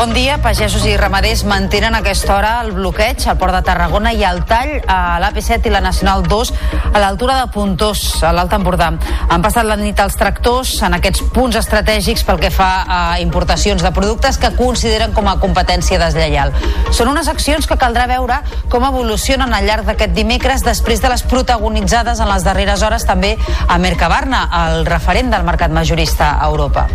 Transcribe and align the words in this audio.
Bon 0.00 0.14
dia. 0.14 0.38
Pagesos 0.40 0.86
i 0.88 0.94
ramaders 0.96 1.42
mantenen 1.44 1.92
aquesta 1.92 2.32
hora 2.32 2.50
el 2.64 2.70
bloqueig 2.72 3.20
al 3.28 3.36
Port 3.36 3.52
de 3.52 3.58
Tarragona 3.60 4.14
i 4.16 4.22
el 4.24 4.38
tall 4.48 4.70
a 4.88 5.18
l'AP7 5.20 5.68
i 5.68 5.72
la 5.74 5.82
Nacional 5.84 6.24
2 6.24 6.52
a 6.94 7.02
l'altura 7.02 7.34
de 7.36 7.50
Puntós, 7.52 8.22
a 8.24 8.30
l'Alt 8.32 8.54
Empordà. 8.56 8.88
Han 9.28 9.44
passat 9.44 9.68
la 9.68 9.76
nit 9.76 10.00
els 10.00 10.16
tractors 10.16 10.72
en 10.88 10.96
aquests 10.96 11.26
punts 11.36 11.60
estratègics 11.60 12.24
pel 12.24 12.40
que 12.40 12.48
fa 12.48 12.70
a 12.88 13.02
importacions 13.20 13.84
de 13.84 13.92
productes 13.92 14.40
que 14.40 14.54
consideren 14.56 15.12
com 15.12 15.28
a 15.28 15.36
competència 15.36 16.00
deslleial. 16.00 16.56
Són 16.96 17.12
unes 17.12 17.28
accions 17.28 17.68
que 17.68 17.76
caldrà 17.76 18.08
veure 18.08 18.40
com 18.72 18.88
evolucionen 18.88 19.52
al 19.52 19.68
llarg 19.68 19.84
d'aquest 19.84 20.16
dimecres 20.16 20.64
després 20.64 21.04
de 21.04 21.12
les 21.12 21.28
protagonitzades 21.28 22.24
en 22.24 22.32
les 22.32 22.48
darreres 22.48 22.88
hores 22.88 23.04
també 23.04 23.36
a 23.68 23.76
Mercabarna, 23.76 24.46
el 24.64 24.86
referent 24.88 25.28
del 25.36 25.44
mercat 25.44 25.76
majorista 25.76 26.38
a 26.40 26.48
Europa. 26.48 26.88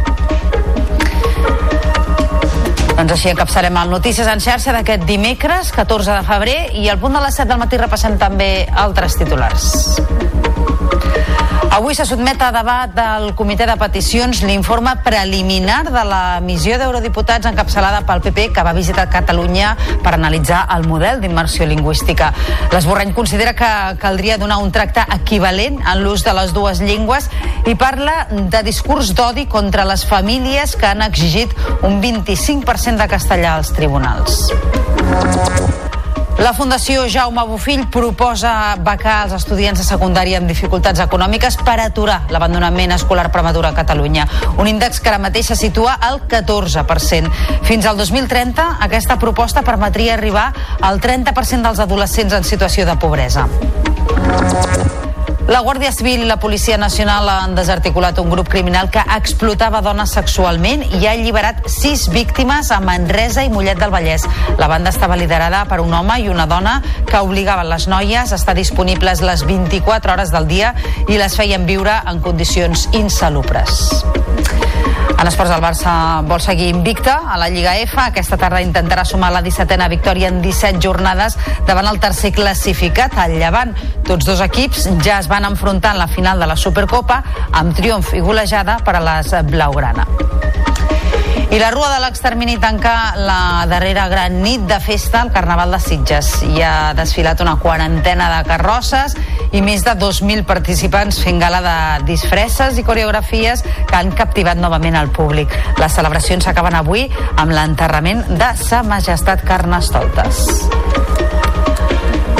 Doncs 2.95 3.11
així 3.11 3.27
encapçarem 3.27 3.75
el 3.75 3.89
Notícies 3.91 4.27
en 4.31 4.39
xarxa 4.39 4.71
d'aquest 4.71 5.03
dimecres, 5.09 5.73
14 5.75 6.15
de 6.15 6.21
febrer, 6.23 6.55
i 6.79 6.87
al 6.87 7.01
punt 7.01 7.17
de 7.17 7.23
les 7.25 7.35
7 7.35 7.49
del 7.51 7.59
matí 7.59 7.79
repassem 7.81 8.15
també 8.21 8.49
altres 8.85 9.19
titulars. 9.19 9.67
Avui 11.75 11.91
se 11.91 12.05
sotmet 12.07 12.39
a 12.39 12.53
debat 12.55 12.91
del 12.95 13.33
Comitè 13.35 13.65
de 13.67 13.73
Peticions 13.75 14.39
l'informe 14.47 14.93
preliminar 15.03 15.81
de 15.89 16.03
la 16.07 16.39
missió 16.39 16.77
d'eurodiputats 16.79 17.49
encapçalada 17.49 18.05
pel 18.07 18.21
PP 18.23 18.45
que 18.55 18.63
va 18.63 18.71
visitar 18.71 19.09
Catalunya 19.11 19.73
per 19.99 20.13
analitzar 20.15 20.61
el 20.71 20.87
model 20.87 21.19
d'immersió 21.19 21.67
lingüística. 21.67 22.31
L'esborrany 22.71 23.11
considera 23.11 23.57
que 23.59 23.99
caldria 23.99 24.39
donar 24.39 24.61
un 24.63 24.71
tracte 24.71 25.03
equivalent 25.17 25.81
en 25.83 26.03
l'ús 26.05 26.23
de 26.23 26.31
les 26.39 26.55
dues 26.55 26.79
llengües 26.79 27.27
i 27.67 27.75
parla 27.75 28.21
de 28.31 28.63
discurs 28.63 29.11
d'odi 29.11 29.43
contra 29.51 29.83
les 29.83 30.07
famílies 30.07 30.77
que 30.79 30.87
han 30.87 31.03
exigit 31.03 31.51
un 31.83 31.99
25% 31.99 33.03
de 33.03 33.11
castellà 33.11 33.57
als 33.59 33.75
tribunals. 33.75 34.45
La 36.35 36.51
Fundació 36.51 37.05
Jaume 37.07 37.45
Bofill 37.47 37.85
proposa 37.87 38.75
becar 38.83 39.21
als 39.23 39.35
estudiants 39.37 39.79
de 39.79 39.85
secundària 39.87 40.41
amb 40.41 40.51
dificultats 40.51 40.99
econòmiques 40.99 41.55
per 41.63 41.77
aturar 41.79 42.17
l'abandonament 42.33 42.91
escolar 42.91 43.29
prematur 43.31 43.63
a 43.69 43.71
Catalunya. 43.77 44.27
Un 44.59 44.67
índex 44.67 44.99
que 44.99 45.13
ara 45.13 45.21
mateix 45.23 45.53
se 45.53 45.55
situa 45.55 45.95
al 45.95 46.19
14%. 46.27 47.31
Fins 47.63 47.87
al 47.87 47.95
2030, 47.97 48.67
aquesta 48.83 49.15
proposta 49.21 49.63
permetria 49.63 50.19
arribar 50.19 50.49
al 50.81 50.99
30% 50.99 51.63
dels 51.63 51.79
adolescents 51.79 52.35
en 52.35 52.43
situació 52.43 52.85
de 52.85 52.99
pobresa. 52.99 53.47
La 55.45 55.59
Guàrdia 55.61 55.91
Civil 55.93 56.23
i 56.23 56.25
la 56.25 56.39
Policia 56.41 56.77
Nacional 56.81 57.27
han 57.29 57.53
desarticulat 57.53 58.17
un 58.17 58.31
grup 58.33 58.47
criminal 58.49 58.89
que 58.89 59.03
explotava 59.13 59.83
dones 59.85 60.15
sexualment 60.17 60.81
i 60.97 61.05
ha 61.05 61.11
alliberat 61.13 61.67
sis 61.69 62.07
víctimes 62.09 62.71
a 62.73 62.79
Manresa 62.81 63.43
i 63.45 63.51
Mollet 63.53 63.77
del 63.77 63.93
Vallès. 63.93 64.25
La 64.57 64.65
banda 64.71 64.89
estava 64.89 65.19
liderada 65.21 65.61
per 65.69 65.83
un 65.85 65.93
home 65.93 66.17
i 66.23 66.31
una 66.33 66.49
dona 66.49 66.79
que 67.05 67.21
obligaven 67.21 67.69
les 67.69 67.85
noies 67.85 68.33
a 68.33 68.41
estar 68.41 68.57
disponibles 68.57 69.21
les 69.21 69.45
24 69.45 70.17
hores 70.17 70.33
del 70.33 70.49
dia 70.49 70.73
i 71.05 71.21
les 71.21 71.37
feien 71.37 71.69
viure 71.69 72.01
en 72.09 72.25
condicions 72.25 72.89
insalubres. 72.97 73.85
En 75.15 75.29
esports, 75.29 75.51
el 75.55 75.61
Barça 75.63 75.91
vol 76.27 76.41
seguir 76.43 76.67
invicta 76.69 77.21
a 77.31 77.37
la 77.39 77.47
Lliga 77.49 77.77
F. 77.79 77.95
Aquesta 78.01 78.37
tarda 78.37 78.59
intentarà 78.61 79.05
sumar 79.07 79.31
la 79.31 79.41
17a 79.45 79.87
victòria 79.89 80.27
en 80.27 80.41
17 80.43 80.81
jornades 80.83 81.37
davant 81.67 81.87
el 81.87 82.01
tercer 82.03 82.33
classificat, 82.35 83.15
el 83.23 83.37
Llevant. 83.39 83.71
Tots 84.05 84.27
dos 84.27 84.43
equips 84.43 84.89
ja 85.05 85.21
es 85.21 85.31
van 85.31 85.47
enfrontar 85.47 85.95
en 85.95 86.03
la 86.03 86.11
final 86.11 86.43
de 86.43 86.51
la 86.51 86.59
Supercopa 86.59 87.23
amb 87.53 87.75
triomf 87.77 88.13
i 88.13 88.23
golejada 88.25 88.81
per 88.83 88.99
a 88.99 89.05
les 89.07 89.31
Blaugrana. 89.47 90.07
I 91.55 91.59
la 91.59 91.71
Rua 91.71 91.87
de 91.87 92.01
l'Extermini 92.03 92.57
tanca 92.59 93.13
la 93.15 93.63
darrera 93.71 94.09
gran 94.11 94.41
nit 94.43 94.65
de 94.67 94.75
festa 94.83 95.21
al 95.21 95.31
Carnaval 95.31 95.71
de 95.71 95.77
Sitges. 95.79 96.41
Hi 96.43 96.59
ha 96.59 96.91
desfilat 96.97 97.39
una 97.39 97.53
quarantena 97.61 98.27
de 98.33 98.41
carrosses 98.43 99.15
i 99.55 99.61
més 99.63 99.85
de 99.87 99.93
2.000 99.95 100.43
participants 100.43 101.21
fent 101.23 101.39
gala 101.39 101.61
de 101.63 101.77
disfresses 102.09 102.75
i 102.75 102.83
coreografies 102.83 103.63
que 103.63 103.95
han 103.95 104.11
captivat 104.11 104.59
novament 104.59 104.99
al 104.99 105.13
públic. 105.15 105.55
Les 105.79 105.95
celebracions 105.95 106.43
s'acaben 106.43 106.75
avui 106.75 107.07
amb 107.37 107.55
l'enterrament 107.55 108.25
de 108.35 108.51
Sa 108.59 108.83
Majestat 108.83 109.47
Carnestoltes. 109.47 110.43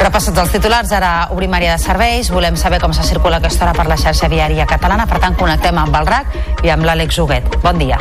Repassats 0.02 0.44
els 0.44 0.52
titulars, 0.58 0.92
ara 0.92 1.30
obrim 1.32 1.56
àrea 1.56 1.78
de 1.78 1.86
serveis. 1.88 2.34
Volem 2.36 2.60
saber 2.60 2.84
com 2.84 2.92
se 2.92 3.08
circula 3.08 3.40
aquesta 3.40 3.64
hora 3.64 3.80
per 3.80 3.88
la 3.88 3.96
xarxa 3.96 4.28
viària 4.28 4.68
catalana. 4.68 5.08
Per 5.08 5.24
tant, 5.24 5.40
connectem 5.40 5.80
amb 5.80 6.02
el 6.04 6.12
RAC 6.12 6.66
i 6.68 6.76
amb 6.76 6.84
l'Àlex 6.84 7.24
Huguet. 7.24 7.62
Bon 7.64 7.80
dia. 7.80 7.96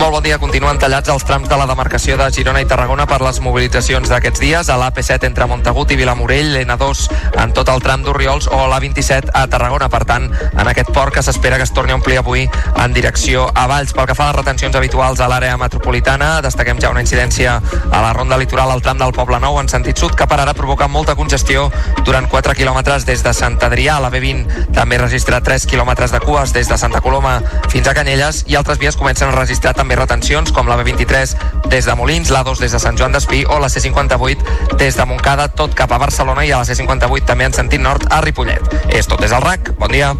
Molt 0.00 0.14
bon 0.14 0.22
dia. 0.24 0.38
Continuen 0.40 0.78
tallats 0.80 1.10
els 1.12 1.26
trams 1.28 1.44
de 1.50 1.56
la 1.60 1.66
demarcació 1.68 2.14
de 2.16 2.24
Girona 2.32 2.62
i 2.62 2.66
Tarragona 2.68 3.04
per 3.04 3.18
les 3.20 3.36
mobilitzacions 3.44 4.08
d'aquests 4.08 4.40
dies 4.40 4.70
a 4.72 4.78
l'AP7 4.80 5.26
entre 5.28 5.44
Montagut 5.44 5.90
i 5.92 5.98
Vilamorell, 6.00 6.54
l'N2 6.54 7.02
en 7.42 7.52
tot 7.52 7.68
el 7.68 7.82
tram 7.84 8.00
d'Oriols 8.06 8.48
o 8.48 8.62
l'A27 8.70 9.28
a 9.36 9.42
Tarragona. 9.52 9.90
Per 9.92 10.00
tant, 10.08 10.24
en 10.32 10.70
aquest 10.72 10.88
port 10.96 11.12
que 11.12 11.20
s'espera 11.22 11.58
que 11.60 11.66
es 11.68 11.74
torni 11.76 11.92
a 11.92 11.98
omplir 11.98 12.16
avui 12.16 12.46
en 12.48 12.94
direcció 12.96 13.50
a 13.52 13.66
Valls. 13.68 13.92
Pel 13.92 14.08
que 14.08 14.16
fa 14.16 14.30
a 14.30 14.30
les 14.30 14.38
retencions 14.38 14.78
habituals 14.80 15.20
a 15.20 15.28
l'àrea 15.28 15.58
metropolitana, 15.60 16.30
destaquem 16.40 16.80
ja 16.80 16.94
una 16.94 17.04
incidència 17.04 17.58
a 17.60 18.00
la 18.00 18.14
ronda 18.16 18.40
litoral 18.40 18.72
al 18.72 18.80
tram 18.80 19.04
del 19.04 19.12
Poble 19.12 19.36
Nou 19.44 19.60
en 19.60 19.68
sentit 19.68 20.00
sud 20.00 20.16
que 20.16 20.28
pararà 20.32 20.56
provocar 20.56 20.88
molta 20.88 21.12
congestió 21.12 21.68
durant 22.08 22.30
4 22.32 22.56
quilòmetres 22.56 23.04
des 23.04 23.20
de 23.20 23.36
Sant 23.36 23.60
Adrià. 23.68 24.00
La 24.00 24.08
B20 24.08 24.72
també 24.72 24.96
registra 24.96 25.44
3 25.44 25.68
quilòmetres 25.68 26.16
de 26.16 26.24
cues 26.24 26.56
des 26.56 26.72
de 26.72 26.80
Santa 26.80 27.04
Coloma 27.04 27.36
fins 27.68 27.84
a 27.84 27.92
Canyelles 28.00 28.46
i 28.48 28.56
altres 28.56 28.80
vies 28.80 28.96
comencen 28.96 29.28
a 29.28 29.36
registrar 29.36 29.76
també 29.76 29.89
retencions 29.98 30.52
com 30.52 30.68
la 30.68 30.76
B23 30.78 31.34
des 31.70 31.86
de 31.86 31.94
Molins, 31.98 32.30
l'A2 32.30 32.58
des 32.60 32.72
de 32.72 32.80
Sant 32.82 32.98
Joan 32.98 33.12
d'Espí 33.16 33.44
o 33.48 33.58
la 33.62 33.70
C58 33.72 34.76
des 34.78 34.96
de 34.96 35.06
Montcada, 35.06 35.48
tot 35.48 35.74
cap 35.74 35.92
a 35.92 35.98
Barcelona 35.98 36.44
i 36.46 36.52
a 36.52 36.62
la 36.62 36.68
C58 36.68 37.26
també 37.26 37.48
en 37.48 37.56
sentit 37.56 37.80
nord 37.80 38.06
a 38.10 38.20
Ripollet. 38.24 38.74
És 38.88 39.10
tot 39.10 39.20
des 39.20 39.30
del 39.30 39.42
RAC. 39.42 39.74
Bon 39.78 39.90
dia. 39.90 40.14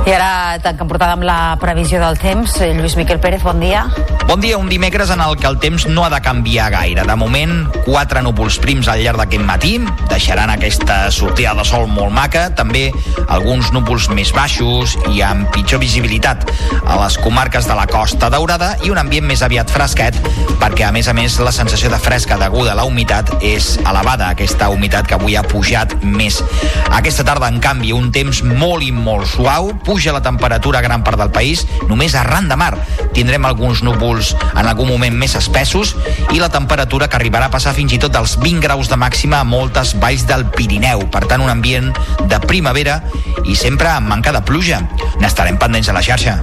I 0.00 0.12
ara 0.16 0.56
tanquem 0.64 0.88
portada 0.88 1.12
amb 1.12 1.26
la 1.28 1.56
previsió 1.60 2.00
del 2.00 2.16
temps. 2.18 2.56
Lluís 2.60 2.96
Miquel 2.96 3.20
Pérez, 3.20 3.42
bon 3.44 3.60
dia. 3.60 3.84
Bon 4.26 4.40
dia, 4.40 4.56
un 4.56 4.68
dimecres 4.70 5.10
en 5.12 5.20
el 5.20 5.36
que 5.36 5.46
el 5.46 5.58
temps 5.60 5.86
no 5.88 6.04
ha 6.06 6.10
de 6.10 6.20
canviar 6.24 6.70
gaire. 6.72 7.04
De 7.04 7.16
moment, 7.18 7.66
quatre 7.84 8.22
núvols 8.24 8.56
prims 8.62 8.88
al 8.88 9.02
llarg 9.04 9.20
d'aquest 9.20 9.44
matí 9.44 9.74
deixaran 10.08 10.52
aquesta 10.54 11.10
sortida 11.12 11.52
de 11.58 11.66
sol 11.68 11.84
molt 11.90 12.14
maca. 12.16 12.48
També 12.56 12.88
alguns 13.28 13.72
núvols 13.76 14.08
més 14.16 14.32
baixos 14.32 14.96
i 15.12 15.20
amb 15.26 15.50
pitjor 15.52 15.82
visibilitat 15.84 16.48
a 16.80 16.96
les 17.02 17.18
comarques 17.20 17.68
de 17.68 17.76
la 17.76 17.86
Costa 17.90 18.32
Daurada 18.32 18.76
i 18.86 18.94
un 18.94 19.02
ambient 19.02 19.28
més 19.28 19.44
aviat 19.44 19.70
fresquet 19.70 20.16
perquè, 20.60 20.84
a 20.88 20.92
més 20.92 21.08
a 21.08 21.14
més, 21.16 21.38
la 21.40 21.52
sensació 21.52 21.90
de 21.92 21.98
fresca 22.00 22.36
deguda 22.40 22.72
a 22.72 22.78
la 22.78 22.84
humitat 22.88 23.32
és 23.44 23.74
elevada, 23.80 24.30
aquesta 24.32 24.68
humitat 24.72 25.08
que 25.08 25.16
avui 25.16 25.36
ha 25.36 25.44
pujat 25.44 25.94
més. 26.04 26.40
Aquesta 26.92 27.24
tarda, 27.24 27.48
en 27.48 27.60
canvi, 27.64 27.94
un 27.96 28.10
temps 28.12 28.42
molt 28.44 28.84
i 28.84 28.92
molt 28.92 29.28
suau, 29.32 29.72
puja 29.86 29.99
la 30.08 30.24
temperatura 30.24 30.80
a 30.80 30.82
gran 30.82 31.04
part 31.04 31.20
del 31.20 31.28
país, 31.30 31.66
només 31.92 32.16
arran 32.16 32.48
de 32.48 32.56
mar 32.56 32.72
tindrem 33.12 33.44
alguns 33.44 33.82
núvols 33.84 34.32
en 34.54 34.64
algun 34.64 34.88
moment 34.88 35.16
més 35.20 35.34
espessos 35.36 35.92
i 36.32 36.40
la 36.40 36.48
temperatura 36.52 37.08
que 37.10 37.18
arribarà 37.18 37.50
a 37.50 37.52
passar 37.52 37.74
fins 37.76 37.92
i 37.92 38.00
tot 38.00 38.14
dels 38.14 38.38
20 38.40 38.64
graus 38.64 38.88
de 38.88 38.96
màxima 38.96 39.40
a 39.40 39.48
moltes 39.48 39.92
valls 40.00 40.24
del 40.30 40.46
Pirineu. 40.54 41.04
Per 41.12 41.26
tant, 41.26 41.44
un 41.44 41.52
ambient 41.52 41.90
de 42.30 42.40
primavera 42.46 43.00
i 43.44 43.56
sempre 43.58 43.90
amb 43.92 44.08
manca 44.08 44.32
de 44.32 44.42
pluja. 44.46 44.80
N'estarem 45.20 45.58
pendents 45.60 45.90
a 45.90 45.96
la 45.96 46.04
xarxa. 46.04 46.38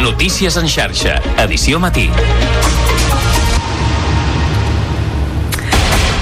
Notícies 0.00 0.56
en 0.56 0.68
xarxa, 0.70 1.20
edició 1.44 1.80
matí. 1.82 2.10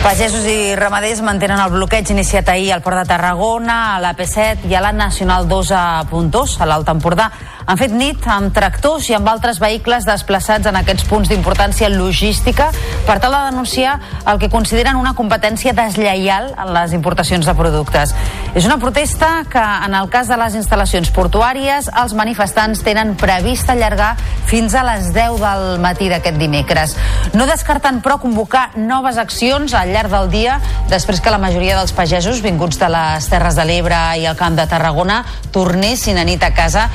Pagesos 0.05 0.45
i 0.45 0.75
ramaders 0.77 1.23
mantenen 1.25 1.57
el 1.65 1.71
bloqueig 1.73 2.11
iniciat 2.13 2.51
ahir 2.53 2.75
al 2.75 2.83
Port 2.85 2.99
de 2.99 3.07
Tarragona, 3.09 3.95
a 3.95 4.01
l'AP7 4.05 4.69
i 4.69 4.75
a 4.77 4.83
la 4.85 4.91
Nacional 4.93 5.49
2 5.49 5.71
a 5.73 5.85
Puntós, 6.11 6.59
a 6.61 6.69
l'Alt 6.69 6.91
Empordà. 6.93 7.31
Han 7.67 7.79
fet 7.81 7.95
nit 7.97 8.27
amb 8.29 8.53
tractors 8.53 9.07
i 9.09 9.15
amb 9.17 9.29
altres 9.31 9.59
vehicles 9.63 10.05
desplaçats 10.05 10.69
en 10.69 10.77
aquests 10.77 11.07
punts 11.09 11.31
d'importància 11.31 11.89
logística 11.89 12.69
per 13.07 13.17
tal 13.23 13.33
de 13.33 13.41
denunciar 13.49 13.95
el 14.29 14.39
que 14.43 14.51
consideren 14.53 15.01
una 15.01 15.15
competència 15.17 15.73
deslleial 15.77 16.51
en 16.53 16.73
les 16.77 16.93
importacions 16.93 17.47
de 17.49 17.55
productes. 17.57 18.13
És 18.55 18.69
una 18.69 18.77
protesta 18.79 19.45
que, 19.51 19.63
en 19.63 19.97
el 19.97 20.11
cas 20.13 20.29
de 20.29 20.37
les 20.39 20.55
instal·lacions 20.55 21.09
portuàries, 21.15 21.89
els 21.89 22.13
manifestants 22.15 22.85
tenen 22.87 23.15
previst 23.19 23.73
allargar 23.73 24.13
fins 24.47 24.77
a 24.77 24.85
les 24.87 25.09
10 25.17 25.41
del 25.41 25.81
matí 25.83 26.11
d'aquest 26.13 26.39
dimecres. 26.39 26.95
No 27.35 27.49
descarten, 27.51 28.03
però, 28.05 28.21
convocar 28.23 28.69
noves 28.77 29.19
accions 29.19 29.75
al 29.75 29.91
llarg 29.91 30.13
del 30.13 30.31
dia 30.31 30.61
després 30.93 31.21
que 31.25 31.33
la 31.33 31.41
majoria 31.41 31.79
dels 31.81 31.97
pagesos 31.97 32.45
vinguts 32.45 32.79
de 32.79 32.93
les 32.93 33.29
Terres 33.33 33.57
de 33.57 33.65
l'Ebre 33.67 33.99
i 34.21 34.29
el 34.29 34.39
Camp 34.39 34.55
de 34.55 34.69
Tarragona 34.71 35.23
tornessin 35.55 36.21
a 36.21 36.29
nit 36.29 36.45
a 36.45 36.53
casa 36.55 36.87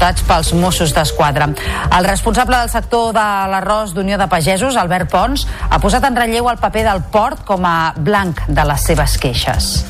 escortats 0.00 0.22
pels 0.24 0.52
Mossos 0.56 0.94
d'Esquadra. 0.96 1.50
El 1.92 2.04
responsable 2.06 2.56
del 2.56 2.70
sector 2.72 3.12
de 3.12 3.24
l'arròs 3.52 3.92
d'Unió 3.92 4.16
de 4.16 4.28
Pagesos, 4.32 4.76
Albert 4.76 5.10
Pons, 5.12 5.46
ha 5.68 5.78
posat 5.78 6.06
en 6.08 6.16
relleu 6.16 6.48
el 6.48 6.56
paper 6.56 6.86
del 6.86 7.02
port 7.12 7.44
com 7.44 7.64
a 7.68 7.92
blanc 7.96 8.40
de 8.48 8.64
les 8.64 8.80
seves 8.80 9.18
queixes. 9.20 9.84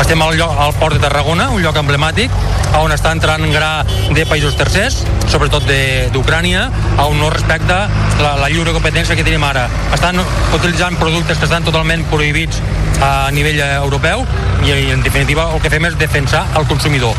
Estem 0.00 0.22
al, 0.24 0.38
lloc, 0.38 0.54
al 0.56 0.72
port 0.80 0.96
de 0.96 1.02
Tarragona, 1.02 1.50
un 1.52 1.60
lloc 1.60 1.76
emblemàtic, 1.76 2.32
on 2.80 2.94
està 2.94 3.12
entrant 3.12 3.44
gra 3.52 3.84
de 4.16 4.24
països 4.24 4.56
tercers, 4.56 5.02
sobretot 5.28 5.68
d'Ucrània, 6.14 6.64
on 7.04 7.20
no 7.20 7.28
respecta 7.28 7.82
la, 8.22 8.38
la 8.40 8.48
lliure 8.48 8.72
competència 8.72 9.18
que 9.18 9.26
tenim 9.26 9.44
ara. 9.44 9.66
Estan 9.92 10.16
utilitzant 10.56 10.96
productes 10.96 11.36
que 11.36 11.44
estan 11.50 11.68
totalment 11.68 12.08
prohibits 12.08 12.64
a 13.04 13.28
nivell 13.36 13.60
europeu 13.68 14.24
i, 14.64 14.72
en 14.96 15.04
definitiva, 15.04 15.50
el 15.52 15.60
que 15.60 15.76
fem 15.76 15.92
és 15.92 16.00
defensar 16.00 16.46
el 16.56 16.64
consumidor. 16.70 17.12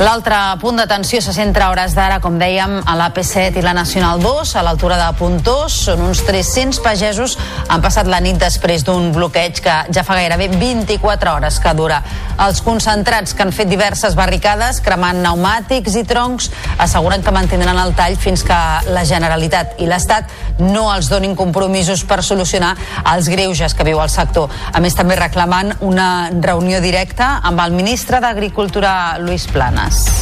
L'altre 0.00 0.32
punt 0.62 0.78
d'atenció 0.80 1.18
se 1.20 1.34
centra 1.36 1.66
a 1.66 1.72
hores 1.74 1.92
d'ara, 1.92 2.22
com 2.24 2.38
dèiem, 2.40 2.78
a 2.88 2.94
l'AP7 2.96 3.58
i 3.60 3.62
la 3.66 3.74
Nacional 3.76 4.22
2, 4.22 4.54
a 4.56 4.62
l'altura 4.64 4.96
de 4.96 5.08
Puntós. 5.18 5.74
Són 5.90 6.00
uns 6.06 6.22
300 6.24 6.78
pagesos 6.80 7.34
han 7.68 7.82
passat 7.84 8.08
la 8.08 8.22
nit 8.24 8.38
després 8.40 8.80
d'un 8.86 9.10
bloqueig 9.12 9.60
que 9.60 9.74
ja 9.92 10.04
fa 10.06 10.16
gairebé 10.16 10.46
24 10.54 11.34
hores 11.34 11.58
que 11.60 11.74
dura. 11.76 11.98
Els 12.40 12.62
concentrats 12.64 13.36
que 13.36 13.44
han 13.44 13.52
fet 13.52 13.68
diverses 13.68 14.16
barricades, 14.16 14.80
cremant 14.80 15.20
pneumàtics 15.20 15.98
i 16.00 16.06
troncs, 16.08 16.48
asseguren 16.80 17.20
que 17.20 17.36
mantindran 17.36 17.82
el 17.84 17.92
tall 17.92 18.16
fins 18.16 18.40
que 18.48 18.56
la 18.88 19.04
Generalitat 19.04 19.84
i 19.84 19.90
l'Estat 19.90 20.32
no 20.64 20.86
els 20.94 21.12
donin 21.12 21.36
compromisos 21.36 22.06
per 22.08 22.22
solucionar 22.24 22.72
els 23.12 23.28
greuges 23.28 23.76
que 23.76 23.84
viu 23.84 24.00
el 24.00 24.08
sector. 24.08 24.48
A 24.72 24.80
més, 24.80 24.96
també 24.96 25.20
reclamant 25.20 25.76
una 25.84 26.30
reunió 26.40 26.80
directa 26.80 27.34
amb 27.44 27.60
el 27.68 27.76
ministre 27.76 28.24
d'Agricultura, 28.24 29.18
Luis 29.20 29.44
Planes. 29.90 30.20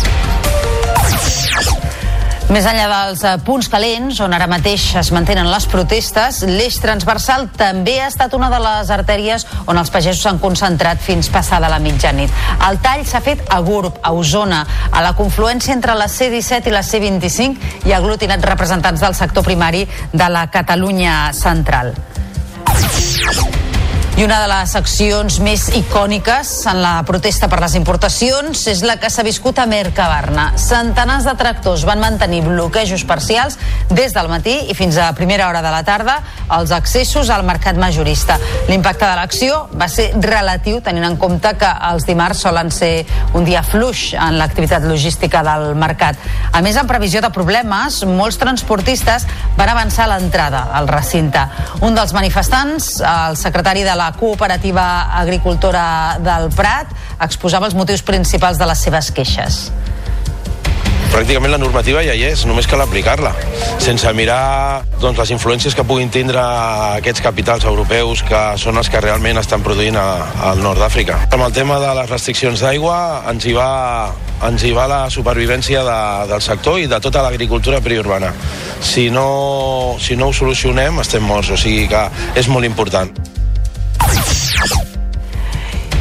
Més 2.49 2.65
enllà 2.65 2.87
dels 2.89 3.23
eh, 3.29 3.35
punts 3.45 3.67
calents, 3.69 4.23
on 4.25 4.33
ara 4.33 4.47
mateix 4.49 4.95
es 4.97 5.11
mantenen 5.13 5.51
les 5.53 5.67
protestes, 5.69 6.41
l'eix 6.49 6.79
transversal 6.81 7.45
també 7.59 7.99
ha 8.01 8.07
estat 8.09 8.33
una 8.39 8.49
de 8.49 8.57
les 8.65 8.89
artèries 8.95 9.45
on 9.69 9.77
els 9.77 9.93
pagesos 9.93 10.23
s'han 10.25 10.41
concentrat 10.41 11.03
fins 11.05 11.29
passada 11.29 11.69
la 11.69 11.77
mitjanit. 11.85 12.33
El 12.71 12.81
tall 12.81 13.05
s'ha 13.05 13.21
fet 13.21 13.45
a 13.53 13.61
Gurb, 13.61 14.01
a 14.01 14.15
Osona, 14.17 14.65
a 14.89 15.05
la 15.05 15.13
confluència 15.19 15.77
entre 15.77 15.93
la 15.93 16.09
C-17 16.09 16.73
i 16.73 16.77
la 16.79 16.83
C-25 16.83 17.85
i 17.85 17.93
ha 17.93 18.01
aglutinat 18.01 18.49
representants 18.49 19.05
del 19.05 19.19
sector 19.19 19.45
primari 19.45 19.85
de 20.15 20.33
la 20.33 20.49
Catalunya 20.49 21.35
central. 21.37 21.93
I 24.19 24.25
una 24.25 24.41
de 24.43 24.49
les 24.51 24.73
accions 24.75 25.37
més 25.47 25.69
icòniques 25.79 26.49
en 26.67 26.81
la 26.83 27.05
protesta 27.07 27.47
per 27.47 27.61
les 27.63 27.77
importacions 27.79 28.65
és 28.67 28.81
la 28.83 28.97
que 28.99 29.07
s'ha 29.15 29.23
viscut 29.23 29.61
a 29.63 29.67
Mercabarna. 29.71 30.49
Centenars 30.59 31.23
de 31.23 31.37
tractors 31.39 31.85
van 31.87 32.03
mantenir 32.03 32.41
bloquejos 32.43 33.05
parcials 33.07 33.55
des 33.95 34.17
del 34.17 34.27
matí 34.27 34.57
i 34.73 34.75
fins 34.75 34.99
a 34.99 35.13
primera 35.15 35.47
hora 35.47 35.61
de 35.63 35.71
la 35.71 35.85
tarda 35.87 36.17
els 36.57 36.73
accessos 36.75 37.31
al 37.31 37.45
mercat 37.47 37.79
majorista. 37.79 38.41
L'impacte 38.67 39.07
de 39.07 39.13
l'acció 39.21 39.61
va 39.79 39.87
ser 39.87 40.09
relatiu 40.19 40.81
tenint 40.83 41.07
en 41.07 41.15
compte 41.21 41.55
que 41.61 41.71
els 41.93 42.09
dimarts 42.09 42.43
solen 42.43 42.75
ser 42.75 43.07
un 43.39 43.47
dia 43.47 43.63
fluix 43.63 44.17
en 44.19 44.41
l'activitat 44.41 44.83
logística 44.83 45.45
del 45.47 45.77
mercat. 45.79 46.19
A 46.51 46.65
més, 46.65 46.75
en 46.75 46.91
previsió 46.91 47.23
de 47.23 47.31
problemes, 47.31 48.03
molts 48.11 48.43
transportistes 48.43 49.29
van 49.55 49.71
avançar 49.77 50.11
l'entrada 50.11 50.67
al 50.75 50.91
recinte. 50.91 51.47
Un 51.87 51.95
dels 51.95 52.17
manifestants, 52.19 52.97
el 52.99 53.39
secretari 53.39 53.87
de 53.87 53.95
la 53.95 54.08
cooperativa 54.17 54.87
agricultora 55.21 56.19
del 56.23 56.49
Prat 56.57 56.95
exposava 57.21 57.69
els 57.69 57.77
motius 57.79 58.03
principals 58.07 58.59
de 58.59 58.69
les 58.71 58.89
seves 58.89 59.13
queixes 59.15 59.69
pràcticament 61.19 61.51
la 61.51 61.59
normativa 61.59 62.03
ja 62.07 62.15
hi 62.15 62.23
és, 62.29 62.45
només 62.47 62.69
cal 62.71 62.83
aplicar-la, 62.85 63.33
sense 63.83 64.11
mirar 64.15 64.85
doncs, 65.01 65.19
les 65.19 65.33
influències 65.35 65.75
que 65.75 65.85
puguin 65.87 66.13
tindre 66.15 66.39
aquests 67.01 67.25
capitals 67.25 67.65
europeus 67.67 68.23
que 68.29 68.43
són 68.61 68.79
els 68.79 68.91
que 68.93 69.01
realment 69.03 69.41
estan 69.41 69.65
produint 69.65 69.99
a, 69.99 70.07
al 70.51 70.63
nord 70.63 70.79
d'Àfrica. 70.83 71.19
Amb 71.33 71.49
el 71.49 71.57
tema 71.57 71.81
de 71.83 71.91
les 71.99 72.11
restriccions 72.13 72.63
d'aigua 72.63 72.99
ens 73.33 73.49
hi 73.49 73.57
va 73.57 73.71
ens 74.47 74.63
hi 74.63 74.71
va 74.71 74.87
la 74.87 75.01
supervivència 75.11 75.83
de, 75.83 76.01
del 76.31 76.45
sector 76.45 76.79
i 76.79 76.87
de 76.87 77.01
tota 77.03 77.25
l'agricultura 77.27 77.81
periurbana. 77.83 78.31
Si 78.79 79.09
no, 79.11 79.97
si 79.99 80.15
no 80.15 80.31
ho 80.31 80.37
solucionem, 80.37 81.03
estem 81.03 81.27
morts, 81.27 81.51
o 81.51 81.59
sigui 81.59 81.89
que 81.91 82.05
és 82.39 82.47
molt 82.53 82.69
important. 82.69 83.11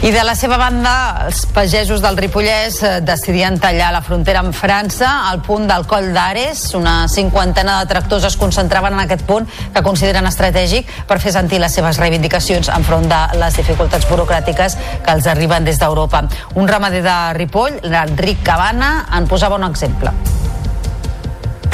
I 0.07 0.11
de 0.13 0.21
la 0.23 0.37
seva 0.39 0.55
banda, 0.55 0.91
els 1.25 1.41
pagesos 1.51 1.99
del 1.99 2.15
Ripollès 2.15 2.77
eh, 2.79 2.91
decidien 3.03 3.57
tallar 3.59 3.89
la 3.91 3.99
frontera 3.99 4.39
amb 4.39 4.55
França 4.55 5.09
al 5.27 5.41
punt 5.43 5.67
del 5.67 5.83
Coll 5.83 6.13
d'Ares. 6.15 6.61
Una 6.79 7.09
cinquantena 7.11 7.75
de 7.81 7.91
tractors 7.91 8.29
es 8.29 8.39
concentraven 8.39 8.95
en 8.95 9.03
aquest 9.03 9.27
punt 9.27 9.51
que 9.75 9.83
consideren 9.83 10.31
estratègic 10.31 10.87
per 11.11 11.19
fer 11.19 11.35
sentir 11.35 11.59
les 11.59 11.75
seves 11.75 11.99
reivindicacions 11.99 12.71
enfront 12.77 13.11
de 13.11 13.21
les 13.35 13.59
dificultats 13.59 14.07
burocràtiques 14.07 14.79
que 15.03 15.17
els 15.19 15.27
arriben 15.27 15.67
des 15.67 15.83
d'Europa. 15.83 16.23
Un 16.55 16.71
ramader 16.71 17.03
de 17.03 17.21
Ripoll, 17.43 17.81
l'Enric 17.83 18.45
Cabana, 18.47 19.09
en 19.11 19.27
posava 19.27 19.59
un 19.59 19.67
exemple 19.67 20.15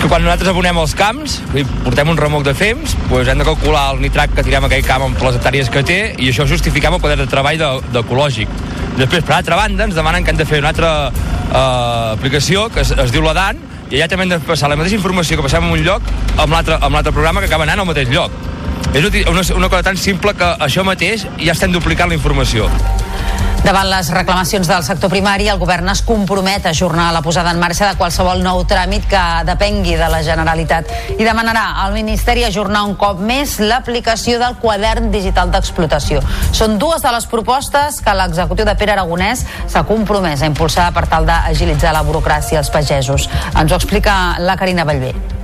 que 0.03 0.09
quan 0.11 0.19
nosaltres 0.19 0.49
abonem 0.51 0.75
els 0.81 0.91
camps, 0.99 1.37
portem 1.85 2.09
un 2.11 2.17
remolc 2.19 2.43
de 2.43 2.51
fems, 2.57 2.91
doncs 3.07 3.29
hem 3.31 3.39
de 3.39 3.45
calcular 3.47 3.85
el 3.93 4.01
nitrat 4.03 4.33
que 4.35 4.43
tirem 4.43 4.65
a 4.65 4.67
aquell 4.67 4.83
camp 4.83 5.05
amb 5.05 5.21
les 5.23 5.37
hectàrees 5.37 5.69
que 5.71 5.83
té 5.87 5.99
i 6.19 6.27
això 6.27 6.43
justificam 6.49 6.97
el 6.97 6.99
poder 6.99 7.15
de 7.21 7.27
treball 7.31 7.61
d'ecològic. 7.93 8.51
De, 8.51 8.97
Després, 9.05 9.23
per 9.23 9.37
altra 9.37 9.55
banda, 9.55 9.87
ens 9.87 9.95
demanen 9.95 10.25
que 10.25 10.33
hem 10.33 10.41
de 10.41 10.47
fer 10.49 10.59
una 10.59 10.73
altra 10.73 10.89
uh, 11.07 12.17
aplicació 12.17 12.65
que 12.73 12.83
es, 12.83 12.91
es 12.91 13.15
diu 13.15 13.23
la 13.23 13.31
DAN 13.37 13.61
i 13.93 13.95
allà 13.95 14.09
també 14.11 14.27
hem 14.27 14.33
de 14.33 14.41
passar 14.43 14.67
la 14.73 14.75
mateixa 14.75 14.99
informació 14.99 15.39
que 15.39 15.47
passem 15.47 15.63
en 15.63 15.71
un 15.71 15.85
lloc 15.87 16.11
amb 16.35 16.51
l'altre 16.51 17.13
programa 17.13 17.39
que 17.39 17.47
acaba 17.47 17.63
anant 17.63 17.85
al 17.85 17.87
mateix 17.87 18.11
lloc. 18.11 18.35
És 18.91 19.07
una, 19.07 19.47
una 19.55 19.71
cosa 19.71 19.87
tan 19.87 19.95
simple 19.97 20.35
que 20.35 20.51
això 20.67 20.83
mateix 20.83 21.23
ja 21.39 21.55
estem 21.55 21.71
duplicant 21.71 22.11
la 22.11 22.19
informació. 22.19 22.67
Davant 23.63 23.87
les 23.87 24.09
reclamacions 24.11 24.67
del 24.67 24.83
sector 24.83 25.07
primari, 25.07 25.45
el 25.47 25.59
govern 25.61 25.87
es 25.87 26.01
compromet 26.03 26.65
a 26.65 26.73
ajornar 26.75 27.13
la 27.15 27.21
posada 27.23 27.53
en 27.55 27.61
marxa 27.61 27.87
de 27.87 27.95
qualsevol 27.95 28.41
nou 28.43 28.65
tràmit 28.67 29.05
que 29.07 29.21
depengui 29.47 29.93
de 29.95 30.09
la 30.11 30.19
Generalitat 30.25 30.89
i 31.15 31.23
demanarà 31.23 31.61
al 31.85 31.95
Ministeri 31.95 32.43
ajornar 32.43 32.81
un 32.83 32.97
cop 32.99 33.21
més 33.23 33.53
l'aplicació 33.63 34.35
del 34.41 34.57
quadern 34.59 35.07
digital 35.13 35.53
d'explotació. 35.53 36.19
Són 36.51 36.75
dues 36.81 37.05
de 37.05 37.13
les 37.15 37.27
propostes 37.31 38.01
que 38.03 38.17
l'executiu 38.19 38.67
de 38.67 38.75
Pere 38.75 38.97
Aragonès 38.97 39.45
s'ha 39.63 39.85
compromès 39.87 40.43
a 40.43 40.49
impulsar 40.51 40.89
per 40.91 41.05
tal 41.07 41.29
d'agilitzar 41.29 41.95
la 41.95 42.03
burocràcia 42.03 42.59
als 42.59 42.73
pagesos. 42.73 43.29
Ens 43.55 43.71
ho 43.71 43.79
explica 43.79 44.35
la 44.43 44.59
Carina 44.59 44.83
Bellver. 44.83 45.42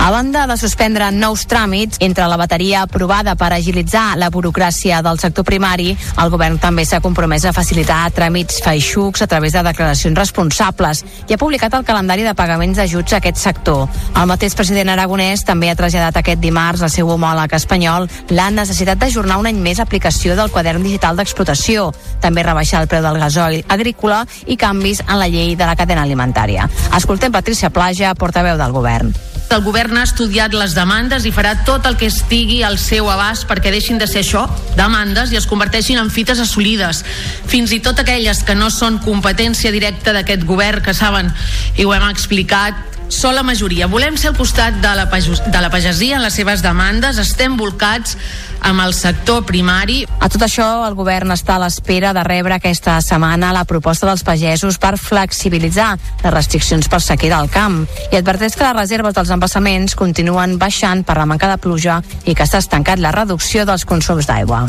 A 0.00 0.10
banda 0.10 0.46
de 0.46 0.56
suspendre 0.56 1.10
nous 1.12 1.42
tràmits 1.50 1.98
entre 2.00 2.24
la 2.30 2.36
bateria 2.38 2.84
aprovada 2.86 3.34
per 3.36 3.50
agilitzar 3.52 4.14
la 4.16 4.30
burocràcia 4.30 5.02
del 5.02 5.18
sector 5.18 5.44
primari, 5.44 5.90
el 6.22 6.30
govern 6.30 6.56
també 6.62 6.84
s'ha 6.86 7.02
compromès 7.04 7.44
a 7.44 7.52
facilitar 7.52 8.06
tràmits 8.16 8.62
feixucs 8.64 9.20
a 9.20 9.28
través 9.28 9.52
de 9.52 9.62
declaracions 9.66 10.16
responsables 10.16 11.02
i 11.28 11.34
ha 11.34 11.40
publicat 11.42 11.74
el 11.74 11.84
calendari 11.84 12.24
de 12.24 12.32
pagaments 12.38 12.78
d'ajuts 12.78 13.12
a 13.12 13.18
aquest 13.18 13.42
sector. 13.42 13.84
El 14.14 14.30
mateix 14.30 14.54
president 14.56 14.94
aragonès 14.94 15.44
també 15.44 15.68
ha 15.68 15.76
traslladat 15.76 16.22
aquest 16.22 16.40
dimarts 16.40 16.86
al 16.86 16.94
seu 16.94 17.10
homòleg 17.12 17.52
espanyol 17.58 18.08
la 18.30 18.48
necessitat 18.54 19.02
d'ajornar 19.02 19.36
un 19.42 19.50
any 19.50 19.60
més 19.60 19.82
aplicació 19.82 20.38
del 20.38 20.54
quadern 20.54 20.86
digital 20.86 21.18
d'explotació, 21.18 21.90
també 22.22 22.46
rebaixar 22.46 22.80
el 22.80 22.88
preu 22.88 23.02
del 23.04 23.20
gasoil 23.20 23.66
agrícola 23.68 24.24
i 24.46 24.56
canvis 24.56 25.02
en 25.08 25.18
la 25.18 25.28
llei 25.28 25.56
de 25.56 25.66
la 25.68 25.76
cadena 25.76 26.06
alimentària. 26.06 26.70
Escoltem 26.96 27.34
Patricia 27.34 27.68
Plaja, 27.68 28.14
portaveu 28.14 28.56
del 28.56 28.72
govern. 28.72 29.12
El 29.48 29.62
govern 29.64 29.96
ha 29.96 30.04
estudiat 30.04 30.52
les 30.52 30.74
demandes 30.76 31.24
i 31.24 31.32
farà 31.32 31.54
tot 31.64 31.86
el 31.88 31.96
que 31.96 32.10
estigui 32.12 32.58
al 32.66 32.76
seu 32.78 33.08
abast 33.08 33.46
perquè 33.48 33.72
deixin 33.72 33.96
de 33.96 34.06
ser 34.06 34.20
això, 34.20 34.44
demandes, 34.76 35.32
i 35.32 35.38
es 35.40 35.48
converteixin 35.48 36.00
en 36.02 36.12
fites 36.12 36.42
assolides. 36.44 37.00
Fins 37.48 37.72
i 37.72 37.80
tot 37.80 38.02
aquelles 38.02 38.42
que 38.44 38.58
no 38.58 38.68
són 38.68 39.00
competència 39.00 39.72
directa 39.72 40.12
d'aquest 40.12 40.44
govern, 40.44 40.84
que 40.84 40.92
saben, 40.92 41.32
i 41.80 41.88
ho 41.88 41.96
hem 41.96 42.04
explicat, 42.10 42.97
sola 43.08 43.42
majoria. 43.42 43.88
Volem 43.88 44.16
ser 44.16 44.30
al 44.30 44.36
costat 44.36 44.78
de 44.82 44.94
la, 44.94 45.06
de 45.08 45.60
la 45.60 45.70
pagesia 45.70 46.16
en 46.16 46.22
les 46.22 46.36
seves 46.36 46.62
demandes, 46.62 47.18
estem 47.18 47.56
volcats 47.56 48.16
amb 48.60 48.82
el 48.84 48.94
sector 48.94 49.44
primari. 49.48 50.02
A 50.20 50.28
tot 50.30 50.42
això, 50.44 50.66
el 50.86 50.96
govern 50.98 51.32
està 51.34 51.56
a 51.56 51.62
l'espera 51.62 52.12
de 52.16 52.24
rebre 52.26 52.58
aquesta 52.58 52.98
setmana 53.04 53.52
la 53.56 53.64
proposta 53.68 54.08
dels 54.08 54.24
pagesos 54.26 54.78
per 54.78 54.96
flexibilitzar 55.00 55.94
les 56.24 56.34
restriccions 56.34 56.88
per 56.88 57.00
sequera 57.04 57.40
al 57.40 57.50
camp 57.50 57.84
i 58.12 58.18
adverteix 58.18 58.56
que 58.56 58.66
les 58.66 58.76
reserves 58.76 59.16
dels 59.16 59.32
embassaments 59.34 59.96
continuen 59.98 60.58
baixant 60.58 61.04
per 61.04 61.18
la 61.18 61.26
manca 61.26 61.50
de 61.50 61.58
pluja 61.62 62.02
i 62.24 62.34
que 62.34 62.46
s'ha 62.46 62.62
estancat 62.64 63.00
la 63.00 63.14
reducció 63.14 63.64
dels 63.68 63.86
consums 63.88 64.28
d'aigua. 64.28 64.66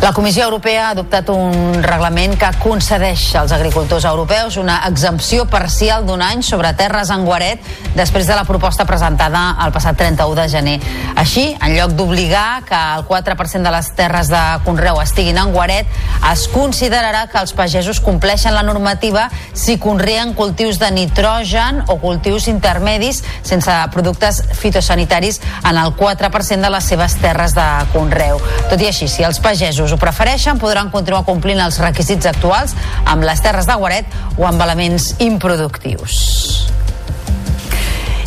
La 0.00 0.12
Comissió 0.12 0.44
Europea 0.44 0.84
ha 0.86 0.90
adoptat 0.94 1.26
un 1.32 1.82
reglament 1.82 2.36
que 2.38 2.48
concedeix 2.62 3.32
als 3.34 3.50
agricultors 3.50 4.04
europeus 4.06 4.54
una 4.56 4.76
exempció 4.86 5.42
parcial 5.50 6.04
d'un 6.06 6.22
any 6.22 6.44
sobre 6.46 6.70
terres 6.78 7.10
en 7.10 7.24
guaret 7.26 7.64
després 7.96 8.28
de 8.30 8.36
la 8.38 8.44
proposta 8.46 8.86
presentada 8.86 9.56
el 9.64 9.72
passat 9.74 9.98
31 9.98 10.36
de 10.38 10.44
gener. 10.52 10.76
Així, 11.18 11.48
en 11.58 11.74
lloc 11.74 11.96
d'obligar 11.98 12.62
que 12.68 12.78
el 12.78 13.02
4% 13.08 13.66
de 13.66 13.72
les 13.74 13.88
terres 13.98 14.30
de 14.30 14.42
Conreu 14.62 15.00
estiguin 15.02 15.40
en 15.42 15.50
guaret, 15.50 15.90
es 16.30 16.46
considerarà 16.52 17.24
que 17.26 17.42
els 17.42 17.56
pagesos 17.58 17.98
compleixen 17.98 18.54
la 18.54 18.62
normativa 18.62 19.26
si 19.52 19.80
conreen 19.82 20.32
cultius 20.38 20.78
de 20.78 20.92
nitrogen 20.94 21.82
o 21.88 21.98
cultius 21.98 22.46
intermedis 22.46 23.24
sense 23.42 23.74
productes 23.90 24.44
fitosanitaris 24.62 25.42
en 25.64 25.74
el 25.74 25.90
4% 25.98 26.62
de 26.62 26.70
les 26.70 26.94
seves 26.94 27.18
terres 27.18 27.58
de 27.58 27.68
Conreu. 27.90 28.38
Tot 28.70 28.78
i 28.78 28.92
així, 28.92 29.10
si 29.10 29.26
els 29.26 29.42
pagesos 29.42 29.87
pagesos 29.88 29.96
ho 29.96 30.00
prefereixen, 30.00 30.58
podran 30.60 30.90
continuar 30.92 31.24
complint 31.24 31.60
els 31.64 31.78
requisits 31.80 32.26
actuals 32.28 32.74
amb 33.08 33.24
les 33.24 33.40
terres 33.40 33.66
de 33.66 33.74
guaret 33.74 34.04
o 34.36 34.44
amb 34.44 34.60
elements 34.60 35.14
improductius. 35.18 36.68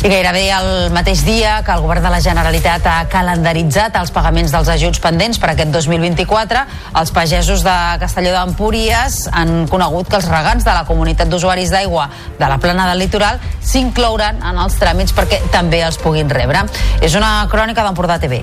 I 0.02 0.10
gairebé 0.10 0.48
el 0.50 0.90
mateix 0.90 1.20
dia 1.22 1.60
que 1.62 1.70
el 1.70 1.84
govern 1.84 2.02
de 2.02 2.10
la 2.10 2.18
Generalitat 2.18 2.86
ha 2.90 2.96
calendaritzat 3.06 3.94
els 4.00 4.10
pagaments 4.10 4.50
dels 4.50 4.70
ajuts 4.72 4.98
pendents 4.98 5.38
per 5.38 5.52
aquest 5.52 5.70
2024, 5.70 6.64
els 6.98 7.14
pagesos 7.14 7.62
de 7.62 7.76
Castelló 8.02 8.32
d'Empúries 8.34 9.28
han 9.30 9.68
conegut 9.70 10.10
que 10.10 10.18
els 10.18 10.26
regants 10.26 10.66
de 10.66 10.74
la 10.74 10.82
comunitat 10.88 11.30
d'usuaris 11.30 11.70
d'aigua 11.70 12.08
de 12.40 12.50
la 12.50 12.58
plana 12.58 12.88
del 12.90 13.04
litoral 13.04 13.38
s'inclouran 13.62 14.42
en 14.42 14.58
els 14.66 14.80
tràmits 14.82 15.14
perquè 15.14 15.38
també 15.54 15.84
els 15.86 16.02
puguin 16.02 16.34
rebre. 16.34 16.66
És 16.98 17.14
una 17.14 17.46
crònica 17.52 17.86
d'Empordà 17.86 18.18
TV. 18.18 18.42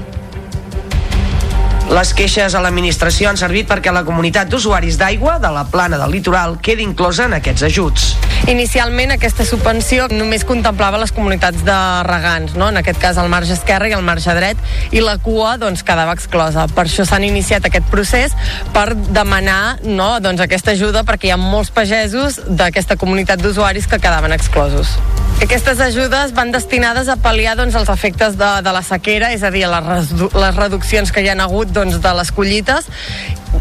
Les 1.90 2.12
queixes 2.14 2.54
a 2.54 2.60
l'administració 2.62 3.32
han 3.32 3.38
servit 3.42 3.66
perquè 3.66 3.90
la 3.90 4.04
comunitat 4.06 4.50
d'usuaris 4.52 5.00
d'aigua 5.00 5.40
de 5.42 5.50
la 5.50 5.64
plana 5.74 5.98
del 5.98 6.12
litoral 6.14 6.60
quedi 6.62 6.84
inclosa 6.86 7.26
en 7.26 7.34
aquests 7.40 7.64
ajuts. 7.66 8.04
Inicialment 8.52 9.16
aquesta 9.16 9.42
subvenció 9.46 10.06
només 10.12 10.46
contemplava 10.46 11.00
les 11.02 11.10
comunitats 11.12 11.64
de 11.66 11.78
regants, 12.06 12.54
no? 12.54 12.68
en 12.70 12.78
aquest 12.78 13.02
cas 13.02 13.18
el 13.18 13.32
marge 13.34 13.56
esquerre 13.58 13.90
i 13.90 13.96
el 13.98 14.06
marge 14.06 14.36
dret, 14.38 14.62
i 14.94 15.02
la 15.02 15.18
cua 15.18 15.56
doncs, 15.58 15.82
quedava 15.86 16.14
exclosa. 16.14 16.68
Per 16.76 16.86
això 16.86 17.08
s'han 17.10 17.26
iniciat 17.26 17.66
aquest 17.66 17.90
procés 17.90 18.38
per 18.76 18.94
demanar 18.94 19.80
no, 19.82 20.12
doncs, 20.22 20.46
aquesta 20.46 20.78
ajuda 20.78 21.02
perquè 21.10 21.32
hi 21.32 21.34
ha 21.34 21.42
molts 21.42 21.74
pagesos 21.74 22.38
d'aquesta 22.46 23.02
comunitat 23.02 23.42
d'usuaris 23.42 23.90
que 23.90 23.98
quedaven 23.98 24.38
exclosos. 24.38 24.94
Aquestes 25.40 25.80
ajudes 25.80 26.34
van 26.36 26.52
destinades 26.52 27.08
a 27.08 27.16
pal·liar 27.16 27.54
doncs, 27.56 27.78
els 27.80 27.90
efectes 27.90 28.36
de, 28.38 28.48
de 28.62 28.74
la 28.76 28.82
sequera, 28.84 29.30
és 29.32 29.42
a 29.42 29.50
dir, 29.54 29.64
les, 29.72 29.86
redu 29.88 30.28
les 30.36 30.58
reduccions 30.58 31.14
que 31.16 31.24
hi 31.24 31.30
han 31.32 31.40
hagut 31.40 31.72
doncs, 31.80 32.00
de 32.04 32.14
les 32.20 32.32
collites 32.36 32.92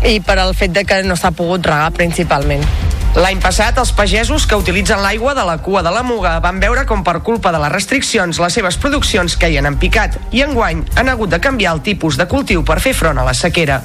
i 0.04 0.18
per 0.20 0.38
al 0.42 0.54
fet 0.58 0.74
de 0.74 0.84
que 0.84 1.02
no 1.06 1.16
s'ha 1.16 1.32
pogut 1.32 1.66
regar 1.66 1.92
principalment. 1.96 2.66
L'any 3.18 3.40
passat, 3.42 3.78
els 3.80 3.90
pagesos 3.96 4.44
que 4.46 4.58
utilitzen 4.58 5.00
l'aigua 5.02 5.32
de 5.34 5.44
la 5.48 5.56
cua 5.64 5.82
de 5.82 5.90
la 5.90 6.04
Muga 6.06 6.36
van 6.44 6.60
veure 6.60 6.84
com 6.86 7.02
per 7.06 7.16
culpa 7.26 7.50
de 7.54 7.62
les 7.62 7.72
restriccions 7.72 8.38
les 8.42 8.58
seves 8.60 8.76
produccions 8.78 9.38
caien 9.40 9.66
en 9.66 9.78
picat 9.80 10.20
i 10.30 10.44
enguany 10.44 10.84
han 10.94 11.08
hagut 11.08 11.32
de 11.32 11.40
canviar 11.40 11.74
el 11.78 11.82
tipus 11.82 12.20
de 12.20 12.28
cultiu 12.28 12.62
per 12.62 12.78
fer 12.84 12.94
front 12.94 13.18
a 13.18 13.26
la 13.26 13.34
sequera. 13.34 13.80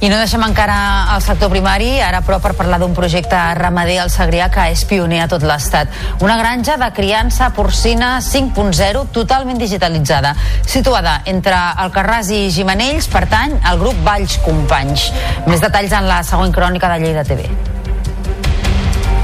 I 0.00 0.08
no 0.08 0.16
deixem 0.16 0.40
encara 0.40 1.12
el 1.12 1.20
sector 1.20 1.50
primari, 1.52 1.98
ara 2.00 2.22
però 2.24 2.38
per 2.40 2.54
parlar 2.56 2.78
d'un 2.80 2.94
projecte 2.96 3.36
ramader 3.58 3.98
al 4.00 4.08
Segrià 4.08 4.46
que 4.48 4.62
és 4.72 4.86
pioner 4.88 5.18
a 5.20 5.26
tot 5.28 5.44
l'estat. 5.44 5.92
Una 6.24 6.38
granja 6.40 6.78
de 6.80 6.88
criança 6.96 7.50
porcina 7.52 8.14
5.0 8.24 9.02
totalment 9.12 9.60
digitalitzada. 9.60 10.32
Situada 10.64 11.18
entre 11.28 11.58
Alcarràs 11.84 12.30
i 12.32 12.46
Gimenells, 12.54 13.10
pertany 13.12 13.58
al 13.60 13.82
grup 13.82 14.00
Valls 14.06 14.38
Companys. 14.46 15.10
Més 15.44 15.60
detalls 15.60 15.92
en 15.92 16.08
la 16.08 16.22
següent 16.24 16.56
crònica 16.56 16.88
de 16.94 17.04
Lleida 17.04 17.26
TV. 17.28 17.79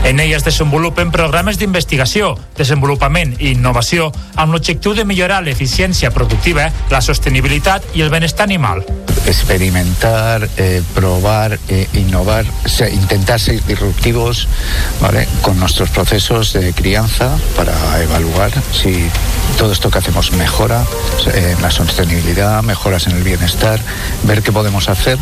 En 0.06 0.20
ella 0.20 0.36
es 0.36 0.44
desenvolupen 0.46 1.08
programes 1.10 1.56
d'investigació, 1.58 2.28
desenvolupament 2.54 3.32
i 3.40 3.48
innovació 3.56 4.12
amb 4.38 4.54
l'objectiu 4.54 4.92
de 4.94 5.02
millorar 5.02 5.40
l'eficiència 5.42 6.12
productiva, 6.14 6.68
la 6.94 7.00
sostenibilitat 7.02 7.88
i 7.98 8.04
el 8.04 8.12
benestar 8.12 8.46
animal. 8.46 8.84
Experimentar, 9.26 10.46
eh, 10.62 10.80
probar, 10.94 11.58
eh, 11.66 11.88
innovar, 11.94 12.46
intentar 12.92 13.40
ser 13.40 13.58
disruptivos 13.66 14.46
¿vale? 15.00 15.26
con 15.42 15.58
nuestros 15.58 15.90
procesos 15.90 16.52
de 16.52 16.72
crianza 16.72 17.36
para 17.56 17.74
evaluar 18.00 18.52
si 18.70 19.10
todo 19.58 19.72
esto 19.72 19.90
que 19.90 19.98
hacemos 19.98 20.30
mejora 20.30 20.84
eh, 21.34 21.54
en 21.56 21.62
la 21.62 21.72
sostenibilidad, 21.72 22.62
mejoras 22.62 23.08
en 23.08 23.16
el 23.16 23.24
bienestar, 23.24 23.80
ver 24.22 24.44
qué 24.44 24.52
podemos 24.52 24.88
hacer 24.88 25.18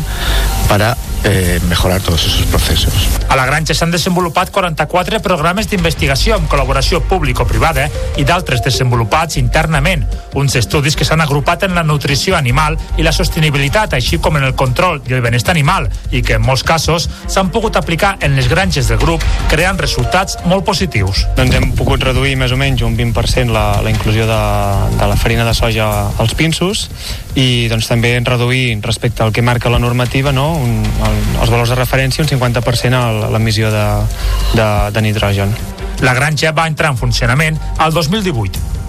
para 0.69 0.95
eh, 1.25 1.59
mejorar 1.67 2.01
todos 2.01 2.25
esos 2.25 2.43
procesos. 2.43 2.93
A 3.27 3.35
la 3.35 3.45
granja 3.45 3.73
s'han 3.73 3.91
desenvolupat 3.91 4.51
44 4.53 5.19
programes 5.25 5.67
d'investigació 5.69 6.37
amb 6.37 6.47
col·laboració 6.51 7.01
público-privada 7.09 7.89
i 8.21 8.23
d'altres 8.23 8.61
desenvolupats 8.63 9.39
internament, 9.41 10.05
uns 10.37 10.55
estudis 10.55 10.95
que 10.95 11.05
s'han 11.07 11.23
agrupat 11.25 11.65
en 11.65 11.75
la 11.75 11.83
nutrició 11.83 12.37
animal 12.37 12.77
i 12.97 13.03
la 13.03 13.13
sostenibilitat, 13.15 13.97
així 13.97 14.19
com 14.21 14.37
en 14.37 14.45
el 14.45 14.55
control 14.55 15.01
i 15.09 15.17
el 15.17 15.25
benestar 15.25 15.55
animal, 15.55 15.89
i 16.11 16.21
que 16.21 16.37
en 16.37 16.45
molts 16.45 16.63
casos 16.63 17.09
s'han 17.27 17.49
pogut 17.49 17.75
aplicar 17.75 18.15
en 18.21 18.37
les 18.37 18.47
granges 18.47 18.87
del 18.87 19.01
grup, 19.01 19.25
creant 19.49 19.81
resultats 19.81 20.37
molt 20.45 20.65
positius. 20.65 21.25
Doncs 21.35 21.57
hem 21.57 21.71
pogut 21.75 22.03
reduir 22.05 22.35
més 22.37 22.53
o 22.53 22.59
menys 22.61 22.85
un 22.85 22.95
20% 22.97 23.51
la, 23.51 23.81
la 23.81 23.91
inclusió 23.91 24.29
de, 24.29 24.41
de 24.99 25.09
la 25.09 25.17
farina 25.17 25.45
de 25.47 25.53
soja 25.57 25.89
als 26.21 26.35
pinsos 26.37 26.85
i 27.35 27.67
doncs 27.71 27.89
també 27.89 28.13
reduir 28.23 28.77
respecte 28.83 29.23
al 29.23 29.33
que 29.35 29.43
marca 29.43 29.69
la 29.69 29.79
normativa 29.79 30.31
no? 30.31 30.53
un, 30.55 30.85
el, 30.85 31.14
els 31.39 31.49
valors 31.49 31.71
de 31.73 31.79
referència 31.79 32.23
un 32.23 32.29
50% 32.29 32.99
a 32.99 33.31
l'emissió 33.33 33.71
de, 33.73 33.85
de, 34.53 34.69
de 34.95 35.05
nitrogen. 35.05 35.53
La 36.03 36.13
granja 36.13 36.51
va 36.55 36.67
entrar 36.67 36.91
en 36.91 36.99
funcionament 36.99 37.59
al 37.79 37.93
2018. 37.95 38.84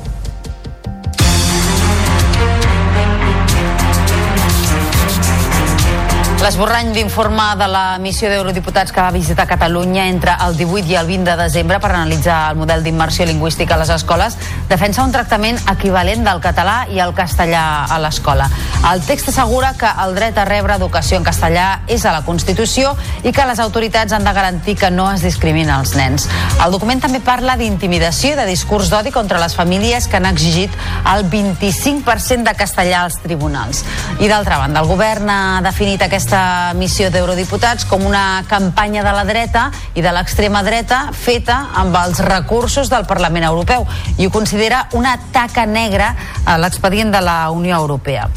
L'esborrany 6.47 6.93
d'informe 6.95 7.43
de 7.59 7.67
la 7.67 7.99
missió 7.99 8.29
d'eurodiputats 8.31 8.93
que 8.95 9.03
va 9.03 9.11
visitar 9.11 9.49
Catalunya 9.51 10.05
entre 10.07 10.37
el 10.45 10.55
18 10.55 10.93
i 10.93 10.95
el 10.95 11.09
20 11.09 11.33
de 11.33 11.35
desembre 11.41 11.81
per 11.83 11.89
analitzar 11.91 12.53
el 12.53 12.61
model 12.61 12.85
d'immersió 12.85 13.27
lingüística 13.27 13.75
a 13.75 13.81
les 13.81 13.91
escoles 13.91 14.37
defensa 14.71 15.03
un 15.03 15.11
tractament 15.11 15.59
equivalent 15.73 16.23
del 16.23 16.39
català 16.45 16.77
i 16.95 17.01
el 17.03 17.17
castellà 17.19 17.65
a 17.91 17.99
l'escola. 17.99 18.47
El 18.93 19.03
text 19.03 19.33
assegura 19.33 19.73
que 19.75 19.91
el 20.05 20.15
dret 20.15 20.39
a 20.39 20.45
rebre 20.47 20.77
educació 20.79 21.19
en 21.19 21.27
castellà 21.27 21.81
és 21.91 22.05
a 22.07 22.13
la 22.15 22.23
Constitució 22.23 22.95
i 23.27 23.35
que 23.35 23.49
les 23.51 23.59
autoritats 23.59 24.15
han 24.15 24.23
de 24.23 24.37
garantir 24.37 24.77
que 24.79 24.93
no 24.95 25.09
es 25.11 25.27
discrimina 25.27 25.81
els 25.81 25.97
nens. 25.99 26.29
El 26.63 26.71
document 26.71 27.03
també 27.03 27.19
parla 27.19 27.59
d'intimidació 27.59 28.37
i 28.37 28.39
de 28.39 28.47
discurs 28.47 28.93
d'odi 28.95 29.11
contra 29.11 29.43
les 29.43 29.59
famílies 29.59 30.07
que 30.07 30.23
han 30.23 30.31
exigit 30.31 30.71
el 31.11 31.27
25% 31.27 32.47
de 32.47 32.55
castellà 32.55 33.03
als 33.03 33.19
tribunals. 33.27 33.83
I 34.21 34.31
d'altra 34.31 34.63
banda, 34.63 34.87
el 34.87 34.95
govern 34.95 35.27
ha 35.27 35.43
definit 35.67 36.07
aquesta 36.07 36.36
aquesta 36.37 36.77
missió 36.77 37.09
d'eurodiputats 37.09 37.87
com 37.89 38.03
una 38.05 38.45
campanya 38.49 39.01
de 39.07 39.13
la 39.17 39.25
dreta 39.25 39.71
i 39.97 40.03
de 40.05 40.13
l'extrema 40.13 40.61
dreta 40.67 40.99
feta 41.17 41.57
amb 41.81 41.97
els 41.97 42.21
recursos 42.27 42.91
del 42.93 43.07
Parlament 43.09 43.47
Europeu 43.49 43.87
i 44.19 44.27
ho 44.27 44.35
considera 44.35 44.83
una 44.93 45.17
taca 45.33 45.65
negra 45.65 46.13
a 46.45 46.59
l'expedient 46.61 47.15
de 47.15 47.25
la 47.25 47.39
Unió 47.57 47.81
Europea. 47.81 48.29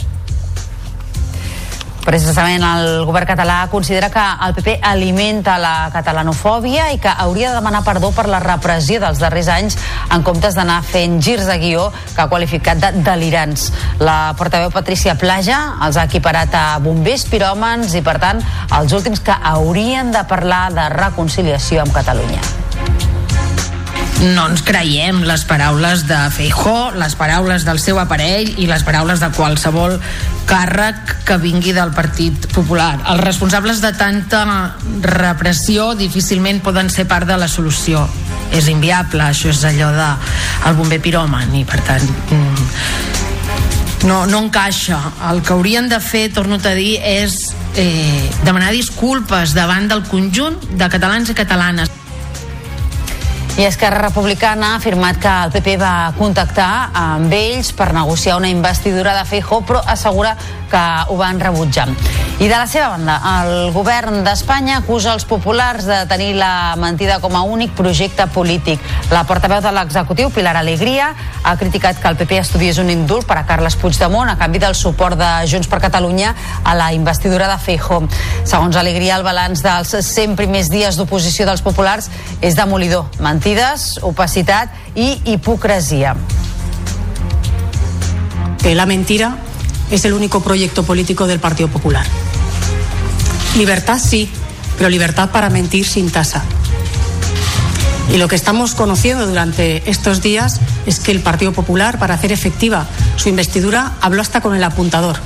Precisament 2.09 2.63
el 2.65 3.03
govern 3.05 3.27
català 3.29 3.67
considera 3.69 4.07
que 4.09 4.21
el 4.41 4.55
PP 4.57 4.79
alimenta 4.81 5.59
la 5.61 5.91
catalanofòbia 5.93 6.87
i 6.95 6.97
que 6.97 7.11
hauria 7.11 7.51
de 7.51 7.59
demanar 7.59 7.83
perdó 7.85 8.09
per 8.17 8.23
la 8.25 8.39
repressió 8.41 8.97
dels 9.03 9.21
darrers 9.21 9.45
anys 9.53 9.77
en 10.09 10.25
comptes 10.25 10.57
d'anar 10.57 10.79
fent 10.81 11.19
girs 11.21 11.45
de 11.45 11.59
guió 11.61 11.83
que 12.15 12.23
ha 12.23 12.25
qualificat 12.31 12.81
de 12.81 12.89
delirants. 13.05 13.67
La 14.01 14.33
portaveu 14.39 14.73
Patricia 14.73 15.13
Plaja 15.21 15.59
els 15.85 15.99
ha 16.01 16.07
equiparat 16.09 16.57
a 16.57 16.63
bombers 16.81 17.27
piròmans 17.29 17.93
i, 17.93 18.01
per 18.01 18.17
tant, 18.17 18.41
els 18.79 18.97
últims 18.97 19.21
que 19.21 19.37
haurien 19.53 20.09
de 20.09 20.25
parlar 20.33 20.71
de 20.73 20.89
reconciliació 20.97 21.85
amb 21.85 21.93
Catalunya 21.93 22.41
no 24.19 24.49
ens 24.49 24.61
creiem 24.67 25.21
les 25.23 25.45
paraules 25.47 26.03
de 26.09 26.17
Feijó, 26.35 26.91
les 26.99 27.15
paraules 27.15 27.63
del 27.63 27.79
seu 27.79 27.99
aparell 28.01 28.49
i 28.59 28.67
les 28.67 28.83
paraules 28.83 29.21
de 29.23 29.29
qualsevol 29.35 29.95
càrrec 30.49 31.13
que 31.27 31.37
vingui 31.39 31.71
del 31.75 31.93
Partit 31.95 32.49
Popular. 32.51 32.97
Els 33.13 33.23
responsables 33.23 33.79
de 33.83 33.93
tanta 33.95 34.43
repressió 35.05 35.93
difícilment 35.95 36.59
poden 36.65 36.91
ser 36.91 37.07
part 37.07 37.29
de 37.29 37.37
la 37.39 37.47
solució. 37.47 38.07
és 38.51 38.67
inviable, 38.67 39.21
això 39.21 39.51
és 39.51 39.63
allò 39.63 39.91
de 39.93 40.07
el 40.65 40.75
bomber 40.75 40.97
piròman 40.99 41.53
i 41.53 41.63
per 41.69 41.79
tant 41.85 42.01
mm, 42.33 42.63
no, 44.09 44.25
no 44.25 44.39
encaixa. 44.39 44.97
El 45.29 45.43
que 45.43 45.53
haurien 45.53 45.89
de 45.89 45.99
fer, 45.99 46.31
torno 46.33 46.55
a 46.55 46.73
dir, 46.73 46.97
és 47.03 47.53
eh, 47.75 48.29
demanar 48.43 48.71
disculpes 48.71 49.53
davant 49.53 49.87
del 49.87 50.03
conjunt 50.09 50.57
de 50.71 50.89
catalans 50.89 51.29
i 51.29 51.37
catalanes. 51.37 51.91
I 53.57 53.65
Esquerra 53.65 53.99
Republicana 53.99 54.73
ha 54.73 54.75
afirmat 54.77 55.17
que 55.19 55.31
el 55.45 55.51
PP 55.51 55.75
va 55.81 56.13
contactar 56.17 56.91
amb 56.95 57.33
ells 57.33 57.73
per 57.75 57.89
negociar 57.95 58.37
una 58.37 58.51
investidura 58.51 59.15
de 59.17 59.25
Feijó, 59.27 59.59
però 59.67 59.81
assegura 59.85 60.35
que 60.69 60.85
ho 61.07 61.17
van 61.17 61.39
rebutjar. 61.39 61.89
I 62.39 62.47
de 62.47 62.55
la 62.55 62.67
seva 62.71 62.93
banda, 62.93 63.17
el 63.41 63.73
govern 63.75 64.21
d'Espanya 64.23 64.77
acusa 64.79 65.11
els 65.11 65.25
populars 65.27 65.83
de 65.83 65.97
tenir 66.07 66.29
la 66.37 66.77
mentida 66.79 67.17
com 67.19 67.35
a 67.35 67.41
únic 67.43 67.73
projecte 67.75 68.29
polític. 68.31 68.79
La 69.11 69.25
portaveu 69.27 69.59
de 69.59 69.73
l'executiu, 69.75 70.29
Pilar 70.31 70.55
Alegria, 70.55 71.09
ha 71.43 71.55
criticat 71.59 71.99
que 71.99 72.07
el 72.07 72.15
PP 72.15 72.39
estudiés 72.39 72.79
un 72.79 72.93
indult 72.93 73.27
per 73.27 73.41
a 73.41 73.43
Carles 73.49 73.75
Puigdemont 73.75 74.31
a 74.31 74.37
canvi 74.39 74.61
del 74.63 74.77
suport 74.77 75.19
de 75.19 75.31
Junts 75.51 75.67
per 75.67 75.81
Catalunya 75.83 76.31
a 76.63 76.77
la 76.79 76.93
investidura 76.95 77.49
de 77.51 77.59
Feijó. 77.59 78.05
Segons 78.45 78.79
Alegria, 78.79 79.17
el 79.17 79.27
balanç 79.27 79.59
dels 79.65 79.91
100 79.99 80.39
primers 80.39 80.71
dies 80.71 80.95
d'oposició 80.95 81.43
dels 81.49 81.65
populars 81.65 82.07
és 82.39 82.55
demolidor. 82.55 83.11
Mentides, 83.19 83.97
opacitat 84.07 84.71
i 84.95 85.17
hipocresia. 85.25 86.15
Que 88.63 88.75
la 88.75 88.85
mentira 88.85 89.33
es 89.91 90.05
el 90.05 90.13
único 90.13 90.41
proyecto 90.41 90.83
político 90.83 91.27
del 91.27 91.39
Partido 91.39 91.69
Popular. 91.69 92.05
Libertad 93.57 93.99
sí, 93.99 94.29
pero 94.77 94.89
libertad 94.89 95.31
para 95.31 95.49
mentir 95.49 95.85
sin 95.85 96.09
tasa. 96.09 96.43
Y 98.13 98.17
lo 98.17 98.27
que 98.27 98.35
estamos 98.35 98.73
conociendo 98.73 99.27
durante 99.27 99.89
estos 99.89 100.21
días 100.21 100.59
es 100.85 100.99
que 100.99 101.11
el 101.11 101.19
Partido 101.19 101.53
Popular, 101.53 101.99
para 101.99 102.15
hacer 102.15 102.31
efectiva 102.31 102.87
su 103.17 103.29
investidura, 103.29 103.93
habló 104.01 104.21
hasta 104.21 104.41
con 104.41 104.55
el 104.55 104.63
apuntador. 104.63 105.17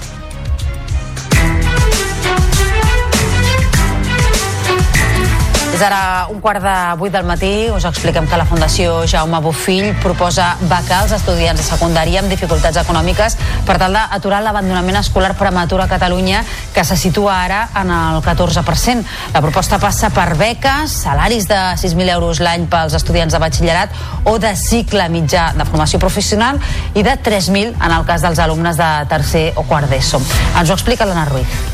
Ara 5.83 6.27
un 6.29 6.39
quart 6.39 6.61
de 6.63 6.75
vuit 6.97 7.11
del 7.13 7.25
matí. 7.25 7.69
Us 7.73 7.85
expliquem 7.85 8.27
que 8.29 8.37
la 8.37 8.45
Fundació 8.45 9.03
Jaume 9.09 9.39
Bofill 9.43 9.91
proposa 10.03 10.53
becar 10.61 11.01
als 11.03 11.11
estudiants 11.17 11.59
de 11.59 11.65
secundària 11.65 12.21
amb 12.21 12.31
dificultats 12.31 12.79
econòmiques 12.81 13.35
per 13.67 13.75
tal 13.81 13.97
d'aturar 13.97 14.41
l'abandonament 14.45 15.01
escolar 15.01 15.33
prematur 15.39 15.81
a 15.83 15.89
Catalunya, 15.91 16.43
que 16.73 16.85
se 16.87 16.97
situa 16.97 17.35
ara 17.43 17.61
en 17.81 17.91
el 17.91 18.21
14%. 18.23 19.03
La 19.33 19.41
proposta 19.41 19.79
passa 19.79 20.09
per 20.13 20.37
beques, 20.39 20.93
salaris 21.03 21.47
de 21.51 21.59
6.000 21.75 22.15
euros 22.15 22.39
l'any 22.39 22.67
pels 22.71 22.95
estudiants 22.99 23.33
de 23.33 23.43
batxillerat 23.43 24.01
o 24.29 24.37
de 24.39 24.55
cicle 24.55 25.09
mitjà 25.09 25.51
de 25.57 25.65
formació 25.65 25.99
professional 25.99 26.61
i 26.93 27.03
de 27.03 27.17
3.000 27.17 27.75
en 27.75 27.91
el 27.91 28.05
cas 28.05 28.23
dels 28.23 28.39
alumnes 28.39 28.77
de 28.77 28.91
tercer 29.09 29.49
o 29.55 29.67
quart 29.67 29.89
d'ESO. 29.89 30.21
Ens 30.53 30.69
ho 30.69 30.77
explica 30.77 31.05
l'Anna 31.05 31.25
Ruiz. 31.33 31.72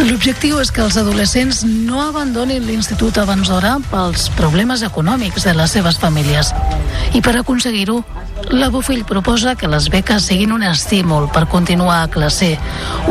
L'objectiu 0.00 0.56
és 0.62 0.70
que 0.72 0.80
els 0.80 0.96
adolescents 0.96 1.60
no 1.66 2.00
abandonin 2.00 2.64
l'institut 2.64 3.18
abans 3.20 3.50
d'hora 3.52 3.74
pels 3.90 4.30
problemes 4.36 4.80
econòmics 4.86 5.44
de 5.44 5.52
les 5.58 5.74
seves 5.76 5.98
famílies. 6.00 6.54
I 7.12 7.20
per 7.20 7.34
aconseguir-ho, 7.36 7.98
la 8.48 8.70
Bofill 8.72 9.04
proposa 9.04 9.54
que 9.60 9.68
les 9.68 9.90
beques 9.92 10.24
siguin 10.30 10.54
un 10.56 10.64
estímul 10.64 11.28
per 11.34 11.44
continuar 11.52 11.98
a 12.02 12.08
classe, 12.12 12.54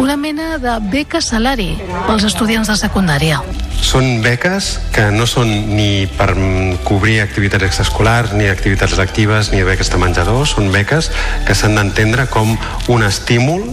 una 0.01 0.17
mena 0.17 0.58
de 0.58 0.77
beca 0.89 1.22
salari 1.22 1.75
pels 2.08 2.25
estudiants 2.27 2.72
de 2.72 2.77
secundària. 2.81 3.41
Són 3.86 4.24
beques 4.25 4.72
que 4.96 5.10
no 5.13 5.27
són 5.29 5.51
ni 5.75 6.08
per 6.17 6.31
cobrir 6.89 7.19
activitats 7.22 7.69
extraescolars, 7.69 8.34
ni 8.34 8.50
activitats 8.50 8.98
lectives, 8.98 9.53
ni 9.53 9.62
beques 9.63 9.93
de 9.93 10.01
menjador, 10.01 10.41
són 10.50 10.74
beques 10.74 11.12
que 11.46 11.55
s'han 11.55 11.77
d'entendre 11.77 12.25
com 12.34 12.58
un 12.89 13.05
estímul 13.05 13.69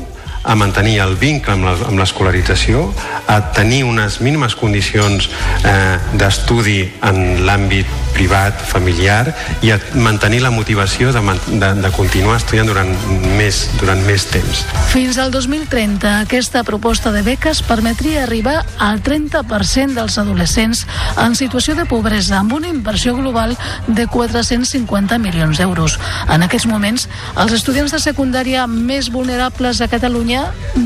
a 0.46 0.54
mantenir 0.54 1.00
el 1.02 1.16
vincle 1.18 1.52
amb 1.52 1.64
la- 1.66 1.76
amb 1.88 1.98
l'escolarització, 1.98 2.92
a 3.26 3.52
tenir 3.52 3.82
unes 3.84 4.20
mínimes 4.20 4.54
condicions 4.54 5.28
eh, 5.64 5.98
d'estudi 6.14 6.92
en 7.02 7.44
l'àmbit 7.46 7.86
privat, 8.16 8.56
familiar 8.64 9.34
i 9.60 9.70
a 9.74 9.78
mantenir 10.00 10.38
la 10.40 10.50
motivació 10.50 11.10
de, 11.12 11.20
de, 11.60 11.70
de 11.82 11.90
continuar 11.92 12.38
estudiant 12.38 12.70
durant 12.70 12.88
més, 13.36 13.66
durant 13.80 14.00
més 14.06 14.24
temps. 14.32 14.62
Fins 14.92 15.18
al 15.20 15.30
2030, 15.34 16.20
aquesta 16.22 16.62
proposta 16.64 17.12
de 17.12 17.20
beques 17.26 17.60
permetria 17.66 18.22
arribar 18.24 18.62
al 18.78 19.02
30% 19.04 19.98
dels 19.98 20.16
adolescents 20.22 20.86
en 21.20 21.34
situació 21.36 21.74
de 21.76 21.84
pobresa, 21.84 22.38
amb 22.38 22.54
una 22.56 22.68
inversió 22.72 23.14
global 23.18 23.56
de 23.86 24.06
450 24.06 25.18
milions 25.18 25.58
d'euros. 25.58 25.98
En 26.32 26.42
aquests 26.46 26.66
moments, 26.70 27.08
els 27.36 27.52
estudiants 27.52 27.92
de 27.92 28.00
secundària 28.00 28.66
més 28.66 29.10
vulnerables 29.12 29.82
a 29.84 29.88
Catalunya 29.92 30.35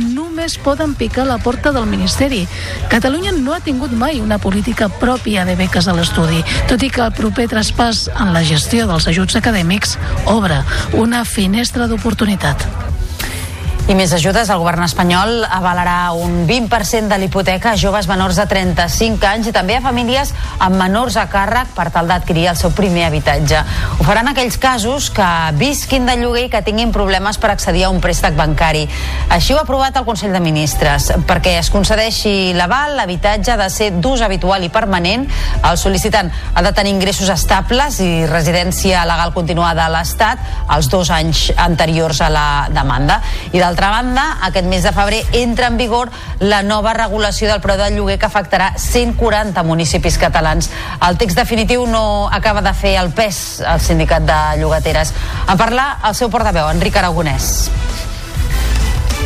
només 0.00 0.56
poden 0.60 0.94
picar 0.98 1.26
la 1.28 1.38
porta 1.42 1.72
del 1.72 1.88
Ministeri. 1.90 2.46
Catalunya 2.92 3.32
no 3.36 3.54
ha 3.54 3.60
tingut 3.64 3.92
mai 3.92 4.20
una 4.20 4.38
política 4.38 4.88
pròpia 5.00 5.44
de 5.48 5.56
beques 5.58 5.88
a 5.88 5.96
l'estudi, 5.96 6.44
tot 6.70 6.82
i 6.82 6.90
que 6.92 7.04
el 7.04 7.16
proper 7.16 7.48
traspàs 7.50 8.06
en 8.16 8.34
la 8.36 8.44
gestió 8.46 8.86
dels 8.90 9.08
ajuts 9.10 9.40
acadèmics 9.40 9.98
obre 10.26 10.62
una 10.94 11.24
finestra 11.24 11.90
d'oportunitat. 11.90 12.68
I 13.90 13.94
més 13.98 14.12
ajudes, 14.14 14.46
el 14.55 14.61
govern 14.62 14.85
espanyol 14.85 15.40
avalarà 15.50 16.12
un 16.14 16.44
20% 16.46 17.11
de 17.11 17.16
l'hipoteca 17.18 17.72
a 17.72 17.79
joves 17.81 18.07
menors 18.07 18.37
de 18.38 18.44
35 18.46 19.26
anys 19.26 19.48
i 19.50 19.53
també 19.57 19.74
a 19.74 19.81
famílies 19.83 20.31
amb 20.62 20.79
menors 20.79 21.16
a 21.18 21.24
càrrec 21.26 21.72
per 21.74 21.88
tal 21.90 22.07
d'adquirir 22.07 22.44
el 22.53 22.59
seu 22.61 22.70
primer 22.70 23.09
habitatge. 23.09 23.59
Ho 23.98 24.07
faran 24.07 24.31
aquells 24.31 24.61
casos 24.62 25.09
que 25.11 25.26
visquin 25.59 26.07
de 26.07 26.14
lloguer 26.20 26.44
i 26.44 26.50
que 26.53 26.61
tinguin 26.62 26.92
problemes 26.94 27.40
per 27.42 27.50
accedir 27.50 27.83
a 27.88 27.90
un 27.90 27.98
préstec 28.05 28.37
bancari. 28.38 28.85
Així 29.35 29.57
ho 29.57 29.59
ha 29.59 29.64
aprovat 29.66 29.98
el 29.98 30.07
Consell 30.07 30.38
de 30.38 30.44
Ministres. 30.44 31.11
Perquè 31.26 31.57
es 31.59 31.72
concedeixi 31.74 32.55
l'aval, 32.55 32.94
l'habitatge 33.00 33.57
ha 33.57 33.59
de 33.59 33.68
ser 33.74 33.90
d'ús 33.98 34.22
habitual 34.22 34.62
i 34.62 34.70
permanent. 34.70 35.26
El 35.64 35.83
sol·licitant 35.83 36.31
ha 36.55 36.62
de 36.62 36.74
tenir 36.79 36.94
ingressos 36.94 37.35
estables 37.35 37.98
i 38.07 38.22
residència 38.31 39.03
legal 39.11 39.35
continuada 39.35 39.88
a 39.88 39.92
l'Estat 39.98 40.46
els 40.79 40.87
dos 40.94 41.11
anys 41.11 41.48
anteriors 41.59 42.22
a 42.22 42.31
la 42.31 42.48
demanda. 42.70 43.18
I 43.50 43.59
d'altra 43.59 43.80
banda, 43.88 44.37
aquest 44.45 44.66
mes 44.69 44.83
de 44.85 44.93
febrer 44.93 45.23
entra 45.33 45.69
en 45.69 45.79
vigor 45.79 46.11
la 46.40 46.61
nova 46.62 46.93
regulació 46.93 47.49
del 47.49 47.62
preu 47.64 47.79
del 47.81 47.97
lloguer 47.97 48.19
que 48.21 48.29
afectarà 48.29 48.75
140 48.77 49.62
municipis 49.64 50.19
catalans. 50.21 50.69
El 51.09 51.16
text 51.16 51.40
definitiu 51.40 51.87
no 51.88 52.29
acaba 52.29 52.61
de 52.61 52.75
fer 52.77 52.99
el 53.01 53.09
pes 53.16 53.62
al 53.64 53.81
sindicat 53.81 54.29
de 54.29 54.40
llogateres. 54.61 55.14
En 55.49 55.57
parlar 55.57 55.95
el 56.05 56.14
seu 56.14 56.29
portaveu, 56.29 56.69
Enric 56.69 57.01
Aragonès. 57.01 57.71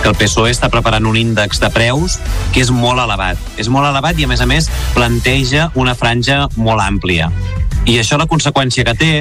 el 0.05 0.12
PSOE 0.21 0.51
està 0.53 0.69
preparant 0.69 1.07
un 1.09 1.17
índex 1.17 1.59
de 1.62 1.71
preus 1.73 2.19
que 2.53 2.61
és 2.61 2.71
molt 2.71 3.01
elevat. 3.01 3.40
És 3.57 3.71
molt 3.73 3.88
elevat 3.88 4.19
i, 4.21 4.27
a 4.27 4.29
més 4.29 4.43
a 4.45 4.47
més, 4.47 4.69
planteja 4.93 5.71
una 5.81 5.95
franja 5.97 6.45
molt 6.57 6.85
àmplia. 6.85 7.31
I 7.88 7.99
això 8.01 8.17
la 8.21 8.29
conseqüència 8.29 8.85
que 8.85 8.95
té 8.97 9.12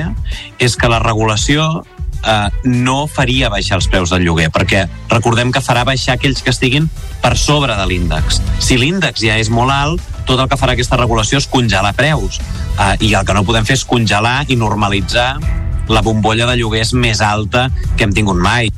és 0.59 0.75
que 0.79 0.91
la 0.91 0.99
regulació 1.03 1.83
eh, 2.25 2.49
no 2.63 3.05
faria 3.07 3.51
baixar 3.53 3.77
els 3.79 3.87
preus 3.91 4.13
del 4.13 4.25
lloguer, 4.25 4.49
perquè 4.53 4.85
recordem 5.11 5.51
que 5.51 5.63
farà 5.63 5.83
baixar 5.87 6.17
aquells 6.17 6.43
que 6.43 6.53
estiguin 6.53 6.89
per 7.21 7.35
sobre 7.37 7.75
de 7.77 7.87
l'índex. 7.89 8.41
Si 8.63 8.77
l'índex 8.79 9.23
ja 9.23 9.37
és 9.39 9.51
molt 9.53 9.73
alt, 9.73 10.03
tot 10.27 10.39
el 10.39 10.49
que 10.49 10.59
farà 10.59 10.77
aquesta 10.77 10.99
regulació 10.99 11.41
és 11.41 11.49
congelar 11.49 11.93
preus. 11.97 12.39
Eh, 12.79 12.95
I 13.09 13.13
el 13.13 13.27
que 13.27 13.35
no 13.35 13.45
podem 13.47 13.67
fer 13.67 13.77
és 13.79 13.85
congelar 13.87 14.43
i 14.47 14.59
normalitzar 14.59 15.35
la 15.91 16.01
bombolla 16.01 16.47
de 16.47 16.55
lloguers 16.59 16.93
més 16.95 17.21
alta 17.21 17.67
que 17.97 18.07
hem 18.07 18.13
tingut 18.15 18.39
mai. 18.39 18.71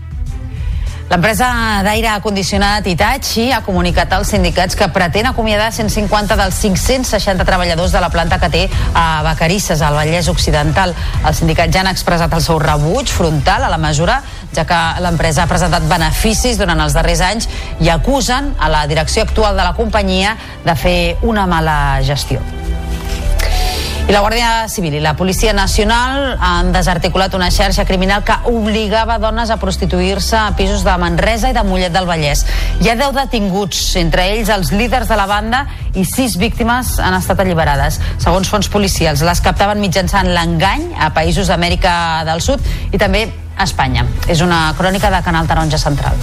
L'empresa 1.06 1.84
d'aire 1.86 2.16
condicionat 2.24 2.88
Hitachi 2.90 3.52
ha 3.54 3.60
comunicat 3.62 4.10
als 4.16 4.32
sindicats 4.34 4.74
que 4.76 4.88
pretén 4.90 5.30
acomiadar 5.30 5.68
150 5.70 6.34
dels 6.40 6.58
560 6.64 7.46
treballadors 7.46 7.94
de 7.94 8.02
la 8.02 8.10
planta 8.10 8.40
que 8.42 8.50
té 8.50 8.64
a 8.98 9.22
Vacarisses, 9.28 9.84
al 9.86 9.94
Vallès 9.94 10.32
Occidental. 10.34 10.96
Els 11.22 11.44
sindicats 11.44 11.70
ja 11.70 11.86
han 11.86 11.92
expressat 11.94 12.34
el 12.34 12.42
seu 12.42 12.58
rebuig 12.58 13.14
frontal 13.14 13.68
a 13.68 13.70
la 13.70 13.78
mesura, 13.78 14.18
ja 14.56 14.66
que 14.66 14.82
l'empresa 15.06 15.46
ha 15.46 15.52
presentat 15.52 15.86
beneficis 15.86 16.58
durant 16.58 16.82
els 16.82 16.98
darrers 16.98 17.22
anys 17.22 17.50
i 17.86 17.94
acusen 17.94 18.56
a 18.58 18.74
la 18.74 18.88
direcció 18.90 19.30
actual 19.30 19.54
de 19.54 19.64
la 19.64 19.78
companyia 19.78 20.40
de 20.66 20.74
fer 20.74 21.00
una 21.22 21.46
mala 21.46 22.02
gestió. 22.02 22.42
I 24.06 24.14
la 24.14 24.20
Guàrdia 24.22 24.68
Civil 24.70 24.94
i 24.94 25.00
la 25.02 25.16
Policia 25.18 25.50
Nacional 25.58 26.36
han 26.38 26.68
desarticulat 26.70 27.34
una 27.34 27.48
xarxa 27.50 27.88
criminal 27.90 28.22
que 28.22 28.36
obligava 28.52 29.16
dones 29.18 29.50
a 29.50 29.58
prostituir-se 29.58 30.38
a 30.38 30.52
pisos 30.54 30.84
de 30.86 30.94
Manresa 31.02 31.50
i 31.50 31.56
de 31.58 31.64
Mollet 31.66 31.90
del 31.96 32.06
Vallès. 32.06 32.44
Hi 32.86 32.92
ha 32.92 32.96
10 33.00 33.18
detinguts, 33.18 33.80
entre 33.98 34.28
ells 34.36 34.52
els 34.54 34.70
líders 34.78 35.10
de 35.10 35.18
la 35.18 35.26
banda 35.26 35.64
i 35.98 36.06
6 36.06 36.38
víctimes 36.38 37.00
han 37.02 37.18
estat 37.18 37.42
alliberades. 37.42 37.98
Segons 38.22 38.54
fons 38.54 38.70
policials, 38.70 39.26
les 39.26 39.42
captaven 39.42 39.82
mitjançant 39.82 40.30
l'engany 40.38 40.92
a 41.02 41.10
països 41.10 41.50
d'Amèrica 41.50 41.98
del 42.30 42.46
Sud 42.46 42.62
i 42.94 43.02
també 43.02 43.26
a 43.58 43.66
Espanya. 43.66 44.06
És 44.30 44.46
una 44.46 44.68
crònica 44.78 45.10
de 45.10 45.26
Canal 45.26 45.50
Taronja 45.50 45.82
Central. 45.82 46.22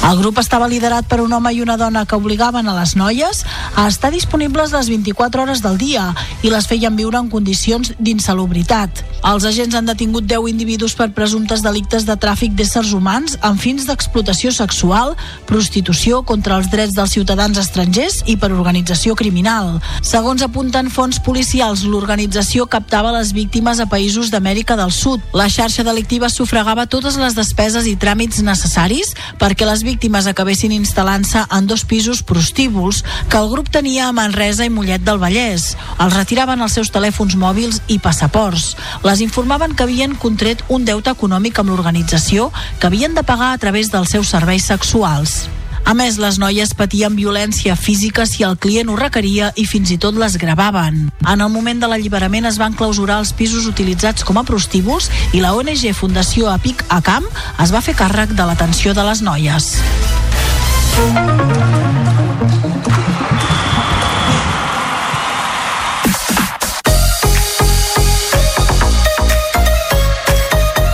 El 0.00 0.16
grup 0.16 0.38
estava 0.40 0.66
liderat 0.66 1.04
per 1.04 1.20
un 1.20 1.32
home 1.36 1.52
i 1.52 1.60
una 1.60 1.76
dona 1.76 2.06
que 2.08 2.16
obligaven 2.16 2.66
a 2.70 2.74
les 2.78 2.94
noies 2.96 3.42
a 3.76 3.84
estar 3.86 4.08
disponibles 4.10 4.72
les 4.72 4.88
24 4.88 5.42
hores 5.42 5.60
del 5.60 5.76
dia 5.78 6.06
i 6.42 6.48
les 6.50 6.66
feien 6.66 6.96
viure 6.96 7.20
en 7.20 7.28
condicions 7.28 7.92
d'insalubritat. 8.00 9.04
Els 9.28 9.44
agents 9.44 9.76
han 9.76 9.84
detingut 9.84 10.24
10 10.24 10.48
individus 10.48 10.94
per 10.96 11.10
presumptes 11.12 11.60
delictes 11.60 12.06
de 12.08 12.16
tràfic 12.16 12.54
d'éssers 12.56 12.94
humans 12.96 13.36
amb 13.44 13.60
fins 13.60 13.84
d'explotació 13.84 14.48
sexual, 14.56 15.12
prostitució 15.46 16.22
contra 16.24 16.56
els 16.56 16.70
drets 16.72 16.96
dels 16.96 17.12
ciutadans 17.12 17.60
estrangers 17.60 18.22
i 18.24 18.38
per 18.40 18.50
organització 18.56 19.14
criminal. 19.14 19.76
Segons 20.00 20.40
apunten 20.42 20.88
fons 20.88 21.20
policials, 21.20 21.84
l'organització 21.84 22.64
captava 22.64 23.12
les 23.18 23.34
víctimes 23.36 23.84
a 23.84 23.88
països 23.92 24.32
d'Amèrica 24.32 24.78
del 24.80 24.96
Sud. 24.96 25.20
La 25.36 25.50
xarxa 25.52 25.84
delictiva 25.84 26.32
sufragava 26.32 26.88
totes 26.88 27.20
les 27.20 27.36
despeses 27.36 27.84
i 27.84 27.98
tràmits 28.00 28.40
necessaris 28.40 29.12
perquè 29.36 29.68
les 29.68 29.84
víctimes 29.90 30.28
acabessin 30.30 30.70
instal·lant-se 30.76 31.42
en 31.50 31.66
dos 31.66 31.82
pisos 31.88 32.22
prostíbuls 32.22 33.02
que 33.30 33.38
el 33.40 33.50
grup 33.50 33.70
tenia 33.74 34.06
a 34.06 34.14
Manresa 34.14 34.66
i 34.68 34.70
Mollet 34.70 35.02
del 35.02 35.18
Vallès. 35.18 35.72
Els 35.98 36.14
retiraven 36.14 36.62
els 36.62 36.78
seus 36.78 36.92
telèfons 36.94 37.34
mòbils 37.40 37.80
i 37.90 37.98
passaports. 37.98 38.76
Les 39.06 39.24
informaven 39.26 39.74
que 39.74 39.86
havien 39.86 40.14
contret 40.14 40.62
un 40.68 40.86
deute 40.86 41.10
econòmic 41.10 41.58
amb 41.58 41.74
l'organització 41.74 42.52
que 42.78 42.90
havien 42.90 43.18
de 43.18 43.26
pagar 43.26 43.54
a 43.54 43.62
través 43.62 43.90
dels 43.90 44.14
seus 44.14 44.30
serveis 44.30 44.70
sexuals. 44.70 45.40
A 45.84 45.94
més, 45.96 46.18
les 46.22 46.38
noies 46.38 46.72
patien 46.76 47.16
violència 47.16 47.74
física 47.76 48.26
si 48.28 48.44
el 48.46 48.56
client 48.60 48.90
ho 48.90 48.96
requeria 48.98 49.50
i 49.56 49.66
fins 49.66 49.90
i 49.90 49.98
tot 49.98 50.18
les 50.18 50.36
gravaven. 50.40 51.08
En 51.26 51.40
el 51.40 51.50
moment 51.52 51.80
de 51.82 51.90
l'alliberament 51.90 52.46
es 52.50 52.60
van 52.60 52.76
clausurar 52.78 53.20
els 53.24 53.32
pisos 53.36 53.66
utilitzats 53.70 54.24
com 54.26 54.38
a 54.38 54.46
prostíbuls 54.46 55.10
i 55.32 55.42
la 55.42 55.54
ONG 55.58 55.88
Fundació 55.96 56.50
Apic 56.52 56.84
Acam 56.88 57.26
es 57.62 57.74
va 57.74 57.82
fer 57.84 57.96
càrrec 57.98 58.36
de 58.36 58.46
l'atenció 58.46 58.94
de 58.94 59.06
les 59.10 59.24
noies. 59.26 59.74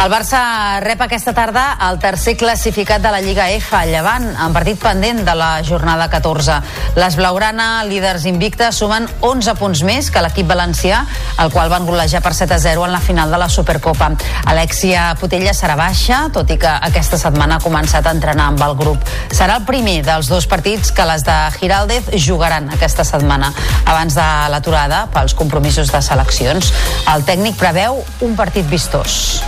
El 0.07 0.13
Barça 0.13 0.79
rep 0.85 1.01
aquesta 1.03 1.33
tarda 1.35 1.63
el 1.83 1.97
tercer 1.99 2.37
classificat 2.39 3.03
de 3.03 3.11
la 3.11 3.19
Lliga 3.25 3.49
F, 3.51 3.75
Llevant, 3.89 4.29
en 4.39 4.53
partit 4.55 4.79
pendent 4.79 5.25
de 5.27 5.33
la 5.35 5.65
jornada 5.67 6.07
14. 6.13 6.61
Les 6.95 7.17
Blaugrana, 7.19 7.83
líders 7.89 8.23
invictes, 8.31 8.79
sumen 8.79 9.09
11 9.27 9.57
punts 9.59 9.83
més 9.83 10.13
que 10.15 10.23
l'equip 10.23 10.47
valencià, 10.47 11.01
el 11.43 11.51
qual 11.51 11.73
van 11.75 11.91
golejar 11.91 12.21
per 12.23 12.37
7 12.39 12.55
a 12.55 12.61
0 12.63 12.87
en 12.87 12.95
la 12.95 13.03
final 13.03 13.35
de 13.35 13.43
la 13.43 13.51
Supercopa. 13.51 14.13
Alexia 14.47 15.09
Putella 15.19 15.57
serà 15.59 15.75
baixa, 15.75 16.29
tot 16.31 16.55
i 16.55 16.61
que 16.63 16.71
aquesta 16.71 17.19
setmana 17.19 17.59
ha 17.59 17.67
començat 17.67 18.07
a 18.07 18.15
entrenar 18.15 18.53
amb 18.53 18.63
el 18.63 18.79
grup. 18.79 19.03
Serà 19.35 19.59
el 19.59 19.67
primer 19.67 20.05
dels 20.07 20.31
dos 20.31 20.47
partits 20.47 20.95
que 20.95 21.11
les 21.11 21.27
de 21.27 21.41
Giraldez 21.59 22.15
jugaran 22.15 22.71
aquesta 22.79 23.03
setmana, 23.03 23.51
abans 23.83 24.15
de 24.15 24.31
l'aturada 24.55 25.09
pels 25.11 25.35
compromisos 25.35 25.91
de 25.91 25.99
seleccions. 25.99 26.71
El 27.11 27.27
tècnic 27.27 27.59
preveu 27.59 28.05
un 28.23 28.39
partit 28.39 28.71
vistós 28.71 29.43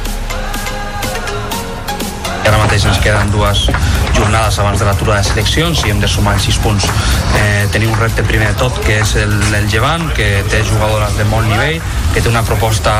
ara 2.49 2.59
mateix 2.63 2.87
ens 2.89 2.99
queden 3.05 3.31
dues 3.33 3.67
jornades 4.17 4.59
abans 4.59 4.81
de 4.81 4.87
l'aturada 4.89 5.21
de 5.21 5.29
seleccions 5.29 5.83
i 5.85 5.93
hem 5.93 6.01
de 6.01 6.09
sumar 6.09 6.35
els 6.39 6.47
6 6.49 6.59
punts. 6.65 6.87
Eh, 7.39 7.67
tenim 7.73 7.93
un 7.93 7.99
repte 8.01 8.25
primer 8.27 8.51
de 8.53 8.59
tot, 8.63 8.79
que 8.85 8.99
és 9.03 9.15
el, 9.21 9.35
el 9.59 9.69
Llevant, 9.69 10.07
que 10.17 10.29
té 10.49 10.63
jugadores 10.67 11.17
de 11.19 11.27
molt 11.29 11.49
nivell, 11.51 11.83
que 12.15 12.23
té 12.25 12.31
una 12.31 12.45
proposta 12.47 12.95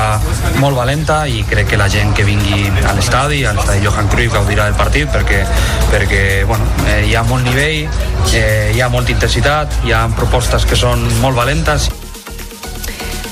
molt 0.61 0.77
valenta 0.77 1.23
i 1.29 1.43
crec 1.49 1.73
que 1.73 1.81
la 1.81 1.89
gent 1.93 2.13
que 2.17 2.27
vingui 2.29 2.69
a 2.85 2.93
l'estadi, 2.97 3.45
a 3.45 3.55
l'estadi 3.57 3.85
Johan 3.87 4.11
Cruyff, 4.13 4.37
gaudirà 4.37 4.69
del 4.69 4.77
partit 4.79 5.09
perquè, 5.13 5.45
perquè 5.93 6.25
bueno, 6.49 6.69
eh, 6.87 7.01
hi 7.09 7.17
ha 7.17 7.25
molt 7.29 7.49
nivell, 7.49 7.89
eh, 8.35 8.75
hi 8.75 8.85
ha 8.85 8.91
molta 8.93 9.15
intensitat, 9.17 9.81
hi 9.89 9.97
ha 9.97 10.05
propostes 10.19 10.69
que 10.69 10.77
són 10.77 11.09
molt 11.23 11.39
valentes 11.39 11.89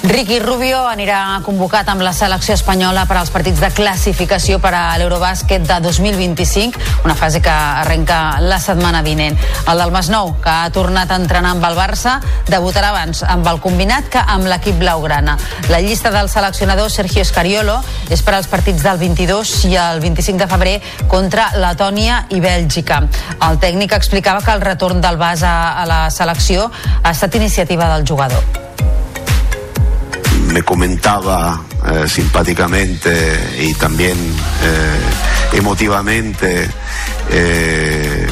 Ricky 0.06 0.38
Rubio 0.38 0.84
anirà 0.86 1.40
convocat 1.42 1.88
amb 1.90 2.04
la 2.06 2.12
selecció 2.14 2.54
espanyola 2.54 3.08
per 3.10 3.16
als 3.18 3.32
partits 3.34 3.58
de 3.58 3.72
classificació 3.74 4.60
per 4.62 4.70
a 4.78 4.82
l'Eurobàsquet 5.00 5.64
de 5.66 5.78
2025, 5.82 6.78
una 7.02 7.16
fase 7.18 7.40
que 7.42 7.50
arrenca 7.50 8.38
la 8.38 8.60
setmana 8.62 9.00
vinent. 9.02 9.34
El 9.66 9.80
del 9.82 9.90
Masnou, 9.90 10.36
que 10.44 10.52
ha 10.52 10.68
tornat 10.70 11.10
a 11.10 11.16
entrenar 11.18 11.56
amb 11.56 11.66
el 11.66 11.74
Barça, 11.74 12.20
debutarà 12.46 12.92
abans 12.92 13.24
amb 13.26 13.48
el 13.50 13.58
combinat 13.64 14.06
que 14.12 14.22
amb 14.22 14.46
l'equip 14.46 14.78
blaugrana. 14.78 15.34
La 15.72 15.80
llista 15.82 16.12
del 16.14 16.30
seleccionador 16.30 16.92
Sergio 16.94 17.24
Escariolo 17.26 17.80
és 18.08 18.22
per 18.22 18.36
als 18.36 18.46
partits 18.52 18.84
del 18.86 19.00
22 19.02 19.56
i 19.72 19.74
el 19.80 19.98
25 20.04 20.38
de 20.44 20.48
febrer 20.52 20.76
contra 21.10 21.48
Letònia 21.58 22.28
i 22.30 22.38
Bèlgica. 22.44 23.00
El 23.48 23.58
tècnic 23.58 23.98
explicava 23.98 24.44
que 24.44 24.54
el 24.54 24.62
retorn 24.62 25.02
del 25.02 25.18
Bas 25.18 25.42
a, 25.42 25.56
a 25.82 25.88
la 25.90 25.98
selecció 26.14 26.70
ha 27.02 27.10
estat 27.10 27.34
iniciativa 27.42 27.90
del 27.96 28.06
jugador. 28.06 28.66
Me 30.56 30.62
comentaba 30.62 31.60
eh, 31.86 32.08
simpáticamente 32.08 33.58
y 33.60 33.74
también 33.74 34.16
eh, 34.62 34.98
emotivamente, 35.52 36.66
eh, 37.30 38.26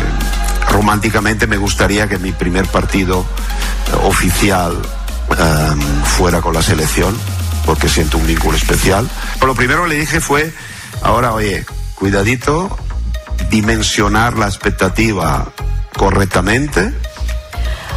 románticamente 0.70 1.46
me 1.46 1.58
gustaría 1.58 2.08
que 2.08 2.16
mi 2.16 2.32
primer 2.32 2.66
partido 2.68 3.26
oficial 4.04 4.80
fuera 6.16 6.40
con 6.40 6.54
la 6.54 6.62
selección, 6.62 7.14
porque 7.66 7.90
siento 7.90 8.16
un 8.16 8.26
vínculo 8.26 8.56
especial. 8.56 9.06
Pero 9.34 9.48
lo 9.48 9.54
primero 9.54 9.82
que 9.82 9.90
le 9.90 9.96
dije 9.96 10.18
fue, 10.18 10.50
ahora 11.02 11.34
oye, 11.34 11.66
cuidadito, 11.94 12.74
dimensionar 13.50 14.38
la 14.38 14.46
expectativa 14.46 15.52
correctamente, 15.94 16.90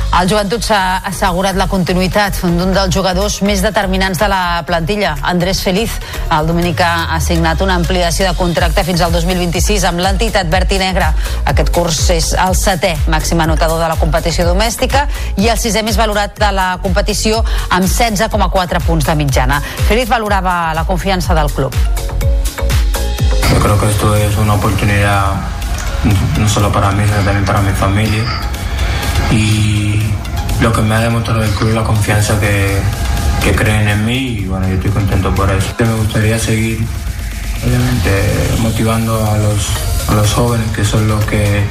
El 0.07 0.29
joventut 0.31 0.63
s'ha 0.63 1.01
assegurat 1.05 1.57
la 1.59 1.67
continuïtat 1.69 2.39
d'un 2.41 2.71
dels 2.73 2.93
jugadors 2.95 3.41
més 3.45 3.59
determinants 3.61 4.17
de 4.17 4.29
la 4.31 4.63
plantilla, 4.65 5.11
Andrés 5.21 5.59
Feliz. 5.61 5.93
El 6.33 6.47
dominicà 6.47 7.11
ha 7.13 7.19
signat 7.21 7.61
una 7.61 7.75
ampliació 7.75 8.25
de 8.25 8.33
contracte 8.39 8.85
fins 8.87 9.03
al 9.03 9.11
2026 9.13 9.83
amb 9.89 10.01
l'entitat 10.01 10.49
Berti 10.49 10.79
Negra. 10.81 11.11
Aquest 11.51 11.69
curs 11.75 11.99
és 12.15 12.31
el 12.33 12.55
setè 12.57 12.95
màxim 13.11 13.43
anotador 13.43 13.83
de 13.83 13.91
la 13.91 13.99
competició 13.99 14.47
domèstica 14.47 15.05
i 15.35 15.51
el 15.51 15.59
sisè 15.59 15.83
més 15.85 15.99
valorat 15.99 16.39
de 16.39 16.51
la 16.55 16.69
competició 16.81 17.43
amb 17.69 17.85
16,4 17.85 18.83
punts 18.87 19.05
de 19.05 19.17
mitjana. 19.19 19.61
Feliz 19.91 20.09
valorava 20.09 20.73
la 20.73 20.87
confiança 20.87 21.35
del 21.37 21.51
club. 21.51 21.75
Yo 23.51 23.59
creo 23.59 23.79
que 23.79 23.89
esto 23.89 24.15
es 24.15 24.37
una 24.37 24.55
oportunidad 24.55 25.35
no 26.39 26.47
solo 26.49 26.71
para 26.71 26.91
mí, 26.91 27.03
sino 27.05 27.17
también 27.17 27.45
para 27.45 27.61
mi 27.61 27.73
familia. 27.73 28.23
Y 29.31 29.99
lo 30.61 30.71
que 30.71 30.81
me 30.81 30.95
ha 30.95 30.99
demostrado 30.99 31.43
el 31.43 31.49
club 31.51 31.73
la 31.73 31.83
confianza 31.83 32.39
que, 32.39 32.77
que 33.43 33.55
creen 33.55 33.87
en 33.87 34.05
mí 34.05 34.39
y 34.39 34.45
bueno, 34.45 34.67
yo 34.67 34.75
estoy 34.75 34.91
contento 34.91 35.33
por 35.35 35.49
eso. 35.49 35.67
Me 35.79 35.93
gustaría 35.95 36.39
seguir, 36.39 36.79
obviamente, 37.65 38.11
motivando 38.59 39.25
a 39.25 39.37
los, 39.37 39.69
a 40.09 40.15
los 40.15 40.33
jóvenes, 40.33 40.67
que 40.75 40.83
son 40.83 41.07
los 41.07 41.23
que 41.25 41.63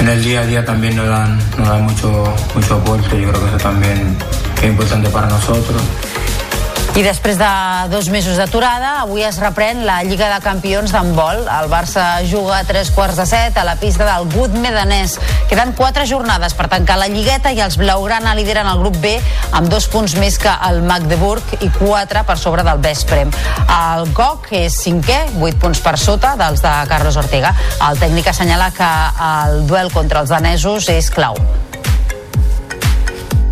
en 0.00 0.08
el 0.08 0.22
día 0.22 0.40
a 0.40 0.46
día 0.46 0.64
también 0.64 0.96
nos 0.96 1.08
dan, 1.08 1.38
nos 1.58 1.68
dan 1.68 1.82
mucho, 1.82 2.34
mucho 2.54 2.74
aporte. 2.74 3.20
Yo 3.20 3.28
creo 3.30 3.40
que 3.42 3.48
eso 3.48 3.58
también 3.58 4.16
es 4.62 4.64
importante 4.64 5.08
para 5.10 5.26
nosotros. 5.28 5.82
I 6.98 7.02
després 7.06 7.36
de 7.38 7.48
dos 7.92 8.08
mesos 8.10 8.40
d'aturada, 8.40 9.04
avui 9.04 9.22
es 9.22 9.36
reprèn 9.38 9.84
la 9.86 10.00
Lliga 10.02 10.32
de 10.32 10.40
Campions 10.42 10.90
d'handbol. 10.90 11.44
El 11.46 11.68
Barça 11.70 12.24
juga 12.26 12.56
a 12.56 12.64
tres 12.66 12.90
quarts 12.90 13.14
de 13.20 13.26
set 13.30 13.54
a 13.54 13.62
la 13.62 13.76
pista 13.78 14.02
del 14.02 14.26
Good 14.32 14.56
Medanès. 14.58 15.14
Queden 15.46 15.76
quatre 15.78 16.08
jornades 16.10 16.56
per 16.58 16.66
tancar 16.72 16.96
la 16.98 17.06
Lligueta 17.06 17.52
i 17.54 17.62
els 17.62 17.78
Blaugrana 17.78 18.34
lideren 18.34 18.66
el 18.66 18.82
grup 18.82 18.98
B 18.98 19.14
amb 19.52 19.70
dos 19.70 19.86
punts 19.92 20.16
més 20.18 20.40
que 20.42 20.56
el 20.72 20.82
Magdeburg 20.90 21.54
i 21.60 21.70
quatre 21.78 22.24
per 22.26 22.38
sobre 22.42 22.66
del 22.66 22.82
Vesprem. 22.82 23.30
El 23.76 24.10
GOC 24.10 24.50
és 24.64 24.82
cinquè, 24.82 25.20
vuit 25.38 25.54
punts 25.54 25.78
per 25.78 25.94
sota 26.02 26.34
dels 26.34 26.66
de 26.66 26.74
Carlos 26.90 27.22
Ortega. 27.22 27.54
El 27.92 28.02
tècnic 28.02 28.34
assenyala 28.34 28.72
que 28.74 28.92
el 29.30 29.66
duel 29.70 29.94
contra 29.94 30.26
els 30.26 30.34
danesos 30.34 30.90
és 30.90 31.14
clau. 31.14 31.38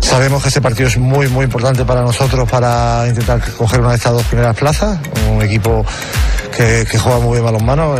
Sabemos 0.07 0.41
que 0.41 0.47
este 0.47 0.61
partido 0.61 0.87
es 0.87 0.97
muy, 0.97 1.27
muy 1.27 1.43
importante 1.43 1.83
para 1.83 2.01
nosotros 2.01 2.49
para 2.49 3.05
intentar 3.09 3.41
coger 3.57 3.81
una 3.81 3.89
de 3.89 3.97
estas 3.97 4.13
dos 4.13 4.23
primeras 4.23 4.55
plazas. 4.55 4.97
Un 5.29 5.41
equipo 5.41 5.85
que, 6.55 6.85
juega 6.97 7.19
muy 7.19 7.33
bien 7.33 7.43
balonmano, 7.43 7.97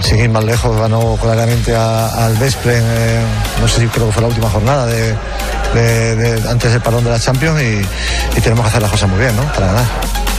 sin 0.00 0.18
ir 0.18 0.30
más 0.30 0.42
lejos, 0.42 0.76
ganó 0.76 1.16
claramente 1.16 1.74
al 1.76 2.36
Vespre, 2.38 2.78
en, 2.78 2.84
eh, 2.84 3.20
no 3.60 3.68
sé 3.68 3.82
si 3.82 3.86
creo 3.86 4.06
que 4.06 4.12
fue 4.12 4.22
la 4.22 4.28
última 4.28 4.50
jornada 4.50 4.82
antes 6.50 6.72
del 6.72 6.82
parón 6.82 7.04
de 7.04 7.10
la 7.10 7.20
Champions 7.20 7.62
y, 7.62 7.86
y 8.36 8.40
tenemos 8.40 8.64
que 8.64 8.70
hacer 8.70 8.82
las 8.82 8.90
cosas 8.90 9.08
muy 9.08 9.20
bien, 9.20 9.36
¿no? 9.36 9.44
Para 9.52 9.68
ganar. 9.68 10.33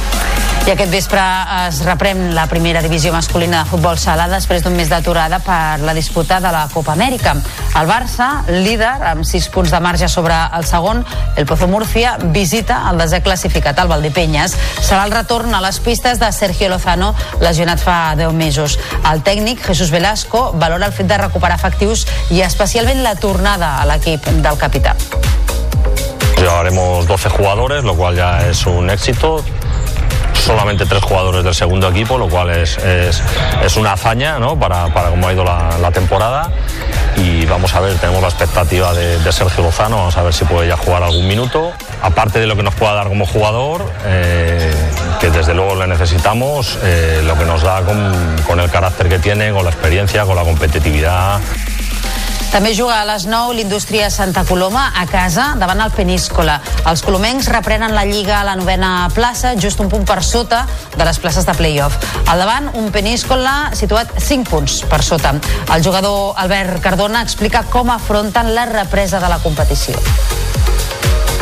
I 0.65 0.71
aquest 0.73 0.89
vespre 0.89 1.21
es 1.67 1.83
reprèn 1.85 2.31
la 2.33 2.47
primera 2.49 2.81
divisió 2.81 3.11
masculina 3.13 3.59
de 3.59 3.69
futbol 3.69 3.99
sala 4.01 4.23
després 4.31 4.63
d'un 4.65 4.73
mes 4.73 4.89
d'aturada 4.89 5.37
per 5.45 5.77
la 5.85 5.93
disputa 5.93 6.39
de 6.41 6.49
la 6.49 6.63
Copa 6.71 6.95
Amèrica. 6.95 7.35
El 7.77 7.85
Barça, 7.85 8.41
líder, 8.49 8.95
amb 9.11 9.21
6 9.29 9.45
punts 9.53 9.69
de 9.69 9.79
marge 9.85 10.09
sobre 10.09 10.33
el 10.57 10.65
segon, 10.65 11.03
el 11.37 11.45
Pozo 11.45 11.67
Murcia, 11.69 12.15
visita 12.33 12.79
el 12.89 12.97
desè 12.97 13.19
classificat, 13.21 13.77
el 13.77 13.91
Valdepenyes. 13.91 14.55
Serà 14.79 15.03
el 15.05 15.13
retorn 15.13 15.53
a 15.53 15.61
les 15.61 15.77
pistes 15.85 16.17
de 16.17 16.31
Sergio 16.33 16.71
Lozano, 16.73 17.11
lesionat 17.45 17.85
fa 17.85 18.15
10 18.17 18.33
mesos. 18.33 18.79
El 19.11 19.21
tècnic, 19.21 19.61
Jesús 19.67 19.93
Velasco, 19.93 20.47
valora 20.57 20.89
el 20.89 20.97
fet 20.97 21.05
de 21.13 21.19
recuperar 21.21 21.59
efectius 21.59 22.07
i 22.33 22.41
especialment 22.41 23.05
la 23.05 23.13
tornada 23.21 23.75
a 23.83 23.85
l'equip 23.85 24.25
del 24.41 24.57
capità. 24.57 24.97
Llevaremos 26.39 27.05
12 27.05 27.29
jugadores, 27.29 27.83
lo 27.83 27.93
cual 27.93 28.15
ya 28.15 28.39
es 28.49 28.65
un 28.65 28.89
éxito 28.89 29.43
solamente 30.45 30.85
tres 30.85 31.01
jugadores 31.03 31.43
del 31.43 31.55
segundo 31.55 31.89
equipo, 31.89 32.17
lo 32.17 32.29
cual 32.29 32.51
es, 32.51 32.77
es, 32.77 33.77
una 33.77 33.93
hazaña 33.93 34.37
¿no? 34.37 34.57
para, 34.57 34.93
para 34.93 35.09
cómo 35.09 35.27
ha 35.27 35.33
ido 35.33 35.43
la, 35.43 35.77
la, 35.81 35.91
temporada. 35.91 36.51
Y 37.17 37.45
vamos 37.45 37.73
a 37.73 37.79
ver, 37.79 37.97
tenemos 37.97 38.21
la 38.21 38.27
expectativa 38.27 38.93
de, 38.93 39.17
de, 39.19 39.31
Sergio 39.31 39.63
Lozano, 39.63 39.97
vamos 39.97 40.17
a 40.17 40.23
ver 40.23 40.33
si 40.33 40.45
puede 40.45 40.67
ya 40.67 40.77
jugar 40.77 41.01
algún 41.01 41.27
minuto. 41.27 41.71
Aparte 42.01 42.39
de 42.39 42.45
lo 42.45 42.55
que 42.55 42.63
nos 42.63 42.75
pueda 42.75 42.93
dar 42.93 43.07
como 43.07 43.25
jugador, 43.25 43.91
eh, 44.05 44.71
que 45.19 45.31
desde 45.31 45.55
luego 45.55 45.75
le 45.75 45.87
necesitamos, 45.87 46.77
eh, 46.83 47.21
lo 47.25 47.37
que 47.37 47.45
nos 47.45 47.63
da 47.63 47.81
con, 47.81 48.35
con 48.45 48.59
el 48.59 48.69
carácter 48.69 49.09
que 49.09 49.17
tiene, 49.17 49.51
con 49.51 49.63
la 49.63 49.71
experiencia, 49.71 50.25
con 50.25 50.35
la 50.35 50.43
competitividad. 50.43 51.39
També 52.51 52.71
juga 52.75 53.01
a 53.01 53.05
les 53.07 53.25
9 53.27 53.55
l'Indústria 53.57 54.09
Santa 54.09 54.45
Coloma 54.47 54.85
a 54.95 55.05
casa 55.09 55.51
davant 55.59 55.81
el 55.83 55.91
Peníscola. 55.95 56.59
Els 56.87 57.03
colomencs 57.05 57.49
reprenen 57.51 57.95
la 57.95 58.05
Lliga 58.07 58.39
a 58.39 58.45
la 58.47 58.55
novena 58.59 59.09
plaça, 59.15 59.55
just 59.59 59.81
un 59.83 59.89
punt 59.91 60.05
per 60.07 60.21
sota 60.23 60.65
de 60.95 61.03
les 61.03 61.19
places 61.19 61.47
de 61.47 61.55
play-off. 61.57 61.97
Al 62.27 62.41
davant, 62.43 62.71
un 62.79 62.91
Peníscola 62.95 63.71
situat 63.75 64.15
5 64.19 64.49
punts 64.49 64.81
per 64.89 65.01
sota. 65.03 65.35
El 65.73 65.83
jugador 65.83 66.33
Albert 66.37 66.81
Cardona 66.83 67.25
explica 67.25 67.65
com 67.69 67.91
afronten 67.91 68.53
la 68.55 68.69
represa 68.71 69.19
de 69.19 69.29
la 69.31 69.41
competició. 69.43 69.99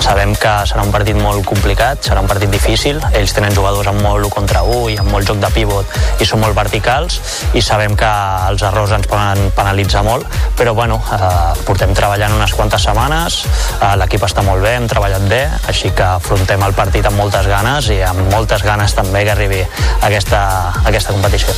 Sabem 0.03 0.33
que 0.35 0.51
serà 0.67 0.83
un 0.83 0.89
partit 0.91 1.15
molt 1.15 1.45
complicat, 1.47 2.01
serà 2.03 2.19
un 2.19 2.27
partit 2.27 2.51
difícil. 2.51 2.97
Ells 3.15 3.31
tenen 3.31 3.53
jugadors 3.55 3.87
amb 3.87 4.01
molt 4.03 4.27
1 4.27 4.33
contra 4.35 4.59
1 4.67 4.89
i 4.91 4.97
amb 4.99 5.07
molt 5.15 5.29
joc 5.29 5.39
de 5.39 5.47
pivot 5.55 6.19
i 6.19 6.27
són 6.27 6.41
molt 6.41 6.57
verticals 6.57 7.21
i 7.55 7.61
sabem 7.63 7.95
que 7.95 8.09
els 8.49 8.65
errors 8.67 8.91
ens 8.97 9.07
poden 9.07 9.47
penalitzar 9.55 10.03
molt, 10.03 10.27
però 10.59 10.75
bueno, 10.75 10.99
eh, 11.15 11.55
portem 11.63 11.95
treballant 11.95 12.35
unes 12.35 12.51
quantes 12.51 12.83
setmanes, 12.83 13.39
eh, 13.79 13.93
l'equip 14.01 14.27
està 14.27 14.43
molt 14.43 14.59
bé, 14.67 14.75
hem 14.75 14.91
treballat 14.91 15.23
bé, 15.31 15.45
així 15.71 15.95
que 15.95 16.03
afrontem 16.19 16.67
el 16.67 16.75
partit 16.75 17.07
amb 17.07 17.23
moltes 17.23 17.47
ganes 17.47 17.87
i 17.95 18.01
amb 18.03 18.27
moltes 18.35 18.67
ganes 18.67 18.99
també 18.99 19.23
que 19.23 19.31
arribi 19.37 19.63
aquesta, 20.03 20.43
aquesta 20.83 21.15
competició. 21.15 21.55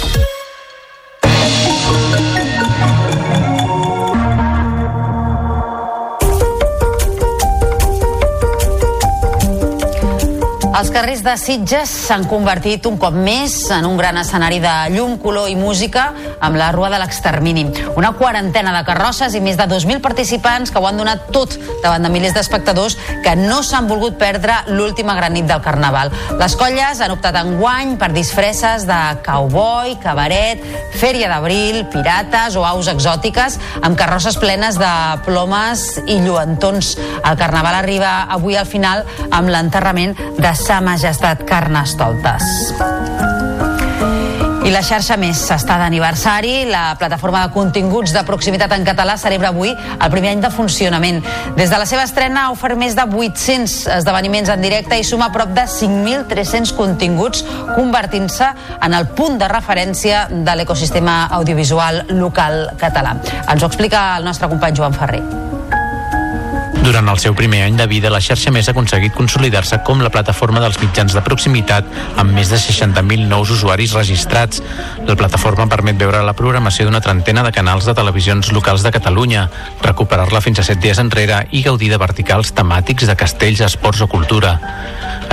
Els 10.75 10.89
carrers 10.91 11.21
de 11.23 11.31
Sitges 11.39 11.87
s'han 11.87 12.25
convertit 12.27 12.83
un 12.89 12.97
cop 12.99 13.15
més 13.15 13.53
en 13.71 13.85
un 13.87 13.95
gran 13.95 14.17
escenari 14.19 14.57
de 14.59 14.71
llum, 14.91 15.13
color 15.23 15.47
i 15.47 15.53
música 15.55 16.09
amb 16.43 16.57
la 16.59 16.67
Rua 16.75 16.89
de 16.91 16.97
l'Extermini. 16.99 17.63
Una 17.95 18.09
quarantena 18.19 18.73
de 18.75 18.81
carrosses 18.83 19.37
i 19.37 19.39
més 19.39 19.55
de 19.55 19.69
2.000 19.71 20.01
participants 20.03 20.73
que 20.73 20.81
ho 20.81 20.87
han 20.89 20.99
donat 20.99 21.29
tot 21.31 21.55
davant 21.79 22.03
de 22.03 22.11
milers 22.11 22.35
d'espectadors 22.35 22.97
que 23.23 23.37
no 23.39 23.61
s'han 23.63 23.87
volgut 23.87 24.17
perdre 24.19 24.57
l'última 24.67 25.15
gran 25.15 25.31
nit 25.37 25.47
del 25.47 25.61
Carnaval. 25.63 26.11
Les 26.41 26.57
colles 26.59 26.99
han 26.99 27.15
optat 27.15 27.39
en 27.39 27.55
guany 27.61 27.95
per 28.01 28.11
disfresses 28.11 28.83
de 28.89 28.99
cowboy, 29.23 29.95
cabaret, 30.03 30.59
fèria 30.99 31.31
d'abril, 31.31 31.85
pirates 31.95 32.59
o 32.59 32.67
aus 32.67 32.91
exòtiques 32.91 33.55
amb 33.79 33.95
carrosses 33.95 34.35
plenes 34.43 34.75
de 34.81 34.91
plomes 35.23 35.87
i 36.03 36.19
lluentons. 36.19 36.97
El 37.23 37.39
Carnaval 37.39 37.79
arriba 37.79 38.25
avui 38.27 38.59
al 38.59 38.67
final 38.67 39.07
amb 39.31 39.55
l'enterrament 39.55 40.19
de 40.35 40.55
Sa 40.65 40.79
Majestat 40.81 41.43
Carnestoltes. 41.45 42.41
I 44.65 44.71
la 44.73 44.81
xarxa 44.81 45.13
més 45.21 45.43
està 45.53 45.75
d'aniversari. 45.77 46.63
La 46.71 46.95
plataforma 46.97 47.43
de 47.43 47.53
continguts 47.53 48.15
de 48.15 48.23
proximitat 48.25 48.73
en 48.73 48.87
català 48.87 49.13
celebra 49.21 49.51
avui 49.53 49.75
el 49.75 50.09
primer 50.09 50.33
any 50.33 50.41
de 50.41 50.49
funcionament. 50.49 51.21
Des 51.53 51.69
de 51.69 51.77
la 51.77 51.85
seva 51.85 52.07
estrena 52.09 52.47
ha 52.47 52.55
ofert 52.57 52.81
més 52.81 52.97
de 52.97 53.05
800 53.05 53.77
esdeveniments 53.99 54.49
en 54.49 54.65
directe 54.65 54.97
i 54.97 55.05
suma 55.05 55.29
prop 55.29 55.53
de 55.53 55.69
5.300 55.69 56.73
continguts, 56.73 57.45
convertint-se 57.75 58.49
en 58.81 58.97
el 58.97 59.11
punt 59.13 59.37
de 59.37 59.53
referència 59.53 60.25
de 60.33 60.57
l'ecosistema 60.57 61.27
audiovisual 61.37 62.07
local 62.17 62.71
català. 62.81 63.19
Ens 63.45 63.61
ho 63.61 63.69
explica 63.69 64.15
el 64.17 64.25
nostre 64.25 64.49
company 64.49 64.81
Joan 64.81 64.97
Ferrer. 64.97 65.44
Durant 66.85 67.07
el 67.09 67.17
seu 67.17 67.33
primer 67.33 67.63
any 67.65 67.79
de 67.79 67.87
vida, 67.89 68.11
la 68.13 68.19
xarxa 68.21 68.51
més 68.53 68.67
ha 68.69 68.73
aconseguit 68.75 69.15
consolidar-se 69.17 69.79
com 69.87 70.03
la 70.05 70.11
plataforma 70.13 70.61
dels 70.61 70.77
mitjans 70.77 71.15
de 71.17 71.23
proximitat 71.25 71.87
amb 72.21 72.29
més 72.37 72.51
de 72.53 72.59
60.000 72.61 73.25
nous 73.25 73.49
usuaris 73.55 73.95
registrats. 73.97 74.61
La 75.07 75.15
plataforma 75.17 75.65
permet 75.71 75.97
veure 75.97 76.21
la 76.21 76.35
programació 76.37 76.85
d'una 76.85 77.01
trentena 77.01 77.41
de 77.41 77.55
canals 77.55 77.89
de 77.89 77.97
televisions 77.97 78.53
locals 78.53 78.85
de 78.85 78.93
Catalunya, 78.93 79.47
recuperar-la 79.81 80.43
fins 80.45 80.61
a 80.61 80.67
7 80.69 80.83
dies 80.85 81.01
enrere 81.01 81.41
i 81.57 81.65
gaudir 81.65 81.89
de 81.89 81.97
verticals 81.97 82.53
temàtics 82.53 83.09
de 83.09 83.17
castells, 83.17 83.65
esports 83.65 84.05
o 84.05 84.11
cultura. 84.11 84.59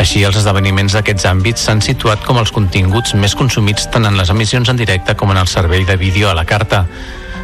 Així, 0.01 0.25
els 0.25 0.41
esdeveniments 0.41 0.97
d'aquests 0.97 1.29
àmbits 1.29 1.69
s'han 1.69 1.85
situat 1.85 2.25
com 2.25 2.41
els 2.41 2.55
continguts 2.57 3.13
més 3.13 3.37
consumits 3.37 3.91
tant 3.93 4.09
en 4.09 4.17
les 4.17 4.33
emissions 4.33 4.73
en 4.73 4.81
directe 4.81 5.21
com 5.21 5.37
en 5.37 5.45
el 5.45 5.53
servei 5.53 5.85
de 5.85 6.01
vídeo 6.01 6.33
a 6.33 6.39
la 6.39 6.49
carta. 6.49 6.87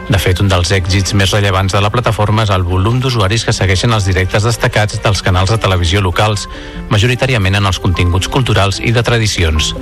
De 0.09 0.17
fet, 0.17 0.39
un 0.41 0.49
dels 0.49 0.71
èxits 0.73 1.13
més 1.13 1.35
rellevants 1.35 1.75
de 1.75 1.81
la 1.85 1.91
plataforma 1.93 2.47
és 2.47 2.53
el 2.55 2.63
volum 2.65 2.97
d'usuaris 3.03 3.43
que 3.45 3.53
segueixen 3.53 3.93
els 3.93 4.07
directes 4.09 4.47
destacats 4.47 4.97
dels 5.05 5.21
canals 5.21 5.53
de 5.53 5.59
televisió 5.61 6.01
locals, 6.01 6.47
majoritàriament 6.89 7.59
en 7.59 7.69
els 7.69 7.81
continguts 7.85 8.31
culturals 8.33 8.81
i 8.81 8.95
de 8.97 9.03
tradicions. 9.05 9.75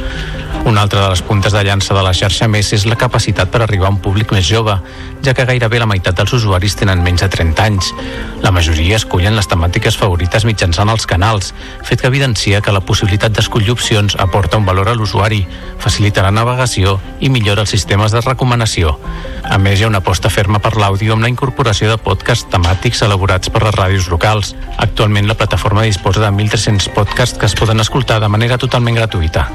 Una 0.66 0.82
altra 0.82 1.04
de 1.04 1.12
les 1.12 1.22
puntes 1.22 1.54
de 1.54 1.62
llança 1.62 1.94
de 1.94 2.02
la 2.02 2.10
xarxa 2.10 2.48
més 2.50 2.72
és 2.74 2.88
la 2.90 2.98
capacitat 2.98 3.52
per 3.54 3.60
arribar 3.62 3.86
a 3.86 3.92
un 3.94 4.00
públic 4.02 4.32
més 4.34 4.48
jove, 4.48 4.74
ja 5.22 5.34
que 5.34 5.46
gairebé 5.46 5.78
la 5.78 5.86
meitat 5.86 6.18
dels 6.18 6.34
usuaris 6.40 6.74
tenen 6.74 7.04
menys 7.06 7.22
de 7.22 7.28
30 7.30 7.62
anys. 7.62 7.92
La 8.42 8.50
majoria 8.50 8.98
escollen 8.98 9.38
les 9.38 9.46
temàtiques 9.46 9.94
favorites 9.94 10.48
mitjançant 10.48 10.90
els 10.90 11.06
canals, 11.06 11.52
fet 11.86 12.02
que 12.02 12.10
evidencia 12.10 12.60
que 12.66 12.74
la 12.74 12.82
possibilitat 12.82 13.30
d'escollir 13.30 13.76
opcions 13.76 14.18
aporta 14.18 14.58
un 14.58 14.66
valor 14.66 14.90
a 14.90 14.96
l'usuari, 14.98 15.44
facilita 15.78 16.26
la 16.26 16.34
navegació 16.34 16.98
i 17.22 17.30
millora 17.30 17.62
els 17.62 17.70
sistemes 17.70 18.10
de 18.10 18.26
recomanació. 18.26 18.98
A 19.46 19.62
més, 19.62 19.78
hi 19.78 19.86
ha 19.86 19.92
una 19.92 20.02
ferma 20.32 20.58
per 20.62 20.74
l'àudio 20.80 21.12
amb 21.12 21.26
la 21.26 21.30
incorporació 21.32 21.90
de 21.92 21.98
podcasts 22.00 22.48
temàtics 22.52 23.04
elaborats 23.04 23.52
per 23.52 23.62
les 23.66 23.76
ràdios 23.76 24.08
locals. 24.08 24.54
Actualment 24.76 25.28
la 25.28 25.36
plataforma 25.36 25.84
disposa 25.84 26.24
de 26.24 26.32
1.300 26.32 26.92
podcasts 26.96 27.38
que 27.38 27.46
es 27.46 27.54
poden 27.54 27.84
escoltar 27.84 28.20
de 28.24 28.32
manera 28.32 28.56
totalment 28.58 28.96
gratuïta. 28.96 29.48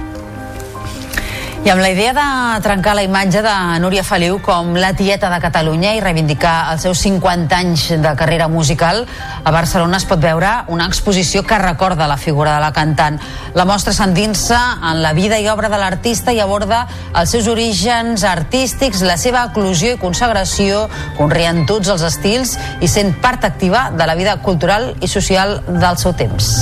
I 1.62 1.70
amb 1.70 1.82
la 1.84 1.92
idea 1.94 2.10
de 2.10 2.62
trencar 2.66 2.96
la 2.98 3.04
imatge 3.06 3.44
de 3.46 3.52
Núria 3.84 4.02
Feliu 4.02 4.40
com 4.42 4.72
la 4.82 4.96
tieta 4.98 5.30
de 5.30 5.38
Catalunya 5.44 5.92
i 5.94 6.00
reivindicar 6.02 6.72
els 6.72 6.82
seus 6.88 7.04
50 7.06 7.54
anys 7.54 7.84
de 8.02 8.14
carrera 8.18 8.48
musical, 8.50 9.04
a 9.44 9.54
Barcelona 9.54 10.00
es 10.02 10.08
pot 10.10 10.18
veure 10.24 10.50
una 10.74 10.88
exposició 10.90 11.44
que 11.46 11.60
recorda 11.62 12.10
la 12.10 12.18
figura 12.18 12.56
de 12.56 12.64
la 12.66 12.72
cantant. 12.74 13.22
La 13.54 13.68
mostra 13.70 13.94
s'endinsa 13.94 14.58
en 14.90 15.04
la 15.06 15.14
vida 15.14 15.38
i 15.38 15.48
obra 15.54 15.70
de 15.70 15.78
l'artista 15.78 16.34
i 16.34 16.42
aborda 16.42 16.88
els 17.14 17.30
seus 17.30 17.46
orígens 17.46 18.26
artístics, 18.26 19.06
la 19.06 19.20
seva 19.22 19.46
eclosió 19.52 19.94
i 19.94 20.02
consagració, 20.02 20.88
conreant 21.22 21.68
tots 21.70 21.94
els 21.94 22.10
estils 22.10 22.58
i 22.82 22.90
sent 22.90 23.14
part 23.22 23.46
activa 23.46 23.92
de 23.94 24.10
la 24.10 24.18
vida 24.18 24.40
cultural 24.42 24.96
i 24.98 25.14
social 25.14 25.60
del 25.70 26.02
seu 26.02 26.18
temps. 26.18 26.56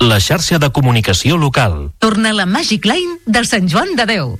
La 0.00 0.20
xarxa 0.20 0.58
de 0.58 0.70
comunicació 0.70 1.36
local. 1.36 1.92
Torna 1.98 2.32
la 2.32 2.46
Magic 2.46 2.84
Line 2.84 3.18
del 3.26 3.46
Sant 3.46 3.68
Joan 3.68 3.96
de 3.96 4.06
Déu. 4.06 4.36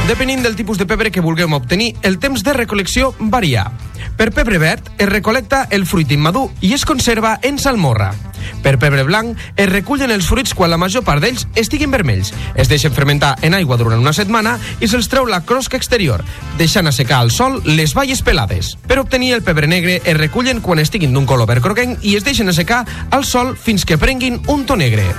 Depenent 0.07 0.47
del 0.47 0.55
tipus 0.55 0.79
de 0.79 0.87
pebre 0.87 1.11
que 1.11 1.19
vulguem 1.19 1.51
obtenir, 1.59 1.97
el 2.01 2.15
temps 2.23 2.39
de 2.39 2.55
recolecció 2.55 3.11
varia. 3.19 3.67
Per 4.15 4.31
pebre 4.31 4.55
verd 4.55 4.87
es 4.97 5.11
recolecta 5.11 5.65
el 5.69 5.83
fruit 5.85 6.15
immadur 6.15 6.47
i 6.63 6.71
es 6.79 6.87
conserva 6.87 7.41
en 7.43 7.59
salmorra. 7.59 8.13
Per 8.61 8.77
pebre 8.79 9.03
blanc 9.07 9.37
es 9.55 9.69
recullen 9.69 10.11
els 10.13 10.27
fruits 10.29 10.53
quan 10.57 10.71
la 10.71 10.79
major 10.81 11.05
part 11.07 11.23
d'ells 11.23 11.47
estiguin 11.55 11.91
vermells. 11.91 12.33
Es 12.55 12.69
deixen 12.69 12.93
fermentar 12.93 13.35
en 13.41 13.55
aigua 13.57 13.77
durant 13.77 14.01
una 14.01 14.13
setmana 14.13 14.57
i 14.79 14.89
se'ls 14.89 15.09
treu 15.11 15.25
la 15.29 15.41
crosca 15.45 15.79
exterior, 15.79 16.23
deixant 16.59 16.87
assecar 16.87 17.21
al 17.21 17.31
sol 17.31 17.61
les 17.65 17.95
valles 17.97 18.21
pelades. 18.21 18.75
Per 18.87 18.99
obtenir 19.01 19.33
el 19.33 19.43
pebre 19.43 19.67
negre 19.67 19.99
es 20.03 20.17
recullen 20.17 20.61
quan 20.61 20.79
estiguin 20.79 21.13
d'un 21.13 21.29
color 21.29 21.49
verd 21.49 21.65
groguenc 21.65 22.05
i 22.05 22.15
es 22.17 22.27
deixen 22.27 22.49
assecar 22.49 22.85
al 23.09 23.25
sol 23.25 23.55
fins 23.57 23.85
que 23.85 23.97
prenguin 24.01 24.41
un 24.47 24.65
to 24.65 24.77
negre. 24.77 25.09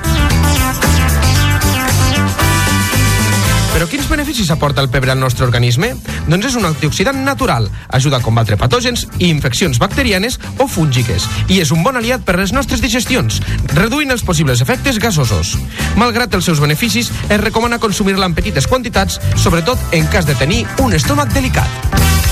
Però 3.73 3.87
quins 3.89 4.09
beneficis 4.09 4.51
aporta 4.53 4.83
el 4.85 4.91
pebre 4.93 5.15
al 5.15 5.21
nostre 5.21 5.47
organisme? 5.47 5.95
Doncs 6.29 6.51
és 6.51 6.57
un 6.61 6.67
antioxidant 6.69 7.23
natural, 7.25 7.71
ajuda 7.89 8.21
a 8.21 8.25
combatre 8.25 8.59
patògens 8.61 9.07
i 9.17 9.31
infeccions 9.33 9.81
bacterianes 9.81 10.37
o 10.61 10.69
fúngiques, 10.69 11.25
i 11.49 11.63
és 11.65 11.73
un 11.73 11.81
bon 11.87 11.97
aliat 11.97 12.25
per 12.27 12.37
les 12.41 12.53
nostres 12.53 12.85
digestions, 12.85 13.41
reduint 13.73 14.13
els 14.13 14.27
possibles 14.29 14.61
efectes 14.61 15.01
gasosos. 15.01 15.57
Malgrat 15.97 16.37
els 16.37 16.51
seus 16.51 16.61
beneficis, 16.61 17.09
es 17.29 17.41
recomana 17.41 17.81
consumir-la 17.81 18.29
en 18.29 18.37
petites 18.37 18.69
quantitats, 18.69 19.19
sobretot 19.41 19.81
en 19.97 20.07
cas 20.13 20.29
de 20.29 20.37
tenir 20.37 20.67
un 20.85 20.93
estómac 20.93 21.33
delicat. 21.33 22.32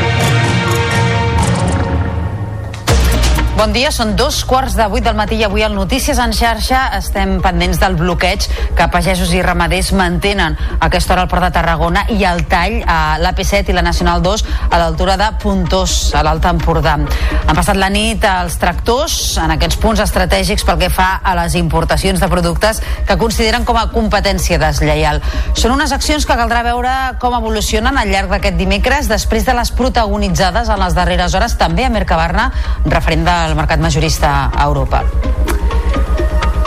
Bon 3.61 3.75
dia, 3.75 3.91
són 3.93 4.15
dos 4.17 4.39
quarts 4.49 4.73
de 4.73 4.87
vuit 4.89 5.05
del 5.05 5.13
matí 5.13 5.35
i 5.37 5.43
avui 5.45 5.61
al 5.61 5.75
Notícies 5.77 6.17
en 6.17 6.31
xarxa 6.33 6.79
estem 6.97 7.35
pendents 7.43 7.77
del 7.77 7.93
bloqueig 7.93 8.47
que 8.73 8.87
pagesos 8.89 9.29
i 9.37 9.43
ramaders 9.45 9.91
mantenen 9.93 10.55
a 10.57 10.87
aquesta 10.87 11.13
hora 11.13 11.27
al 11.27 11.29
Port 11.29 11.45
de 11.45 11.51
Tarragona 11.53 12.01
i 12.09 12.23
el 12.25 12.41
tall 12.49 12.79
a 12.89 13.19
l'AP7 13.21 13.69
i 13.69 13.75
la 13.77 13.83
Nacional 13.85 14.23
2 14.25 14.43
a 14.65 14.79
l'altura 14.81 15.13
de 15.21 15.27
Puntós, 15.43 15.93
a 16.17 16.23
l'Alta 16.25 16.49
Empordà. 16.55 16.95
Han 16.95 17.53
passat 17.59 17.77
la 17.77 17.91
nit 17.93 18.25
als 18.25 18.55
tractors 18.57 19.19
en 19.43 19.53
aquests 19.53 19.77
punts 19.83 20.01
estratègics 20.01 20.65
pel 20.65 20.81
que 20.81 20.89
fa 20.89 21.11
a 21.21 21.35
les 21.43 21.53
importacions 21.61 22.17
de 22.17 22.31
productes 22.33 22.81
que 23.05 23.19
consideren 23.21 23.61
com 23.61 23.77
a 23.77 23.91
competència 23.93 24.57
deslleial. 24.57 25.21
Són 25.53 25.75
unes 25.77 25.93
accions 25.93 26.25
que 26.25 26.39
caldrà 26.41 26.63
veure 26.65 26.97
com 27.21 27.37
evolucionen 27.37 28.01
al 28.01 28.09
llarg 28.09 28.33
d'aquest 28.33 28.57
dimecres 28.57 29.05
després 29.13 29.45
de 29.45 29.53
les 29.53 29.69
protagonitzades 29.69 30.73
en 30.73 30.81
les 30.81 30.97
darreres 30.97 31.37
hores 31.37 31.59
també 31.61 31.85
a 31.85 31.93
Mercabarna, 31.93 32.49
referent 32.89 33.29
del 33.29 33.50
mercat 33.57 33.79
majorista 33.79 34.51
a 34.51 34.65
Europa. 34.65 35.03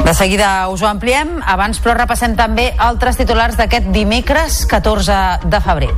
De 0.05 0.13
seguida 0.13 0.69
us 0.69 0.83
ho 0.83 0.89
ampliem, 0.91 1.39
abans 1.49 1.81
però 1.81 1.95
repassem 1.97 2.37
també 2.37 2.71
altres 2.77 3.17
titulars 3.17 3.57
d'aquest 3.57 3.89
dimecres 3.95 4.65
14 4.69 5.49
de 5.49 5.65
febrer. 5.65 5.95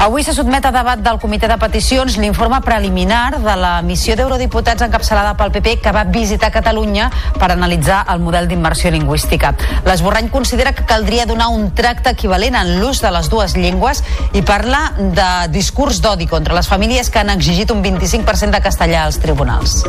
Avui 0.00 0.22
se 0.24 0.32
sotmet 0.32 0.64
a 0.64 0.70
debat 0.72 1.00
del 1.04 1.18
comitè 1.20 1.44
de 1.44 1.58
peticions 1.60 2.14
l'informe 2.16 2.62
preliminar 2.64 3.34
de 3.42 3.56
la 3.60 3.72
missió 3.84 4.14
d'eurodiputats 4.16 4.86
encapçalada 4.86 5.34
pel 5.36 5.52
PP 5.52 5.74
que 5.84 5.92
va 5.92 6.06
visitar 6.08 6.48
Catalunya 6.54 7.10
per 7.36 7.50
analitzar 7.52 7.98
el 8.08 8.24
model 8.24 8.48
d'immersió 8.48 8.88
lingüística. 8.94 9.52
L'esborrany 9.84 10.30
considera 10.32 10.72
que 10.72 10.88
caldria 10.88 11.28
donar 11.28 11.50
un 11.52 11.68
tracte 11.76 12.14
equivalent 12.16 12.56
en 12.62 12.78
l'ús 12.80 13.04
de 13.04 13.12
les 13.12 13.28
dues 13.28 13.58
llengües 13.60 14.00
i 14.32 14.40
parla 14.40 14.86
de 14.96 15.30
discurs 15.52 16.00
d'odi 16.00 16.24
contra 16.26 16.56
les 16.56 16.72
famílies 16.72 17.12
que 17.12 17.20
han 17.20 17.36
exigit 17.36 17.70
un 17.70 17.84
25% 17.84 18.56
de 18.56 18.64
castellà 18.64 19.04
als 19.04 19.20
tribunals. 19.20 19.82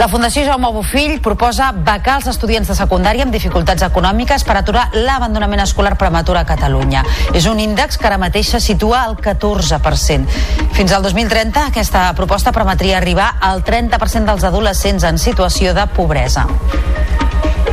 La 0.00 0.06
Fundació 0.08 0.46
Jaume 0.46 0.70
Bofill 0.72 1.18
proposa 1.20 1.66
becar 1.76 2.14
als 2.16 2.28
estudiants 2.30 2.70
de 2.70 2.76
secundària 2.78 3.26
amb 3.26 3.34
dificultats 3.36 3.84
econòmiques 3.84 4.46
per 4.48 4.54
aturar 4.56 4.86
l'abandonament 4.94 5.60
escolar 5.60 5.92
prematur 6.00 6.38
a 6.40 6.46
Catalunya. 6.48 7.02
És 7.36 7.44
un 7.50 7.60
índex 7.60 8.00
que 8.00 8.08
ara 8.08 8.16
mateix 8.16 8.48
se 8.54 8.62
situa 8.64 9.02
al 9.02 9.18
14%. 9.20 10.40
Fins 10.72 10.94
al 10.96 11.04
2030, 11.04 11.66
aquesta 11.68 12.06
proposta 12.16 12.48
permetria 12.48 12.96
arribar 12.96 13.34
al 13.44 13.60
30% 13.60 14.24
dels 14.24 14.48
adolescents 14.48 15.04
en 15.04 15.20
situació 15.20 15.76
de 15.76 15.84
pobresa. 15.92 16.48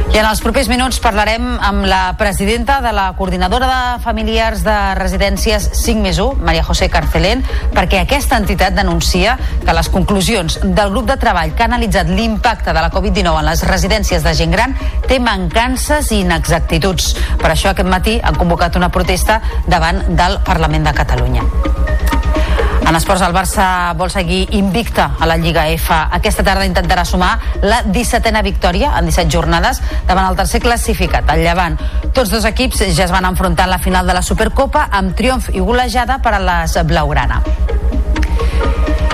I 0.08 0.20
en 0.22 0.26
els 0.26 0.40
propers 0.42 0.70
minuts 0.72 1.02
parlarem 1.04 1.58
amb 1.62 1.84
la 1.86 2.16
presidenta 2.18 2.80
de 2.82 2.94
la 2.96 3.10
coordinadora 3.18 3.68
de 3.68 4.04
familiars 4.04 4.64
de 4.66 4.76
residències 4.98 5.68
5 5.82 6.02
més 6.02 6.22
1, 6.24 6.40
Maria 6.48 6.64
José 6.64 6.88
Carcelén, 6.90 7.44
perquè 7.76 8.02
aquesta 8.02 8.40
entitat 8.40 8.78
denuncia 8.78 9.36
que 9.66 9.76
les 9.76 9.92
conclusions 9.94 10.60
del 10.64 10.94
grup 10.96 11.12
de 11.12 11.20
treball 11.20 11.54
que 11.54 11.66
ha 11.66 11.70
analitzat 11.70 12.10
l'impacte 12.10 12.72
de 12.74 12.82
la 12.82 12.92
Covid-19 12.94 13.44
en 13.44 13.50
les 13.52 13.66
residències 13.68 14.24
de 14.24 14.36
gent 14.42 14.56
gran 14.56 14.78
té 15.08 15.20
mancances 15.20 16.14
i 16.16 16.24
inexactituds. 16.24 17.14
Per 17.38 17.52
això 17.52 17.76
aquest 17.76 17.92
matí 17.92 18.18
han 18.24 18.40
convocat 18.40 18.80
una 18.80 18.90
protesta 18.90 19.42
davant 19.68 20.06
del 20.16 20.40
Parlament 20.48 20.88
de 20.88 20.96
Catalunya. 21.04 22.17
En 22.88 22.96
esports, 22.96 23.20
el 23.26 23.34
Barça 23.36 23.92
vol 24.00 24.08
seguir 24.08 24.46
invicta 24.56 25.10
a 25.20 25.28
la 25.28 25.36
Lliga 25.36 25.66
F. 25.68 25.92
Aquesta 25.92 26.46
tarda 26.48 26.64
intentarà 26.64 27.04
sumar 27.04 27.34
la 27.60 27.82
17a 27.84 28.44
victòria 28.46 28.94
en 28.96 29.10
17 29.12 29.34
jornades 29.34 29.82
davant 30.08 30.30
el 30.30 30.40
tercer 30.40 30.62
classificat, 30.64 31.28
el 31.36 31.44
Llevant. 31.44 31.76
Tots 32.16 32.32
dos 32.32 32.48
equips 32.48 32.86
ja 32.96 33.04
es 33.10 33.12
van 33.12 33.28
enfrontar 33.28 33.68
en 33.68 33.76
la 33.76 33.84
final 33.84 34.08
de 34.08 34.16
la 34.16 34.24
Supercopa 34.24 34.88
amb 34.88 35.20
triomf 35.20 35.52
i 35.52 35.60
golejada 35.60 36.22
per 36.24 36.38
a 36.38 36.44
les 36.48 36.80
Blaugrana. 36.88 37.44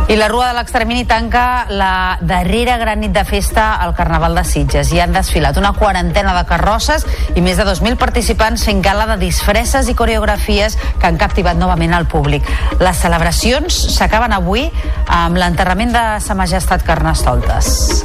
I 0.10 0.18
la 0.18 0.28
Rua 0.28 0.50
de 0.50 0.54
l'Extermini 0.58 1.06
tanca 1.08 1.66
la 1.70 2.18
darrera 2.20 2.76
gran 2.78 3.00
nit 3.00 3.14
de 3.16 3.24
festa 3.24 3.78
al 3.82 3.96
Carnaval 3.96 4.36
de 4.36 4.44
Sitges. 4.44 4.92
Hi 4.92 5.00
han 5.00 5.16
desfilat 5.16 5.58
una 5.58 5.72
quarantena 5.78 6.34
de 6.36 6.44
carrosses 6.50 7.06
i 7.34 7.42
més 7.42 7.58
de 7.58 7.66
2.000 7.66 7.96
participants 8.02 8.66
fent 8.68 8.84
gala 8.84 9.08
de 9.14 9.18
disfresses 9.24 9.88
i 9.88 9.96
coreografies 9.96 10.76
que 11.00 11.08
han 11.08 11.18
captivat 11.18 11.58
novament 11.58 11.96
al 11.96 12.10
públic. 12.12 12.44
Les 12.84 13.00
celebracions 13.00 13.80
s'acaben 13.96 14.36
avui 14.36 14.68
amb 15.08 15.40
l'enterrament 15.40 15.96
de 15.96 16.06
Sa 16.20 16.36
Majestat 16.36 16.84
Carnestoltes. 16.84 18.04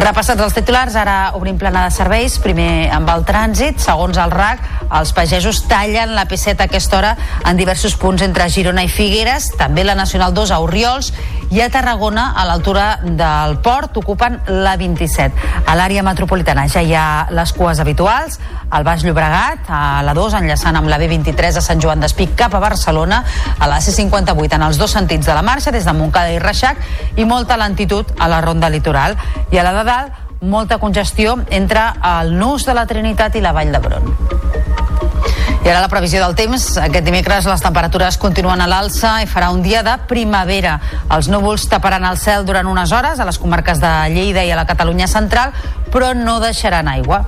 Repassats 0.00 0.40
els 0.40 0.54
titulars, 0.56 0.94
ara 0.96 1.32
obrim 1.36 1.58
plana 1.60 1.82
de 1.84 1.92
serveis. 1.92 2.38
Primer 2.40 2.88
amb 2.94 3.10
el 3.12 3.24
trànsit. 3.28 3.82
Segons 3.84 4.16
el 4.18 4.30
RAC, 4.32 4.62
els 4.90 5.12
pagesos 5.14 5.62
tallen 5.70 6.14
la 6.16 6.26
P7 6.26 6.60
a 6.60 6.66
aquesta 6.66 6.98
hora 6.98 7.16
en 7.46 7.56
diversos 7.56 7.94
punts 7.96 8.22
entre 8.26 8.48
Girona 8.50 8.82
i 8.84 8.90
Figueres, 8.90 9.50
també 9.58 9.84
la 9.84 9.94
Nacional 9.94 10.34
2 10.34 10.50
a 10.50 10.58
Oriols 10.64 11.12
i 11.50 11.60
a 11.62 11.68
Tarragona, 11.70 12.30
a 12.38 12.44
l'altura 12.46 13.00
del 13.02 13.56
port, 13.62 13.96
ocupen 13.98 14.38
la 14.46 14.76
27. 14.78 15.64
A 15.66 15.74
l'àrea 15.78 16.02
metropolitana 16.06 16.66
ja 16.70 16.82
hi 16.82 16.94
ha 16.94 17.26
les 17.34 17.52
cues 17.54 17.80
habituals, 17.82 18.38
al 18.70 18.86
Baix 18.86 19.04
Llobregat, 19.04 19.66
a 19.68 20.02
la 20.06 20.14
2, 20.14 20.38
enllaçant 20.40 20.78
amb 20.78 20.90
la 20.90 20.98
B23 20.98 21.58
a 21.58 21.64
Sant 21.64 21.82
Joan 21.82 22.02
d'Espí 22.02 22.28
cap 22.38 22.54
a 22.54 22.62
Barcelona, 22.62 23.24
a 23.58 23.70
la 23.70 23.80
C58 23.82 24.58
en 24.58 24.66
els 24.68 24.78
dos 24.78 24.94
sentits 24.94 25.26
de 25.26 25.34
la 25.34 25.42
marxa, 25.42 25.74
des 25.74 25.86
de 25.86 25.94
Montcada 25.94 26.34
i 26.34 26.38
Reixac, 26.42 26.78
i 27.16 27.26
molta 27.26 27.58
lentitud 27.58 28.14
a 28.18 28.30
la 28.30 28.40
ronda 28.44 28.70
litoral. 28.70 29.18
I 29.50 29.58
a 29.58 29.66
la 29.66 29.74
de 29.74 29.86
dalt, 29.90 30.26
molta 30.40 30.78
congestió 30.78 31.38
entre 31.50 31.80
el 32.20 32.38
Nus 32.38 32.64
de 32.64 32.74
la 32.74 32.86
Trinitat 32.86 33.36
i 33.36 33.44
la 33.44 33.52
Vall 33.52 33.74
d'Hebron. 33.74 34.79
I 35.60 35.68
ara 35.68 35.82
la 35.82 35.90
previsió 35.92 36.22
del 36.24 36.34
temps. 36.38 36.64
Aquest 36.80 37.04
dimecres 37.04 37.44
les 37.48 37.60
temperatures 37.60 38.16
continuen 38.20 38.62
a 38.64 38.68
l'alça 38.70 39.18
i 39.20 39.28
farà 39.28 39.50
un 39.52 39.60
dia 39.62 39.82
de 39.84 39.96
primavera. 40.08 40.78
Els 41.12 41.28
núvols 41.28 41.68
taparan 41.68 42.06
el 42.08 42.16
cel 42.18 42.46
durant 42.48 42.68
unes 42.70 42.92
hores 42.96 43.20
a 43.20 43.28
les 43.28 43.38
comarques 43.38 43.82
de 43.82 43.92
Lleida 44.14 44.44
i 44.44 44.54
a 44.54 44.56
la 44.56 44.64
Catalunya 44.68 45.08
central, 45.10 45.52
però 45.92 46.14
no 46.16 46.38
deixaran 46.40 46.88
aigua. 46.88 47.24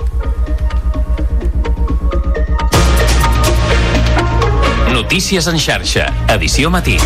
Notícies 4.92 5.46
en 5.48 5.60
xarxa, 5.60 6.08
edició 6.32 6.70
matí. 6.72 6.98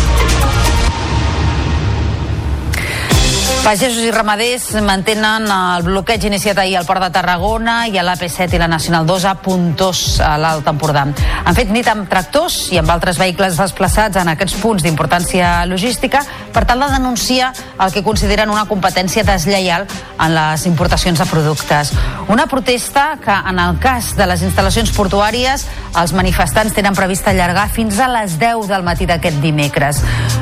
Pagesos 3.67 3.99
i 3.99 4.11
ramaders 4.15 4.69
mantenen 4.79 5.43
el 5.51 5.81
bloqueig 5.83 6.23
iniciat 6.29 6.55
ahir 6.61 6.77
al 6.79 6.85
Port 6.87 7.03
de 7.03 7.09
Tarragona 7.11 7.73
i 7.91 7.97
a 7.99 8.03
l'AP7 8.07 8.55
i 8.55 8.61
la 8.61 8.69
Nacional 8.71 9.03
2 9.03 9.25
a 9.27 9.33
Puntós, 9.43 10.21
a 10.23 10.37
l'Alt 10.39 10.69
Empordà. 10.71 11.03
Han 11.03 11.57
fet 11.57 11.73
nit 11.75 11.89
amb 11.91 12.07
tractors 12.07 12.69
i 12.71 12.79
amb 12.79 12.93
altres 12.95 13.19
vehicles 13.19 13.59
desplaçats 13.59 14.21
en 14.21 14.31
aquests 14.31 14.55
punts 14.61 14.85
d'importància 14.85 15.65
logística 15.67 16.21
per 16.55 16.63
tal 16.63 16.79
de 16.85 16.93
denunciar 16.93 17.49
el 17.83 17.91
que 17.91 18.05
consideren 18.07 18.53
una 18.55 18.63
competència 18.71 19.25
deslleial 19.27 19.83
en 20.15 20.31
les 20.37 20.63
importacions 20.65 21.19
de 21.19 21.27
productes. 21.27 21.91
Una 22.31 22.47
protesta 22.47 23.17
que, 23.19 23.35
en 23.35 23.59
el 23.59 23.81
cas 23.83 24.13
de 24.15 24.29
les 24.31 24.47
instal·lacions 24.47 24.95
portuàries, 24.95 25.67
els 25.97 26.15
manifestants 26.15 26.75
tenen 26.75 26.95
previst 26.95 27.27
allargar 27.27 27.67
fins 27.75 27.99
a 27.99 28.07
les 28.15 28.39
10 28.39 28.71
del 28.71 28.87
matí 28.87 29.05
d'aquest 29.09 29.43
dimecres. 29.43 30.01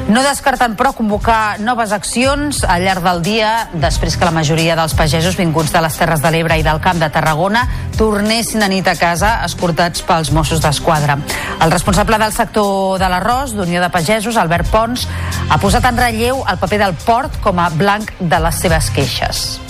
No 0.09 0.21
descarten, 0.21 0.77
però, 0.77 0.93
convocar 0.93 1.57
noves 1.59 1.91
accions 1.95 2.61
al 2.63 2.85
llarg 2.85 3.01
del 3.05 3.14
dia 3.23 3.67
després 3.73 4.15
que 4.17 4.25
la 4.27 4.33
majoria 4.35 4.75
dels 4.77 4.95
pagesos 4.97 5.37
vinguts 5.39 5.73
de 5.73 5.81
les 5.83 5.97
Terres 5.99 6.21
de 6.23 6.31
l'Ebre 6.33 6.57
i 6.59 6.63
del 6.65 6.81
Camp 6.83 7.01
de 7.01 7.09
Tarragona 7.13 7.65
tornessin 7.97 8.63
a 8.65 8.69
nit 8.71 8.87
a 8.87 8.95
casa 8.99 9.35
escortats 9.45 10.03
pels 10.05 10.31
Mossos 10.35 10.63
d'Esquadra. 10.63 11.17
El 11.61 11.71
responsable 11.71 12.19
del 12.21 12.33
sector 12.35 12.99
de 13.01 13.09
l'arròs, 13.11 13.55
d'Unió 13.57 13.83
de 13.83 13.91
Pagesos, 13.93 14.37
Albert 14.37 14.71
Pons, 14.71 15.07
ha 15.49 15.59
posat 15.61 15.85
en 15.91 15.99
relleu 15.99 16.43
el 16.45 16.59
paper 16.61 16.81
del 16.85 16.97
port 17.05 17.39
com 17.43 17.59
a 17.59 17.69
blanc 17.69 18.11
de 18.19 18.41
les 18.47 18.65
seves 18.65 18.91
queixes. 18.95 19.64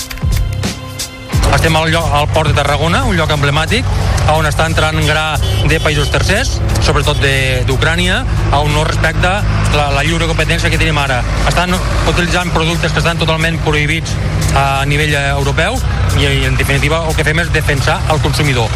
Estem 1.53 1.75
al, 1.77 1.91
lloc, 1.91 2.07
al 2.13 2.27
port 2.33 2.49
de 2.49 2.55
Tarragona, 2.57 3.03
un 3.05 3.15
lloc 3.17 3.31
emblemàtic, 3.35 3.87
on 4.33 4.47
està 4.49 4.65
entrant 4.69 4.97
gra 5.05 5.35
de 5.69 5.79
països 5.83 6.09
tercers, 6.13 6.55
sobretot 6.85 7.21
d'Ucrània, 7.67 8.23
on 8.57 8.73
no 8.73 8.83
respecta 8.87 9.37
la, 9.75 9.89
la 9.95 10.03
lliure 10.07 10.27
competència 10.29 10.71
que 10.73 10.79
tenim 10.81 10.97
ara. 11.01 11.21
Estan 11.49 11.75
utilitzant 12.09 12.53
productes 12.55 12.91
que 12.91 13.03
estan 13.03 13.21
totalment 13.21 13.59
prohibits 13.65 14.15
a 14.55 14.85
nivell 14.89 15.13
eh, 15.13 15.27
europeu 15.35 15.77
i, 16.17 16.27
en 16.47 16.57
definitiva, 16.57 17.03
el 17.07 17.15
que 17.17 17.27
fem 17.27 17.43
és 17.43 17.51
defensar 17.53 17.99
el 18.13 18.23
consumidor. 18.23 18.71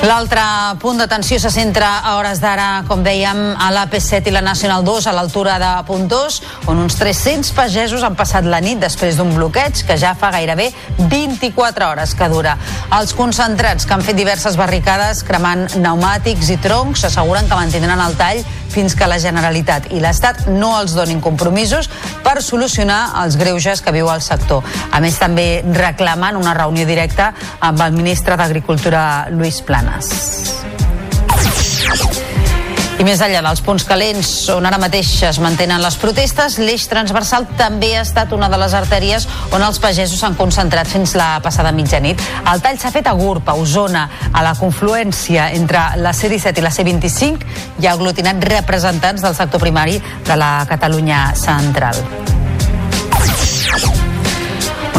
L'altre 0.00 0.40
punt 0.80 0.96
d'atenció 0.96 1.36
se 1.36 1.50
centra 1.52 1.98
a 2.00 2.14
hores 2.16 2.38
d'ara, 2.40 2.86
com 2.88 3.02
dèiem, 3.04 3.36
a 3.60 3.66
l'AP7 3.74 4.30
i 4.30 4.32
la 4.32 4.40
Nacional 4.40 4.80
2 4.80 5.10
a 5.10 5.12
l'altura 5.12 5.58
de 5.60 5.68
Puntós, 5.84 6.38
on 6.72 6.80
uns 6.80 6.96
300 6.96 7.50
pagesos 7.52 8.00
han 8.06 8.16
passat 8.16 8.48
la 8.48 8.62
nit 8.64 8.80
després 8.80 9.18
d'un 9.18 9.34
bloqueig 9.36 9.82
que 9.84 9.98
ja 10.00 10.14
fa 10.16 10.30
gairebé 10.32 10.70
24 11.12 11.90
hores 11.90 12.14
que 12.16 12.30
dura. 12.32 12.56
Els 12.96 13.12
concentrats 13.12 13.84
que 13.84 13.92
han 13.92 14.06
fet 14.06 14.16
diverses 14.16 14.56
barricades 14.56 15.20
cremant 15.28 15.66
pneumàtics 15.74 16.48
i 16.48 16.56
troncs 16.64 17.04
asseguren 17.10 17.44
que 17.44 17.60
mantindran 17.60 18.00
el 18.00 18.16
tall 18.16 18.40
fins 18.70 18.94
que 18.96 19.08
la 19.10 19.18
Generalitat 19.20 19.90
i 19.92 20.00
l'Estat 20.00 20.46
no 20.48 20.72
els 20.78 20.94
donin 20.96 21.20
compromisos 21.20 21.90
per 22.24 22.38
solucionar 22.40 23.02
els 23.20 23.36
greuges 23.36 23.84
que 23.84 23.92
viu 23.92 24.08
el 24.08 24.24
sector. 24.24 24.64
A 24.64 25.02
més, 25.04 25.18
també 25.20 25.60
reclamen 25.76 26.40
una 26.40 26.56
reunió 26.56 26.88
directa 26.88 27.34
amb 27.60 27.84
el 27.84 27.92
ministre 27.98 28.38
d'Agricultura, 28.40 29.02
Lluís 29.34 29.60
Planes. 29.90 30.60
I 33.00 33.04
més 33.06 33.20
enllà 33.24 33.40
dels 33.40 33.62
punts 33.64 33.86
calents 33.88 34.28
on 34.52 34.66
ara 34.68 34.76
mateix 34.76 35.08
es 35.24 35.38
mantenen 35.40 35.80
les 35.80 35.94
protestes, 35.96 36.58
l'eix 36.60 36.84
transversal 36.90 37.46
també 37.56 37.94
ha 37.96 38.02
estat 38.04 38.34
una 38.36 38.50
de 38.52 38.58
les 38.60 38.74
artèries 38.76 39.24
on 39.56 39.64
els 39.64 39.80
pagesos 39.80 40.20
s'han 40.20 40.36
concentrat 40.36 40.88
fins 40.88 41.14
la 41.16 41.30
passada 41.40 41.72
mitjanit. 41.72 42.20
El 42.52 42.60
tall 42.60 42.76
s'ha 42.78 42.92
fet 42.92 43.08
a 43.08 43.16
Gurb, 43.16 43.48
a 43.48 43.56
Osona, 43.56 44.04
a 44.32 44.44
la 44.44 44.52
confluència 44.58 45.48
entre 45.56 45.80
la 45.96 46.12
C-17 46.12 46.60
i 46.60 46.66
la 46.66 46.74
C-25 46.76 47.80
i 47.80 47.88
ha 47.88 47.96
aglutinat 47.96 48.44
representants 48.52 49.24
del 49.24 49.38
sector 49.38 49.64
primari 49.64 49.96
de 50.28 50.36
la 50.36 50.66
Catalunya 50.68 51.30
central. 51.40 52.04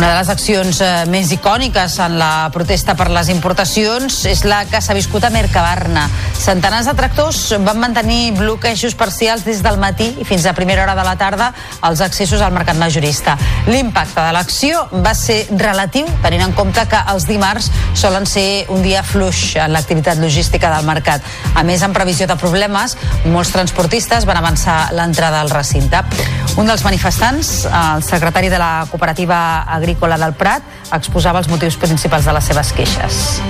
Una 0.02 0.16
de 0.16 0.18
les 0.18 0.30
accions 0.34 0.80
eh, 0.82 0.86
més 1.14 1.30
icòniques 1.30 1.94
en 2.02 2.16
la 2.18 2.50
protesta 2.50 2.96
per 2.98 3.06
les 3.14 3.28
importacions 3.30 4.16
és 4.26 4.40
la 4.50 4.64
que 4.66 4.80
s'ha 4.82 4.96
viscut 4.98 5.28
a 5.28 5.30
Mercabarna. 5.30 6.08
Centenars 6.42 6.88
de 6.90 6.96
tractors 6.98 7.42
van 7.62 7.78
mantenir 7.78 8.32
bloquejos 8.34 8.96
parcials 8.98 9.46
des 9.46 9.62
del 9.62 9.78
matí 9.78 10.08
i 10.18 10.26
fins 10.26 10.48
a 10.50 10.56
primera 10.58 10.82
hora 10.82 10.96
de 10.98 11.04
la 11.06 11.14
tarda 11.22 11.52
als 11.86 12.02
accessos 12.02 12.42
al 12.42 12.50
mercat 12.56 12.80
majorista. 12.82 13.36
L'impacte 13.68 14.26
de 14.26 14.32
l'acció 14.34 14.88
va 15.06 15.14
ser 15.14 15.44
relatiu, 15.52 16.10
tenint 16.26 16.48
en 16.48 16.58
compte 16.58 16.88
que 16.90 17.04
els 17.14 17.30
dimarts 17.30 17.70
solen 17.94 18.26
ser 18.26 18.66
un 18.74 18.82
dia 18.82 19.06
fluix 19.06 19.52
en 19.62 19.70
l'activitat 19.70 20.18
logística 20.18 20.74
del 20.74 20.90
mercat. 20.90 21.22
A 21.54 21.62
més, 21.62 21.86
en 21.86 21.94
previsió 21.94 22.26
de 22.26 22.40
problemes, 22.42 22.98
molts 23.30 23.54
transportistes 23.54 24.26
van 24.26 24.42
avançar 24.42 24.96
l'entrada 24.98 25.46
al 25.46 25.54
recinte. 25.54 26.02
Un 26.58 26.66
dels 26.68 26.82
manifestants, 26.84 27.54
el 27.70 28.02
secretari 28.04 28.50
de 28.50 28.58
la 28.58 28.74
cooperativa 28.90 29.62
agrícola 29.62 29.91
del 30.00 30.34
Prat, 30.34 30.64
exposava 30.94 31.40
els 31.40 31.50
motius 31.50 31.76
principals 31.76 32.26
de 32.26 32.34
les 32.34 32.44
seves 32.44 32.72
queixes. 32.72 33.42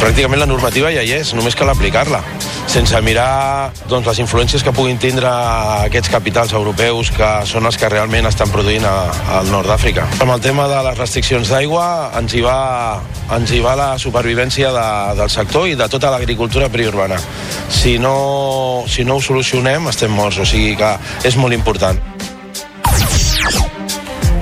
pràcticament 0.00 0.40
la 0.40 0.46
normativa 0.46 0.90
ja 0.90 1.02
hi 1.02 1.12
és, 1.12 1.34
només 1.34 1.54
cal 1.54 1.68
aplicar-la 1.68 2.22
sense 2.70 2.94
mirar 3.02 3.72
doncs, 3.90 4.06
les 4.06 4.20
influències 4.22 4.62
que 4.62 4.70
puguin 4.70 4.98
tindre 5.02 5.26
aquests 5.88 6.10
capitals 6.12 6.52
europeus 6.54 7.10
que 7.10 7.30
són 7.50 7.66
els 7.66 7.78
que 7.80 7.90
realment 7.90 8.28
estan 8.30 8.52
produint 8.54 8.86
a, 8.86 8.94
al 9.40 9.50
nord 9.50 9.66
d'Àfrica. 9.66 10.06
Amb 10.22 10.36
el 10.36 10.44
tema 10.44 10.68
de 10.70 10.78
les 10.86 10.98
restriccions 10.98 11.50
d'aigua 11.50 11.84
ens, 12.20 12.36
hi 12.38 12.44
va, 12.46 13.00
ens 13.34 13.50
hi 13.50 13.58
va 13.64 13.74
la 13.74 13.90
supervivència 13.98 14.70
de, 14.76 14.88
del 15.18 15.34
sector 15.34 15.66
i 15.66 15.74
de 15.74 15.90
tota 15.90 16.14
l'agricultura 16.14 16.70
periurbana. 16.70 17.18
Si 17.68 17.98
no, 17.98 18.84
si 18.86 19.02
no 19.04 19.18
ho 19.18 19.24
solucionem 19.24 19.90
estem 19.90 20.14
morts, 20.14 20.38
o 20.38 20.46
sigui 20.46 20.76
que 20.78 20.94
és 21.26 21.40
molt 21.40 21.58
important. 21.58 21.98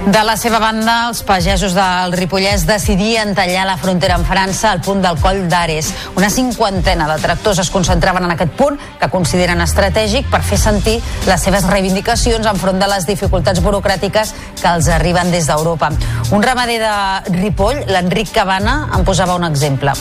De 0.09 0.21
la 0.25 0.39
seva 0.41 0.57
banda, 0.57 0.93
els 1.11 1.19
pagesos 1.27 1.75
del 1.77 2.15
Ripollès 2.17 2.63
decidien 2.65 3.35
tallar 3.37 3.67
la 3.69 3.75
frontera 3.77 4.17
amb 4.17 4.25
França 4.25 4.71
al 4.71 4.81
punt 4.81 5.03
del 5.05 5.21
coll 5.21 5.43
d'Ares. 5.53 5.91
Una 6.17 6.31
cinquantena 6.33 7.11
de 7.11 7.19
tractors 7.21 7.61
es 7.61 7.69
concentraven 7.69 8.25
en 8.25 8.33
aquest 8.33 8.57
punt, 8.57 8.81
que 8.97 9.11
consideren 9.13 9.61
estratègic 9.61 10.33
per 10.33 10.41
fer 10.41 10.63
sentir 10.65 10.97
les 11.29 11.45
seves 11.45 11.69
reivindicacions 11.69 12.49
enfront 12.49 12.81
de 12.81 12.89
les 12.89 13.05
dificultats 13.05 13.61
burocràtiques 13.61 14.33
que 14.63 14.71
els 14.73 14.89
arriben 14.89 15.29
des 15.35 15.53
d'Europa. 15.53 15.93
Un 16.33 16.43
ramader 16.43 16.81
de 16.87 17.41
Ripoll, 17.43 17.85
l'Enric 17.93 18.33
Cabana, 18.33 18.87
en 18.97 19.05
posava 19.05 19.37
un 19.37 19.45
exemple. 19.45 19.93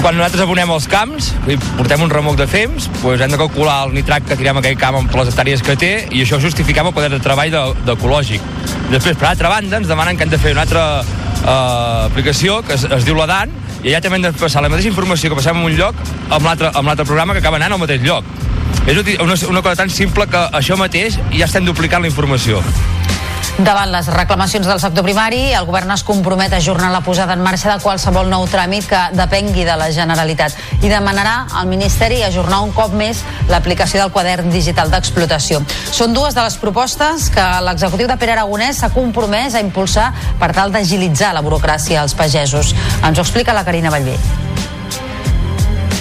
Quan 0.00 0.16
nosaltres 0.16 0.40
abonem 0.46 0.70
els 0.72 0.86
camps, 0.88 1.26
portem 1.76 2.00
un 2.00 2.08
remolc 2.08 2.38
de 2.40 2.46
fems, 2.48 2.86
doncs 3.02 3.20
hem 3.20 3.34
de 3.34 3.38
calcular 3.40 3.82
el 3.84 3.90
nitrat 3.92 4.24
que 4.24 4.36
tirem 4.38 4.56
a 4.56 4.62
aquell 4.62 4.78
camp 4.80 4.96
amb 4.96 5.16
les 5.18 5.28
hectàrees 5.28 5.60
que 5.66 5.74
té 5.76 5.90
i 6.16 6.22
això 6.24 6.38
justificava 6.40 6.88
el 6.88 6.94
poder 6.96 7.10
de 7.12 7.18
treball 7.20 7.50
de- 7.52 7.74
d'ecològic. 7.84 8.40
Després, 8.90 9.18
per 9.20 9.28
altra 9.28 9.50
banda, 9.52 9.76
ens 9.76 9.88
demanen 9.88 10.16
que 10.16 10.24
hem 10.24 10.30
de 10.32 10.38
fer 10.40 10.52
una 10.56 10.62
altra 10.64 11.02
eh, 11.02 12.06
aplicació 12.06 12.62
que 12.64 12.78
es, 12.78 12.84
es 12.84 13.04
diu 13.04 13.14
l'ADAN 13.18 13.52
i 13.82 13.90
allà 13.92 14.00
també 14.00 14.16
hem 14.16 14.22
de 14.22 14.32
passar 14.32 14.62
la 14.64 14.70
mateixa 14.72 14.88
informació 14.88 15.28
que 15.28 15.36
passem 15.36 15.56
en 15.60 15.68
un 15.68 15.76
lloc 15.76 15.94
amb 16.30 16.46
l'altre 16.48 17.04
programa 17.04 17.34
que 17.36 17.40
acaba 17.44 17.60
anant 17.60 17.76
al 17.76 17.82
mateix 17.84 18.00
lloc. 18.00 18.24
És 18.86 18.96
una, 19.20 19.34
una 19.50 19.60
cosa 19.62 19.76
tan 19.82 19.90
simple 19.92 20.24
que 20.32 20.40
això 20.56 20.78
mateix 20.80 21.18
ja 21.36 21.44
estem 21.44 21.64
duplicant 21.68 22.00
la 22.00 22.08
informació. 22.08 22.62
Davant 23.60 23.90
les 23.92 24.06
reclamacions 24.08 24.64
del 24.64 24.78
sector 24.80 25.04
primari, 25.04 25.50
el 25.52 25.66
govern 25.68 25.90
es 25.92 26.00
compromet 26.06 26.54
a 26.54 26.60
ajornar 26.62 26.88
la 26.94 27.02
posada 27.04 27.34
en 27.36 27.42
marxa 27.44 27.68
de 27.74 27.82
qualsevol 27.84 28.30
nou 28.32 28.46
tràmit 28.48 28.88
que 28.88 29.00
depengui 29.12 29.66
de 29.68 29.74
la 29.76 29.90
Generalitat 29.92 30.56
i 30.80 30.88
demanarà 30.88 31.34
al 31.60 31.68
Ministeri 31.68 32.22
ajornar 32.24 32.62
un 32.64 32.72
cop 32.72 32.96
més 32.96 33.20
l'aplicació 33.52 34.00
del 34.00 34.14
quadern 34.16 34.48
digital 34.48 34.88
d'explotació. 34.88 35.60
Són 35.92 36.16
dues 36.16 36.32
de 36.32 36.40
les 36.46 36.56
propostes 36.56 37.28
que 37.34 37.48
l'executiu 37.68 38.08
de 38.08 38.16
Pere 38.16 38.38
Aragonès 38.38 38.80
s'ha 38.80 38.94
compromès 38.96 39.52
a 39.52 39.60
impulsar 39.60 40.12
per 40.40 40.54
tal 40.56 40.72
d'agilitzar 40.72 41.34
la 41.36 41.44
burocràcia 41.44 42.00
als 42.00 42.16
pagesos. 42.16 42.72
Ens 43.04 43.18
ho 43.18 43.26
explica 43.26 43.52
la 43.52 43.66
Carina 43.68 43.92
Vallvé. 43.92 44.39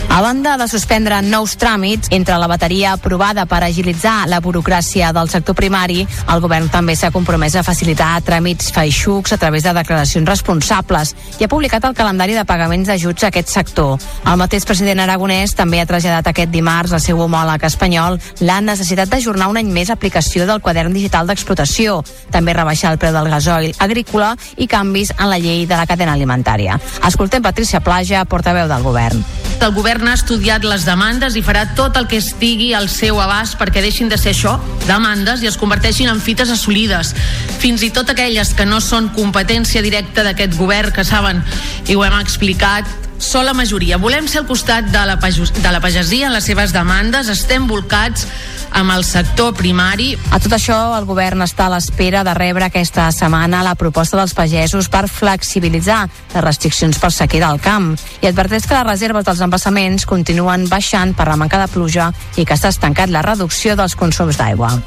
A 0.10 0.22
banda 0.22 0.57
de 0.57 0.68
suspendre 0.68 1.22
nous 1.22 1.53
tràmits, 1.55 2.10
entre 2.12 2.36
la 2.41 2.47
bateria 2.49 2.95
aprovada 2.95 3.45
per 3.45 3.62
agilitzar 3.64 4.26
la 4.28 4.39
burocràcia 4.41 5.12
del 5.14 5.30
sector 5.30 5.55
primari, 5.55 6.01
el 6.34 6.41
govern 6.41 6.68
també 6.74 6.95
s'ha 6.97 7.12
compromès 7.14 7.53
a 7.55 7.64
facilitar 7.64 8.18
tràmits 8.26 8.72
feixucs 8.74 9.32
a 9.32 9.38
través 9.38 9.64
de 9.64 9.74
declaracions 9.78 10.28
responsables 10.28 11.14
i 11.38 11.45
ha 11.45 11.51
publicat 11.51 11.86
el 11.86 11.93
calendari 11.95 12.34
de 12.34 12.43
pagaments 12.43 12.89
d'ajuts 12.89 13.24
a 13.24 13.30
aquest 13.30 13.53
sector. 13.53 13.99
El 14.26 14.41
mateix 14.41 14.66
president 14.66 14.99
aragonès 15.05 15.53
també 15.55 15.80
ha 15.80 15.88
traslladat 15.88 16.34
aquest 16.34 16.51
dimarts 16.51 16.91
al 16.91 17.05
seu 17.05 17.22
homòleg 17.22 17.64
espanyol 17.70 18.18
la 18.41 18.60
necessitat 18.66 19.14
d'ajornar 19.14 19.51
un 19.53 19.62
any 19.62 19.70
més 19.72 19.93
l'aplicació 19.93 20.49
del 20.49 20.60
quadern 20.60 20.91
digital 20.91 21.30
d'explotació, 21.30 22.01
també 22.34 22.57
rebaixar 22.57 22.91
el 22.91 22.99
preu 22.99 23.14
del 23.14 23.30
gasoil 23.30 23.78
agrícola 23.78 24.34
i 24.57 24.68
canvis 24.68 25.14
en 25.20 25.30
la 25.30 25.39
llei 25.39 25.68
de 25.70 25.78
la 25.78 25.86
cadena 25.86 26.18
alimentària. 26.18 26.82
Escoltem 27.07 27.45
Patricia 27.45 27.80
Plaja, 27.80 28.26
portaveu 28.26 28.68
del 28.68 28.84
govern. 28.84 29.24
El 29.60 29.74
govern 29.76 29.99
ha 30.08 30.14
estudiat 30.16 30.64
les 30.64 30.86
demandes 30.88 31.36
i 31.36 31.43
farà 31.43 31.66
tot 31.76 31.97
el 32.00 32.08
que 32.08 32.22
estigui 32.22 32.70
al 32.78 32.88
seu 32.93 33.20
abast 33.20 33.58
perquè 33.60 33.82
deixin 33.84 34.08
de 34.08 34.18
ser 34.22 34.32
això, 34.32 34.56
demandes, 34.86 35.43
i 35.43 35.50
es 35.50 35.58
converteixin 35.60 36.08
en 36.08 36.22
fites 36.24 36.54
assolides. 36.54 37.12
Fins 37.60 37.84
i 37.84 37.91
tot 37.91 38.14
aquelles 38.14 38.54
que 38.56 38.70
no 38.70 38.80
són 38.80 39.12
competència 39.18 39.84
directa 39.84 40.24
d'aquest 40.24 40.56
govern, 40.56 40.93
que 40.95 41.04
saben, 41.04 41.43
i 41.89 41.97
ho 41.97 42.06
hem 42.06 42.20
explicat, 42.22 43.09
sola 43.20 43.53
majoria. 43.53 43.99
Volem 43.99 44.28
ser 44.28 44.41
al 44.41 44.47
costat 44.47 44.88
de 44.89 45.01
la, 45.05 45.15
de 45.20 45.72
la 45.72 45.82
pagesia 45.84 46.28
en 46.28 46.34
les 46.34 46.47
seves 46.47 46.74
demandes, 46.74 47.30
estem 47.30 47.67
volcats 47.67 48.26
amb 48.72 48.93
el 48.93 49.03
sector 49.03 49.53
primari. 49.57 50.13
A 50.32 50.39
tot 50.41 50.53
això, 50.55 50.78
el 50.97 51.05
govern 51.09 51.43
està 51.45 51.67
a 51.67 51.74
l'espera 51.74 52.24
de 52.24 52.34
rebre 52.38 52.65
aquesta 52.70 53.09
setmana 53.15 53.63
la 53.65 53.76
proposta 53.76 54.17
dels 54.17 54.34
pagesos 54.38 54.89
per 54.89 55.07
flexibilitzar 55.11 56.05
les 56.34 56.45
restriccions 56.45 56.99
per 57.01 57.11
sequera 57.13 57.49
al 57.49 57.61
camp 57.61 57.91
i 58.22 58.30
adverteix 58.30 58.67
que 58.67 58.78
les 58.78 58.88
reserves 58.88 59.28
dels 59.28 59.43
embassaments 59.45 60.07
continuen 60.09 60.70
baixant 60.70 61.13
per 61.17 61.28
la 61.30 61.38
manca 61.38 61.59
de 61.61 61.70
pluja 61.72 62.11
i 62.38 62.45
que 62.45 62.57
s'ha 62.57 62.74
estancat 62.74 63.11
la 63.11 63.26
reducció 63.26 63.76
dels 63.76 63.97
consums 63.99 64.39
d'aigua. 64.39 64.78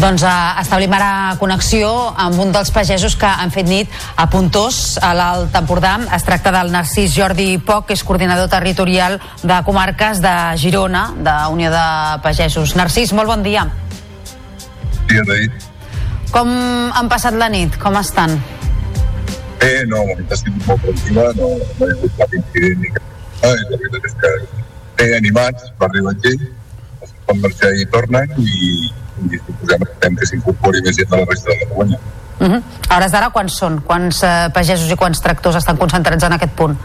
Doncs 0.00 0.22
uh, 0.24 0.56
establim 0.56 0.94
ara 0.96 1.36
connexió 1.36 1.90
amb 2.16 2.38
un 2.40 2.54
dels 2.54 2.70
pagesos 2.72 3.18
que 3.20 3.28
han 3.28 3.50
fet 3.52 3.66
nit 3.68 3.96
a 4.16 4.24
Puntós, 4.32 4.96
a 5.04 5.10
l'Alt 5.12 5.56
Empordà. 5.58 5.98
Es 6.16 6.24
tracta 6.24 6.48
del 6.54 6.70
Narcís 6.72 7.12
Jordi 7.12 7.58
Poc, 7.60 7.90
que 7.90 7.96
és 7.98 8.04
coordinador 8.08 8.48
territorial 8.48 9.18
de 9.42 9.58
comarques 9.66 10.22
de 10.24 10.32
Girona, 10.62 11.02
de 11.20 11.34
Unió 11.52 11.68
de 11.74 11.82
Pagesos. 12.24 12.72
Narcís, 12.80 13.12
molt 13.12 13.28
bon 13.28 13.44
dia. 13.44 13.66
Dia 15.10 15.26
d'ahir. 15.28 15.50
Com 16.32 16.48
han 16.96 17.12
passat 17.12 17.36
la 17.36 17.50
nit? 17.52 17.76
Com 17.82 18.00
estan? 18.00 18.38
Bé, 19.60 19.84
no, 19.90 20.00
la 20.08 20.16
nit 20.16 20.32
ha 20.32 20.40
sigut 20.40 20.64
molt 20.70 20.80
tranquil·la, 20.86 21.26
no, 21.36 21.50
no 21.60 21.90
hi 21.90 21.90
ha 21.90 21.98
hagut 21.98 22.16
cap 22.22 22.38
incident 22.40 22.80
ni 22.80 22.94
cap... 22.96 23.12
Ah, 23.42 23.52
la 23.52 23.76
veritat 23.76 24.08
és 24.08 24.16
que 24.24 24.32
bé 24.96 25.12
animats, 25.18 25.68
va 25.76 25.90
arribar 25.92 26.16
gent, 26.24 26.48
van 27.28 27.44
marxar 27.44 27.74
i 27.76 27.84
tornen 27.92 28.32
i, 28.40 28.88
i 29.28 29.40
suposem 29.40 30.16
que 30.16 30.28
s'incorpori 30.30 30.82
més 30.86 30.96
gent 30.96 31.10
de 31.10 31.20
la 31.20 31.26
resta 31.28 31.50
de 31.52 31.58
Catalunya. 31.64 31.98
Uh 32.40 32.46
-huh. 32.48 32.62
A 32.88 32.96
hores 32.96 33.12
d'ara, 33.12 33.30
quants 33.30 33.52
són? 33.52 33.80
Quants 33.82 34.22
uh, 34.22 34.48
pagesos 34.52 34.90
i 34.90 34.96
quants 34.96 35.20
tractors 35.20 35.56
estan 35.56 35.76
concentrats 35.76 36.24
en 36.24 36.32
aquest 36.32 36.52
punt? 36.52 36.76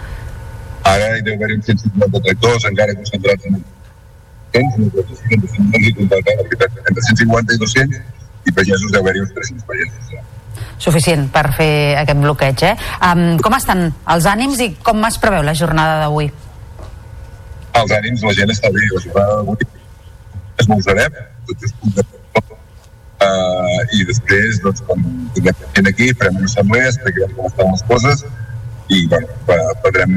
Ara 0.84 1.18
hi 1.18 1.22
deu 1.22 1.36
haver 1.36 1.56
uns 1.56 1.66
150 1.66 2.22
tractors 2.26 2.66
encara 2.66 2.96
concentrats 2.96 3.46
en 3.46 3.64
100, 4.54 4.92
200, 4.92 5.42
200, 5.42 6.16
entre 6.90 7.02
150 7.02 7.54
i 7.54 7.58
200 7.58 8.02
i 8.46 8.52
pagesos 8.52 8.92
deu 8.92 9.02
haver-hi 9.02 9.22
uns 9.22 9.34
300 9.34 9.64
pagesos. 9.64 10.12
Ja. 10.12 10.22
Suficient 10.78 11.30
per 11.32 11.54
fer 11.54 11.98
aquest 11.98 12.20
bloqueig, 12.20 12.64
eh? 12.64 12.76
Um, 13.02 13.38
com 13.40 13.54
estan 13.54 13.94
els 14.08 14.26
ànims 14.26 14.60
i 14.60 14.76
com 14.84 15.04
es 15.06 15.18
preveu 15.18 15.42
la 15.42 15.54
jornada 15.54 16.00
d'avui? 16.00 16.32
Els 17.74 17.92
ànims, 17.92 18.22
la 18.22 18.34
gent 18.34 18.52
està 18.52 18.72
bé, 18.72 18.84
la 18.94 19.02
jornada 19.02 19.36
d'avui 19.36 19.58
esmorzarem, 20.58 21.12
tot 21.48 21.60
just 21.60 21.76
uh, 23.26 23.82
i 23.98 24.06
després 24.08 24.62
doncs, 24.64 24.84
quan 24.88 25.04
tinguem 25.36 25.66
gent 25.78 25.90
aquí 25.92 26.12
farem 26.20 26.40
una 26.42 26.50
assemblea, 26.52 26.92
explicarem 26.92 27.36
com 27.38 27.50
estan 27.50 27.74
les 27.74 27.84
coses 27.90 28.24
i 28.94 29.02
bueno, 29.10 29.74
prendrem 29.84 30.16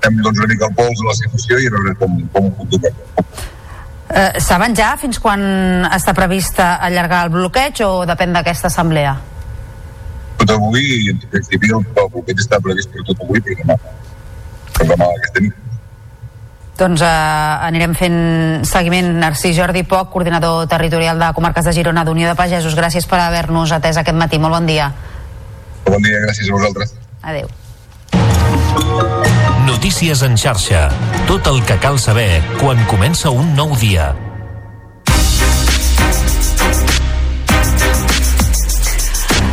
fem 0.00 0.20
doncs, 0.24 0.38
una 0.38 0.50
mica 0.50 0.68
el 0.68 0.76
pols 0.78 1.00
de 1.00 1.08
la 1.08 1.16
situació 1.20 1.60
i 1.60 1.70
a 1.70 1.74
veure 1.76 1.96
com, 2.02 2.20
com 2.34 2.50
ho 2.50 2.52
continuem. 2.58 3.00
Eh, 4.10 4.40
saben 4.42 4.74
ja 4.74 4.90
fins 4.98 5.20
quan 5.22 5.42
està 5.86 6.14
previst 6.16 6.58
allargar 6.64 7.26
el 7.28 7.34
bloqueig 7.36 7.82
o 7.86 7.90
depèn 8.10 8.34
d'aquesta 8.34 8.66
assemblea? 8.72 9.14
Tot 10.40 10.54
avui, 10.56 11.10
en 11.12 11.20
principi, 11.30 11.70
el, 11.76 11.84
el 11.84 12.08
bloqueig 12.14 12.42
està 12.42 12.58
previst 12.64 12.90
per 12.90 13.04
tot 13.06 13.26
avui, 13.26 13.42
per 13.44 13.54
demà. 13.60 13.76
Per 14.78 14.86
demà 14.88 15.10
aquesta 15.14 15.44
nit. 15.44 15.69
Doncs 16.80 17.02
eh, 17.04 17.68
anirem 17.68 17.92
fent 17.92 18.18
seguiment. 18.64 19.10
Narcís 19.20 19.56
Jordi 19.58 19.82
Poc, 19.84 20.08
coordinador 20.14 20.64
territorial 20.70 21.20
de 21.20 21.28
Comarques 21.36 21.68
de 21.68 21.74
Girona 21.76 22.06
d'Unió 22.08 22.30
de 22.30 22.36
Pagesos. 22.38 22.76
Gràcies 22.78 23.08
per 23.10 23.20
haver-nos 23.20 23.74
atès 23.76 24.00
aquest 24.00 24.16
matí. 24.16 24.40
Molt 24.40 24.56
bon 24.56 24.70
dia. 24.70 24.88
Bon 25.84 26.00
dia, 26.00 26.22
gràcies 26.24 26.48
a 26.48 26.56
vosaltres. 26.56 26.96
Adéu. 27.20 27.52
Notícies 29.66 30.24
en 30.24 30.40
xarxa. 30.40 30.88
Tot 31.28 31.52
el 31.52 31.60
que 31.68 31.76
cal 31.84 32.00
saber 32.00 32.40
quan 32.62 32.80
comença 32.88 33.30
un 33.30 33.54
nou 33.58 33.76
dia. 33.76 34.14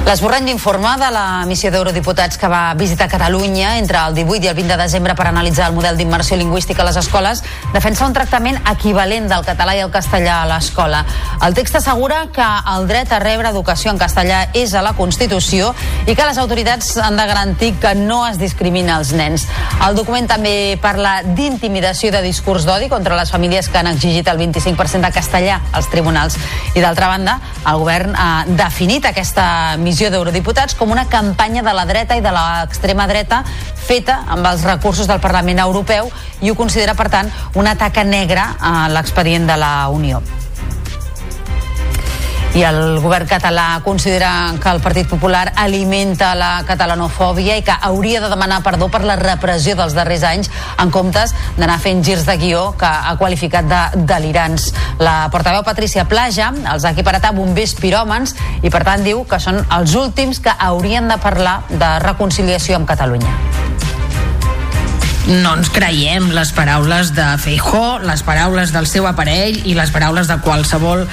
L'esborrany 0.07 0.45
d'informe 0.47 0.93
de 1.01 1.07
la 1.11 1.43
missió 1.43 1.67
d'eurodiputats 1.67 2.37
que 2.39 2.47
va 2.47 2.71
visitar 2.79 3.09
Catalunya 3.11 3.73
entre 3.75 3.99
el 3.99 4.13
18 4.15 4.45
i 4.45 4.47
el 4.47 4.55
20 4.55 4.71
de 4.71 4.77
desembre 4.79 5.15
per 5.19 5.25
analitzar 5.27 5.65
el 5.67 5.73
model 5.75 5.97
d'immersió 5.99 6.37
lingüística 6.39 6.79
a 6.79 6.85
les 6.87 6.95
escoles 6.95 7.41
defensa 7.73 8.07
un 8.07 8.15
tractament 8.15 8.55
equivalent 8.71 9.27
del 9.27 9.43
català 9.43 9.75
i 9.75 9.81
el 9.83 9.91
castellà 9.91 10.37
a 10.39 10.45
l'escola. 10.47 11.01
El 11.43 11.57
text 11.57 11.75
assegura 11.81 12.21
que 12.31 12.45
el 12.73 12.87
dret 12.87 13.11
a 13.11 13.19
rebre 13.19 13.51
educació 13.51 13.91
en 13.91 13.99
castellà 13.99 14.45
és 14.55 14.71
a 14.71 14.85
la 14.85 14.93
Constitució 14.95 15.73
i 16.05 16.15
que 16.15 16.29
les 16.29 16.39
autoritats 16.39 16.93
han 17.03 17.19
de 17.19 17.27
garantir 17.27 17.73
que 17.75 17.91
no 17.99 18.21
es 18.29 18.39
discrimina 18.39 19.01
els 19.01 19.11
nens. 19.11 19.49
El 19.89 19.99
document 19.99 20.31
també 20.31 20.79
parla 20.79 21.17
d'intimidació 21.25 22.13
de 22.15 22.23
discurs 22.23 22.63
d'odi 22.63 22.87
contra 22.87 23.19
les 23.19 23.35
famílies 23.35 23.67
que 23.67 23.83
han 23.83 23.91
exigit 23.91 24.31
el 24.31 24.39
25% 24.39 25.03
de 25.03 25.11
castellà 25.11 25.59
als 25.73 25.91
tribunals. 25.91 26.39
I 26.75 26.79
d'altra 26.79 27.11
banda, 27.11 27.41
el 27.67 27.83
govern 27.83 28.15
ha 28.15 28.31
definit 28.47 29.11
aquesta 29.11 29.75
missió 29.75 29.96
comissió 29.97 30.13
d'eurodiputats 30.13 30.75
com 30.77 30.91
una 30.93 31.07
campanya 31.09 31.63
de 31.65 31.71
la 31.73 31.87
dreta 31.89 32.13
i 32.13 32.21
de 32.21 32.29
l'extrema 32.29 33.07
dreta 33.09 33.39
feta 33.87 34.19
amb 34.29 34.45
els 34.45 34.61
recursos 34.61 35.09
del 35.09 35.23
Parlament 35.23 35.57
Europeu 35.57 36.11
i 36.45 36.51
ho 36.51 36.55
considera, 36.55 36.93
per 36.93 37.09
tant, 37.09 37.33
una 37.57 37.73
taca 37.73 38.05
negra 38.05 38.51
a 38.61 38.91
l'expedient 38.93 39.49
de 39.49 39.57
la 39.57 39.71
Unió 39.89 40.21
i 42.57 42.63
el 42.65 42.97
govern 43.03 43.27
català 43.29 43.83
considera 43.85 44.55
que 44.57 44.71
el 44.71 44.79
Partit 44.81 45.05
Popular 45.05 45.51
alimenta 45.61 46.31
la 46.33 46.63
catalanofòbia 46.65 47.59
i 47.59 47.61
que 47.61 47.75
hauria 47.89 48.21
de 48.23 48.31
demanar 48.31 48.63
perdó 48.65 48.87
per 48.89 49.03
la 49.05 49.17
repressió 49.19 49.75
dels 49.77 49.93
darrers 49.93 50.25
anys 50.25 50.49
en 50.81 50.89
comptes 50.89 51.35
d'anar 51.59 51.77
fent 51.83 52.01
girs 52.07 52.25
de 52.25 52.37
guió 52.41 52.71
que 52.79 52.89
ha 52.89 53.13
qualificat 53.21 53.69
de 53.69 54.01
delirants. 54.09 54.71
La 54.97 55.29
portaveu 55.29 55.61
Patricia 55.67 56.07
Plaja 56.09 56.49
els 56.73 56.87
ha 56.87 56.95
equiparat 56.97 57.29
a 57.29 57.35
bombers 57.37 57.75
piròmans 57.77 58.33
i 58.63 58.73
per 58.73 58.81
tant 58.87 59.05
diu 59.05 59.21
que 59.29 59.37
són 59.43 59.61
els 59.77 59.93
últims 59.93 60.41
que 60.41 60.57
haurien 60.57 61.13
de 61.13 61.21
parlar 61.21 61.59
de 61.69 61.93
reconciliació 62.07 62.81
amb 62.81 62.89
Catalunya 62.89 63.37
no 65.27 65.57
ens 65.57 65.67
creiem 65.75 66.29
les 66.31 66.53
paraules 66.55 67.09
de 67.11 67.25
Feijó, 67.43 67.97
les 67.99 68.21
paraules 68.23 68.71
del 68.71 68.87
seu 68.87 69.03
aparell 69.09 69.57
i 69.67 69.73
les 69.75 69.91
paraules 69.91 70.29
de 70.31 70.37
qualsevol 70.39 71.03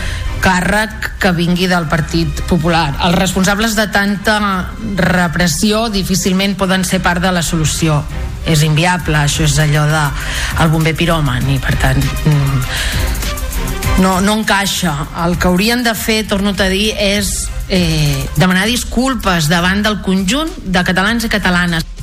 càrrec 0.45 1.15
que 1.23 1.33
vingui 1.33 1.67
del 1.71 1.87
Partit 1.89 2.43
Popular. 2.49 2.93
Els 3.07 3.17
responsables 3.17 3.77
de 3.79 3.87
tanta 3.93 4.37
repressió 5.01 5.89
difícilment 5.93 6.59
poden 6.61 6.85
ser 6.85 7.01
part 7.05 7.25
de 7.25 7.33
la 7.33 7.43
solució. 7.43 8.03
És 8.45 8.61
inviable, 8.67 9.17
això 9.17 9.47
és 9.49 9.57
allò 9.63 9.87
de 9.89 10.03
el 10.61 10.69
bomber 10.69 10.93
piròman 10.99 11.49
i 11.49 11.57
per 11.65 11.73
tant 11.81 12.03
mm, 12.03 12.59
no, 14.05 14.21
no 14.21 14.37
encaixa. 14.37 14.93
El 15.25 15.39
que 15.39 15.49
haurien 15.49 15.85
de 15.87 15.95
fer, 15.97 16.25
torno 16.29 16.53
a 16.53 16.69
dir, 16.69 16.93
és 16.99 17.49
eh, 17.69 18.29
demanar 18.37 18.67
disculpes 18.69 19.49
davant 19.49 19.83
del 19.83 20.03
conjunt 20.05 20.53
de 20.67 20.85
catalans 20.85 21.25
i 21.25 21.33
catalanes. 21.33 21.94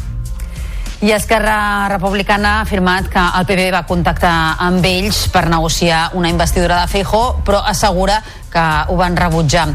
I 1.01 1.09
Esquerra 1.15 1.89
Republicana 1.89 2.59
ha 2.59 2.61
afirmat 2.61 3.07
que 3.09 3.21
el 3.39 3.45
PP 3.49 3.63
va 3.73 3.87
contactar 3.89 4.33
amb 4.61 4.85
ells 4.85 5.23
per 5.33 5.47
negociar 5.49 6.11
una 6.13 6.29
investidura 6.29 6.77
de 6.83 6.91
Feijó, 6.91 7.23
però 7.41 7.63
assegura 7.65 8.19
que 8.51 8.63
ho 8.87 8.95
van 8.99 9.15
rebutjar. 9.17 9.69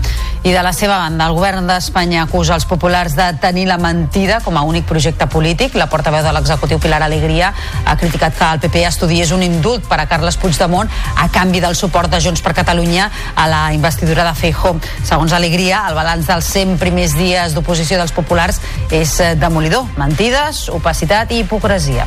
I 0.47 0.53
de 0.53 0.62
la 0.62 0.70
seva 0.72 0.99
banda, 1.01 1.27
el 1.27 1.35
govern 1.35 1.66
d'Espanya 1.66 2.20
acusa 2.22 2.55
els 2.55 2.66
populars 2.70 3.16
de 3.18 3.24
tenir 3.43 3.64
la 3.66 3.81
mentida 3.83 4.39
com 4.45 4.55
a 4.55 4.62
únic 4.62 4.85
projecte 4.87 5.27
polític. 5.27 5.74
La 5.74 5.89
portaveu 5.91 6.22
de 6.22 6.31
l'executiu 6.37 6.79
Pilar 6.79 7.01
Alegria 7.03 7.49
ha 7.85 7.97
criticat 7.99 8.37
que 8.39 8.51
el 8.53 8.61
PP 8.62 8.85
estudiés 8.87 9.33
un 9.35 9.43
indult 9.43 9.89
per 9.91 9.99
a 9.99 10.07
Carles 10.07 10.39
Puigdemont 10.39 10.93
a 11.16 11.27
canvi 11.35 11.64
del 11.64 11.74
suport 11.74 12.12
de 12.12 12.20
Junts 12.22 12.45
per 12.45 12.55
Catalunya 12.55 13.11
a 13.35 13.49
la 13.51 13.64
investidura 13.74 14.29
de 14.29 14.37
Feijó. 14.39 14.77
Segons 15.03 15.35
Alegria, 15.35 15.83
el 15.89 15.99
balanç 15.99 16.31
dels 16.31 16.53
100 16.55 16.79
primers 16.79 17.18
dies 17.18 17.57
d'oposició 17.57 17.99
dels 17.99 18.14
populars 18.14 18.62
és 18.95 19.18
eh, 19.18 19.35
demolidor. 19.35 19.89
Mentides, 19.99 20.68
opacitat 20.70 21.33
i 21.33 21.43
hipocresia. 21.43 22.07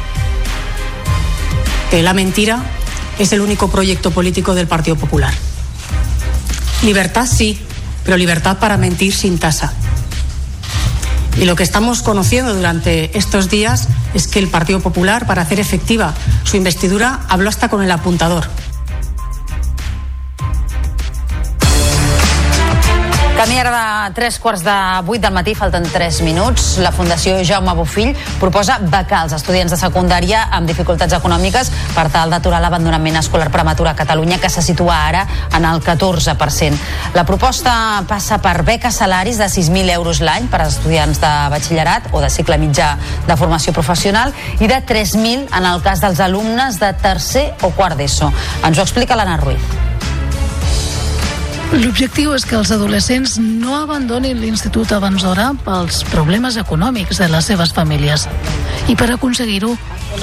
La 1.91 2.13
mentira 2.13 2.61
es 3.17 3.33
el 3.33 3.41
único 3.41 3.67
proyecto 3.67 4.11
político 4.11 4.55
del 4.55 4.67
Partido 4.67 4.95
Popular. 4.95 5.33
Libertad 6.83 7.27
sí, 7.27 7.59
pero 8.05 8.15
libertad 8.15 8.57
para 8.57 8.77
mentir 8.77 9.13
sin 9.13 9.37
tasa. 9.37 9.73
Y 11.37 11.45
lo 11.45 11.55
que 11.55 11.63
estamos 11.63 12.01
conociendo 12.01 12.53
durante 12.53 13.17
estos 13.17 13.49
días 13.49 13.87
es 14.13 14.27
que 14.27 14.39
el 14.39 14.47
Partido 14.47 14.79
Popular, 14.79 15.27
para 15.27 15.41
hacer 15.41 15.59
efectiva 15.59 16.13
su 16.43 16.57
investidura, 16.57 17.21
habló 17.29 17.49
hasta 17.49 17.69
con 17.69 17.83
el 17.83 17.91
apuntador. 17.91 18.45
Camí 23.39 23.55
ara 23.55 24.09
de 24.09 24.15
3 24.15 24.37
quarts 24.43 24.65
de 24.65 24.73
8 25.07 25.21
del 25.21 25.31
matí, 25.31 25.53
falten 25.55 25.85
3 25.87 26.17
minuts. 26.27 26.77
La 26.83 26.91
Fundació 26.91 27.37
Jaume 27.47 27.71
Bofill 27.71 28.11
proposa 28.35 28.75
becar 28.83 29.21
als 29.21 29.35
estudiants 29.37 29.71
de 29.71 29.77
secundària 29.79 30.41
amb 30.51 30.67
dificultats 30.67 31.15
econòmiques 31.15 31.69
per 31.95 32.09
tal 32.11 32.33
d'aturar 32.35 32.59
l'abandonament 32.59 33.15
escolar 33.15 33.47
prematur 33.47 33.87
a 33.87 33.95
Catalunya, 33.95 34.41
que 34.43 34.51
se 34.51 34.59
situa 34.59 34.97
ara 35.07 35.21
en 35.55 35.63
el 35.63 35.79
14%. 35.79 36.75
La 37.15 37.23
proposta 37.23 38.03
passa 38.09 38.41
per 38.43 38.57
beques 38.67 38.99
salaris 38.99 39.39
de 39.39 39.47
6.000 39.47 39.93
euros 39.95 40.19
l'any 40.19 40.49
per 40.51 40.59
als 40.65 40.75
estudiants 40.75 41.21
de 41.23 41.31
batxillerat 41.55 42.09
o 42.11 42.19
de 42.19 42.29
cicle 42.29 42.57
mitjà 42.59 42.97
de 43.23 43.37
formació 43.39 43.71
professional 43.71 44.35
i 44.59 44.67
de 44.67 44.81
3.000 44.83 45.47
en 45.47 45.69
el 45.71 45.79
cas 45.79 46.03
dels 46.03 46.19
alumnes 46.19 46.75
de 46.83 46.91
tercer 46.91 47.53
o 47.61 47.71
quart 47.71 47.95
d'ESO. 47.95 48.33
Ens 48.67 48.75
ho 48.75 48.83
explica 48.83 49.15
l'Anna 49.15 49.39
Ruiz. 49.39 49.88
L'objectiu 51.69 52.31
és 52.33 52.47
que 52.49 52.55
els 52.57 52.71
adolescents 52.73 53.35
no 53.37 53.75
abandonin 53.77 54.39
l'institut 54.41 54.89
abans 54.95 55.21
d'hora 55.21 55.51
pels 55.61 55.99
problemes 56.09 56.55
econòmics 56.57 57.19
de 57.21 57.27
les 57.29 57.45
seves 57.45 57.75
famílies. 57.77 58.25
I 58.89 58.95
per 58.97 59.11
aconseguir-ho, 59.13 59.75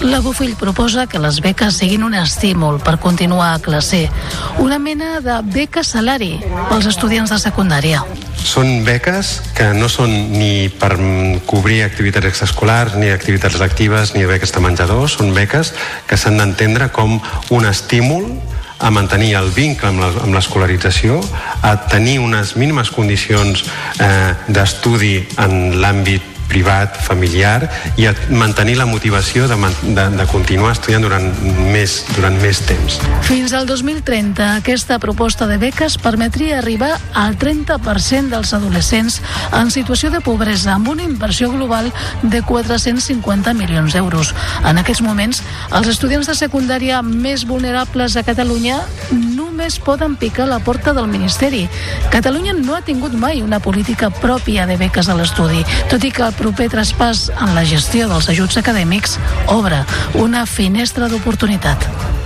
la 0.03 0.19
Bofill 0.25 0.57
proposa 0.59 1.07
que 1.07 1.21
les 1.23 1.39
beques 1.45 1.79
siguin 1.79 2.03
un 2.03 2.17
estímul 2.19 2.81
per 2.83 2.97
continuar 2.99 3.53
a 3.53 3.61
classe, 3.63 4.09
una 4.59 4.81
mena 4.83 5.21
de 5.23 5.39
beca 5.55 5.85
salari 5.87 6.41
pels 6.67 6.91
estudiants 6.91 7.31
de 7.31 7.39
secundària. 7.39 8.03
Són 8.43 8.83
beques 8.85 9.37
que 9.55 9.71
no 9.79 9.87
són 9.89 10.11
ni 10.35 10.67
per 10.83 10.97
cobrir 11.47 11.85
activitats 11.87 12.27
extraescolars, 12.33 12.99
ni 12.99 13.15
activitats 13.15 13.61
lectives, 13.63 14.17
ni 14.19 14.27
beques 14.27 14.51
de 14.51 14.67
menjador, 14.67 15.07
són 15.07 15.31
beques 15.35 15.73
que 16.11 16.19
s'han 16.19 16.43
d'entendre 16.43 16.91
com 16.91 17.21
un 17.55 17.71
estímul 17.71 18.27
a 18.79 18.91
mantenir 18.91 19.35
el 19.35 19.51
vincle 19.51 19.89
amb 19.89 20.01
la- 20.01 20.23
amb 20.23 20.35
l'escolarització, 20.35 21.21
a 21.63 21.77
tenir 21.89 22.19
unes 22.21 22.57
mínimes 22.57 22.91
condicions 22.91 23.65
eh, 24.01 24.35
d'estudi 24.49 25.27
en 25.39 25.81
l'àmbit 25.81 26.23
privat, 26.49 26.97
familiar 27.07 27.69
i 27.97 28.07
a 28.09 28.15
mantenir 28.31 28.77
la 28.79 28.87
motivació 28.87 29.47
de, 29.51 29.57
de, 29.83 30.07
de 30.17 30.27
continuar 30.31 30.73
estudiant 30.77 31.05
durant 31.07 31.27
més, 31.73 31.99
durant 32.15 32.37
més 32.43 32.61
temps. 32.69 32.99
Fins 33.27 33.55
al 33.57 33.67
2030, 33.69 34.57
aquesta 34.63 34.99
proposta 35.03 35.49
de 35.51 35.59
beques 35.63 35.99
permetria 36.03 36.61
arribar 36.61 36.95
al 37.15 37.37
30% 37.39 38.33
dels 38.33 38.55
adolescents 38.57 39.21
en 39.57 39.71
situació 39.75 40.11
de 40.15 40.23
pobresa, 40.25 40.75
amb 40.77 40.93
una 40.95 41.07
inversió 41.07 41.51
global 41.53 41.93
de 42.23 42.43
450 42.43 43.55
milions 43.55 43.97
d'euros. 43.97 44.35
En 44.65 44.79
aquests 44.83 45.03
moments, 45.05 45.43
els 45.75 45.91
estudiants 45.93 46.29
de 46.29 46.37
secundària 46.39 47.03
més 47.03 47.47
vulnerables 47.49 48.17
a 48.17 48.25
Catalunya 48.27 48.81
només 49.11 49.79
poden 49.81 50.17
picar 50.21 50.47
la 50.51 50.59
porta 50.61 50.93
del 50.93 51.09
Ministeri. 51.09 51.65
Catalunya 52.13 52.53
no 52.59 52.77
ha 52.77 52.83
tingut 52.85 53.15
mai 53.17 53.41
una 53.43 53.61
política 53.61 54.11
pròpia 54.11 54.67
de 54.69 54.77
beques 54.77 55.09
a 55.09 55.17
l'estudi, 55.17 55.65
tot 55.91 56.05
i 56.05 56.13
que 56.13 56.27
el 56.27 56.36
proper 56.39 56.69
traspàs 56.73 57.27
en 57.35 57.55
la 57.57 57.65
gestió 57.69 58.11
dels 58.11 58.29
ajuts 58.33 58.61
acadèmics 58.63 59.19
obre 59.53 59.83
una 60.21 60.47
finestra 60.47 61.11
d'oportunitat. 61.13 62.26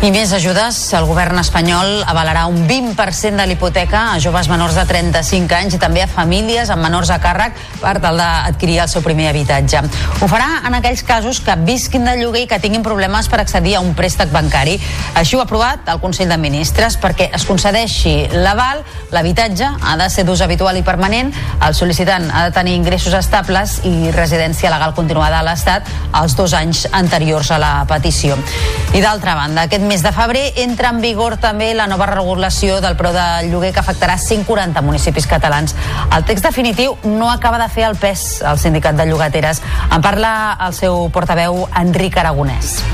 I 0.00 0.08
més 0.08 0.30
ajudes. 0.32 0.78
El 0.96 1.04
govern 1.04 1.36
espanyol 1.42 1.98
avalarà 2.08 2.46
un 2.48 2.62
20% 2.64 3.36
de 3.36 3.44
l'hipoteca 3.44 4.06
a 4.14 4.20
joves 4.24 4.46
menors 4.48 4.72
de 4.72 4.86
35 4.88 5.52
anys 5.52 5.74
i 5.76 5.80
també 5.82 6.00
a 6.00 6.06
famílies 6.08 6.70
amb 6.72 6.80
menors 6.80 7.10
a 7.12 7.18
càrrec 7.20 7.58
per 7.82 7.98
tal 8.00 8.16
d'adquirir 8.16 8.78
el 8.80 8.88
seu 8.88 9.04
primer 9.04 9.26
habitatge. 9.28 9.82
Ho 10.24 10.28
farà 10.30 10.62
en 10.64 10.78
aquells 10.78 11.02
casos 11.04 11.42
que 11.44 11.52
visquin 11.68 12.08
de 12.08 12.14
lloguer 12.16 12.46
i 12.46 12.48
que 12.48 12.58
tinguin 12.62 12.86
problemes 12.86 13.28
per 13.28 13.42
accedir 13.42 13.74
a 13.76 13.82
un 13.84 13.92
préstec 13.98 14.32
bancari. 14.32 14.78
Així 15.20 15.36
ho 15.36 15.42
ha 15.42 15.44
aprovat 15.44 15.92
el 15.92 16.00
Consell 16.00 16.32
de 16.32 16.40
Ministres 16.40 16.96
perquè 16.96 17.28
es 17.36 17.44
concedeixi 17.44 18.14
l'aval, 18.32 18.80
l'habitatge 19.12 19.68
ha 19.68 19.98
de 20.00 20.08
ser 20.08 20.24
d'ús 20.24 20.40
habitual 20.40 20.80
i 20.80 20.86
permanent, 20.86 21.28
el 21.60 21.76
sol·licitant 21.76 22.30
ha 22.32 22.46
de 22.48 22.56
tenir 22.56 22.78
ingressos 22.80 23.18
estables 23.20 23.82
i 23.84 24.08
residència 24.16 24.72
legal 24.72 24.96
continuada 24.96 25.44
a 25.44 25.48
l'Estat 25.50 25.92
els 26.22 26.40
dos 26.40 26.56
anys 26.56 26.86
anteriors 26.88 27.52
a 27.52 27.60
la 27.60 27.74
petició. 27.84 28.40
I 28.96 29.04
d'altra 29.04 29.36
banda, 29.36 29.68
aquest 29.68 29.89
mes 29.90 30.04
de 30.04 30.12
febrer 30.12 30.52
entra 30.62 30.92
en 30.94 31.00
vigor 31.02 31.34
també 31.42 31.72
la 31.74 31.88
nova 31.90 32.06
regulació 32.06 32.76
del 32.78 32.94
preu 32.94 33.10
del 33.10 33.48
lloguer 33.50 33.72
que 33.74 33.80
afectarà 33.82 34.14
140 34.22 34.84
municipis 34.86 35.26
catalans. 35.26 35.74
El 36.14 36.22
text 36.28 36.46
definitiu 36.46 36.94
no 37.02 37.26
acaba 37.32 37.58
de 37.58 37.66
fer 37.74 37.88
el 37.88 37.96
pes 37.98 38.38
al 38.46 38.60
sindicat 38.62 38.94
de 38.94 39.08
llogateres. 39.10 39.58
En 39.90 39.98
parla 39.98 40.54
el 40.62 40.76
seu 40.78 41.08
portaveu 41.10 41.66
Enric 41.74 42.20
Aragonès. 42.22 42.84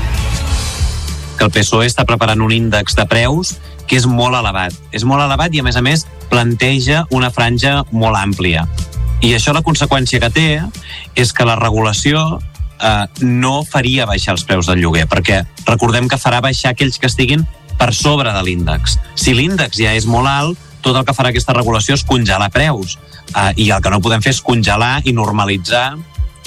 que 1.37 1.45
el 1.45 1.53
PSOE 1.53 1.85
està 1.85 2.01
preparant 2.09 2.41
un 2.41 2.49
índex 2.51 2.95
de 2.97 3.05
preus 3.05 3.59
que 3.85 4.01
és 4.01 4.09
molt 4.09 4.33
elevat. 4.33 4.73
És 4.89 5.05
molt 5.05 5.21
elevat 5.21 5.53
i, 5.53 5.61
a 5.61 5.63
més 5.63 5.77
a 5.77 5.85
més, 5.85 6.07
planteja 6.31 7.05
una 7.11 7.29
franja 7.29 7.83
molt 7.91 8.17
àmplia. 8.17 8.65
I 9.21 9.35
això 9.37 9.53
la 9.53 9.61
conseqüència 9.61 10.17
que 10.17 10.33
té 10.33 10.47
és 11.13 11.29
que 11.31 11.45
la 11.45 11.61
regulació 11.61 12.39
eh, 12.81 13.05
no 13.21 13.61
faria 13.67 14.07
baixar 14.09 14.35
els 14.35 14.45
preus 14.47 14.69
del 14.69 14.81
lloguer, 14.81 15.07
perquè 15.09 15.43
recordem 15.65 16.07
que 16.09 16.19
farà 16.21 16.41
baixar 16.43 16.73
aquells 16.73 16.99
que 16.99 17.09
estiguin 17.09 17.45
per 17.77 17.93
sobre 17.93 18.33
de 18.33 18.43
l'índex. 18.43 18.97
Si 19.15 19.35
l'índex 19.37 19.77
ja 19.79 19.93
és 19.97 20.07
molt 20.09 20.29
alt, 20.29 20.65
tot 20.81 20.95
el 20.95 21.05
que 21.05 21.15
farà 21.15 21.33
aquesta 21.33 21.55
regulació 21.57 21.97
és 21.97 22.05
congelar 22.07 22.49
preus. 22.53 22.97
Eh, 23.35 23.51
I 23.67 23.71
el 23.75 23.83
que 23.83 23.91
no 23.93 24.01
podem 24.01 24.23
fer 24.23 24.35
és 24.35 24.43
congelar 24.43 25.01
i 25.05 25.13
normalitzar 25.13 25.97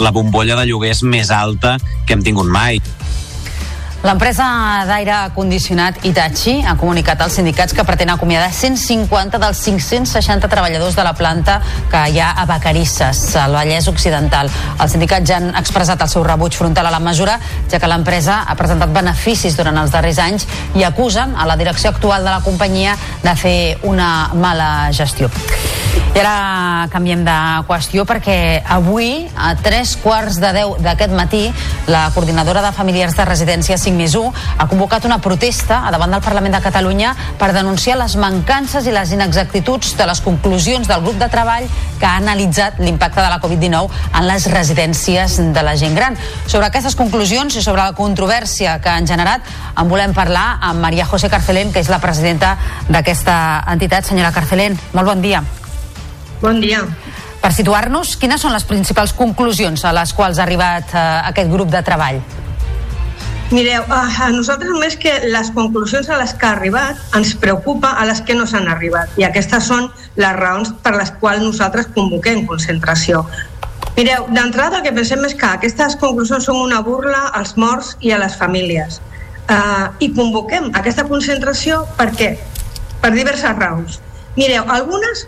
la 0.00 0.12
bombolla 0.16 0.56
de 0.56 0.64
lloguers 0.66 1.02
més 1.04 1.30
alta 1.30 1.76
que 2.06 2.16
hem 2.16 2.24
tingut 2.24 2.48
mai. 2.48 2.80
L'empresa 4.00 4.44
d'aire 4.88 5.16
condicionat 5.36 5.98
Hitachi 6.08 6.62
ha 6.64 6.72
comunicat 6.80 7.20
als 7.20 7.34
sindicats 7.36 7.74
que 7.76 7.84
pretén 7.84 8.08
acomiadar 8.08 8.48
150 8.48 9.36
dels 9.42 9.58
560 9.60 10.48
treballadors 10.48 10.96
de 10.96 11.04
la 11.04 11.12
planta 11.12 11.58
que 11.92 12.00
hi 12.08 12.16
ha 12.16 12.30
a 12.32 12.46
Vacarisses, 12.48 13.20
al 13.36 13.52
Vallès 13.52 13.90
Occidental. 13.92 14.48
Els 14.80 14.96
sindicats 14.96 15.28
ja 15.28 15.36
han 15.36 15.50
expressat 15.60 16.00
el 16.00 16.08
seu 16.08 16.24
rebuig 16.24 16.56
frontal 16.56 16.88
a 16.88 16.94
la 16.94 17.02
mesura, 17.04 17.36
ja 17.68 17.76
que 17.76 17.92
l'empresa 17.92 18.40
ha 18.48 18.56
presentat 18.56 18.88
beneficis 18.94 19.58
durant 19.60 19.76
els 19.82 19.92
darrers 19.92 20.22
anys 20.24 20.48
i 20.80 20.86
acusen 20.88 21.36
a 21.36 21.44
la 21.44 21.60
direcció 21.60 21.92
actual 21.92 22.24
de 22.24 22.32
la 22.32 22.40
companyia 22.40 22.96
de 23.20 23.36
fer 23.36 23.60
una 23.84 24.30
mala 24.32 24.88
gestió. 24.96 25.28
I 26.10 26.18
ara 26.18 26.88
canviem 26.90 27.20
de 27.22 27.34
qüestió 27.68 28.02
perquè 28.06 28.62
avui, 28.66 29.28
a 29.38 29.52
tres 29.62 29.92
quarts 30.02 30.40
de 30.42 30.50
deu 30.56 30.72
d'aquest 30.82 31.12
matí, 31.14 31.44
la 31.86 32.08
coordinadora 32.14 32.64
de 32.64 32.72
familiars 32.74 33.14
de 33.18 33.26
residència 33.28 33.78
5 33.90 33.98
més 33.98 34.14
1 34.14 34.30
ha 34.58 34.66
convocat 34.70 35.04
una 35.08 35.18
protesta 35.22 35.82
a 35.86 35.90
davant 35.90 36.14
del 36.14 36.22
Parlament 36.22 36.54
de 36.54 36.62
Catalunya 36.62 37.14
per 37.38 37.50
denunciar 37.56 37.98
les 37.98 38.14
mancances 38.20 38.86
i 38.86 38.94
les 38.94 39.12
inexactituds 39.16 39.96
de 39.98 40.06
les 40.06 40.22
conclusions 40.22 40.88
del 40.88 41.02
grup 41.02 41.18
de 41.18 41.28
treball 41.32 41.66
que 41.98 42.06
ha 42.06 42.16
analitzat 42.20 42.78
l'impacte 42.80 43.20
de 43.20 43.28
la 43.28 43.40
Covid-19 43.42 43.90
en 44.14 44.28
les 44.28 44.46
residències 44.52 45.38
de 45.52 45.62
la 45.66 45.76
gent 45.76 45.96
gran. 45.98 46.18
Sobre 46.46 46.68
aquestes 46.70 46.96
conclusions 46.96 47.56
i 47.56 47.64
sobre 47.64 47.82
la 47.82 47.96
controvèrsia 47.98 48.78
que 48.80 48.92
han 48.92 49.08
generat 49.08 49.46
en 49.76 49.88
volem 49.90 50.14
parlar 50.14 50.60
amb 50.60 50.80
Maria 50.80 51.06
José 51.08 51.30
Carcelén, 51.32 51.72
que 51.72 51.82
és 51.82 51.90
la 51.90 52.00
presidenta 52.00 52.56
d'aquesta 52.88 53.64
entitat. 53.72 54.06
Senyora 54.06 54.32
Carcelén, 54.32 54.78
molt 54.94 55.10
bon 55.10 55.24
dia. 55.24 55.42
Bon 56.40 56.60
dia. 56.60 56.84
Per 57.40 57.50
situar-nos, 57.56 58.18
quines 58.20 58.40
són 58.40 58.52
les 58.52 58.66
principals 58.68 59.14
conclusions 59.16 59.84
a 59.88 59.94
les 59.96 60.12
quals 60.16 60.38
ha 60.38 60.44
arribat 60.44 60.92
eh, 60.92 61.04
aquest 61.32 61.50
grup 61.52 61.72
de 61.72 61.80
treball? 61.84 62.20
Mireu, 63.50 63.82
a 63.90 64.28
nosaltres 64.30 64.70
només 64.70 64.94
que 64.94 65.10
les 65.26 65.48
conclusions 65.50 66.06
a 66.06 66.20
les 66.20 66.32
que 66.38 66.46
ha 66.46 66.52
arribat 66.54 66.98
ens 67.18 67.32
preocupa 67.34 67.88
a 67.98 68.04
les 68.06 68.20
que 68.22 68.36
no 68.38 68.44
s'han 68.46 68.68
arribat 68.70 69.16
i 69.18 69.24
aquestes 69.26 69.66
són 69.66 69.88
les 70.22 70.36
raons 70.36 70.70
per 70.84 70.92
les 70.94 71.10
quals 71.18 71.42
nosaltres 71.42 71.88
convoquem 71.96 72.44
concentració. 72.46 73.24
Mireu, 73.96 74.28
d'entrada 74.30 74.78
el 74.78 74.84
que 74.84 74.92
pensem 74.94 75.26
és 75.26 75.34
que 75.34 75.48
aquestes 75.48 75.98
conclusions 75.98 76.46
són 76.46 76.60
una 76.62 76.78
burla 76.86 77.24
als 77.40 77.56
morts 77.58 77.96
i 78.06 78.14
a 78.14 78.20
les 78.22 78.38
famílies. 78.38 79.00
Uh, 79.50 79.90
I 79.98 80.12
convoquem 80.14 80.70
aquesta 80.78 81.08
concentració 81.10 81.82
per 81.98 82.12
què? 82.14 82.30
Per 83.02 83.10
diverses 83.16 83.58
raons. 83.58 83.98
Mireu, 84.38 84.62
algunes 84.70 85.26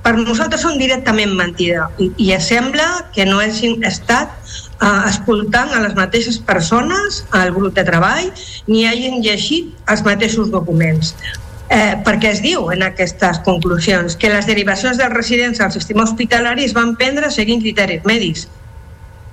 per 0.00 0.14
nosaltres 0.16 0.64
són 0.64 0.80
directament 0.80 1.36
mentida 1.36 1.90
i, 2.00 2.08
i 2.16 2.32
sembla 2.40 2.88
que 3.12 3.28
no 3.28 3.42
hagin 3.44 3.84
estat 3.84 4.32
uh, 4.80 5.08
escoltant 5.08 5.74
a 5.74 5.82
les 5.84 5.94
mateixes 5.98 6.38
persones 6.38 7.22
al 7.36 7.52
grup 7.56 7.74
de 7.76 7.84
treball 7.86 8.30
ni 8.66 8.86
hagin 8.88 9.20
llegit 9.24 9.72
els 9.90 10.04
mateixos 10.06 10.50
documents. 10.54 11.14
Eh, 11.68 11.98
perquè 12.00 12.30
es 12.32 12.38
diu 12.40 12.70
en 12.72 12.82
aquestes 12.86 13.42
conclusions? 13.44 14.16
Que 14.16 14.30
les 14.32 14.46
derivacions 14.48 14.96
dels 14.96 15.12
residents 15.12 15.60
al 15.60 15.72
sistema 15.74 16.06
hospitalari 16.06 16.64
es 16.64 16.72
van 16.76 16.94
prendre 16.96 17.28
seguint 17.30 17.60
criteris 17.60 18.06
mèdics. 18.08 18.46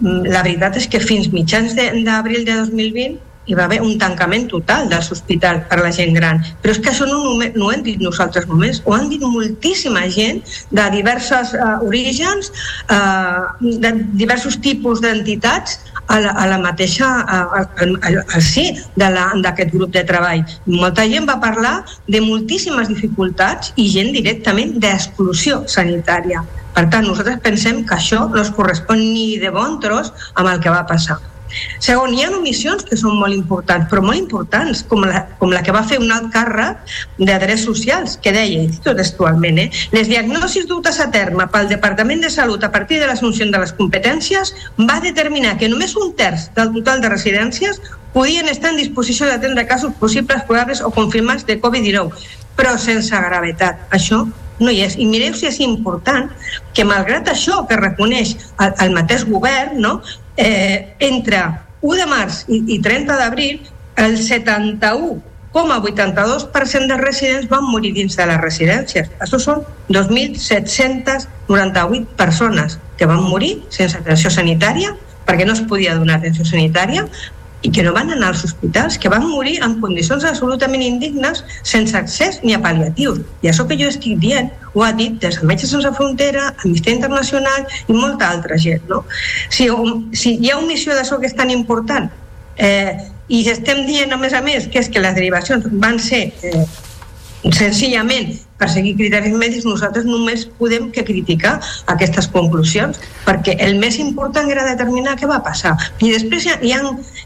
Mm, 0.01 0.25
la 0.33 0.41
veritat 0.43 0.75
és 0.75 0.89
que 0.91 0.99
fins 0.99 1.29
mitjans 1.31 1.77
d'abril 1.77 2.43
de, 2.43 2.51
de 2.51 2.65
2020 2.67 3.21
hi 3.45 3.55
va 3.57 3.65
haver 3.65 3.81
un 3.85 3.97
tancament 4.01 4.47
total 4.51 4.89
dels 4.89 5.11
hospitals 5.13 5.65
per 5.69 5.79
a 5.79 5.83
la 5.85 5.91
gent 5.95 6.15
gran. 6.17 6.41
Però 6.61 6.73
és 6.73 6.81
que 6.81 6.91
això 6.91 7.07
no, 7.09 7.19
no 7.55 7.67
ho 7.67 7.71
hem 7.73 7.83
dit 7.85 8.01
nosaltres 8.01 8.47
només, 8.49 8.81
ho 8.85 8.95
han 8.95 9.09
dit 9.11 9.21
moltíssima 9.21 10.05
gent 10.13 10.41
de 10.71 10.85
diversos 10.95 11.53
uh, 11.57 11.77
orígens, 11.85 12.51
uh, 12.89 13.53
de 13.61 13.93
diversos 14.17 14.57
tipus 14.61 15.01
d'entitats 15.05 15.79
a 16.07 16.19
la, 16.21 16.33
a 16.37 16.47
la 16.49 16.59
mateixa 16.61 17.07
al 17.25 18.41
sí 18.45 18.67
d'aquest 18.95 19.73
grup 19.73 19.93
de 19.95 20.05
treball. 20.05 20.43
Molta 20.65 21.07
gent 21.09 21.29
va 21.29 21.39
parlar 21.41 21.77
de 22.07 22.21
moltíssimes 22.21 22.89
dificultats 22.91 23.73
i 23.75 23.87
gent 23.89 24.13
directament 24.15 24.77
d'exclusió 24.81 25.63
sanitària. 25.71 26.43
Per 26.75 26.89
tant, 26.91 27.07
nosaltres 27.07 27.39
pensem 27.43 27.85
que 27.87 27.95
això 27.95 28.25
no 28.27 28.41
es 28.41 28.51
correspon 28.51 28.99
ni 28.99 29.37
de 29.39 29.53
bon 29.53 29.79
tros 29.79 30.11
amb 30.35 30.51
el 30.51 30.59
que 30.59 30.73
va 30.73 30.83
passar. 30.89 31.21
Segon, 31.79 32.13
hi 32.13 32.23
ha 32.25 32.31
omissions 32.35 32.85
que 32.87 32.97
són 32.99 33.17
molt 33.19 33.35
importants, 33.35 33.87
però 33.91 34.01
molt 34.03 34.17
importants, 34.19 34.81
com 34.89 35.03
la, 35.05 35.25
com 35.39 35.53
la 35.53 35.61
que 35.65 35.73
va 35.75 35.83
fer 35.87 35.99
un 36.01 36.11
alt 36.11 36.31
càrrec 36.33 36.95
de 37.19 37.37
drets 37.43 37.65
socials, 37.67 38.17
que 38.21 38.33
deia, 38.35 38.63
cito 38.73 38.95
textualment, 38.97 39.61
eh, 39.61 39.67
les 39.95 40.09
diagnosis 40.11 40.67
dutes 40.69 40.99
a 40.99 41.09
terme 41.13 41.47
pel 41.53 41.69
Departament 41.71 42.23
de 42.25 42.31
Salut 42.33 42.63
a 42.63 42.71
partir 42.73 42.99
de 43.01 43.09
l'assumpció 43.09 43.45
de 43.51 43.61
les 43.61 43.75
competències 43.77 44.53
va 44.89 45.01
determinar 45.03 45.57
que 45.59 45.69
només 45.69 45.95
un 45.99 46.15
terç 46.17 46.49
del 46.55 46.73
total 46.79 47.03
de 47.03 47.11
residències 47.13 47.81
podien 48.15 48.47
estar 48.49 48.71
en 48.71 48.79
disposició 48.79 49.27
d'atendre 49.27 49.67
casos 49.67 49.93
possibles, 49.99 50.43
probables 50.47 50.81
o 50.81 50.91
confirmats 50.95 51.45
de 51.45 51.59
Covid-19, 51.61 52.25
però 52.55 52.77
sense 52.79 53.11
gravetat. 53.11 53.85
Això 53.91 54.23
no 54.59 54.71
hi 54.71 54.81
és. 54.85 54.95
I 54.95 55.05
mireu 55.09 55.33
si 55.35 55.49
és 55.49 55.59
important 55.63 56.29
que 56.73 56.85
malgrat 56.87 57.27
això 57.31 57.65
que 57.67 57.79
reconeix 57.79 58.35
el, 58.63 58.71
el 58.85 58.95
mateix 58.95 59.25
govern, 59.27 59.75
no? 59.83 59.97
Eh, 60.37 60.95
entre 60.99 61.59
1 61.81 61.97
de 62.01 62.05
març 62.09 62.43
i, 62.47 62.63
i 62.75 62.81
30 62.81 63.17
d'abril, 63.19 63.59
el 63.95 64.17
71,82% 64.19 66.87
dels 66.89 67.01
residents 67.01 67.49
van 67.51 67.63
morir 67.69 67.93
dins 67.95 68.15
de 68.17 68.25
les 68.27 68.41
residències. 68.41 69.07
Això 69.23 69.39
són 69.39 69.63
2.798 69.89 72.05
persones 72.19 72.79
que 72.97 73.05
van 73.07 73.23
morir 73.23 73.63
sense 73.69 73.97
atenció 73.97 74.29
sanitària 74.31 74.95
perquè 75.25 75.45
no 75.45 75.53
es 75.57 75.61
podia 75.65 75.95
donar 75.97 76.15
atenció 76.19 76.45
sanitària 76.45 77.07
i 77.65 77.71
que 77.73 77.83
no 77.83 77.93
van 77.95 78.11
anar 78.13 78.29
als 78.29 78.43
hospitals, 78.45 78.99
que 79.01 79.09
van 79.09 79.25
morir 79.25 79.55
en 79.65 79.79
condicions 79.81 80.25
absolutament 80.29 80.83
indignes, 80.85 81.41
sense 81.65 81.97
accés 81.97 82.37
ni 82.43 82.53
a 82.53 82.61
pal·liatius. 82.61 83.23
I 83.41 83.49
això 83.49 83.65
que 83.65 83.77
jo 83.79 83.89
estic 83.89 84.19
dient 84.21 84.51
ho 84.75 84.83
ha 84.85 84.91
dit 84.93 85.17
des 85.23 85.39
de 85.39 85.49
Metges 85.49 85.73
Sense 85.73 85.91
Frontera, 85.97 86.51
Amnistia 86.61 86.93
Internacional 86.93 87.65
i 87.87 87.97
molta 87.97 88.29
altra 88.29 88.59
gent. 88.61 88.85
No? 88.91 89.01
Si, 89.49 89.69
si 90.13 90.37
hi 90.37 90.53
ha 90.53 90.59
omissió 90.61 90.93
d'això 90.93 91.17
que 91.19 91.31
és 91.31 91.37
tan 91.37 91.49
important 91.53 92.11
eh, 92.61 92.93
i 93.33 93.41
estem 93.49 93.85
dient, 93.89 94.13
a 94.13 94.21
més 94.21 94.37
a 94.37 94.43
més, 94.45 94.69
que 94.69 94.83
és 94.83 94.91
que 94.91 95.01
les 95.01 95.15
derivacions 95.17 95.65
van 95.81 95.97
ser 95.97 96.27
eh, 96.45 96.65
senzillament 97.49 98.35
per 98.59 98.69
seguir 98.71 98.95
criteris 98.95 99.35
mèdics 99.35 99.65
nosaltres 99.67 100.05
només 100.07 100.45
podem 100.59 100.87
que 100.95 101.03
criticar 101.07 101.57
aquestes 101.91 102.29
conclusions 102.31 102.99
perquè 103.25 103.57
el 103.65 103.75
més 103.81 103.97
important 103.99 104.47
era 104.51 104.63
determinar 104.67 105.17
què 105.19 105.27
va 105.27 105.41
passar. 105.43 105.75
I 105.99 106.13
després 106.13 106.45
hi 106.45 106.53
ha, 106.53 106.57
hi 106.61 106.71
ha, 106.75 106.81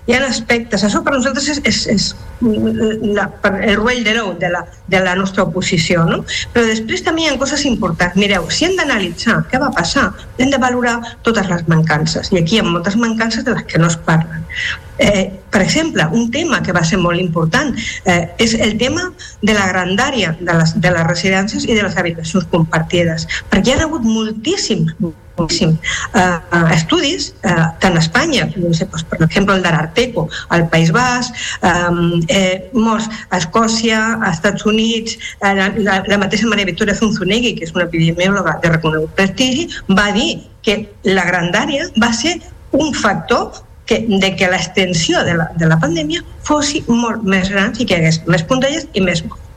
hi 0.08 0.18
ha 0.18 0.24
aspectes. 0.28 0.84
Això 0.86 1.04
per 1.06 1.14
nosaltres 1.18 1.50
és, 1.54 1.62
és, 1.70 1.82
és 1.94 2.10
la, 2.42 3.28
el 3.60 3.76
ruell 3.78 4.04
de 4.08 4.16
l'ou 4.18 4.34
de, 4.42 4.50
la, 4.54 4.64
de 4.88 5.04
la 5.04 5.16
nostra 5.20 5.44
oposició 5.44 6.06
no? 6.08 6.22
però 6.54 6.64
després 6.70 7.04
també 7.06 7.26
hi 7.26 7.32
ha 7.32 7.38
coses 7.42 7.66
importants. 7.70 8.18
Mireu, 8.20 8.50
si 8.50 8.66
hem 8.66 8.78
d'analitzar 8.80 9.42
què 9.52 9.62
va 9.62 9.72
passar 9.76 10.10
hem 10.40 10.54
de 10.54 10.62
valorar 10.62 11.00
totes 11.28 11.50
les 11.52 11.66
mancances. 11.72 12.34
I 12.34 12.42
aquí 12.42 12.58
hi 12.58 12.64
ha 12.64 12.68
moltes 12.68 12.98
mancances 12.98 13.46
de 13.46 13.58
les 13.58 13.68
que 13.70 13.82
no 13.82 13.92
es 13.92 14.00
parlen. 14.08 14.46
Eh, 15.00 15.32
per 15.50 15.62
exemple, 15.62 16.06
un 16.12 16.30
tema 16.30 16.62
que 16.62 16.74
va 16.76 16.84
ser 16.84 16.98
molt 17.00 17.22
important 17.22 17.72
eh, 18.04 18.36
és 18.38 18.54
el 18.60 18.76
tema 18.78 19.06
de 19.42 19.54
la 19.56 19.70
grandària 19.72 20.34
de 20.40 20.58
les, 20.60 20.74
de 20.76 20.92
les 20.92 21.08
residències 21.08 21.29
i 21.30 21.74
de 21.74 21.82
les 21.84 21.98
habitacions 21.98 22.46
compartides, 22.52 23.28
perquè 23.50 23.74
hi 23.74 23.80
ha 23.80 23.88
hagut 23.88 24.06
moltíssims 24.06 24.96
moltíssim, 25.40 25.78
eh, 26.14 26.40
estudis, 26.74 27.34
eh, 27.44 27.66
tant 27.80 27.96
a 27.96 28.00
Espanya, 28.00 28.50
no 28.56 28.74
sé, 28.74 28.86
doncs, 28.86 29.04
per 29.04 29.22
exemple 29.24 29.56
el 29.56 29.64
d'Ararteco, 29.64 30.28
al 30.50 30.68
País 30.70 30.92
Basc, 30.92 31.34
eh, 31.62 31.72
eh, 32.28 32.70
molts 32.74 33.08
a 33.30 33.38
Escòcia, 33.38 34.20
als 34.20 34.38
Estats 34.38 34.66
Units, 34.66 35.18
eh, 35.42 35.54
la, 35.56 35.72
la, 35.78 36.04
la 36.08 36.18
mateixa 36.18 36.48
Maria 36.48 36.66
Victoria 36.66 36.96
Zunzunegui, 36.96 37.56
que 37.56 37.66
és 37.66 37.74
una 37.76 37.88
epidemiòloga 37.88 38.60
de 38.64 38.76
reconegut 38.76 39.16
prestigi, 39.16 39.70
va 39.90 40.12
dir 40.12 40.44
que 40.62 40.82
la 41.08 41.26
grandària 41.26 41.88
va 42.02 42.12
ser 42.14 42.40
un 42.72 42.94
factor 42.94 43.64
que, 43.86 44.06
de 44.08 44.36
que 44.36 44.50
l'extensió 44.52 45.24
de, 45.26 45.34
la, 45.40 45.50
de 45.58 45.66
la 45.66 45.80
pandèmia 45.82 46.22
fos 46.46 46.76
molt 46.88 47.24
més 47.24 47.50
gran 47.50 47.74
i 47.80 47.86
que 47.86 47.96
hi 47.96 48.02
hagués 48.04 48.22
més 48.28 48.44
puntalles 48.44 48.86
i 48.94 49.02
més 49.02 49.24
morts. 49.26 49.49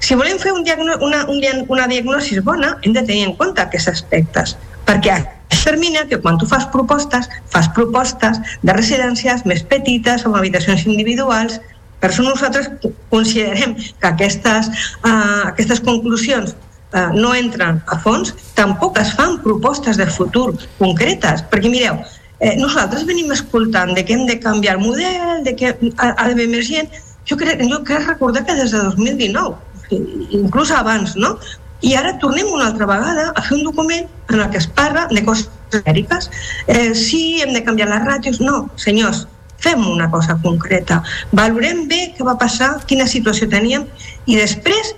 Si 0.00 0.16
volem 0.18 0.38
fer 0.38 0.52
un 0.52 0.64
diagno 0.64 0.98
una, 1.00 1.24
un, 1.30 1.40
una 1.68 1.86
diagnosi 1.90 2.40
bona, 2.40 2.76
hem 2.82 2.92
de 2.96 3.02
tenir 3.02 3.28
en 3.28 3.36
compte 3.38 3.62
aquests 3.62 3.92
aspectes, 3.92 4.56
perquè 4.88 5.20
es 5.50 5.62
termina 5.64 6.04
que 6.08 6.18
quan 6.20 6.38
tu 6.38 6.46
fas 6.46 6.66
propostes, 6.72 7.28
fas 7.52 7.68
propostes 7.76 8.40
de 8.62 8.74
residències 8.76 9.44
més 9.48 9.62
petites, 9.62 10.26
amb 10.26 10.36
habitacions 10.40 10.84
individuals, 10.86 11.60
per 12.00 12.10
això 12.10 12.24
nosaltres 12.26 12.68
considerem 13.08 13.76
que 13.80 14.08
aquestes, 14.10 14.68
uh, 15.06 15.48
aquestes 15.48 15.80
conclusions 15.80 16.52
uh, 16.92 17.08
no 17.16 17.32
entren 17.32 17.80
a 17.88 17.96
fons, 18.02 18.34
tampoc 18.58 19.00
es 19.00 19.14
fan 19.16 19.38
propostes 19.46 19.96
de 20.00 20.08
futur 20.18 20.50
concretes, 20.76 21.46
perquè 21.48 21.72
mireu, 21.72 22.02
eh, 22.40 22.56
nosaltres 22.60 23.06
venim 23.08 23.32
escoltant 23.32 23.94
de 23.96 24.04
que 24.04 24.18
hem 24.18 24.26
de 24.28 24.36
canviar 24.40 24.76
el 24.76 24.84
model, 24.84 25.42
de 25.48 25.56
que 25.56 25.72
ha, 25.72 26.10
ha 26.10 26.28
d'haver 26.28 26.48
més 26.52 26.68
gent, 26.68 26.92
jo 27.28 27.36
crec, 27.40 27.62
jo 27.70 27.82
crec 27.84 28.08
recordar 28.08 28.44
que 28.46 28.56
des 28.58 28.72
de 28.72 28.78
2019, 28.78 29.56
inclús 30.40 30.70
abans, 30.70 31.16
no? 31.16 31.36
I 31.84 31.94
ara 32.00 32.14
tornem 32.18 32.48
una 32.48 32.70
altra 32.70 32.86
vegada 32.88 33.30
a 33.36 33.42
fer 33.44 33.58
un 33.58 33.64
document 33.66 34.08
en 34.30 34.40
el 34.40 34.50
que 34.50 34.58
es 34.58 34.66
parla 34.66 35.06
de 35.10 35.24
coses 35.24 35.50
genèriques. 35.72 36.30
Eh, 36.66 36.94
sí, 36.94 37.40
hem 37.42 37.52
de 37.52 37.64
canviar 37.64 37.90
les 37.90 38.04
ràtios. 38.06 38.40
No, 38.40 38.70
senyors, 38.80 39.26
fem 39.60 39.84
una 39.90 40.10
cosa 40.10 40.38
concreta. 40.42 41.02
Valorem 41.32 41.84
bé 41.90 42.14
què 42.16 42.24
va 42.26 42.38
passar, 42.40 42.70
quina 42.88 43.08
situació 43.10 43.48
teníem 43.52 43.84
i 44.26 44.38
després 44.40 44.94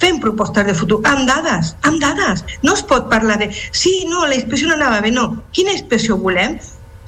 fem 0.00 0.20
propostes 0.20 0.64
de 0.64 0.74
futur, 0.74 1.00
amb 1.04 1.28
dades, 1.28 1.74
amb 1.84 2.00
dades. 2.00 2.44
No 2.64 2.72
es 2.76 2.82
pot 2.88 3.10
parlar 3.12 3.36
de, 3.42 3.50
sí, 3.52 4.06
no, 4.08 4.24
la 4.26 4.38
inspecció 4.38 4.70
no 4.70 4.78
anava 4.78 5.02
bé, 5.04 5.12
no. 5.12 5.26
Quina 5.52 5.76
inspecció 5.76 6.16
volem? 6.16 6.56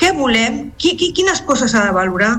Què 0.03 0.13
volem? 0.19 0.67
Qui, 0.77 0.93
qui, 1.01 1.13
quines 1.17 1.41
coses 1.49 1.73
s'ha 1.73 1.87
de 1.87 1.97
valorar? 1.97 2.35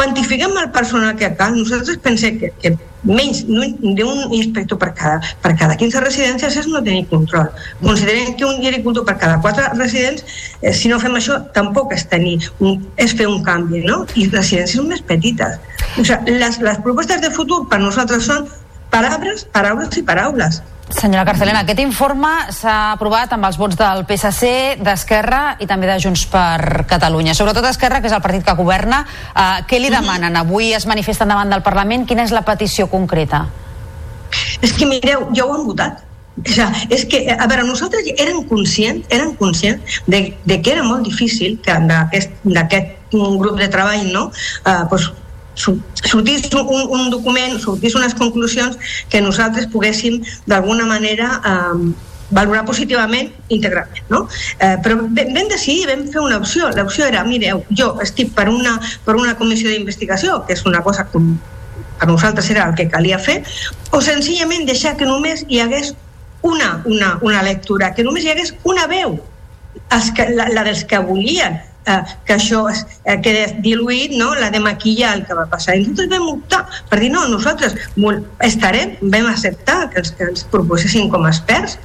Quantifiquem 0.00 0.56
el 0.56 0.70
personal 0.72 1.16
que 1.16 1.28
cal, 1.36 1.52
nosaltres 1.52 1.98
pensem 2.00 2.38
que, 2.40 2.48
que 2.62 2.70
menys 3.04 3.42
d'un 3.48 4.32
inspector 4.32 4.78
per 4.80 4.94
cada, 4.96 5.18
per 5.44 5.52
cada 5.60 5.76
15 5.76 6.00
residències 6.04 6.56
és 6.62 6.68
no 6.72 6.80
tenir 6.86 7.04
control. 7.10 7.50
Considerem 7.82 8.32
que 8.38 8.48
un 8.48 8.64
agricultor 8.64 9.04
per 9.04 9.18
cada 9.20 9.36
4 9.44 9.74
residents, 9.76 10.24
eh, 10.62 10.72
si 10.72 10.88
no 10.88 11.00
fem 11.04 11.18
això, 11.20 11.36
tampoc 11.56 11.92
és, 11.96 12.06
tenir 12.08 12.38
un, 12.64 12.80
és 12.96 13.12
fer 13.16 13.28
un 13.28 13.44
canvi, 13.44 13.84
no? 13.84 14.06
I 14.16 14.28
residències 14.32 14.88
més 14.88 15.04
petites. 15.04 15.60
O 15.98 16.04
sigui, 16.04 16.36
les, 16.40 16.60
les 16.64 16.82
propostes 16.88 17.20
de 17.20 17.32
futur 17.36 17.66
per 17.68 17.82
nosaltres 17.84 18.24
són 18.32 18.48
paraules, 18.92 19.44
paraules 19.52 20.00
i 20.00 20.06
paraules. 20.12 20.62
Senyora 20.90 21.24
Carcelena, 21.24 21.62
aquest 21.62 21.80
informe 21.84 22.28
s'ha 22.54 22.92
aprovat 22.96 23.30
amb 23.36 23.46
els 23.46 23.56
vots 23.60 23.78
del 23.78 24.02
PSC, 24.08 24.50
d'Esquerra 24.82 25.56
i 25.62 25.68
també 25.70 25.86
de 25.86 25.96
Junts 26.02 26.24
per 26.32 26.84
Catalunya. 26.90 27.34
Sobretot 27.38 27.68
Esquerra, 27.70 28.00
que 28.02 28.10
és 28.10 28.16
el 28.16 28.22
partit 28.24 28.44
que 28.46 28.54
governa. 28.58 29.04
Uh, 29.30 29.62
què 29.70 29.78
li 29.78 29.88
mhm. 29.88 30.00
demanen? 30.00 30.38
Avui 30.40 30.72
es 30.74 30.86
manifesten 30.90 31.30
davant 31.30 31.52
del 31.52 31.62
Parlament. 31.62 32.08
Quina 32.10 32.26
és 32.26 32.34
la 32.34 32.42
petició 32.46 32.88
concreta? 32.90 33.44
És 34.60 34.74
que 34.74 34.88
mireu, 34.90 35.28
ja 35.36 35.46
ho 35.46 35.54
han 35.54 35.66
votat. 35.68 36.02
O 36.40 36.52
sea, 36.52 36.70
és 36.88 37.04
que, 37.04 37.22
a 37.30 37.46
veure, 37.46 37.64
nosaltres 37.68 38.06
érem 38.16 38.42
conscients, 38.48 39.06
érem 39.12 39.34
conscients 39.36 40.00
de, 40.06 40.22
de 40.46 40.60
que 40.62 40.72
era 40.72 40.84
molt 40.86 41.04
difícil 41.04 41.58
que 41.62 41.74
d'aquest 41.86 43.12
grup 43.12 43.58
de 43.60 43.68
treball 43.68 44.06
no, 44.12 44.30
uh, 44.30 44.84
pues, 44.88 45.10
sortís 45.60 46.48
un, 46.54 46.84
un 46.90 47.10
document, 47.12 47.58
sortís 47.62 47.96
unes 47.98 48.14
conclusions 48.18 48.78
que 49.10 49.20
nosaltres 49.24 49.68
poguéssim 49.72 50.20
d'alguna 50.50 50.86
manera 50.88 51.36
eh, 51.40 51.90
valorar 52.30 52.64
positivament 52.64 53.30
integralment. 53.48 54.04
No? 54.08 54.26
Eh, 54.58 54.76
però 54.82 54.98
vam 55.02 55.48
decidir, 55.50 55.88
vam 55.90 56.06
fer 56.10 56.22
una 56.22 56.38
opció. 56.38 56.70
L'opció 56.76 57.06
era, 57.10 57.24
mireu, 57.26 57.64
jo 57.76 57.92
estic 58.02 58.34
per 58.36 58.48
una, 58.48 58.78
per 59.04 59.16
una 59.18 59.36
comissió 59.38 59.70
d'investigació, 59.70 60.42
que 60.46 60.56
és 60.56 60.64
una 60.66 60.82
cosa 60.86 61.06
que 61.10 61.22
per 62.00 62.08
nosaltres 62.08 62.48
era 62.50 62.68
el 62.68 62.76
que 62.78 62.88
calia 62.88 63.18
fer, 63.20 63.42
o 63.92 64.00
senzillament 64.00 64.64
deixar 64.68 64.96
que 64.96 65.08
només 65.08 65.44
hi 65.48 65.60
hagués 65.60 65.92
una, 66.42 66.80
una, 66.86 67.18
una 67.20 67.42
lectura, 67.44 67.92
que 67.94 68.06
només 68.06 68.24
hi 68.24 68.32
hagués 68.32 68.54
una 68.64 68.86
veu, 68.88 69.18
els 69.92 70.08
que, 70.16 70.30
la, 70.32 70.48
la 70.54 70.64
dels 70.64 70.86
que 70.88 70.98
volien 71.04 71.60
eh, 71.90 72.00
que 72.26 72.36
això 72.38 72.64
es, 72.70 72.84
eh, 73.04 73.18
quedés 73.24 73.56
diluït, 73.64 74.16
no? 74.16 74.32
la 74.38 74.50
de 74.54 74.62
maquillar 74.62 75.14
el 75.18 75.24
que 75.26 75.36
va 75.38 75.46
passar. 75.50 75.76
I 75.76 75.86
nosaltres 75.86 76.12
vam 76.14 76.28
optar 76.34 76.64
per 76.90 77.00
dir, 77.02 77.12
no, 77.14 77.26
nosaltres 77.28 77.76
estarem, 78.46 78.96
vam 79.02 79.30
acceptar 79.30 79.88
que 79.90 80.02
ens, 80.02 80.12
que 80.16 80.28
ens 80.30 80.44
proposessin 80.52 81.10
com 81.12 81.26
a 81.26 81.32
experts 81.34 81.78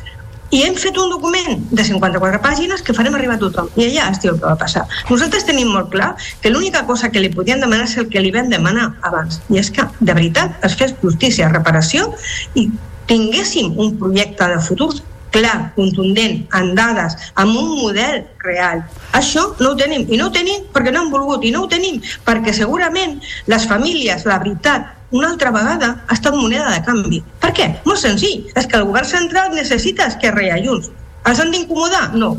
i 0.54 0.62
hem 0.64 0.76
fet 0.78 0.98
un 1.02 1.10
document 1.10 1.64
de 1.72 1.84
54 1.84 2.40
pàgines 2.44 2.84
que 2.86 2.94
farem 2.96 3.16
arribar 3.18 3.36
a 3.40 3.42
tothom 3.42 3.70
i 3.80 3.88
allà 3.88 4.10
es 4.14 4.22
diu 4.24 4.34
el 4.34 4.40
que 4.40 4.46
va 4.46 4.58
passar. 4.60 4.86
Nosaltres 5.10 5.48
tenim 5.48 5.72
molt 5.74 5.90
clar 5.94 6.14
que 6.42 6.52
l'única 6.54 6.86
cosa 6.86 7.10
que 7.12 7.24
li 7.24 7.32
podien 7.34 7.64
demanar 7.64 7.90
és 7.90 7.98
el 8.02 8.10
que 8.14 8.22
li 8.22 8.32
vam 8.36 8.52
demanar 8.54 8.92
abans 9.10 9.42
i 9.50 9.60
és 9.62 9.72
que 9.74 9.88
de 10.00 10.14
veritat 10.14 10.64
es 10.68 10.78
fes 10.78 10.94
justícia, 11.02 11.50
reparació 11.52 12.12
i 12.54 12.70
tinguéssim 13.10 13.76
un 13.82 13.98
projecte 14.00 14.48
de 14.54 14.62
futur 14.70 14.94
clar, 15.36 15.72
contundent, 15.76 16.46
amb 16.56 16.74
dades, 16.78 17.16
amb 17.36 17.56
un 17.60 17.76
model 17.84 18.24
real, 18.44 18.84
Això 19.16 19.46
no 19.62 19.70
ho 19.72 19.76
tenim. 19.80 20.04
I 20.12 20.18
no 20.20 20.28
ho 20.28 20.32
tenim 20.36 20.66
perquè 20.74 20.92
no 20.92 21.06
han 21.06 21.12
volgut. 21.14 21.46
I 21.48 21.52
no 21.54 21.62
ho 21.64 21.68
tenim 21.72 22.02
perquè 22.26 22.52
segurament 22.54 23.22
les 23.48 23.68
famílies, 23.70 24.26
la 24.28 24.40
veritat, 24.42 24.90
una 25.16 25.30
altra 25.30 25.52
vegada 25.56 26.04
ha 26.08 26.14
estat 26.18 26.36
moneda 26.36 26.72
de 26.74 26.82
canvi. 26.84 27.22
Per 27.40 27.54
què? 27.56 27.70
Molt 27.86 28.02
senzill. 28.02 28.44
És 28.56 28.68
que 28.68 28.76
el 28.76 28.84
govern 28.90 29.08
central 29.08 29.54
necessita 29.56 30.10
i 30.10 30.66
Junts. 30.66 30.92
Els 31.26 31.40
han 31.40 31.52
d'incomodar? 31.52 32.14
No. 32.14 32.36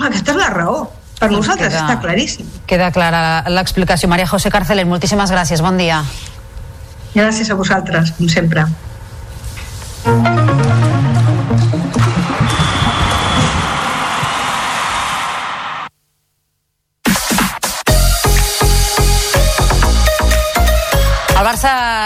Aquesta 0.00 0.32
és 0.32 0.38
la 0.38 0.50
raó. 0.50 0.90
Per 1.20 1.30
nosaltres 1.30 1.72
Queda- 1.72 1.84
està 1.86 2.00
claríssim. 2.00 2.46
Queda 2.66 2.90
clara 2.90 3.44
l'explicació. 3.48 4.08
Maria 4.08 4.26
José 4.26 4.50
Carceler, 4.50 4.84
moltíssimes 4.84 5.30
gràcies. 5.30 5.62
Bon 5.62 5.78
dia. 5.78 6.02
Gràcies 7.14 7.50
a 7.50 7.54
vosaltres, 7.54 8.10
com 8.18 8.28
sempre. 8.28 8.66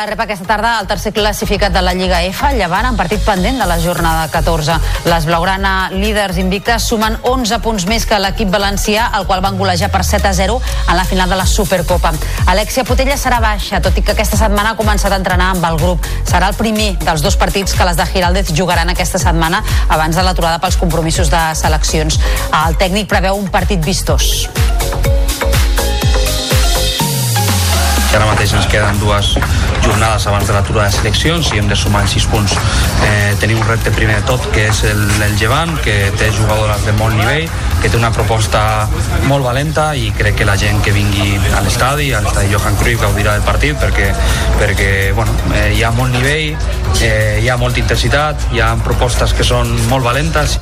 Rep 0.06 0.20
aquesta 0.20 0.46
tarda 0.46 0.72
el 0.80 0.86
tercer 0.86 1.12
classificat 1.12 1.72
de 1.72 1.80
la 1.82 1.92
Lliga 1.94 2.20
F, 2.22 2.46
Llevant, 2.54 2.86
en 2.86 2.96
partit 2.96 3.22
pendent 3.24 3.58
de 3.58 3.66
la 3.66 3.78
jornada 3.80 4.28
14. 4.30 4.76
Les 5.08 5.26
Blaugrana, 5.26 5.90
líders 5.90 6.38
invictes, 6.38 6.84
sumen 6.90 7.16
11 7.22 7.58
punts 7.64 7.86
més 7.90 8.06
que 8.06 8.18
l'equip 8.20 8.50
valencià, 8.52 9.08
el 9.18 9.26
qual 9.26 9.42
van 9.44 9.58
golejar 9.58 9.90
per 9.90 10.04
7 10.04 10.28
a 10.28 10.34
0 10.36 10.60
en 10.88 10.96
la 10.96 11.04
final 11.08 11.30
de 11.30 11.38
la 11.40 11.46
Supercopa. 11.46 12.12
Alexia 12.46 12.84
Putella 12.84 13.16
serà 13.18 13.40
baixa, 13.42 13.82
tot 13.82 13.98
i 13.98 14.04
que 14.04 14.14
aquesta 14.14 14.38
setmana 14.40 14.74
ha 14.74 14.78
començat 14.78 15.12
a 15.14 15.20
entrenar 15.20 15.52
amb 15.56 15.66
el 15.70 15.80
grup. 15.80 16.06
Serà 16.28 16.52
el 16.52 16.58
primer 16.58 16.92
dels 17.02 17.24
dos 17.24 17.38
partits 17.40 17.74
que 17.74 17.88
les 17.88 17.98
de 17.98 18.06
Giraldez 18.12 18.52
jugaran 18.54 18.92
aquesta 18.92 19.18
setmana 19.18 19.64
abans 19.88 20.16
de 20.16 20.22
l'aturada 20.26 20.60
pels 20.62 20.78
compromisos 20.78 21.32
de 21.32 21.42
seleccions. 21.58 22.20
El 22.66 22.78
tècnic 22.78 23.08
preveu 23.10 23.40
un 23.40 23.48
partit 23.50 23.82
vistós. 23.84 24.48
Que 28.08 28.16
ara 28.16 28.26
mateix 28.28 28.54
ens 28.56 28.66
queden 28.72 28.98
dues 29.02 29.34
jornades 29.84 30.26
abans 30.30 30.46
de 30.48 30.54
l'aturada 30.54 30.88
de 30.88 30.96
seleccions 30.96 31.50
i 31.52 31.60
hem 31.60 31.68
de 31.68 31.76
sumar 31.76 32.02
els 32.06 32.14
6 32.16 32.26
punts. 32.32 32.54
Eh, 33.04 33.34
tenim 33.40 33.60
un 33.60 33.68
repte 33.68 33.92
primer 33.92 34.16
de 34.20 34.26
tot, 34.30 34.46
que 34.54 34.68
és 34.70 34.82
el, 34.88 35.02
el 35.26 35.36
Llevant, 35.40 35.74
que 35.84 35.96
té 36.16 36.30
jugadores 36.36 36.86
de 36.86 36.94
molt 37.00 37.16
nivell, 37.18 37.48
que 37.82 37.90
té 37.90 38.00
una 38.00 38.10
proposta 38.14 38.62
molt 39.28 39.44
valenta 39.44 39.90
i 39.94 40.08
crec 40.16 40.40
que 40.40 40.48
la 40.48 40.56
gent 40.60 40.80
que 40.84 40.94
vingui 40.96 41.36
a 41.52 41.62
l'estadi, 41.64 42.10
a 42.12 42.22
l'estadi 42.24 42.52
Johan 42.54 42.78
Cruyff, 42.80 43.04
gaudirà 43.04 43.36
del 43.36 43.46
partit 43.46 43.76
perquè, 43.80 44.08
perquè 44.58 44.90
bueno, 45.16 45.36
eh, 45.52 45.70
hi 45.76 45.84
ha 45.84 45.92
molt 45.94 46.14
nivell, 46.16 46.56
eh, 47.04 47.38
hi 47.42 47.48
ha 47.48 47.60
molta 47.60 47.82
intensitat, 47.84 48.48
hi 48.56 48.64
ha 48.64 48.72
propostes 48.84 49.36
que 49.36 49.46
són 49.46 49.74
molt 49.92 50.08
valentes 50.08 50.58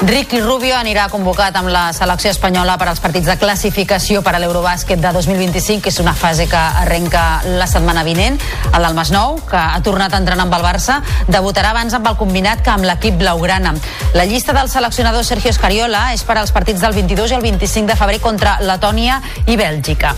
Ricky 0.00 0.40
Rubio 0.40 0.72
anirà 0.78 1.10
convocat 1.12 1.52
amb 1.60 1.68
la 1.68 1.90
selecció 1.92 2.30
espanyola 2.32 2.78
per 2.80 2.86
als 2.88 3.02
partits 3.04 3.26
de 3.28 3.34
classificació 3.36 4.22
per 4.24 4.32
a 4.32 4.38
l'Eurobàsquet 4.40 4.96
de 5.02 5.10
2025, 5.12 5.82
que 5.84 5.92
és 5.92 5.98
una 6.00 6.14
fase 6.16 6.46
que 6.48 6.56
arrenca 6.56 7.42
la 7.44 7.66
setmana 7.68 8.00
vinent. 8.06 8.38
El 8.72 8.86
del 8.86 8.96
Masnou, 8.96 9.36
que 9.50 9.60
ha 9.60 9.82
tornat 9.84 10.16
a 10.16 10.22
entrenar 10.22 10.46
amb 10.46 10.56
el 10.56 10.64
Barça, 10.64 11.02
debutarà 11.28 11.74
abans 11.74 11.92
amb 11.92 12.08
el 12.08 12.16
combinat 12.16 12.64
que 12.64 12.72
amb 12.72 12.88
l'equip 12.88 13.20
blaugrana. 13.20 13.74
La 14.16 14.24
llista 14.24 14.56
del 14.56 14.72
seleccionador 14.72 15.26
Sergio 15.28 15.52
Escariola 15.52 16.14
és 16.16 16.24
per 16.24 16.38
als 16.40 16.56
partits 16.56 16.80
del 16.80 16.96
22 16.96 17.36
i 17.36 17.36
el 17.36 17.44
25 17.44 17.92
de 17.92 18.00
febrer 18.00 18.24
contra 18.24 18.56
Letònia 18.64 19.20
i 19.44 19.60
Bèlgica. 19.60 20.16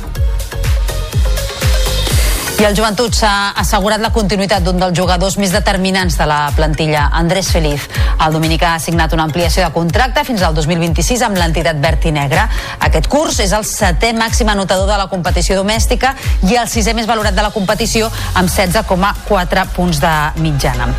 I 2.61 2.65
el 2.69 2.77
Joventut 2.77 3.15
s'ha 3.17 3.53
assegurat 3.59 3.99
la 4.03 4.13
continuïtat 4.15 4.63
d'un 4.63 4.79
dels 4.79 4.95
jugadors 4.95 5.35
més 5.41 5.51
determinants 5.51 6.15
de 6.19 6.27
la 6.31 6.41
plantilla, 6.55 7.09
Andrés 7.19 7.49
Feliz. 7.51 7.89
El 8.23 8.37
dominicà 8.37 8.75
ha 8.77 8.83
signat 8.83 9.15
una 9.17 9.25
ampliació 9.27 9.65
de 9.65 9.73
contracte 9.75 10.23
fins 10.29 10.45
al 10.47 10.55
2026 10.55 11.25
amb 11.27 11.41
l'entitat 11.41 11.81
verd 11.83 12.07
i 12.07 12.15
negra. 12.15 12.47
Aquest 12.87 13.09
curs 13.11 13.41
és 13.43 13.57
el 13.57 13.67
setè 13.67 14.13
màxim 14.15 14.53
anotador 14.53 14.87
de 14.91 15.01
la 15.01 15.09
competició 15.11 15.59
domèstica 15.59 16.15
i 16.47 16.55
el 16.55 16.71
sisè 16.71 16.95
més 16.95 17.11
valorat 17.11 17.35
de 17.35 17.43
la 17.43 17.51
competició 17.51 18.13
amb 18.35 18.53
16,4 18.53 19.67
punts 19.75 20.05
de 20.05 20.15
mitjana. 20.45 20.93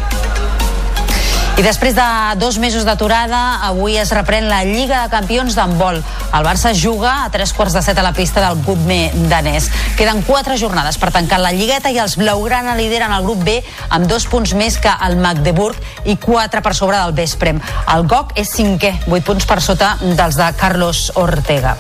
I 1.54 1.62
després 1.62 1.94
de 1.94 2.04
dos 2.42 2.56
mesos 2.58 2.82
d'aturada, 2.82 3.60
avui 3.68 3.94
es 4.02 4.10
reprèn 4.10 4.48
la 4.50 4.64
Lliga 4.66 5.04
de 5.04 5.12
Campions 5.12 5.54
d'handbol. 5.54 6.00
El 6.34 6.48
Barça 6.48 6.72
juga 6.74 7.12
a 7.22 7.30
tres 7.30 7.54
quarts 7.54 7.76
de 7.78 7.84
set 7.86 8.00
a 8.02 8.06
la 8.06 8.14
pista 8.18 8.42
del 8.42 8.64
Gutme 8.66 9.12
danès. 9.30 9.70
Queden 9.94 10.24
quatre 10.26 10.58
jornades 10.58 10.98
per 10.98 11.12
tancar 11.14 11.38
la 11.44 11.54
Lligueta 11.54 11.94
i 11.94 12.02
els 12.02 12.18
Blaugrana 12.18 12.74
lideren 12.80 13.14
el 13.14 13.28
grup 13.28 13.46
B 13.46 13.60
amb 13.94 14.10
dos 14.10 14.26
punts 14.26 14.56
més 14.58 14.80
que 14.82 14.98
el 15.06 15.20
Magdeburg 15.22 15.78
i 16.10 16.18
quatre 16.18 16.66
per 16.66 16.74
sobre 16.74 16.98
del 16.98 17.14
Vesprem. 17.22 17.62
El 17.94 18.10
GOC 18.10 18.34
és 18.42 18.58
cinquè, 18.58 18.96
vuit 19.06 19.24
punts 19.24 19.46
per 19.46 19.62
sota 19.62 19.94
dels 20.02 20.42
de 20.42 20.50
Carlos 20.58 21.12
Ortega. 21.22 21.78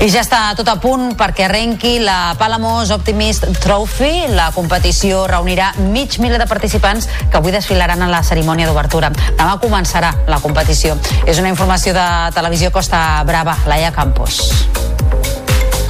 I 0.00 0.06
ja 0.08 0.22
està 0.24 0.38
tot 0.56 0.68
a 0.72 0.78
punt 0.80 1.10
perquè 1.12 1.44
arrenqui 1.44 1.98
la 2.00 2.32
Palamos 2.40 2.88
Optimist 2.94 3.44
Trophy. 3.60 4.30
La 4.32 4.46
competició 4.54 5.26
reunirà 5.28 5.74
mig 5.92 6.16
miler 6.24 6.38
de 6.40 6.46
participants 6.48 7.10
que 7.28 7.36
avui 7.36 7.52
desfilaran 7.52 8.00
a 8.00 8.08
la 8.08 8.22
cerimònia 8.24 8.70
d'obertura. 8.70 9.12
Demà 9.12 9.58
començarà 9.60 10.14
la 10.24 10.40
competició. 10.40 10.96
És 11.28 11.36
una 11.44 11.52
informació 11.52 11.92
de 11.92 12.08
Televisió 12.32 12.72
Costa 12.72 13.20
Brava, 13.28 13.58
Laia 13.68 13.92
Campos. 13.92 14.40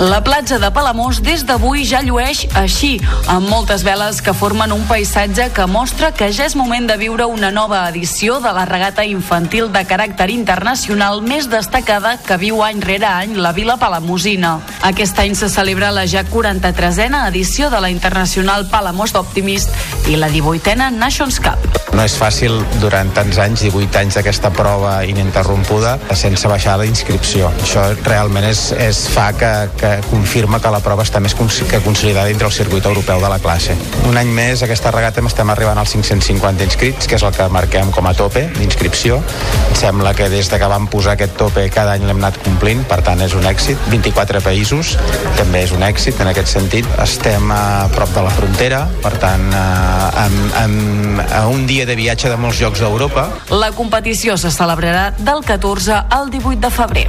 La 0.01 0.23
platja 0.25 0.57
de 0.59 0.71
Palamós 0.73 1.19
des 1.21 1.43
d'avui 1.45 1.83
ja 1.85 1.99
llueix 2.01 2.47
així, 2.57 2.95
amb 3.29 3.51
moltes 3.53 3.83
veles 3.85 4.23
que 4.25 4.33
formen 4.33 4.73
un 4.73 4.87
paisatge 4.89 5.51
que 5.53 5.67
mostra 5.69 6.09
que 6.17 6.31
ja 6.33 6.47
és 6.49 6.55
moment 6.57 6.87
de 6.89 6.97
viure 6.97 7.27
una 7.29 7.51
nova 7.53 7.83
edició 7.91 8.39
de 8.41 8.49
la 8.57 8.65
regata 8.65 9.05
infantil 9.05 9.69
de 9.69 9.83
caràcter 9.85 10.31
internacional 10.33 11.21
més 11.21 11.51
destacada 11.53 12.15
que 12.17 12.39
viu 12.41 12.63
any 12.65 12.81
rere 12.81 13.11
any 13.11 13.37
la 13.37 13.53
Vila 13.53 13.77
Palamosina. 13.77 14.55
Aquest 14.89 15.21
any 15.21 15.37
se 15.37 15.51
celebra 15.53 15.93
la 15.93 16.07
ja 16.09 16.25
43a 16.25 17.27
edició 17.29 17.69
de 17.69 17.83
la 17.85 17.93
Internacional 17.93 18.71
Palamós 18.73 19.13
Optimist 19.21 19.69
i 20.09 20.17
la 20.17 20.33
18a 20.33 20.89
Nations 20.97 21.43
Cup. 21.45 21.69
No 21.93 22.07
és 22.07 22.15
fàcil 22.17 22.55
durant 22.81 23.13
tants 23.13 23.37
anys, 23.43 23.67
18 23.67 24.01
anys 24.01 24.17
d'aquesta 24.17 24.49
prova 24.55 25.01
ininterrompuda, 25.05 25.99
sense 26.17 26.49
baixar 26.49 26.79
la 26.81 26.89
inscripció. 26.89 27.51
Això 27.67 27.91
realment 28.07 28.47
és, 28.49 28.71
és 28.79 29.05
fa 29.11 29.33
que, 29.37 29.53
que 29.77 29.90
confirma 30.11 30.61
que 30.63 30.71
la 30.73 30.81
prova 30.85 31.05
està 31.07 31.21
més 31.23 31.35
que 31.35 31.81
consolidada 31.85 32.29
dintre 32.29 32.47
el 32.47 32.53
circuit 32.53 32.85
europeu 32.87 33.21
de 33.23 33.31
la 33.33 33.39
classe. 33.43 33.77
Un 34.09 34.19
any 34.21 34.31
més, 34.35 34.63
aquesta 34.63 34.93
regata 34.95 35.23
estem 35.27 35.51
arribant 35.51 35.79
als 35.79 35.95
550 35.95 36.65
inscrits, 36.67 37.09
que 37.09 37.17
és 37.17 37.25
el 37.27 37.33
que 37.37 37.47
marquem 37.53 37.91
com 37.95 38.07
a 38.07 38.15
tope 38.15 38.47
d'inscripció. 38.59 39.21
Em 39.69 39.77
sembla 39.79 40.15
que 40.15 40.29
des 40.33 40.51
de 40.51 40.59
que 40.61 40.71
vam 40.71 40.89
posar 40.91 41.15
aquest 41.17 41.37
tope 41.41 41.67
cada 41.73 41.95
any 41.97 42.07
l'hem 42.07 42.21
anat 42.23 42.41
complint, 42.45 42.85
per 42.89 43.01
tant 43.07 43.21
és 43.25 43.35
un 43.39 43.47
èxit. 43.49 43.79
24 43.91 44.43
països, 44.45 44.97
també 45.39 45.65
és 45.67 45.75
un 45.77 45.85
èxit 45.87 46.21
en 46.21 46.33
aquest 46.33 46.53
sentit. 46.53 46.89
Estem 47.03 47.51
a 47.55 47.89
prop 47.95 48.13
de 48.15 48.25
la 48.27 48.35
frontera, 48.35 48.85
per 49.03 49.15
tant, 49.23 49.47
eh, 49.53 50.25
amb, 50.25 50.57
amb, 50.65 51.25
a 51.41 51.47
un 51.49 51.67
dia 51.67 51.87
de 51.87 51.97
viatge 51.99 52.31
de 52.31 52.39
molts 52.41 52.61
llocs 52.61 52.81
d'Europa, 52.81 53.29
La 53.51 53.73
competició 53.73 54.37
se 54.37 54.51
celebrarà 54.51 55.11
del 55.19 55.45
14 55.45 56.05
al 56.09 56.31
18 56.31 56.61
de 56.61 56.71
febrer. 56.71 57.09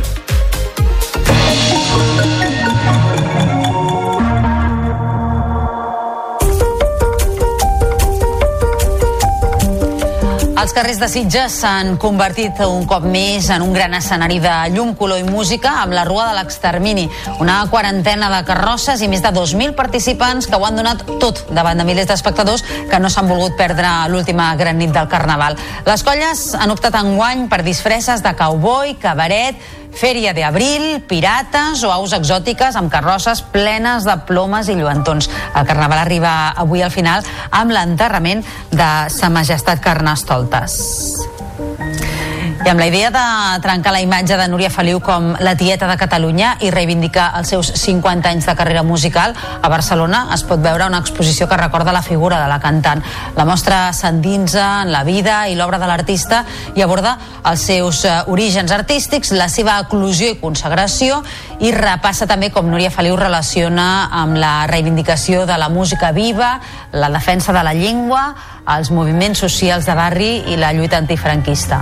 Els 10.62 10.76
carrers 10.78 10.99
de 11.01 11.07
Sitges 11.09 11.55
s'han 11.64 11.95
convertit 11.97 12.59
un 12.62 12.84
cop 12.86 13.01
més 13.09 13.47
en 13.49 13.64
un 13.66 13.72
gran 13.74 13.95
escenari 13.97 14.36
de 14.43 14.51
llum, 14.76 14.91
color 14.99 15.18
i 15.18 15.26
música 15.26 15.72
amb 15.82 15.95
la 15.97 16.03
Rua 16.05 16.28
de 16.28 16.36
l'Extermini. 16.38 17.07
Una 17.41 17.55
quarantena 17.72 18.30
de 18.30 18.43
carrosses 18.45 19.01
i 19.01 19.09
més 19.09 19.24
de 19.26 19.32
2.000 19.34 19.74
participants 19.74 20.45
que 20.45 20.59
ho 20.59 20.68
han 20.68 20.78
donat 20.78 21.01
tot 21.24 21.47
davant 21.49 21.82
de 21.82 21.88
milers 21.88 22.12
d'espectadors 22.12 22.62
que 22.91 23.01
no 23.01 23.09
s'han 23.09 23.32
volgut 23.32 23.57
perdre 23.57 23.89
l'última 24.14 24.51
gran 24.59 24.78
nit 24.78 24.93
del 24.93 25.09
Carnaval. 25.09 25.57
Les 25.89 26.05
colles 26.05 26.51
han 26.53 26.78
optat 26.78 27.01
enguany 27.01 27.47
per 27.49 27.64
disfresses 27.66 28.22
de 28.22 28.38
cowboy, 28.38 28.99
cabaret, 29.01 29.57
Fèria 29.98 30.34
de 30.34 30.44
Abril, 30.48 31.02
pirates 31.10 31.84
o 31.84 31.92
aus 31.92 32.16
exòtiques 32.18 32.78
amb 32.80 32.92
carrosses 32.94 33.44
plenes 33.54 34.08
de 34.08 34.16
plomes 34.28 34.72
i 34.72 34.78
lluentons. 34.80 35.30
El 35.56 35.68
carnaval 35.68 36.04
arriba 36.06 36.34
avui 36.56 36.82
al 36.82 36.94
final 36.94 37.26
amb 37.52 37.76
l'enterrament 37.76 38.46
de 38.72 38.92
Sa 39.12 39.30
Majestat 39.34 39.84
Carnestoltes. 39.84 41.41
I 42.62 42.70
amb 42.70 42.78
la 42.78 42.86
idea 42.86 43.09
de 43.09 43.62
trencar 43.62 43.89
la 43.91 44.03
imatge 44.03 44.36
de 44.38 44.45
Núria 44.47 44.70
Feliu 44.70 44.99
com 45.01 45.32
la 45.41 45.55
tieta 45.57 45.88
de 45.89 45.95
Catalunya 45.97 46.51
i 46.62 46.70
reivindicar 46.70 47.32
els 47.39 47.49
seus 47.49 47.72
50 47.74 48.30
anys 48.30 48.45
de 48.45 48.53
carrera 48.55 48.84
musical, 48.86 49.34
a 49.34 49.70
Barcelona 49.70 50.28
es 50.36 50.43
pot 50.45 50.62
veure 50.62 50.86
una 50.86 50.99
exposició 51.01 51.47
que 51.49 51.57
recorda 51.57 51.91
la 51.91 52.03
figura 52.05 52.38
de 52.38 52.47
la 52.51 52.59
cantant. 52.62 53.01
La 53.36 53.47
mostra 53.49 53.80
s'endinsa 53.97 54.84
en 54.84 54.91
la 54.93 55.01
vida 55.03 55.47
i 55.49 55.57
l'obra 55.57 55.80
de 55.82 55.89
l'artista 55.89 56.43
i 56.76 56.86
aborda 56.86 57.16
els 57.49 57.66
seus 57.66 58.03
eh, 58.05 58.14
orígens 58.28 58.72
artístics, 58.72 59.34
la 59.34 59.49
seva 59.49 59.80
eclosió 59.82 60.30
i 60.30 60.38
consagració 60.38 61.24
i 61.66 61.74
repassa 61.74 62.30
també 62.30 62.51
com 62.53 62.70
Núria 62.70 62.93
Feliu 62.93 63.18
relaciona 63.18 64.12
amb 64.22 64.38
la 64.38 64.68
reivindicació 64.70 65.47
de 65.49 65.57
la 65.57 65.70
música 65.74 66.14
viva, 66.14 66.59
la 66.93 67.09
defensa 67.09 67.57
de 67.57 67.66
la 67.66 67.74
llengua, 67.74 68.36
els 68.78 68.93
moviments 68.93 69.41
socials 69.41 69.89
de 69.89 69.97
barri 69.97 70.34
i 70.53 70.62
la 70.62 70.76
lluita 70.78 71.01
antifranquista. 71.01 71.82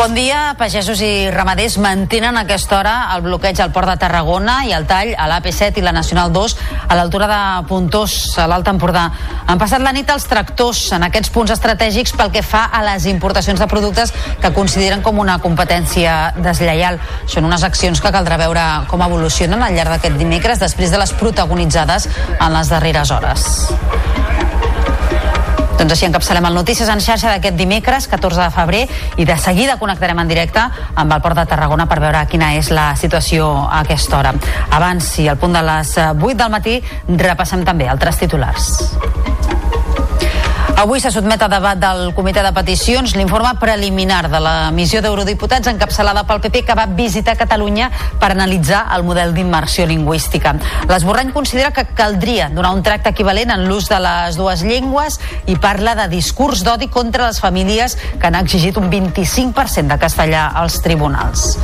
Bon 0.00 0.14
dia, 0.16 0.54
pagesos 0.56 1.02
i 1.04 1.28
ramaders 1.28 1.74
mantenen 1.76 2.38
a 2.38 2.46
aquesta 2.46 2.78
hora 2.78 2.92
el 3.12 3.20
bloqueig 3.20 3.58
al 3.60 3.68
port 3.68 3.84
de 3.90 3.98
Tarragona 4.00 4.54
i 4.64 4.70
el 4.72 4.86
tall 4.88 5.10
a 5.12 5.26
l'AP7 5.28 5.76
i 5.76 5.84
la 5.84 5.92
Nacional 5.92 6.32
2 6.32 6.54
a 6.88 6.96
l'altura 6.96 7.26
de 7.28 7.40
Puntós, 7.68 8.14
a 8.40 8.46
l'Alt 8.48 8.70
Empordà. 8.72 9.02
Han 9.44 9.60
passat 9.60 9.84
la 9.84 9.92
nit 9.92 10.08
els 10.08 10.24
tractors 10.24 10.80
en 10.96 11.04
aquests 11.04 11.28
punts 11.34 11.52
estratègics 11.52 12.16
pel 12.16 12.32
que 12.32 12.40
fa 12.40 12.64
a 12.72 12.80
les 12.86 13.04
importacions 13.12 13.60
de 13.60 13.68
productes 13.68 14.14
que 14.40 14.54
consideren 14.56 15.04
com 15.04 15.20
una 15.20 15.36
competència 15.44 16.32
deslleial. 16.40 16.96
Són 17.28 17.44
unes 17.44 17.68
accions 17.68 18.00
que 18.00 18.16
caldrà 18.16 18.40
veure 18.40 18.66
com 18.88 19.04
evolucionen 19.04 19.60
al 19.60 19.76
llarg 19.76 19.98
d'aquest 19.98 20.16
dimecres 20.16 20.64
després 20.64 20.88
de 20.88 21.04
les 21.04 21.12
protagonitzades 21.12 22.08
en 22.38 22.56
les 22.56 22.72
darreres 22.72 23.12
hores. 23.12 23.50
Doncs 25.80 25.94
així 25.94 26.04
encapçalem 26.04 26.44
el 26.44 26.56
Notícies 26.58 26.90
en 26.92 27.00
xarxa 27.00 27.30
d'aquest 27.32 27.56
dimecres, 27.56 28.04
14 28.12 28.42
de 28.42 28.48
febrer, 28.52 28.82
i 29.16 29.24
de 29.24 29.36
seguida 29.40 29.78
connectarem 29.80 30.18
en 30.20 30.28
directe 30.28 30.60
amb 30.60 31.14
el 31.16 31.22
Port 31.24 31.40
de 31.40 31.46
Tarragona 31.48 31.88
per 31.88 32.02
veure 32.04 32.20
quina 32.28 32.52
és 32.58 32.68
la 32.68 32.90
situació 33.00 33.48
a 33.64 33.80
aquesta 33.80 34.18
hora. 34.18 34.34
Abans, 34.76 35.14
i 35.24 35.30
al 35.32 35.40
punt 35.40 35.56
de 35.56 35.64
les 35.64 35.96
8 36.04 36.36
del 36.36 36.52
matí, 36.52 36.80
repassem 37.08 37.64
també 37.64 37.88
altres 37.88 38.20
titulars. 38.20 38.74
Avui 40.80 40.96
se 40.96 41.10
sotmet 41.12 41.42
a 41.44 41.46
debat 41.52 41.76
del 41.76 42.14
Comitè 42.16 42.40
de 42.40 42.54
Peticions 42.56 43.12
l'informe 43.12 43.50
preliminar 43.60 44.30
de 44.32 44.38
la 44.40 44.70
missió 44.72 45.02
d'eurodiputats 45.04 45.68
encapçalada 45.68 46.22
pel 46.24 46.40
PP 46.40 46.62
que 46.64 46.76
va 46.78 46.86
visitar 46.88 47.34
Catalunya 47.36 47.90
per 48.22 48.30
analitzar 48.32 48.86
el 48.96 49.04
model 49.04 49.34
d'immersió 49.36 49.84
lingüística. 49.84 50.54
L'esborrany 50.88 51.34
considera 51.36 51.74
que 51.76 51.84
caldria 51.84 52.48
donar 52.48 52.72
un 52.72 52.80
tracte 52.82 53.12
equivalent 53.12 53.52
en 53.52 53.66
l'ús 53.68 53.90
de 53.92 54.00
les 54.00 54.40
dues 54.40 54.64
llengües 54.64 55.20
i 55.52 55.58
parla 55.60 55.92
de 56.00 56.08
discurs 56.08 56.64
d'odi 56.64 56.88
contra 56.88 57.28
les 57.28 57.44
famílies 57.44 57.98
que 58.16 58.30
han 58.30 58.40
exigit 58.40 58.80
un 58.80 58.88
25% 58.88 59.84
de 59.92 60.00
castellà 60.00 60.48
als 60.64 60.80
tribunals. 60.80 61.58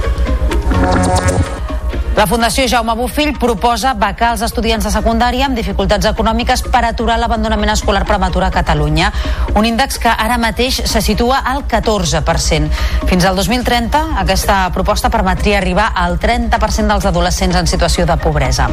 La 2.17 2.25
Fundació 2.25 2.64
Jaume 2.64 2.95
Bofill 2.97 3.35
proposa 3.37 3.91
becar 4.01 4.31
els 4.33 4.41
estudiants 4.47 4.87
de 4.87 4.93
secundària 4.95 5.45
amb 5.45 5.59
dificultats 5.59 6.09
econòmiques 6.09 6.62
per 6.73 6.81
aturar 6.89 7.19
l'abandonament 7.21 7.75
escolar 7.75 8.07
prematur 8.09 8.47
a 8.47 8.49
Catalunya. 8.55 9.11
Un 9.53 9.69
índex 9.69 10.01
que 10.01 10.09
ara 10.09 10.39
mateix 10.41 10.81
se 10.89 11.03
situa 11.05 11.43
al 11.45 11.67
14%. 11.69 12.73
Fins 13.11 13.29
al 13.29 13.37
2030, 13.37 14.03
aquesta 14.25 14.62
proposta 14.73 15.12
permetria 15.12 15.61
arribar 15.61 15.91
al 15.93 16.17
30% 16.17 16.89
dels 16.89 17.05
adolescents 17.12 17.61
en 17.61 17.69
situació 17.69 18.09
de 18.09 18.17
pobresa. 18.17 18.71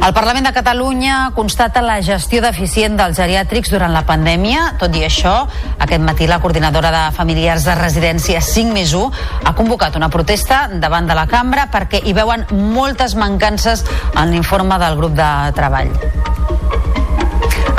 El 0.00 0.14
Parlament 0.14 0.46
de 0.46 0.52
Catalunya 0.56 1.30
constata 1.36 1.82
la 1.84 1.98
gestió 2.00 2.40
deficient 2.40 2.94
dels 2.96 3.18
geriàtrics 3.20 3.68
durant 3.68 3.92
la 3.92 4.00
pandèmia. 4.08 4.62
Tot 4.80 4.96
i 4.96 5.02
això, 5.04 5.34
aquest 5.76 6.00
matí 6.00 6.24
la 6.26 6.38
coordinadora 6.40 6.88
de 6.94 7.02
familiars 7.12 7.66
de 7.68 7.74
residència 7.76 8.40
5 8.40 8.72
més 8.72 8.94
1 8.96 9.44
ha 9.44 9.52
convocat 9.58 10.00
una 10.00 10.08
protesta 10.08 10.62
davant 10.72 11.10
de 11.10 11.18
la 11.18 11.26
cambra 11.28 11.68
perquè 11.68 12.00
hi 12.00 12.16
veuen 12.16 12.46
moltes 12.72 13.12
mancances 13.12 13.84
en 14.16 14.32
l'informe 14.32 14.80
del 14.80 14.96
grup 14.96 15.20
de 15.20 15.30
treball. 15.60 15.92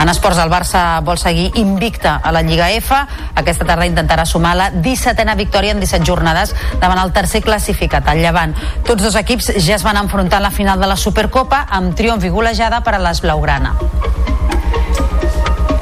En 0.01 0.09
esports, 0.09 0.39
el 0.41 0.49
Barça 0.49 0.97
vol 1.05 1.19
seguir 1.21 1.51
invicta 1.61 2.15
a 2.23 2.31
la 2.33 2.41
Lliga 2.41 2.71
F. 2.73 2.95
Aquesta 3.37 3.67
tarda 3.69 3.85
intentarà 3.85 4.25
sumar 4.25 4.55
la 4.57 4.71
17a 4.73 5.35
victòria 5.37 5.75
en 5.75 5.83
17 5.83 6.07
jornades 6.09 6.55
davant 6.81 6.97
el 7.03 7.13
tercer 7.13 7.43
classificat, 7.45 8.09
el 8.09 8.23
Llevant. 8.25 8.57
Tots 8.87 9.05
dos 9.05 9.19
equips 9.21 9.53
ja 9.61 9.77
es 9.77 9.85
van 9.85 10.01
enfrontar 10.01 10.41
a 10.41 10.47
la 10.47 10.51
final 10.51 10.81
de 10.81 10.89
la 10.89 10.97
Supercopa 10.97 11.67
amb 11.69 11.93
triomf 11.93 12.25
i 12.25 12.33
golejada 12.33 12.81
per 12.81 12.97
a 12.97 13.03
les 13.05 13.21
Blaugrana. 13.21 13.75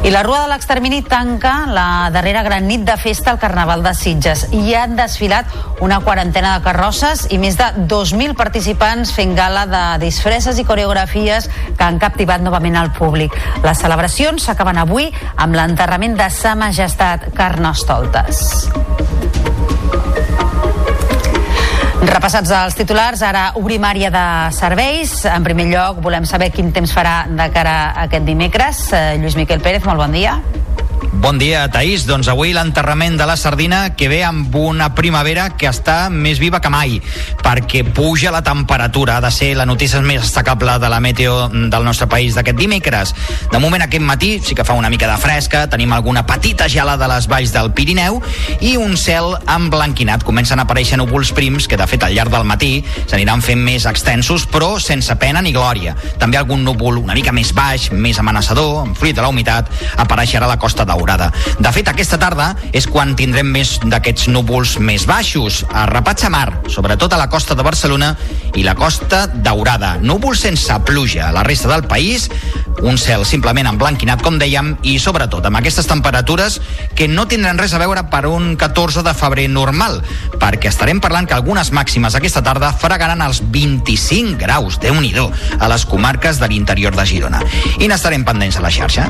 I 0.02 0.12
la 0.12 0.24
Rua 0.24 0.46
de 0.46 0.48
l'Extermini 0.48 1.02
tanca 1.04 1.66
la 1.68 2.10
darrera 2.14 2.40
gran 2.42 2.64
nit 2.68 2.86
de 2.88 2.96
festa 2.98 3.34
al 3.34 3.40
Carnaval 3.40 3.84
de 3.84 3.92
Sitges. 3.94 4.46
Hi 4.56 4.74
han 4.74 4.96
desfilat 4.96 5.52
una 5.84 6.00
quarantena 6.06 6.54
de 6.56 6.64
carrosses 6.64 7.26
i 7.36 7.38
més 7.42 7.60
de 7.60 7.68
2.000 7.92 8.38
participants 8.40 9.12
fent 9.12 9.36
gala 9.36 9.66
de 9.68 9.84
disfresses 10.06 10.58
i 10.58 10.66
coreografies 10.66 11.50
que 11.52 11.84
han 11.84 12.00
captivat 12.00 12.40
novament 12.46 12.80
al 12.80 12.94
públic. 12.96 13.36
Les 13.66 13.84
celebracions 13.84 14.48
s'acaben 14.48 14.80
avui 14.80 15.12
amb 15.36 15.60
l'enterrament 15.60 16.16
de 16.16 16.32
Sa 16.32 16.56
Majestat 16.56 17.34
Carnestoltes. 17.36 18.70
Repassats 22.00 22.52
els 22.56 22.78
titulars, 22.80 23.20
ara 23.28 23.50
obrim 23.60 23.84
àrea 23.84 24.08
de 24.14 24.24
serveis. 24.56 25.18
En 25.28 25.44
primer 25.44 25.66
lloc, 25.68 26.00
volem 26.04 26.24
saber 26.24 26.48
quin 26.56 26.72
temps 26.72 26.94
farà 26.96 27.26
de 27.28 27.50
cara 27.52 27.74
a 27.90 28.06
aquest 28.08 28.24
dimecres. 28.24 28.86
Eh, 28.96 29.18
Lluís 29.20 29.36
Miquel 29.36 29.60
Pérez, 29.60 29.84
molt 29.84 30.00
bon 30.00 30.16
dia. 30.16 30.38
Bon 31.00 31.38
dia, 31.38 31.66
Taís. 31.72 32.06
Doncs 32.08 32.28
avui 32.32 32.52
l'enterrament 32.54 33.18
de 33.20 33.26
la 33.28 33.36
sardina 33.38 33.94
que 33.96 34.08
ve 34.12 34.20
amb 34.24 34.54
una 34.56 34.90
primavera 34.96 35.50
que 35.56 35.68
està 35.70 36.10
més 36.10 36.40
viva 36.40 36.60
que 36.60 36.72
mai, 36.72 36.98
perquè 37.44 37.84
puja 37.84 38.32
la 38.32 38.42
temperatura. 38.44 39.18
Ha 39.18 39.24
de 39.24 39.32
ser 39.32 39.50
la 39.56 39.66
notícia 39.66 40.02
més 40.02 40.22
destacable 40.22 40.78
de 40.80 40.90
la 40.92 41.00
meteo 41.00 41.50
del 41.50 41.86
nostre 41.86 42.08
país 42.12 42.36
d'aquest 42.36 42.58
dimecres. 42.58 43.14
De 43.52 43.60
moment, 43.60 43.84
aquest 43.84 44.04
matí 44.04 44.32
sí 44.44 44.56
que 44.56 44.66
fa 44.68 44.76
una 44.80 44.90
mica 44.90 45.08
de 45.12 45.18
fresca, 45.22 45.66
tenim 45.70 45.94
alguna 45.94 46.26
petita 46.26 46.68
gelada 46.70 47.06
a 47.06 47.12
les 47.16 47.28
valls 47.32 47.54
del 47.56 47.72
Pirineu 47.74 48.22
i 48.60 48.76
un 48.78 48.98
cel 48.98 49.38
emblanquinat. 49.48 50.24
Comencen 50.28 50.60
a 50.60 50.68
aparèixer 50.68 51.00
núvols 51.00 51.34
prims 51.36 51.68
que, 51.68 51.80
de 51.80 51.88
fet, 51.88 52.04
al 52.04 52.16
llarg 52.16 52.34
del 52.34 52.48
matí 52.48 52.84
s'aniran 53.06 53.44
fent 53.46 53.64
més 53.64 53.88
extensos, 53.90 54.48
però 54.48 54.76
sense 54.80 55.16
pena 55.20 55.42
ni 55.42 55.56
glòria. 55.56 55.96
També 56.20 56.40
algun 56.40 56.64
núvol 56.68 57.00
una 57.04 57.18
mica 57.18 57.36
més 57.36 57.54
baix, 57.56 57.90
més 57.92 58.20
amenaçador, 58.20 58.88
fruit 59.00 59.16
de 59.16 59.24
la 59.24 59.32
humitat, 59.32 59.72
apareixerà 59.98 60.48
a 60.48 60.54
la 60.56 60.60
costa 60.60 60.89
daurada. 60.90 61.30
De 61.60 61.72
fet, 61.76 61.90
aquesta 61.92 62.20
tarda 62.22 62.52
és 62.76 62.88
quan 62.90 63.16
tindrem 63.20 63.50
més 63.54 63.78
d'aquests 63.86 64.30
núvols 64.34 64.78
més 64.84 65.06
baixos, 65.10 65.64
a 65.70 65.86
Rapatxa 65.90 66.32
Mar, 66.34 66.48
sobretot 66.72 67.14
a 67.14 67.22
la 67.22 67.30
costa 67.30 67.56
de 67.56 67.66
Barcelona 67.66 68.14
i 68.58 68.66
la 68.66 68.76
costa 68.78 69.26
daurada. 69.28 69.98
Núvols 70.02 70.46
sense 70.48 70.80
pluja 70.88 71.30
a 71.30 71.36
la 71.36 71.46
resta 71.46 71.70
del 71.72 71.86
país, 71.90 72.30
un 72.82 72.98
cel 72.98 73.26
simplement 73.28 73.68
emblanquinat, 73.70 74.24
com 74.24 74.40
dèiem, 74.40 74.74
i 74.88 74.98
sobretot 75.02 75.46
amb 75.46 75.60
aquestes 75.60 75.88
temperatures 75.90 76.60
que 76.96 77.10
no 77.12 77.28
tindran 77.30 77.60
res 77.60 77.76
a 77.76 77.82
veure 77.82 78.06
per 78.12 78.26
un 78.30 78.56
14 78.60 79.04
de 79.06 79.14
febrer 79.18 79.50
normal, 79.52 80.00
perquè 80.40 80.72
estarem 80.72 81.02
parlant 81.04 81.28
que 81.28 81.36
algunes 81.36 81.74
màximes 81.76 82.16
aquesta 82.16 82.44
tarda 82.46 82.72
fregaran 82.74 83.24
els 83.26 83.44
25 83.52 84.40
graus, 84.40 84.80
déu 84.80 84.96
nhi 84.96 85.10
a 85.60 85.68
les 85.68 85.86
comarques 85.90 86.40
de 86.40 86.48
l'interior 86.48 86.96
de 86.96 87.06
Girona. 87.06 87.42
I 87.80 87.90
n'estarem 87.90 88.24
pendents 88.24 88.60
a 88.60 88.66
la 88.66 88.72
xarxa. 88.72 89.10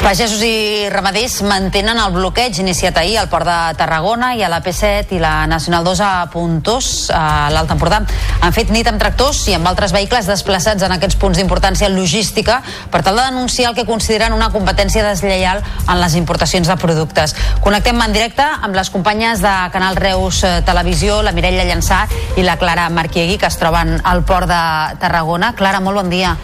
Pagesos 0.00 0.40
i 0.40 0.88
ramaders 0.88 1.42
mantenen 1.44 1.98
el 2.00 2.14
bloqueig 2.14 2.56
iniciat 2.62 2.96
ahir 2.96 3.18
al 3.20 3.28
Port 3.28 3.44
de 3.44 3.56
Tarragona 3.76 4.30
i 4.32 4.40
a 4.40 4.48
la 4.48 4.62
P7 4.64 5.12
i 5.12 5.18
la 5.20 5.44
Nacional 5.46 5.84
2 5.84 6.00
a 6.00 6.12
Puntós, 6.32 7.10
a 7.12 7.50
l'Alt 7.52 7.74
Empordà. 7.74 7.98
Han 8.40 8.56
fet 8.56 8.72
nit 8.72 8.88
amb 8.88 8.96
tractors 9.02 9.42
i 9.52 9.58
amb 9.58 9.68
altres 9.68 9.92
vehicles 9.92 10.24
desplaçats 10.30 10.86
en 10.86 10.94
aquests 10.96 11.18
punts 11.20 11.36
d'importància 11.36 11.90
logística 11.92 12.62
per 12.90 13.02
tal 13.04 13.20
de 13.20 13.26
denunciar 13.28 13.70
el 13.70 13.76
que 13.76 13.84
consideren 13.84 14.32
una 14.32 14.48
competència 14.54 15.04
deslleial 15.04 15.60
en 15.84 16.00
les 16.00 16.16
importacions 16.16 16.72
de 16.72 16.78
productes. 16.80 17.36
Connectem 17.60 18.00
en 18.00 18.16
directe 18.16 18.46
amb 18.48 18.74
les 18.80 18.88
companyes 18.88 19.44
de 19.44 19.52
Canal 19.76 20.00
Reus 20.00 20.40
eh, 20.48 20.62
Televisió, 20.64 21.20
la 21.20 21.36
Mireia 21.36 21.68
Llançà 21.68 22.06
i 22.40 22.48
la 22.48 22.56
Clara 22.56 22.88
Marquiegui, 22.88 23.36
que 23.36 23.52
es 23.52 23.60
troben 23.60 23.98
al 24.00 24.24
Port 24.24 24.48
de 24.48 24.64
Tarragona. 25.04 25.52
Clara, 25.60 25.84
molt 25.84 26.00
bon 26.00 26.08
dia. 26.08 26.38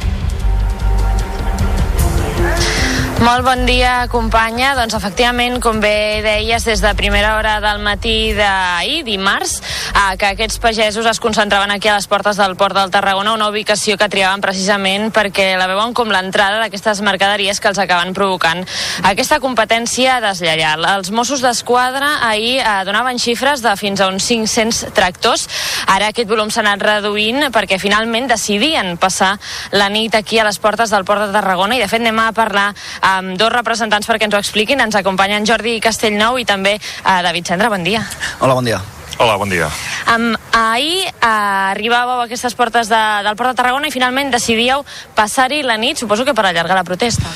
Molt 3.16 3.46
bon 3.46 3.62
dia, 3.64 4.06
companya. 4.12 4.74
Doncs 4.76 4.92
efectivament, 4.98 5.56
com 5.64 5.78
bé 5.80 6.20
deies, 6.20 6.66
des 6.68 6.82
de 6.84 6.90
primera 6.98 7.38
hora 7.38 7.54
del 7.64 7.80
matí 7.80 8.34
d'ahir, 8.36 9.06
dimarts, 9.06 9.54
eh, 9.96 10.16
que 10.20 10.28
aquests 10.34 10.58
pagesos 10.60 11.06
es 11.08 11.20
concentraven 11.20 11.70
aquí 11.72 11.88
a 11.88 11.94
les 11.96 12.06
portes 12.06 12.36
del 12.36 12.56
Port 12.60 12.76
del 12.76 12.90
Tarragona, 12.92 13.32
una 13.32 13.48
ubicació 13.48 13.96
que 13.96 14.10
triaven 14.12 14.44
precisament 14.44 15.08
perquè 15.16 15.54
la 15.56 15.66
veuen 15.66 15.94
com 15.96 16.12
l'entrada 16.12 16.60
d'aquestes 16.60 17.00
mercaderies 17.00 17.58
que 17.58 17.70
els 17.72 17.80
acaben 17.80 18.12
provocant 18.12 18.60
aquesta 19.02 19.40
competència 19.40 20.20
deslleial. 20.20 20.84
Els 20.84 21.10
Mossos 21.10 21.40
d'Esquadra 21.40 22.28
ahir 22.28 22.60
eh, 22.60 22.84
donaven 22.84 23.18
xifres 23.18 23.64
de 23.64 23.72
fins 23.80 24.04
a 24.04 24.10
uns 24.12 24.28
500 24.28 24.92
tractors. 24.92 25.48
Ara 25.88 26.12
aquest 26.12 26.28
volum 26.28 26.52
s'ha 26.52 26.60
anat 26.66 26.84
reduint 26.84 27.48
perquè 27.48 27.80
finalment 27.80 28.28
decidien 28.28 28.98
passar 29.00 29.38
la 29.72 29.88
nit 29.88 30.14
aquí 30.14 30.38
a 30.38 30.44
les 30.44 30.60
portes 30.60 30.92
del 30.92 31.08
Port 31.08 31.24
de 31.24 31.32
Tarragona 31.32 31.80
i 31.80 31.80
de 31.80 31.88
fet 31.88 32.04
anem 32.04 32.20
a 32.20 32.30
parlar 32.36 32.68
amb 33.06 33.38
dos 33.38 33.52
representants 33.54 34.08
perquè 34.08 34.26
ens 34.28 34.34
ho 34.34 34.42
expliquin. 34.42 34.82
Ens 34.82 34.98
acompanyen 34.98 35.46
Jordi 35.46 35.78
Castellnou 35.84 36.40
i 36.42 36.46
també 36.48 36.76
eh, 36.76 37.18
David 37.26 37.54
Cendra. 37.54 37.70
Bon 37.72 37.86
dia. 37.86 38.02
Hola, 38.40 38.58
bon 38.58 38.66
dia. 38.66 38.82
Hola, 39.18 39.38
bon 39.40 39.48
dia. 39.48 39.70
Um, 40.12 40.34
ahir 40.52 41.06
uh, 41.08 41.70
arribàveu 41.72 42.20
a 42.20 42.26
aquestes 42.26 42.52
portes 42.54 42.90
de, 42.92 43.00
del 43.24 43.36
Port 43.38 43.54
de 43.54 43.56
Tarragona 43.56 43.88
i 43.88 43.94
finalment 43.94 44.28
decidíeu 44.34 44.84
passar-hi 45.16 45.62
la 45.64 45.78
nit, 45.80 45.96
suposo 45.96 46.26
que 46.28 46.34
per 46.36 46.44
allargar 46.50 46.76
la 46.76 46.84
protesta. 46.84 47.32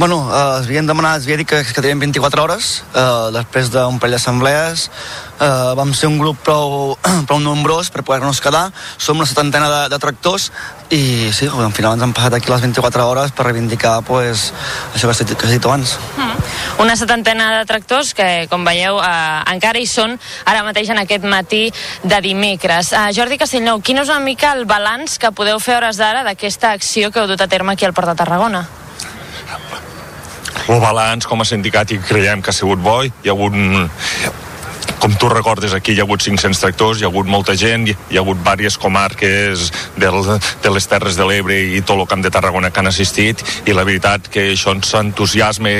Bueno, 0.00 0.30
eh, 0.32 0.60
es 0.62 0.66
havien 0.66 0.86
demanat, 0.88 1.18
es 1.20 1.26
havia 1.26 1.36
dit 1.36 1.48
que, 1.48 1.58
que 1.60 1.74
teníem 1.76 2.00
24 2.00 2.40
hores, 2.40 2.68
eh, 2.96 3.28
després 3.34 3.68
d'un 3.68 3.98
parell 4.00 4.14
d'assemblees, 4.16 4.86
eh, 5.36 5.48
vam 5.76 5.92
ser 5.92 6.08
un 6.08 6.16
grup 6.16 6.38
prou, 6.40 6.94
prou 7.28 7.42
nombrós 7.44 7.90
per 7.92 8.00
poder-nos 8.00 8.40
quedar, 8.40 8.70
som 8.96 9.20
una 9.20 9.28
setantena 9.28 9.68
de, 9.68 9.82
de 9.92 9.98
tractors 10.00 10.46
i 10.88 11.28
sí, 11.36 11.50
al 11.52 11.76
final 11.76 11.98
ens 11.98 12.06
han 12.06 12.16
passat 12.16 12.38
aquí 12.38 12.48
les 12.48 12.64
24 12.64 13.04
hores 13.10 13.36
per 13.36 13.50
reivindicar 13.50 13.98
pues, 14.08 14.54
això 14.94 15.04
que 15.04 15.12
has 15.18 15.20
dit, 15.20 15.36
que 15.36 15.50
has 15.50 15.52
dit 15.58 15.68
abans. 15.68 15.94
Una 16.80 16.96
setantena 16.96 17.52
de 17.58 17.68
tractors 17.68 18.16
que, 18.16 18.48
com 18.48 18.64
veieu, 18.64 19.04
eh, 19.04 19.38
encara 19.52 19.84
hi 19.84 19.84
són 19.84 20.16
ara 20.48 20.64
mateix 20.64 20.96
en 20.96 21.04
aquest 21.04 21.28
matí 21.28 21.66
de 22.08 22.24
dimecres. 22.24 22.94
Eh, 22.96 23.06
Jordi 23.20 23.36
Castellnou, 23.36 23.84
quin 23.84 24.00
és 24.00 24.08
una 24.08 24.24
mica 24.24 24.56
el 24.56 24.64
balanç 24.64 25.20
que 25.20 25.36
podeu 25.36 25.60
fer 25.60 25.76
hores 25.76 26.00
d'ara 26.00 26.24
d'aquesta 26.24 26.72
acció 26.72 27.12
que 27.12 27.20
heu 27.20 27.28
dut 27.28 27.44
a 27.44 27.52
terme 27.52 27.76
aquí 27.76 27.84
al 27.84 27.92
Port 27.92 28.08
de 28.08 28.16
Tarragona? 28.24 28.64
El 30.70 30.78
balanç 30.78 31.26
com 31.26 31.40
a 31.42 31.48
sindicat 31.48 31.90
i 31.90 31.98
creiem 31.98 32.42
que 32.44 32.52
ha 32.52 32.54
sigut 32.54 32.78
bo, 32.84 33.00
hi 33.02 33.10
ha 33.26 33.34
hagut 33.34 33.56
un, 33.58 33.88
com 35.00 35.14
tu 35.18 35.30
recordes 35.32 35.72
aquí 35.74 35.94
hi 35.96 36.00
ha 36.00 36.04
hagut 36.04 36.22
500 36.22 36.60
tractors, 36.60 37.00
hi 37.00 37.06
ha 37.06 37.08
hagut 37.08 37.26
molta 37.26 37.56
gent 37.58 37.88
hi, 37.88 37.94
ha 37.96 38.20
hagut 38.20 38.38
diverses 38.44 38.76
comarques 38.78 39.70
del, 39.96 40.18
de 40.62 40.72
les 40.74 40.88
Terres 40.92 41.16
de 41.18 41.26
l'Ebre 41.26 41.56
i 41.74 41.80
tot 41.80 41.96
el 41.98 42.06
Camp 42.10 42.22
de 42.22 42.30
Tarragona 42.30 42.70
que 42.70 42.82
han 42.82 42.90
assistit 42.90 43.42
i 43.64 43.74
la 43.74 43.86
veritat 43.88 44.28
que 44.30 44.50
això 44.52 44.74
ens 44.76 44.92
entusiasma 45.00 45.72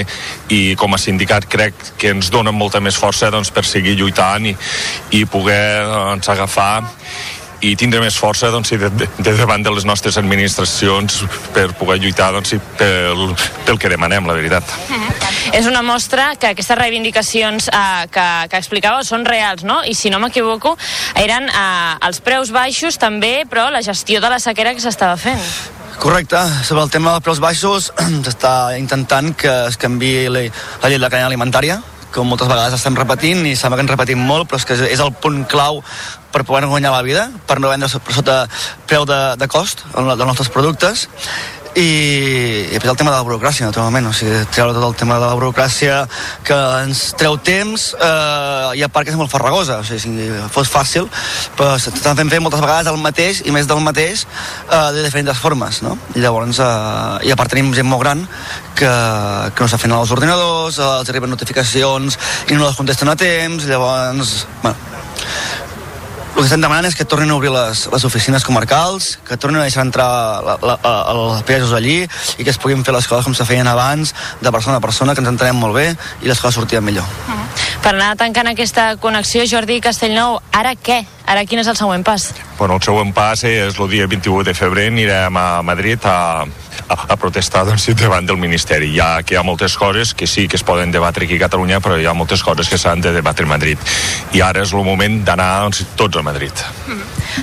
i 0.57 0.61
com 0.80 0.97
a 0.97 0.99
sindicat 0.99 1.47
crec 1.53 1.76
que 2.01 2.14
ens 2.16 2.32
dona 2.32 2.51
molta 2.51 2.80
més 2.80 2.99
força 2.99 3.30
doncs, 3.30 3.53
per 3.53 3.66
seguir 3.68 3.95
lluitant 4.01 4.49
i, 4.49 4.57
i 5.20 5.22
poder 5.28 5.62
doncs, 5.86 6.32
agafar 6.32 6.72
i 7.61 7.74
tindre 7.76 8.00
més 8.00 8.16
força 8.16 8.50
doncs, 8.52 8.72
de, 8.72 8.88
de, 8.94 9.08
de 9.20 9.34
davant 9.36 9.62
de 9.62 9.72
les 9.74 9.84
nostres 9.88 10.16
administracions 10.20 11.20
per 11.54 11.68
poder 11.78 11.98
lluitar 12.00 12.30
doncs, 12.34 12.54
pel, 12.78 13.34
pel 13.66 13.80
que 13.80 13.90
demanem, 13.92 14.26
la 14.28 14.36
veritat. 14.36 14.76
És 15.56 15.66
una 15.68 15.82
mostra 15.82 16.30
que 16.40 16.52
aquestes 16.52 16.78
reivindicacions 16.78 17.68
eh, 17.72 18.06
que, 18.12 18.26
que 18.52 18.61
explicàveu 18.61 19.04
són 19.06 19.26
reals, 19.28 19.64
no? 19.66 19.80
I 19.84 19.96
si 19.98 20.12
no 20.12 20.20
m'equivoco, 20.22 20.76
eren 21.20 21.48
eh, 21.50 22.08
els 22.08 22.22
preus 22.24 22.52
baixos 22.54 23.00
també, 23.00 23.44
però 23.50 23.68
la 23.72 23.84
gestió 23.84 24.22
de 24.22 24.32
la 24.32 24.40
sequera 24.42 24.74
que 24.74 24.84
s'estava 24.84 25.18
fent. 25.20 25.44
Correcte, 26.00 26.40
sobre 26.64 26.86
el 26.86 26.90
tema 26.90 27.12
dels 27.12 27.26
preus 27.26 27.40
baixos 27.44 27.90
s'està 28.24 28.76
intentant 28.80 29.34
que 29.36 29.52
es 29.68 29.76
canvi 29.80 30.30
la, 30.32 30.46
la 30.48 30.88
llei 30.88 30.96
de 30.96 31.04
la 31.04 31.12
cadena 31.12 31.28
alimentària 31.28 31.80
com 32.14 32.28
moltes 32.28 32.48
vegades 32.50 32.74
estem 32.76 32.96
repetint 32.98 33.44
i 33.46 33.54
sembla 33.58 33.78
que 33.78 33.86
ens 33.86 33.92
repetim 33.92 34.20
molt 34.26 34.48
però 34.50 34.61
és 34.61 34.66
que 34.68 34.76
és 34.88 35.02
el 35.02 35.12
punt 35.22 35.44
clau 35.50 35.80
per 36.30 36.44
poder 36.46 36.68
guanyar 36.70 36.92
la 36.94 37.02
vida, 37.02 37.28
per 37.46 37.58
no 37.58 37.70
vendre 37.72 37.88
per 37.90 38.14
sota 38.14 38.36
preu 38.86 39.06
de, 39.08 39.18
de 39.40 39.48
cost 39.50 39.82
dels 39.94 40.26
nostres 40.26 40.50
productes 40.54 41.08
i, 41.75 41.91
i 42.73 42.79
el 42.79 42.97
tema 42.97 43.12
de 43.12 43.16
la 43.16 43.25
burocràcia, 43.27 43.68
naturalment, 43.68 44.09
o 44.11 44.12
sigui, 44.16 44.41
treure 44.55 44.75
tot 44.75 44.87
el 44.89 44.97
tema 44.99 45.18
de 45.21 45.27
la 45.29 45.37
burocràcia 45.39 46.01
que 46.47 46.57
ens 46.83 47.03
treu 47.21 47.37
temps 47.47 47.91
eh, 47.95 48.79
i 48.81 48.83
a 48.83 48.89
part 48.91 49.07
que 49.07 49.14
és 49.14 49.18
molt 49.18 49.31
farragosa, 49.31 49.81
o 49.81 49.87
sigui, 49.87 50.01
si 50.01 50.51
fos 50.55 50.71
fàcil, 50.73 51.07
però 51.59 51.77
s'estan 51.79 52.18
fent 52.18 52.33
fer 52.33 52.43
moltes 52.43 52.62
vegades 52.64 52.91
el 52.91 52.99
mateix 53.03 53.45
i 53.47 53.55
més 53.55 53.71
del 53.71 53.83
mateix 53.85 54.27
eh, 54.27 54.91
de 54.97 55.05
diferents 55.07 55.39
formes, 55.39 55.83
no? 55.87 55.97
I 56.16 56.25
llavors, 56.25 56.59
eh, 56.59 57.29
i 57.29 57.35
a 57.35 57.39
part 57.39 57.55
tenim 57.55 57.73
gent 57.77 57.89
molt 57.89 58.03
gran 58.03 58.27
que, 58.75 58.91
que 59.55 59.62
no 59.62 59.71
s'afinen 59.71 59.99
els 60.01 60.14
ordinadors, 60.16 60.81
eh, 60.81 60.93
els 61.01 61.12
arriben 61.12 61.31
notificacions 61.31 62.18
i 62.49 62.59
no 62.59 62.66
les 62.66 62.79
contesten 62.79 63.12
a 63.12 63.18
temps, 63.21 63.68
llavors, 63.71 64.41
bueno, 64.64 64.91
el 66.41 66.47
que 66.47 66.55
estem 66.55 66.62
demanant 66.64 66.86
és 66.88 66.95
que 66.97 67.05
tornin 67.05 67.34
a 67.34 67.36
obrir 67.36 67.51
les, 67.53 67.82
les 67.93 68.05
oficines 68.09 68.45
comarcals, 68.47 69.11
que 69.28 69.36
tornin 69.36 69.61
a 69.61 69.66
deixar 69.66 69.82
entrar 69.84 70.07
la, 70.41 70.55
la, 70.64 70.76
els 71.12 71.43
pagesos 71.45 71.74
allí 71.76 71.99
i 72.01 72.47
que 72.47 72.49
es 72.49 72.57
puguin 72.57 72.80
fer 72.86 72.95
les 72.97 73.09
coses 73.11 73.28
com 73.28 73.36
se 73.36 73.45
feien 73.45 73.68
abans, 73.68 74.14
de 74.41 74.53
persona 74.55 74.78
a 74.80 74.80
persona, 74.80 75.12
que 75.12 75.20
ens 75.20 75.28
entenem 75.28 75.61
molt 75.61 75.76
bé 75.76 75.91
i 75.93 76.30
les 76.30 76.41
coses 76.41 76.57
sortien 76.57 76.84
millor. 76.86 77.05
Per 77.84 77.93
anar 77.93 78.14
tancant 78.16 78.49
aquesta 78.49 78.95
connexió, 79.03 79.45
Jordi 79.45 79.82
Castellnou, 79.84 80.38
ara 80.57 80.72
què? 80.80 81.03
Ara 81.31 81.45
quin 81.47 81.61
és 81.62 81.68
el 81.70 81.76
següent 81.78 82.03
pas? 82.03 82.24
Bueno, 82.59 82.74
el 82.74 82.83
següent 82.83 83.12
pas 83.14 83.45
és 83.47 83.76
el 83.78 83.91
dia 83.93 84.09
21 84.11 84.43
de 84.49 84.55
febrer, 84.57 84.89
anirem 84.91 85.37
a 85.39 85.62
Madrid 85.62 86.03
a, 86.03 86.43
a, 86.43 86.97
a 87.14 87.16
protestar 87.22 87.62
doncs, 87.68 87.87
davant 88.01 88.26
del 88.26 88.41
Ministeri. 88.41 88.91
Ja 88.97 89.22
que 89.22 89.37
hi 89.37 89.39
ha 89.39 89.45
moltes 89.47 89.76
coses 89.78 90.11
que 90.11 90.26
sí 90.26 90.49
que 90.51 90.59
es 90.59 90.66
poden 90.66 90.91
debatre 90.91 91.28
aquí 91.28 91.39
a 91.39 91.45
Catalunya, 91.45 91.78
però 91.78 92.01
hi 92.01 92.09
ha 92.11 92.16
moltes 92.18 92.43
coses 92.43 92.66
que 92.68 92.81
s'han 92.83 93.05
de 93.07 93.14
debatre 93.14 93.47
a 93.47 93.53
Madrid. 93.53 93.78
I 94.35 94.43
ara 94.43 94.64
és 94.66 94.74
el 94.74 94.83
moment 94.83 95.20
d'anar 95.22 95.49
doncs, 95.68 95.85
tots 95.95 96.18
a 96.18 96.26
Madrid. 96.26 96.66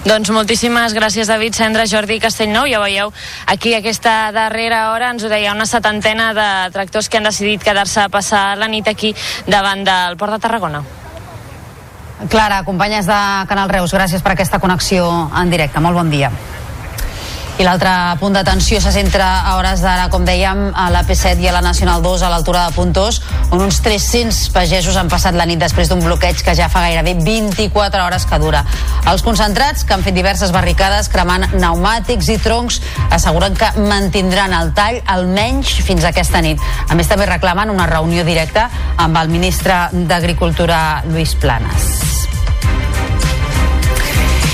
Doncs 0.03 0.35
moltíssimes 0.35 0.91
gràcies, 0.91 1.31
David 1.31 1.55
Cendra, 1.55 1.87
Jordi 1.87 2.19
Castellnou. 2.19 2.67
Ja 2.67 2.83
veieu, 2.83 3.15
aquí 3.47 3.71
aquesta 3.77 4.33
darrera 4.35 4.89
hora 4.91 5.15
ens 5.15 5.23
ho 5.23 5.31
deia 5.31 5.55
una 5.55 5.65
setantena 5.65 6.33
de 6.35 6.51
tractors 6.75 7.07
que 7.07 7.23
han 7.23 7.31
decidit 7.31 7.63
quedar-se 7.63 8.03
a 8.03 8.11
passar 8.11 8.49
la 8.59 8.67
nit 8.67 8.91
aquí 8.91 9.15
davant 9.47 9.87
del 9.87 10.19
Port 10.19 10.35
de 10.35 10.43
Tarragona. 10.43 10.83
Clara, 12.29 12.63
companyes 12.65 13.05
de 13.05 13.17
Canal 13.45 13.69
Reus, 13.69 13.93
gràcies 13.93 14.23
per 14.25 14.33
aquesta 14.33 14.57
connexió 14.57 15.05
en 15.37 15.51
directe. 15.53 15.79
Molt 15.79 15.99
bon 15.99 16.09
dia. 16.09 16.31
I 17.57 17.65
l'altre 17.65 17.89
punt 18.21 18.35
d'atenció 18.37 18.77
se 18.77 18.91
centra 18.93 19.25
a 19.41 19.55
hores 19.57 19.81
d'ara, 19.81 20.11
com 20.13 20.21
dèiem, 20.27 20.59
a 20.77 20.91
la 20.93 21.01
P7 21.07 21.41
i 21.41 21.47
a 21.49 21.55
la 21.55 21.63
Nacional 21.65 22.03
2 22.05 22.21
a 22.21 22.29
l'altura 22.29 22.67
de 22.67 22.75
Puntós, 22.75 23.17
on 23.49 23.63
uns 23.65 23.79
300 23.81 24.51
pagesos 24.53 24.93
han 24.93 25.09
passat 25.09 25.33
la 25.33 25.47
nit 25.49 25.57
després 25.57 25.89
d'un 25.89 26.03
bloqueig 26.05 26.43
que 26.45 26.53
ja 26.53 26.69
fa 26.69 26.85
gairebé 26.85 27.15
24 27.17 28.05
hores 28.05 28.29
que 28.29 28.37
dura. 28.37 28.61
Els 29.09 29.25
concentrats, 29.25 29.87
que 29.87 29.97
han 29.97 30.05
fet 30.05 30.13
diverses 30.13 30.53
barricades 30.53 31.09
cremant 31.09 31.47
pneumàtics 31.55 32.29
i 32.29 32.37
troncs, 32.45 32.77
asseguren 33.09 33.57
que 33.57 33.73
mantindran 33.89 34.53
el 34.53 34.75
tall 34.77 35.01
almenys 35.17 35.79
fins 35.81 36.05
aquesta 36.05 36.45
nit. 36.45 36.61
A 36.61 36.93
més, 36.93 37.09
també 37.09 37.25
reclamen 37.25 37.73
una 37.73 37.89
reunió 37.89 38.21
directa 38.27 38.69
amb 39.01 39.17
el 39.17 39.33
ministre 39.33 39.87
d'Agricultura, 40.05 41.01
Lluís 41.09 41.33
Planes. 41.41 42.36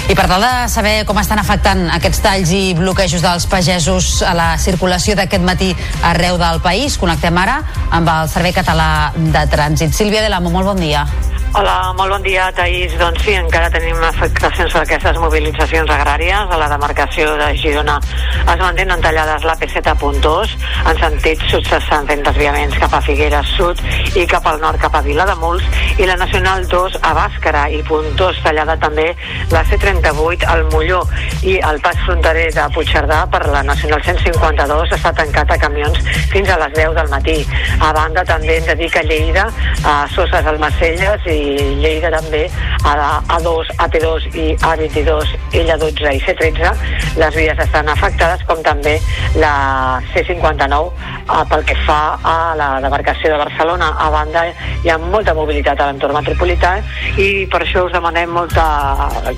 I 0.10 0.16
per 0.16 0.26
tal 0.28 0.44
de 0.44 0.68
saber 0.68 1.06
com 1.08 1.18
estan 1.22 1.40
afectant 1.40 1.86
aquests 1.96 2.20
talls 2.26 2.52
i 2.52 2.74
bloquejos 2.76 3.24
dels 3.24 3.46
pagesos 3.48 4.18
a 4.28 4.34
la 4.36 4.50
circulació 4.60 5.16
d'aquest 5.16 5.46
matí 5.48 5.72
arreu 6.04 6.36
del 6.42 6.60
país, 6.66 7.00
connectem 7.00 7.40
ara 7.40 7.62
amb 7.90 8.12
el 8.12 8.28
Servei 8.32 8.56
Català 8.56 9.14
de 9.16 9.48
Trànsit. 9.54 9.96
Sílvia 9.96 10.26
de 10.26 10.34
l'Amo, 10.34 10.52
molt 10.52 10.74
bon 10.74 10.84
dia. 10.84 11.08
Hola, 11.54 11.94
molt 11.94 12.10
bon 12.10 12.24
dia, 12.26 12.48
Taís. 12.58 12.96
Doncs 12.98 13.22
sí, 13.22 13.36
encara 13.38 13.68
tenim 13.70 14.00
afectacions 14.02 14.74
per 14.74 14.80
aquestes 14.82 15.20
mobilitzacions 15.22 15.92
agràries. 15.94 16.50
A 16.50 16.58
la 16.58 16.70
demarcació 16.72 17.36
de 17.38 17.52
Girona 17.62 18.00
es 18.02 18.58
mantenen 18.58 19.04
tallades 19.04 19.46
la 19.46 19.54
P7 19.62 19.92
a 19.92 19.94
Puntós, 20.02 20.56
en 20.90 20.98
sentit 20.98 21.44
sud 21.52 21.70
s'estan 21.70 22.10
fent 22.10 22.24
desviaments 22.26 22.80
cap 22.82 22.96
a 22.98 23.02
Figueres 23.06 23.52
Sud 23.54 23.84
i 24.18 24.26
cap 24.32 24.48
al 24.50 24.58
nord 24.64 24.82
cap 24.82 24.98
a 24.98 25.04
Vilademuls, 25.06 25.68
i 26.02 26.08
la 26.10 26.18
Nacional 26.18 26.66
2 26.72 26.98
a 27.06 27.14
Bàscara 27.20 27.68
i 27.70 27.84
Puntós, 27.86 28.42
tallada 28.42 28.74
també 28.82 29.12
la 29.54 29.62
C38 29.70 30.50
al 30.50 30.66
Molló 30.74 31.04
i 31.46 31.60
el 31.70 31.80
pas 31.86 32.02
fronterer 32.08 32.48
de 32.58 32.66
Puigcerdà 32.74 33.28
per 33.30 33.44
la 33.54 33.62
Nacional 33.70 34.02
152 34.02 34.98
està 34.98 35.14
tancat 35.22 35.54
a 35.54 35.62
camions 35.62 36.02
fins 36.34 36.50
a 36.50 36.58
les 36.66 36.74
10 36.82 36.98
del 36.98 37.14
matí. 37.14 37.38
A 37.78 37.94
banda 37.94 38.26
també 38.26 38.58
hem 38.58 38.68
de 38.74 38.80
dir 38.82 38.90
que 38.90 39.06
Lleida, 39.06 39.46
a 39.86 39.96
Soses 40.18 40.50
Almacelles 40.50 41.30
i 41.30 41.43
Lleida 41.84 42.12
també 42.14 42.46
a 42.84 42.96
la 43.00 43.10
A2, 43.38 43.74
AP2 43.86 44.30
i 44.34 44.48
A22, 44.60 45.36
Ella12 45.62 46.16
i 46.18 46.22
C13 46.26 46.74
les 47.20 47.36
vies 47.36 47.60
estan 47.62 47.90
afectades 47.92 48.42
com 48.50 48.62
també 48.66 48.96
la 49.38 50.02
C59 50.14 51.23
eh, 51.24 51.44
pel 51.50 51.64
que 51.68 51.76
fa 51.88 52.18
a 52.22 52.36
la 52.60 52.70
demarcació 52.84 53.34
de 53.34 53.40
Barcelona 53.44 53.92
a 54.00 54.10
banda 54.14 54.46
hi 54.84 54.92
ha 54.92 54.98
molta 54.98 55.34
mobilitat 55.38 55.80
a 55.80 55.90
l'entorn 55.90 56.18
metropolità 56.18 56.76
i 57.18 57.46
per 57.52 57.64
això 57.64 57.86
us 57.88 57.96
demanem 57.96 58.34
molta, 58.36 58.66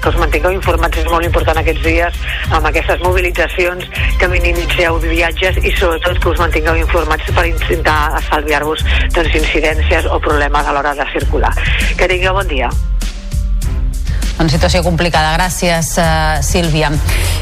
que 0.01 0.09
us 0.09 0.19
mantingueu 0.21 0.55
informats 0.57 1.01
és 1.03 1.09
molt 1.11 1.27
important 1.27 1.61
aquests 1.61 1.85
dies 1.85 2.19
amb 2.51 2.69
aquestes 2.71 3.03
mobilitzacions 3.05 3.87
que 4.19 4.31
minimitzeu 4.31 4.99
viatges 5.05 5.61
i 5.63 5.75
sobretot 5.77 6.21
que 6.21 6.33
us 6.33 6.41
mantingueu 6.41 6.81
informats 6.81 7.31
per 7.35 7.47
intentar 7.51 7.99
estalviar-vos 8.21 8.83
doncs, 9.15 9.39
incidències 9.43 10.09
o 10.09 10.19
problemes 10.19 10.65
a 10.65 10.75
l'hora 10.75 10.95
de 10.97 11.07
circular 11.13 11.53
que 11.97 12.07
tingueu 12.11 12.33
bon 12.33 12.47
dia. 12.47 12.69
Una 14.35 14.51
situació 14.51 14.81
complicada. 14.83 15.31
Gràcies, 15.37 15.93
uh, 15.95 16.43
Sílvia. 16.43 16.89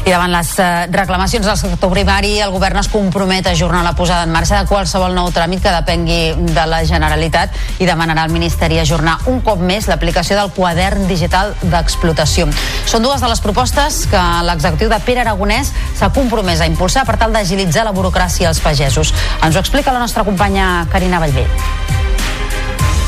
I 0.04 0.12
davant 0.12 0.30
les 0.30 0.50
uh, 0.62 0.84
reclamacions 0.94 1.46
del 1.46 1.56
sector 1.58 1.90
primari, 1.90 2.36
el 2.44 2.52
govern 2.54 2.78
es 2.78 2.88
compromet 2.92 3.48
a 3.48 3.54
ajornar 3.56 3.82
la 3.82 3.94
posada 3.98 4.28
en 4.28 4.30
marxa 4.34 4.60
de 4.60 4.68
qualsevol 4.70 5.16
nou 5.16 5.32
tràmit 5.34 5.64
que 5.64 5.72
depengui 5.74 6.52
de 6.54 6.66
la 6.70 6.84
Generalitat 6.86 7.58
i 7.82 7.88
demanarà 7.88 8.22
al 8.28 8.34
Ministeri 8.34 8.78
ajornar 8.78 9.16
un 9.32 9.42
cop 9.42 9.58
més 9.58 9.88
l'aplicació 9.90 10.38
del 10.38 10.54
quadern 10.54 11.08
digital 11.10 11.56
d'explotació. 11.62 12.46
Són 12.86 13.02
dues 13.02 13.24
de 13.24 13.32
les 13.32 13.42
propostes 13.42 14.04
que 14.12 14.22
l'executiu 14.46 14.92
de 14.92 15.02
Pere 15.02 15.26
Aragonès 15.26 15.74
s'ha 15.98 16.12
compromès 16.14 16.62
a 16.62 16.70
impulsar 16.70 17.02
per 17.08 17.18
tal 17.18 17.34
d'agilitzar 17.34 17.88
la 17.88 17.96
burocràcia 17.96 18.52
als 18.52 18.62
pagesos. 18.62 19.10
Ens 19.42 19.56
ho 19.56 19.64
explica 19.64 19.92
la 19.92 20.04
nostra 20.04 20.22
companya 20.22 20.86
Carina 20.92 21.18
Vallvé. 21.18 21.48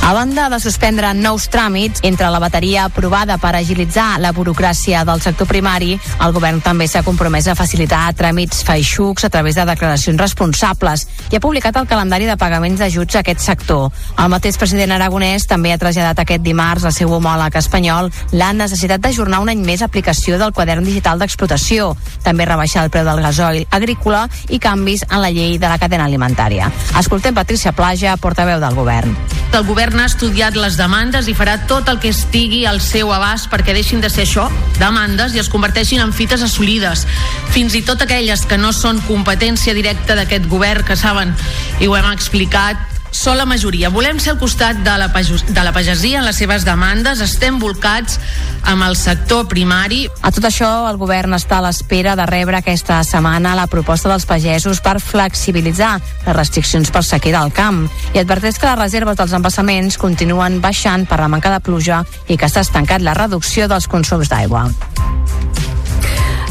A 0.06 0.12
banda 0.12 0.48
de 0.48 0.60
suspendre 0.60 1.08
nous 1.18 1.48
tràmits, 1.50 1.98
entre 2.06 2.28
la 2.30 2.38
bateria 2.38 2.84
aprovada 2.86 3.40
per 3.42 3.56
agilitzar 3.58 4.20
la 4.22 4.30
burocràcia 4.30 5.00
del 5.02 5.18
sector 5.18 5.48
primari, 5.50 5.96
el 6.22 6.34
govern 6.36 6.60
també 6.62 6.86
s'ha 6.86 7.02
compromès 7.02 7.48
a 7.50 7.56
facilitar 7.58 8.12
tràmits 8.14 8.62
feixucs 8.62 9.26
a 9.26 9.30
través 9.34 9.58
de 9.58 9.64
declaracions 9.66 10.22
responsables 10.22 11.08
i 11.32 11.34
ha 11.34 11.42
publicat 11.42 11.80
el 11.80 11.88
calendari 11.90 12.30
de 12.30 12.36
pagaments 12.38 12.78
d'ajuts 12.78 13.16
a 13.16 13.24
aquest 13.24 13.42
sector. 13.42 13.90
El 14.14 14.30
mateix 14.30 14.60
president 14.62 14.94
aragonès 14.94 15.48
també 15.50 15.74
ha 15.74 15.82
traslladat 15.82 16.22
aquest 16.22 16.46
dimarts 16.46 16.86
al 16.86 16.94
seu 16.94 17.10
homòleg 17.10 17.58
espanyol 17.58 18.12
la 18.30 18.52
necessitat 18.54 19.02
d'ajornar 19.02 19.42
un 19.42 19.50
any 19.56 19.66
més 19.66 19.82
aplicació 19.82 20.38
del 20.38 20.54
quadern 20.54 20.86
digital 20.86 21.18
d'explotació, 21.18 21.96
també 22.22 22.46
rebaixar 22.46 22.86
el 22.86 22.94
preu 22.94 23.10
del 23.10 23.24
gasoil 23.26 23.66
agrícola 23.74 24.28
i 24.54 24.62
canvis 24.62 25.02
en 25.10 25.18
la 25.18 25.34
llei 25.34 25.58
de 25.58 25.66
la 25.66 25.82
cadena 25.82 26.06
alimentària. 26.06 26.70
Escoltem 26.94 27.34
Patricia 27.34 27.74
Plaja, 27.74 28.14
portaveu 28.22 28.62
del 28.62 28.78
govern. 28.78 29.15
El 29.56 29.64
govern 29.64 30.02
ha 30.02 30.08
estudiat 30.10 30.56
les 30.58 30.74
demandes 30.76 31.30
i 31.30 31.34
farà 31.36 31.54
tot 31.68 31.88
el 31.88 31.96
que 32.02 32.10
estigui 32.12 32.66
al 32.68 32.82
seu 32.84 33.08
abast 33.14 33.48
perquè 33.48 33.72
deixin 33.72 34.02
de 34.04 34.10
ser 34.12 34.26
això, 34.26 34.50
demandes, 34.76 35.32
i 35.32 35.40
es 35.40 35.48
converteixin 35.48 36.02
en 36.04 36.12
fites 36.12 36.44
assolides. 36.44 37.06
Fins 37.54 37.78
i 37.78 37.80
tot 37.86 38.04
aquelles 38.04 38.44
que 38.44 38.58
no 38.60 38.74
són 38.76 39.00
competència 39.06 39.72
directa 39.72 40.18
d'aquest 40.18 40.50
govern, 40.52 40.84
que 40.84 40.98
saben, 41.00 41.32
i 41.80 41.88
ho 41.88 41.96
hem 41.96 42.10
explicat, 42.12 42.95
són 43.16 43.38
la 43.40 43.46
majoria. 43.48 43.88
Volem 43.90 44.18
ser 44.20 44.34
al 44.34 44.38
costat 44.40 44.82
de 44.84 44.94
la, 45.00 45.08
de 45.08 45.62
la 45.64 45.72
pagesia 45.72 46.20
en 46.20 46.26
les 46.26 46.36
seves 46.36 46.66
demandes, 46.68 47.22
estem 47.24 47.58
volcats 47.58 48.18
amb 48.68 48.84
el 48.84 48.96
sector 48.98 49.46
primari. 49.48 50.04
A 50.20 50.32
tot 50.34 50.44
això, 50.48 50.68
el 50.90 51.00
govern 51.00 51.34
està 51.36 51.58
a 51.58 51.64
l'espera 51.64 52.16
de 52.18 52.26
rebre 52.28 52.60
aquesta 52.60 53.00
setmana 53.06 53.56
la 53.56 53.66
proposta 53.72 54.10
dels 54.12 54.28
pagesos 54.28 54.82
per 54.84 54.98
flexibilitzar 55.00 55.96
les 56.26 56.36
restriccions 56.36 56.92
per 56.92 57.04
sequera 57.06 57.40
al 57.42 57.54
camp 57.56 57.86
i 58.12 58.20
adverteix 58.20 58.60
que 58.60 58.68
les 58.68 58.82
reserves 58.84 59.18
dels 59.18 59.36
embassaments 59.38 59.98
continuen 59.98 60.60
baixant 60.60 61.08
per 61.08 61.22
la 61.22 61.30
manca 61.32 61.52
de 61.54 61.62
pluja 61.64 62.04
i 62.28 62.36
que 62.36 62.50
s'ha 62.50 62.66
estancat 62.66 63.02
la 63.02 63.16
reducció 63.16 63.70
dels 63.70 63.88
consums 63.88 64.30
d'aigua. 64.32 64.68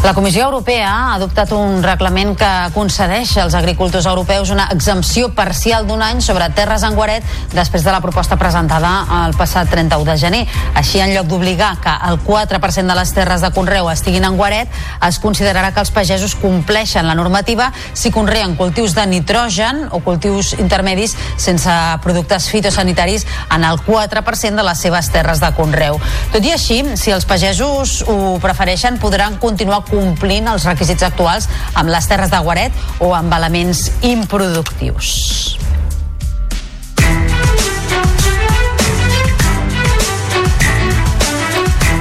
La 0.05 0.13
Comissió 0.13 0.43
Europea 0.45 0.85
ha 0.85 1.13
adoptat 1.15 1.49
un 1.57 1.79
reglament 1.81 2.35
que 2.37 2.47
concedeix 2.75 3.31
als 3.41 3.55
agricultors 3.57 4.05
europeus 4.05 4.51
una 4.53 4.67
exempció 4.69 5.31
parcial 5.33 5.87
d'un 5.89 6.03
any 6.05 6.19
sobre 6.21 6.45
terres 6.53 6.83
en 6.85 6.93
guaret 6.93 7.25
després 7.55 7.81
de 7.81 7.89
la 7.89 8.03
proposta 8.03 8.37
presentada 8.37 8.91
el 9.23 9.33
passat 9.33 9.71
31 9.73 10.05
de 10.05 10.15
gener. 10.21 10.41
Així, 10.77 10.99
en 11.01 11.09
lloc 11.15 11.25
d'obligar 11.31 11.71
que 11.81 11.95
el 12.11 12.19
4% 12.21 12.85
de 12.85 12.97
les 12.99 13.13
terres 13.17 13.41
de 13.41 13.49
conreu 13.55 13.89
estiguin 13.89 14.27
en 14.29 14.37
guaret, 14.37 14.69
es 15.07 15.17
considerarà 15.23 15.71
que 15.73 15.81
els 15.81 15.89
pagesos 15.95 16.37
compleixen 16.37 17.09
la 17.09 17.17
normativa 17.17 17.71
si 17.95 18.13
conreen 18.13 18.53
cultius 18.61 18.93
de 18.93 19.07
nitrogen 19.09 19.87
o 19.89 20.03
cultius 20.05 20.53
intermedis 20.59 21.17
sense 21.35 21.79
productes 22.05 22.51
fitosanitaris 22.53 23.25
en 23.49 23.65
el 23.65 23.81
4% 23.81 24.53
de 24.53 24.69
les 24.69 24.85
seves 24.85 25.09
terres 25.09 25.41
de 25.41 25.49
conreu. 25.57 25.97
Tot 26.29 26.45
i 26.45 26.53
així, 26.53 26.83
si 26.93 27.09
els 27.09 27.25
pagesos 27.25 28.03
ho 28.05 28.37
prefereixen, 28.45 29.01
podran 29.01 29.41
continuar 29.41 29.81
complint 29.95 30.51
els 30.51 30.67
requisits 30.67 31.07
actuals 31.07 31.47
amb 31.73 31.91
les 31.93 32.09
terres 32.11 32.33
de 32.33 32.41
guaret 32.47 32.83
o 32.99 33.13
amb 33.17 33.39
elements 33.39 33.87
improductius. 34.15 35.64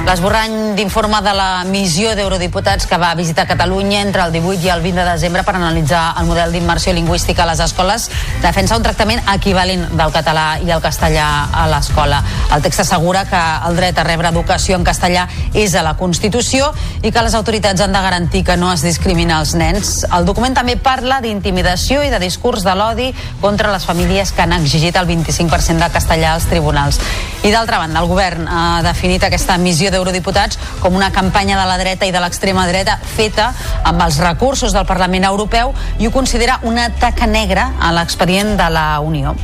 L'esborrany 0.05 0.75
d'informe 0.77 1.17
de 1.25 1.31
la 1.33 1.63
missió 1.65 2.11
d'eurodiputats 2.13 2.85
que 2.85 2.97
va 3.01 3.15
visitar 3.17 3.47
Catalunya 3.49 4.03
entre 4.03 4.21
el 4.21 4.31
18 4.35 4.67
i 4.67 4.69
el 4.69 4.83
20 4.83 5.01
de 5.01 5.05
desembre 5.09 5.41
per 5.41 5.55
analitzar 5.57 6.03
el 6.21 6.27
model 6.29 6.51
d'immersió 6.53 6.93
lingüística 6.93 7.41
a 7.41 7.47
les 7.49 7.63
escoles 7.65 8.05
defensa 8.43 8.77
un 8.77 8.85
tractament 8.85 9.23
equivalent 9.33 9.87
del 9.97 10.13
català 10.13 10.59
i 10.61 10.69
el 10.69 10.83
castellà 10.83 11.25
a 11.49 11.65
l'escola. 11.71 12.19
El 12.53 12.61
text 12.61 12.83
assegura 12.83 13.23
que 13.25 13.41
el 13.65 13.79
dret 13.81 13.97
a 13.97 14.05
rebre 14.05 14.29
educació 14.29 14.77
en 14.77 14.85
castellà 14.85 15.25
és 15.57 15.73
a 15.73 15.81
la 15.81 15.95
Constitució 15.97 16.69
i 17.01 17.09
que 17.09 17.25
les 17.25 17.33
autoritats 17.33 17.81
han 17.81 17.97
de 17.97 18.05
garantir 18.05 18.43
que 18.45 18.59
no 18.61 18.69
es 18.73 18.85
discrimina 18.85 19.39
els 19.41 19.55
nens. 19.57 20.05
El 20.13 20.29
document 20.29 20.53
també 20.53 20.77
parla 20.77 21.17
d'intimidació 21.25 22.05
i 22.05 22.13
de 22.13 22.21
discurs 22.21 22.61
de 22.61 22.77
l'odi 22.77 23.09
contra 23.41 23.73
les 23.73 23.89
famílies 23.89 24.37
que 24.37 24.45
han 24.45 24.53
exigit 24.53 25.01
el 25.01 25.09
25% 25.09 25.81
de 25.81 25.89
castellà 25.97 26.35
als 26.35 26.45
tribunals. 26.45 27.01
I 27.41 27.49
d'altra 27.49 27.81
banda, 27.81 28.05
el 28.05 28.07
govern 28.09 28.45
ha 28.45 28.81
definit 28.85 29.25
aquesta 29.25 29.57
missió 29.57 29.94
d'eurodiputats 29.95 30.59
com 30.83 30.95
una 30.95 31.11
campanya 31.15 31.57
de 31.59 31.65
la 31.65 31.79
dreta 31.81 32.05
i 32.05 32.13
de 32.13 32.21
l'extrema 32.21 32.67
dreta 32.69 32.99
feta 33.15 33.51
amb 33.83 34.05
els 34.05 34.21
recursos 34.21 34.75
del 34.75 34.85
Parlament 34.85 35.25
Europeu 35.31 35.73
i 35.99 36.07
ho 36.07 36.13
considera 36.13 36.59
una 36.63 36.91
taca 36.99 37.27
negra 37.27 37.71
a 37.79 37.93
l'expedient 37.95 38.57
de 38.59 38.73
la 38.75 38.89
Unió. 38.99 39.35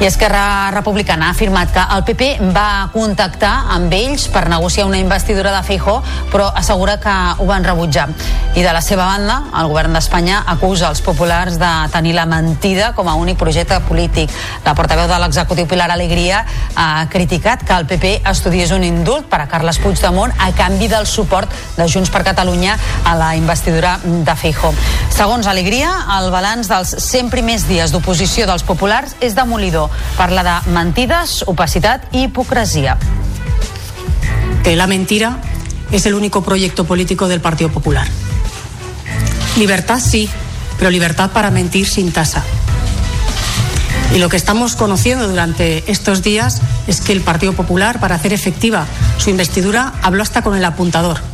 I 0.00 0.06
Esquerra 0.06 0.70
Republicana 0.72 1.28
ha 1.28 1.30
afirmat 1.30 1.70
que 1.72 1.82
el 1.94 2.02
PP 2.04 2.26
va 2.52 2.90
contactar 2.92 3.52
amb 3.72 3.92
ells 3.94 4.26
per 4.28 4.48
negociar 4.50 4.88
una 4.88 4.98
investidura 4.98 5.52
de 5.54 5.62
Feijó, 5.62 6.00
però 6.32 6.48
assegura 6.50 6.98
que 7.00 7.12
ho 7.38 7.46
van 7.46 7.64
rebutjar. 7.64 8.08
I 8.54 8.62
de 8.62 8.72
la 8.74 8.82
seva 8.82 9.06
banda, 9.06 9.38
el 9.56 9.68
govern 9.70 9.94
d'Espanya 9.94 10.42
acusa 10.50 10.90
els 10.90 11.00
populars 11.02 11.56
de 11.58 11.70
tenir 11.94 12.12
la 12.14 12.26
mentida 12.26 12.92
com 12.94 13.08
a 13.08 13.14
únic 13.14 13.38
projecte 13.38 13.78
polític. 13.88 14.34
La 14.66 14.74
portaveu 14.74 15.08
de 15.08 15.20
l'executiu 15.22 15.66
Pilar 15.70 15.88
Alegria 15.94 16.44
ha 16.74 17.06
criticat 17.10 17.64
que 17.64 17.78
el 17.78 17.86
PP 17.86 18.12
estudiés 18.30 18.74
un 18.74 18.84
indult 18.84 19.30
per 19.30 19.40
a 19.44 19.48
Carles 19.48 19.78
Puigdemont 19.78 20.34
a 20.38 20.50
canvi 20.58 20.90
del 20.90 21.06
suport 21.06 21.50
de 21.78 21.88
Junts 21.88 22.10
per 22.10 22.24
Catalunya 22.26 22.76
a 23.06 23.14
la 23.18 23.34
investidura 23.38 23.96
de 24.04 24.36
Feijó. 24.36 24.74
Segons 25.14 25.46
Alegria, 25.46 25.90
el 26.18 26.30
balanç 26.34 26.68
dels 26.68 26.94
100 26.98 27.30
primers 27.30 27.66
dies 27.70 27.94
d'oposició 27.94 28.46
dels 28.50 28.66
populars 28.66 29.16
és 29.20 29.34
demolidor. 29.38 29.83
Parla 30.16 30.42
de 30.64 30.70
mentides, 30.70 31.44
opacitat 31.46 32.04
que 34.64 34.76
la 34.76 34.86
mentira 34.86 35.38
es 35.92 36.06
el 36.06 36.14
único 36.14 36.42
proyecto 36.42 36.84
político 36.84 37.28
del 37.28 37.40
Partido 37.40 37.70
Popular. 37.70 38.08
Libertad 39.58 40.00
sí, 40.00 40.28
pero 40.78 40.90
libertad 40.90 41.30
para 41.30 41.50
mentir 41.50 41.86
sin 41.86 42.12
tasa. 42.12 42.42
Y 44.14 44.18
lo 44.18 44.28
que 44.28 44.36
estamos 44.36 44.74
conociendo 44.74 45.28
durante 45.28 45.90
estos 45.90 46.22
días 46.22 46.62
es 46.86 47.00
que 47.00 47.12
el 47.12 47.20
Partido 47.20 47.52
Popular, 47.52 48.00
para 48.00 48.14
hacer 48.14 48.32
efectiva 48.32 48.86
su 49.18 49.30
investidura, 49.30 49.92
habló 50.02 50.22
hasta 50.22 50.42
con 50.42 50.56
el 50.56 50.64
apuntador. 50.64 51.33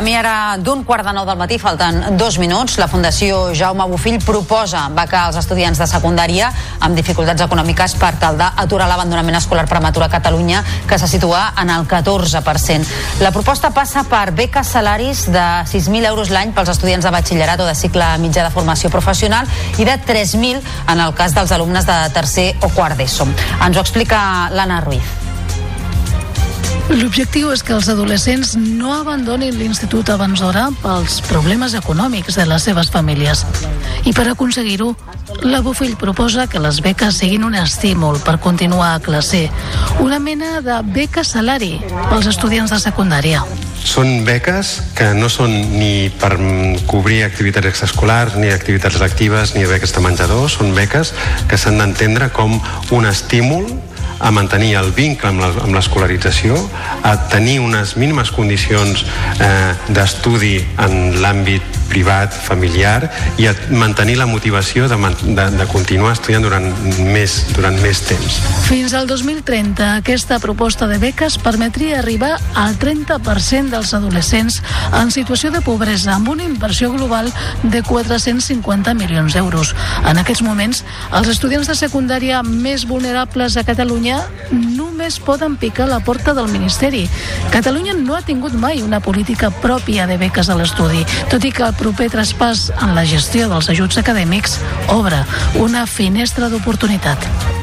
Camí 0.00 0.14
ara 0.16 0.56
d'un 0.56 0.80
quart 0.88 1.04
de 1.04 1.12
nou 1.12 1.26
del 1.28 1.36
matí, 1.36 1.58
falten 1.60 2.16
dos 2.16 2.38
minuts. 2.40 2.78
La 2.80 2.86
Fundació 2.88 3.50
Jaume 3.52 3.84
Bofill 3.90 4.16
proposa 4.24 4.86
becar 4.96 5.26
als 5.26 5.36
estudiants 5.36 5.76
de 5.76 5.84
secundària 5.90 6.48
amb 6.80 6.96
dificultats 6.96 7.44
econòmiques 7.44 7.98
per 8.00 8.14
tal 8.22 8.40
d'aturar 8.40 8.86
l'abandonament 8.88 9.36
escolar 9.36 9.66
prematur 9.68 10.06
a 10.06 10.08
Catalunya, 10.08 10.64
que 10.88 10.96
se 10.96 11.04
situa 11.04 11.50
en 11.60 11.68
el 11.76 11.84
14%. 11.84 12.88
La 13.20 13.34
proposta 13.36 13.74
passa 13.76 14.06
per 14.08 14.32
beques 14.32 14.72
salaris 14.72 15.26
de 15.28 15.46
6.000 15.68 16.08
euros 16.08 16.32
l'any 16.32 16.56
pels 16.56 16.72
estudiants 16.72 17.04
de 17.04 17.12
batxillerat 17.20 17.60
o 17.60 17.68
de 17.68 17.76
cicle 17.76 18.08
mitjà 18.24 18.48
de 18.48 18.56
formació 18.56 18.88
professional 18.88 19.44
i 19.76 19.84
de 19.84 20.00
3.000 20.00 20.64
en 20.94 21.08
el 21.10 21.12
cas 21.12 21.36
dels 21.36 21.52
alumnes 21.52 21.84
de 21.84 22.04
tercer 22.16 22.54
o 22.64 22.72
quart 22.72 22.96
d'ESO. 22.96 23.28
Ens 23.66 23.76
ho 23.76 23.84
explica 23.84 24.48
l'Anna 24.48 24.80
Ruiz. 24.80 25.19
L'objectiu 26.90 27.52
és 27.54 27.62
que 27.62 27.72
els 27.76 27.86
adolescents 27.92 28.56
no 28.58 28.90
abandonin 28.96 29.54
l'institut 29.54 30.08
abans 30.10 30.40
d'hora 30.42 30.66
pels 30.82 31.20
problemes 31.28 31.76
econòmics 31.78 32.34
de 32.34 32.46
les 32.50 32.64
seves 32.66 32.90
famílies. 32.90 33.44
I 34.10 34.12
per 34.16 34.26
aconseguir-ho, 34.32 34.90
la 35.46 35.60
Bofill 35.62 35.94
proposa 35.96 36.48
que 36.50 36.58
les 36.58 36.80
beques 36.82 37.20
siguin 37.22 37.44
un 37.46 37.54
estímul 37.54 38.18
per 38.26 38.40
continuar 38.42 38.96
a 38.96 39.00
classe, 39.00 39.46
una 40.02 40.18
mena 40.18 40.60
de 40.66 40.80
beca 40.82 41.22
salari 41.24 41.76
pels 42.10 42.26
estudiants 42.32 42.74
de 42.74 42.80
secundària. 42.82 43.44
Són 43.86 44.24
beques 44.26 44.72
que 44.98 45.12
no 45.16 45.30
són 45.32 45.54
ni 45.78 46.10
per 46.20 46.34
cobrir 46.90 47.22
activitats 47.24 47.70
extraescolars, 47.70 48.34
ni 48.36 48.50
activitats 48.50 48.98
lectives, 49.00 49.54
ni 49.54 49.64
beques 49.70 49.94
de 49.94 50.02
menjador, 50.04 50.50
són 50.50 50.74
beques 50.74 51.14
que 51.48 51.56
s'han 51.56 51.78
d'entendre 51.80 52.28
com 52.34 52.58
un 52.90 53.08
estímul 53.08 53.70
a 54.20 54.30
mantenir 54.30 54.74
el 54.76 54.92
vincle 54.92 55.28
amb 55.28 55.40
la- 55.40 55.52
amb 55.64 55.74
l'escolarització, 55.74 56.56
a 57.02 57.16
tenir 57.28 57.58
unes 57.60 57.96
mínimes 57.96 58.30
condicions 58.30 59.04
eh, 59.40 59.74
d'estudi 59.88 60.58
en 60.78 61.20
l'àmbit 61.22 61.62
privat, 61.90 62.30
familiar 62.32 63.10
i 63.38 63.48
a 63.50 63.54
mantenir 63.74 64.14
la 64.20 64.26
motivació 64.30 64.86
de, 64.88 64.94
de, 65.34 65.46
de 65.58 65.66
continuar 65.72 66.12
estudiant 66.12 66.44
durant 66.44 66.68
més, 67.02 67.40
durant 67.56 67.74
més 67.82 67.98
temps. 68.06 68.36
Fins 68.68 68.94
al 68.94 69.08
2030, 69.10 69.96
aquesta 69.98 70.38
proposta 70.38 70.86
de 70.86 70.98
beques 71.02 71.38
permetria 71.42 71.98
arribar 71.98 72.36
al 72.54 72.76
30% 72.78 73.70
dels 73.74 73.92
adolescents 73.98 74.60
en 75.00 75.10
situació 75.10 75.50
de 75.50 75.60
pobresa, 75.66 76.14
amb 76.14 76.28
una 76.36 76.44
inversió 76.46 76.92
global 76.92 77.32
de 77.64 77.82
450 77.82 78.94
milions 78.94 79.34
d'euros. 79.34 79.74
En 80.06 80.18
aquests 80.22 80.42
moments, 80.46 80.84
els 81.12 81.28
estudiants 81.32 81.66
de 81.66 81.74
secundària 81.74 82.44
més 82.46 82.86
vulnerables 82.86 83.56
a 83.58 83.64
Catalunya 83.66 84.09
només 84.50 85.20
poden 85.22 85.56
picar 85.60 85.88
la 85.90 86.00
porta 86.04 86.34
del 86.34 86.50
Ministeri. 86.52 87.04
Catalunya 87.54 87.94
no 87.98 88.16
ha 88.16 88.22
tingut 88.26 88.56
mai 88.56 88.82
una 88.82 89.00
política 89.04 89.52
pròpia 89.62 90.08
de 90.10 90.18
beques 90.20 90.50
a 90.50 90.58
l'estudi, 90.58 91.04
tot 91.32 91.44
i 91.44 91.54
que 91.54 91.66
el 91.68 91.76
proper 91.78 92.10
traspàs 92.12 92.68
en 92.80 92.94
la 92.98 93.06
gestió 93.06 93.48
dels 93.52 93.70
ajuts 93.72 94.02
acadèmics 94.02 94.60
obre 94.88 95.24
una 95.62 95.86
finestra 95.86 96.50
d'oportunitat. 96.52 97.59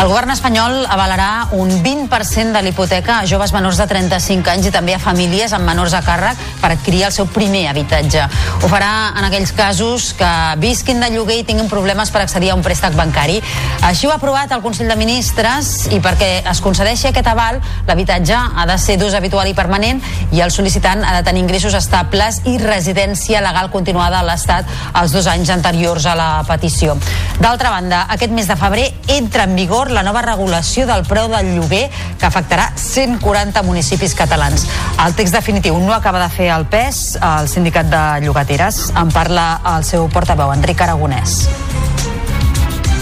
El 0.00 0.08
govern 0.10 0.32
espanyol 0.32 0.86
avalarà 0.90 1.48
un 1.54 1.68
20% 1.82 2.52
de 2.56 2.60
l'hipoteca 2.64 3.20
a 3.20 3.26
joves 3.28 3.52
menors 3.54 3.78
de 3.78 3.86
35 3.86 4.50
anys 4.50 4.66
i 4.66 4.72
també 4.74 4.94
a 4.96 5.00
famílies 5.02 5.52
amb 5.54 5.66
menors 5.68 5.94
a 5.94 6.00
càrrec 6.02 6.40
per 6.62 6.72
adquirir 6.72 7.04
el 7.06 7.12
seu 7.14 7.28
primer 7.30 7.64
habitatge. 7.70 8.24
Ho 8.62 8.70
farà 8.70 9.12
en 9.18 9.26
aquells 9.28 9.52
casos 9.54 10.10
que 10.18 10.30
visquin 10.62 11.02
de 11.02 11.10
lloguer 11.14 11.38
i 11.40 11.44
tinguin 11.46 11.70
problemes 11.70 12.10
per 12.10 12.22
accedir 12.22 12.50
a 12.50 12.56
un 12.58 12.64
préstec 12.66 12.96
bancari. 12.98 13.38
Així 13.86 14.08
ho 14.08 14.12
ha 14.14 14.18
aprovat 14.18 14.54
el 14.54 14.62
Consell 14.64 14.90
de 14.90 14.96
Ministres 14.98 15.86
i 15.94 16.00
perquè 16.02 16.30
es 16.50 16.62
concedeixi 16.64 17.10
aquest 17.10 17.30
aval, 17.30 17.60
l'habitatge 17.86 18.38
ha 18.38 18.66
de 18.66 18.78
ser 18.78 18.98
d'ús 18.98 19.14
habitual 19.18 19.50
i 19.50 19.54
permanent 19.54 20.02
i 20.32 20.42
el 20.42 20.54
sol·licitant 20.54 21.06
ha 21.06 21.14
de 21.18 21.22
tenir 21.26 21.44
ingressos 21.44 21.74
estables 21.78 22.42
i 22.50 22.58
residència 22.62 23.42
legal 23.44 23.70
continuada 23.70 24.22
a 24.22 24.26
l'Estat 24.26 24.66
els 25.02 25.14
dos 25.14 25.30
anys 25.30 25.50
anteriors 25.54 26.06
a 26.06 26.18
la 26.18 26.30
petició. 26.48 26.98
D'altra 27.42 27.70
banda, 27.70 28.04
aquest 28.14 28.34
mes 28.34 28.46
de 28.46 28.58
febrer 28.58 28.90
entra 29.10 29.46
en 29.48 29.56
vigor 29.58 29.81
la 29.90 30.04
nova 30.06 30.22
regulació 30.22 30.86
del 30.86 31.04
preu 31.08 31.28
del 31.32 31.54
lloguer 31.56 31.88
que 32.18 32.26
afectarà 32.28 32.70
140 32.76 33.62
municipis 33.66 34.14
catalans. 34.14 34.66
El 35.04 35.16
text 35.18 35.34
definitiu 35.34 35.78
no 35.80 35.94
acaba 35.94 36.22
de 36.22 36.30
fer 36.30 36.50
el 36.54 36.66
pes 36.70 37.18
al 37.20 37.48
sindicat 37.48 37.90
de 37.90 38.04
llogateres. 38.26 38.92
En 38.94 39.10
parla 39.10 39.60
el 39.76 39.84
seu 39.88 40.08
portaveu, 40.08 40.52
Enric 40.52 40.80
Aragonès. 40.80 41.48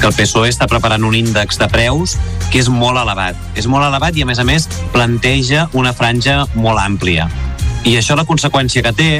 que 0.01 0.09
el 0.09 0.15
PSOE 0.16 0.48
està 0.48 0.65
preparant 0.65 1.02
un 1.05 1.12
índex 1.12 1.59
de 1.61 1.66
preus 1.69 2.15
que 2.48 2.57
és 2.62 2.70
molt 2.73 2.97
elevat. 2.97 3.36
És 3.61 3.66
molt 3.69 3.85
elevat 3.85 4.16
i, 4.16 4.24
a 4.24 4.28
més 4.28 4.39
a 4.40 4.47
més, 4.48 4.65
planteja 4.94 5.66
una 5.77 5.93
franja 5.93 6.47
molt 6.55 6.81
àmplia. 6.81 7.28
I 7.85 7.98
això 8.01 8.16
la 8.16 8.24
conseqüència 8.24 8.82
que 8.86 8.94
té 8.97 9.11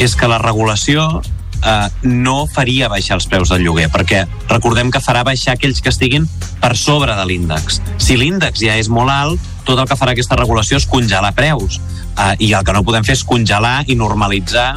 és 0.00 0.16
que 0.16 0.28
la 0.28 0.38
regulació 0.40 1.22
eh, 1.64 1.88
no 2.02 2.46
faria 2.54 2.88
baixar 2.92 3.18
els 3.18 3.26
preus 3.30 3.52
del 3.52 3.64
lloguer, 3.64 3.88
perquè 3.92 4.24
recordem 4.48 4.90
que 4.90 5.02
farà 5.02 5.24
baixar 5.26 5.56
aquells 5.56 5.80
que 5.82 5.92
estiguin 5.92 6.28
per 6.60 6.74
sobre 6.76 7.16
de 7.16 7.26
l'índex. 7.26 7.80
Si 7.98 8.16
l'índex 8.20 8.62
ja 8.64 8.76
és 8.80 8.90
molt 8.92 9.12
alt, 9.12 9.50
tot 9.64 9.78
el 9.78 9.88
que 9.88 9.98
farà 9.98 10.14
aquesta 10.16 10.38
regulació 10.40 10.80
és 10.80 10.88
congelar 10.88 11.34
preus. 11.36 11.80
Eh, 12.16 12.34
I 12.48 12.54
el 12.54 12.64
que 12.64 12.74
no 12.76 12.84
podem 12.86 13.06
fer 13.06 13.18
és 13.18 13.26
congelar 13.26 13.84
i 13.86 13.98
normalitzar 13.98 14.74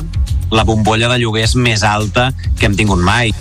la 0.53 0.65
bombolla 0.67 1.09
de 1.09 1.17
lloguers 1.21 1.55
més 1.55 1.83
alta 1.83 2.31
que 2.59 2.67
hem 2.67 2.77
tingut 2.77 3.01
mai. 3.01 3.33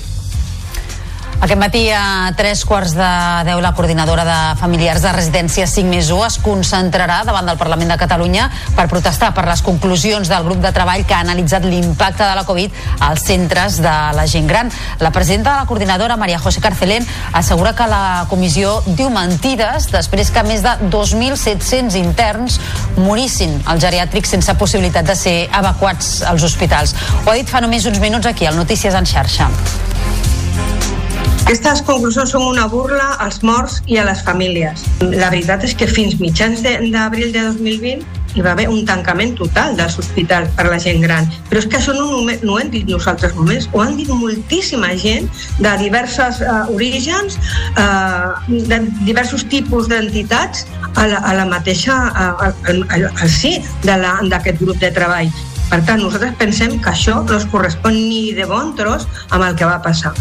Aquest 1.43 1.59
matí 1.59 1.89
a 1.91 2.31
tres 2.39 2.61
quarts 2.63 2.93
de 2.95 3.07
deu 3.49 3.59
la 3.59 3.73
coordinadora 3.75 4.23
de 4.23 4.35
familiars 4.61 5.03
de 5.03 5.11
residència 5.11 5.65
5 5.67 5.91
més 5.91 6.13
1 6.15 6.21
es 6.29 6.37
concentrarà 6.39 7.17
davant 7.27 7.49
del 7.51 7.59
Parlament 7.59 7.91
de 7.91 7.97
Catalunya 7.99 8.45
per 8.77 8.85
protestar 8.87 9.33
per 9.35 9.43
les 9.49 9.65
conclusions 9.67 10.31
del 10.31 10.47
grup 10.47 10.61
de 10.63 10.71
treball 10.71 11.03
que 11.03 11.17
ha 11.17 11.25
analitzat 11.27 11.67
l'impacte 11.67 12.23
de 12.23 12.37
la 12.39 12.45
Covid 12.47 12.79
als 13.09 13.27
centres 13.27 13.81
de 13.83 13.97
la 14.15 14.29
gent 14.31 14.47
gran. 14.47 14.71
La 15.03 15.11
presidenta 15.11 15.57
de 15.57 15.65
la 15.65 15.67
coordinadora, 15.67 16.17
Maria 16.17 16.39
José 16.39 16.63
Carcelén, 16.63 17.09
assegura 17.33 17.75
que 17.75 17.91
la 17.91 18.29
comissió 18.31 18.79
diu 18.87 19.11
mentides 19.11 19.91
després 19.91 20.31
que 20.31 20.47
més 20.47 20.63
de 20.63 20.77
2.700 20.95 21.99
interns 21.99 22.61
morissin 23.03 23.59
al 23.67 23.83
geriàtric 23.83 24.31
sense 24.31 24.55
possibilitat 24.63 25.11
de 25.11 25.19
ser 25.19 25.37
evacuats 25.51 26.21
als 26.23 26.47
hospitals. 26.47 26.95
Ho 27.25 27.35
ha 27.35 27.41
dit 27.41 27.51
fa 27.51 27.59
només 27.67 27.91
uns 27.91 27.99
minuts 27.99 28.31
aquí, 28.31 28.47
al 28.47 28.55
Notícies 28.63 28.95
en 28.95 29.11
xarxa. 29.11 29.51
Aquestes 31.43 31.83
conclusions 31.83 32.31
són 32.33 32.45
una 32.47 32.69
burla 32.71 33.17
als 33.21 33.41
morts 33.43 33.81
i 33.91 33.99
a 33.99 34.05
les 34.07 34.23
famílies. 34.23 34.85
La 35.03 35.29
veritat 35.33 35.65
és 35.67 35.75
que 35.75 35.89
fins 35.91 36.15
mitjans 36.21 36.63
de- 36.63 36.79
d'abril 36.93 37.33
de, 37.35 37.43
2020 37.59 38.07
hi 38.35 38.41
va 38.41 38.53
haver 38.55 38.69
un 38.71 38.87
tancament 38.89 39.35
total 39.37 39.75
dels 39.77 39.99
hospitals 39.99 40.49
per 40.57 40.65
a 40.65 40.71
la 40.71 40.79
gent 40.81 41.03
gran. 41.03 41.27
Però 41.51 41.61
és 41.61 41.67
que 41.67 41.77
això 41.77 41.93
no, 41.93 42.07
no 42.47 42.55
ho 42.55 42.59
hem 42.63 42.71
dit 42.73 42.89
nosaltres 42.89 43.35
només, 43.37 43.67
ho 43.73 43.83
han 43.83 43.99
dit 43.99 44.09
moltíssima 44.09 44.95
gent 44.97 45.29
de 45.59 45.73
diversos 45.83 46.41
uh, 46.41 46.63
orígens, 46.73 47.37
uh, 47.77 48.39
de 48.49 48.79
diversos 49.03 49.45
tipus 49.53 49.91
d'entitats 49.91 50.65
a, 50.95 51.07
la, 51.11 51.19
a 51.19 51.35
la 51.43 51.49
mateixa, 51.51 51.99
sí 53.29 53.59
de 53.83 53.99
d'aquest 54.31 54.63
grup 54.63 54.79
de 54.81 54.93
treball. 54.95 55.29
Per 55.69 55.83
tant, 55.85 56.01
nosaltres 56.01 56.39
pensem 56.39 56.79
que 56.81 56.91
això 56.95 57.21
no 57.25 57.37
es 57.37 57.45
correspon 57.53 57.93
ni 57.97 58.33
de 58.37 58.49
bon 58.49 58.73
tros 58.77 59.09
amb 59.31 59.45
el 59.45 59.57
que 59.57 59.69
va 59.69 59.83
passar. 59.83 60.15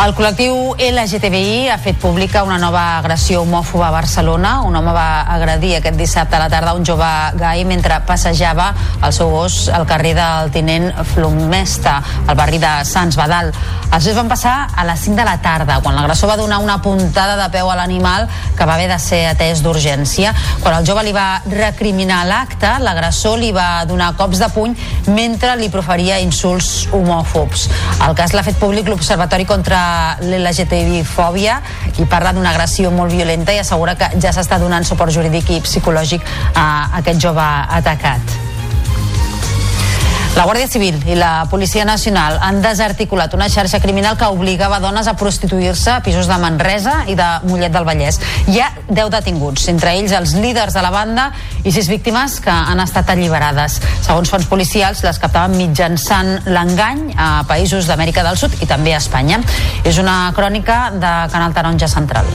El 0.00 0.14
col·lectiu 0.16 0.72
LGTBI 0.80 1.68
ha 1.70 1.76
fet 1.78 1.98
pública 2.00 2.40
una 2.42 2.56
nova 2.58 2.96
agressió 2.96 3.42
homòfoba 3.44 3.90
a 3.90 3.92
Barcelona. 3.92 4.54
Un 4.64 4.74
home 4.74 4.94
va 4.96 5.20
agredir 5.30 5.74
aquest 5.76 5.98
dissabte 6.00 6.34
a 6.34 6.40
la 6.40 6.48
tarda 6.50 6.72
un 6.74 6.82
jove 6.82 7.06
gai 7.38 7.62
mentre 7.68 8.00
passejava 8.08 8.70
el 9.04 9.12
seu 9.12 9.28
gos 9.30 9.68
al 9.68 9.84
carrer 9.86 10.14
del 10.16 10.50
Tinent 10.50 10.88
Flomesta, 11.12 11.98
al 12.26 12.38
barri 12.40 12.58
de 12.58 12.72
Sants 12.88 13.18
Badal. 13.20 13.52
Els 13.92 14.08
fets 14.08 14.16
van 14.16 14.30
passar 14.32 14.54
a 14.74 14.86
les 14.88 15.04
5 15.04 15.20
de 15.20 15.26
la 15.28 15.36
tarda, 15.44 15.78
quan 15.84 15.94
l'agressor 15.94 16.32
va 16.32 16.38
donar 16.40 16.62
una 16.64 16.80
puntada 16.82 17.36
de 17.36 17.50
peu 17.52 17.70
a 17.70 17.76
l'animal 17.76 18.26
que 18.56 18.64
va 18.64 18.74
haver 18.74 18.88
de 18.88 18.98
ser 18.98 19.26
atès 19.28 19.60
d'urgència. 19.62 20.32
Quan 20.64 20.78
el 20.80 20.88
jove 20.88 21.04
li 21.04 21.12
va 21.12 21.42
recriminar 21.52 22.24
l'acte, 22.26 22.72
l'agressor 22.80 23.36
li 23.38 23.52
va 23.52 23.84
donar 23.84 24.14
cops 24.16 24.40
de 24.40 24.48
puny 24.56 24.74
mentre 25.12 25.54
li 25.60 25.68
proferia 25.68 26.18
insults 26.24 26.88
homòfobs. 26.90 27.68
El 28.08 28.16
cas 28.18 28.32
l'ha 28.32 28.46
fet 28.48 28.58
públic 28.58 28.88
l'Observatori 28.88 29.44
contra 29.46 29.81
l'LGTBI-fòbia 30.28 31.58
i 31.98 32.06
parla 32.06 32.32
d'una 32.36 32.54
agressió 32.54 32.90
molt 32.94 33.12
violenta 33.12 33.54
i 33.54 33.60
assegura 33.62 33.96
que 33.98 34.12
ja 34.20 34.32
s'està 34.34 34.60
donant 34.62 34.86
suport 34.88 35.12
jurídic 35.14 35.50
i 35.56 35.60
psicològic 35.66 36.24
a 36.54 36.70
aquest 37.02 37.20
jove 37.22 37.50
atacat. 37.80 38.41
La 40.32 40.46
Guàrdia 40.48 40.64
Civil 40.64 40.96
i 41.12 41.14
la 41.14 41.44
Policia 41.50 41.84
Nacional 41.84 42.38
han 42.40 42.62
desarticulat 42.64 43.34
una 43.36 43.50
xarxa 43.52 43.82
criminal 43.82 44.16
que 44.16 44.30
obligava 44.32 44.78
dones 44.80 45.06
a 45.10 45.12
prostituir-se 45.20 45.90
a 45.92 45.98
pisos 46.02 46.26
de 46.30 46.38
Manresa 46.40 47.02
i 47.12 47.16
de 47.18 47.26
Mollet 47.44 47.74
del 47.74 47.84
Vallès. 47.84 48.16
Hi 48.48 48.62
ha 48.64 48.70
10 48.88 49.12
detinguts, 49.12 49.68
entre 49.68 49.92
ells 49.92 50.16
els 50.16 50.32
líders 50.40 50.72
de 50.72 50.82
la 50.84 50.94
banda 50.94 51.28
i 51.68 51.74
sis 51.76 51.90
víctimes 51.92 52.38
que 52.40 52.54
han 52.54 52.80
estat 52.80 53.12
alliberades. 53.12 53.76
Segons 54.00 54.32
fonts 54.32 54.48
policials, 54.48 55.04
les 55.04 55.20
captaven 55.20 55.58
mitjançant 55.60 56.48
l'engany 56.48 57.10
a 57.12 57.44
països 57.44 57.86
d'Amèrica 57.90 58.24
del 58.24 58.40
Sud 58.40 58.56
i 58.64 58.66
també 58.66 58.96
a 58.96 59.04
Espanya. 59.04 59.44
És 59.84 60.00
una 60.00 60.32
crònica 60.32 60.86
de 60.96 61.14
Canal 61.36 61.52
Taronja 61.52 61.92
Central. 61.92 62.32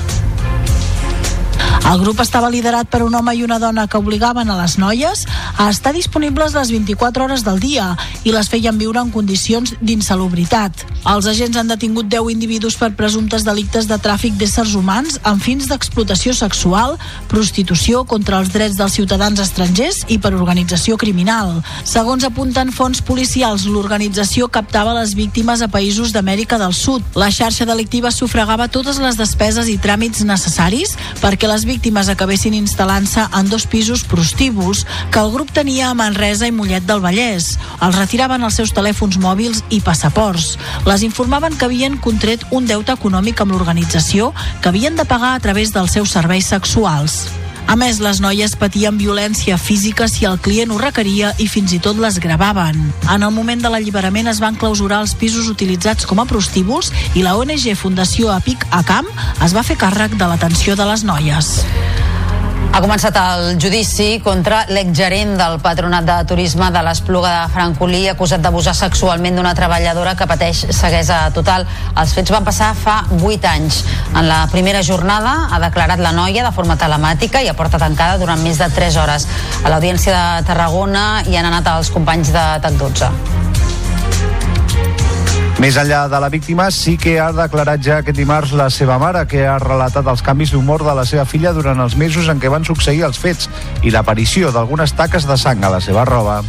El 1.88 2.01
grup 2.01 2.19
estava 2.19 2.49
liderat 2.51 2.89
per 2.91 2.99
un 3.05 3.15
home 3.15 3.31
i 3.38 3.43
una 3.45 3.59
dona 3.63 3.85
que 3.88 3.99
obligaven 3.99 4.49
a 4.51 4.57
les 4.59 4.75
noies 4.77 5.23
a 5.57 5.69
estar 5.71 5.93
disponibles 5.95 6.55
les 6.57 6.71
24 6.73 7.23
hores 7.23 7.45
del 7.45 7.61
dia 7.63 7.93
i 8.27 8.34
les 8.35 8.49
feien 8.51 8.77
viure 8.77 8.99
en 8.99 9.11
condicions 9.13 9.73
d'insalubritat. 9.79 10.84
Els 11.07 11.27
agents 11.31 11.55
han 11.55 11.71
detingut 11.71 12.09
10 12.11 12.34
individus 12.34 12.75
per 12.75 12.91
presumptes 12.99 13.45
delictes 13.47 13.88
de 13.88 13.95
tràfic 14.03 14.35
d'éssers 14.35 14.75
humans 14.75 15.15
amb 15.23 15.41
fins 15.41 15.69
d'explotació 15.69 16.34
sexual, 16.35 16.97
prostitució 17.31 18.03
contra 18.03 18.41
els 18.41 18.51
drets 18.51 18.75
dels 18.75 18.97
ciutadans 18.99 19.39
estrangers 19.39 20.03
i 20.11 20.19
per 20.19 20.34
organització 20.35 20.97
criminal. 20.99 21.61
Segons 21.88 22.27
apunten 22.27 22.73
fonts 22.75 22.99
policials, 23.01 23.63
l'organització 23.71 24.51
captava 24.51 24.97
les 24.99 25.15
víctimes 25.15 25.63
a 25.63 25.71
països 25.71 26.11
d'Amèrica 26.11 26.59
del 26.59 26.75
Sud. 26.75 27.05
La 27.15 27.31
xarxa 27.31 27.65
delictiva 27.69 28.11
sufragava 28.11 28.67
totes 28.67 28.99
les 28.99 29.15
despeses 29.15 29.71
i 29.71 29.79
tràmits 29.79 30.25
necessaris 30.27 30.97
perquè 31.21 31.47
les 31.48 31.64
víctimes 31.65 32.10
acabessin 32.11 32.56
instal·lant-se 32.57 33.24
en 33.40 33.49
dos 33.49 33.65
pisos 33.72 34.03
prostíbuls 34.03 34.84
que 35.14 35.22
el 35.24 35.32
grup 35.32 35.53
tenia 35.56 35.90
a 35.90 35.95
Manresa 35.98 36.49
i 36.49 36.53
Mollet 36.56 36.86
del 36.86 37.02
Vallès. 37.03 37.56
Els 37.80 37.98
retiraven 37.98 38.44
els 38.44 38.60
seus 38.60 38.76
telèfons 38.76 39.19
mòbils 39.24 39.64
i 39.72 39.82
passaports. 39.82 40.56
Les 40.86 41.07
informaven 41.07 41.56
que 41.57 41.69
havien 41.69 41.98
contret 41.98 42.44
un 42.52 42.68
deute 42.69 42.94
econòmic 42.94 43.41
amb 43.41 43.56
l'organització 43.56 44.34
que 44.61 44.69
havien 44.69 44.99
de 44.99 45.07
pagar 45.07 45.36
a 45.36 45.44
través 45.44 45.74
dels 45.74 45.98
seus 45.98 46.11
serveis 46.14 46.52
sexuals. 46.52 47.26
A 47.68 47.76
més, 47.76 47.98
les 47.99 48.22
noies 48.23 48.53
patien 48.56 48.95
violència 48.95 49.57
física 49.60 50.07
si 50.07 50.23
el 50.26 50.39
client 50.39 50.72
ho 50.72 50.77
requeria 50.80 51.34
i 51.44 51.49
fins 51.52 51.73
i 51.76 51.81
tot 51.84 51.99
les 51.99 52.15
gravaven. 52.23 52.80
En 53.11 53.27
el 53.27 53.34
moment 53.35 53.60
de 53.60 53.72
l'alliberament 53.73 54.31
es 54.31 54.39
van 54.39 54.56
clausurar 54.56 55.02
els 55.03 55.18
pisos 55.19 55.52
utilitzats 55.52 56.07
com 56.07 56.23
a 56.23 56.27
prostíbuls 56.30 56.94
i 57.19 57.27
la 57.27 57.35
ONG 57.35 57.68
Fundació 57.76 58.31
Apic 58.31 58.64
Acam 58.72 59.11
es 59.44 59.56
va 59.57 59.68
fer 59.68 59.76
càrrec 59.84 60.15
de 60.15 60.31
l'atenció 60.31 60.80
de 60.80 60.88
les 60.88 61.03
noies. 61.03 61.57
Ha 62.73 62.81
començat 62.84 63.15
el 63.18 63.56
judici 63.61 64.19
contra 64.23 64.60
l'exgerent 64.69 65.34
del 65.39 65.57
Patronat 65.64 66.06
de 66.06 66.18
Turisme 66.30 66.68
de 66.73 66.84
l'Espluga 66.85 67.31
de 67.34 67.53
Francolí 67.53 68.03
acusat 68.11 68.44
d'abusar 68.44 68.76
sexualment 68.77 69.39
d'una 69.39 69.56
treballadora 69.57 70.14
que 70.19 70.27
pateix 70.30 70.65
ceguesa 70.76 71.23
total. 71.34 71.65
Els 71.98 72.14
fets 72.14 72.34
van 72.35 72.45
passar 72.45 72.73
fa 72.77 72.99
8 73.18 73.49
anys. 73.49 73.81
En 74.14 74.30
la 74.30 74.44
primera 74.52 74.84
jornada 74.84 75.48
ha 75.49 75.61
declarat 75.64 76.03
la 76.03 76.14
noia 76.14 76.45
de 76.45 76.53
forma 76.53 76.77
telemàtica 76.77 77.41
i 77.41 77.49
a 77.49 77.57
porta 77.57 77.81
tancada 77.81 78.19
durant 78.22 78.44
més 78.45 78.61
de 78.61 78.69
3 78.69 79.02
hores. 79.02 79.27
A 79.64 79.73
l'Audiència 79.73 80.14
de 80.14 80.48
Tarragona 80.52 81.07
hi 81.26 81.38
han 81.39 81.49
anat 81.49 81.73
els 81.77 81.94
companys 81.95 82.35
de 82.35 82.48
TAC12. 82.68 83.47
Més 85.57 85.73
enllà 85.81 86.03
de 86.05 86.17
la 86.21 86.27
víctima, 86.29 86.67
sí 86.69 86.91
que 87.01 87.15
ha 87.17 87.31
declarat 87.34 87.81
ja 87.81 87.95
aquest 88.03 88.19
dimarts 88.19 88.51
la 88.53 88.67
seva 88.69 88.99
mare, 89.01 89.23
que 89.25 89.41
ha 89.49 89.55
relatat 89.57 90.05
els 90.05 90.21
canvis 90.21 90.51
d'humor 90.53 90.84
de 90.85 90.93
la 90.93 91.05
seva 91.09 91.25
filla 91.25 91.49
durant 91.55 91.81
els 91.81 91.95
mesos 91.97 92.29
en 92.29 92.38
què 92.38 92.51
van 92.53 92.67
succeir 92.67 93.01
els 93.07 93.17
fets 93.17 93.49
i 93.81 93.89
l'aparició 93.89 94.51
d'algunes 94.53 94.93
taques 94.93 95.25
de 95.25 95.38
sang 95.41 95.65
a 95.65 95.71
la 95.73 95.81
seva 95.81 96.05
roba. 96.05 96.43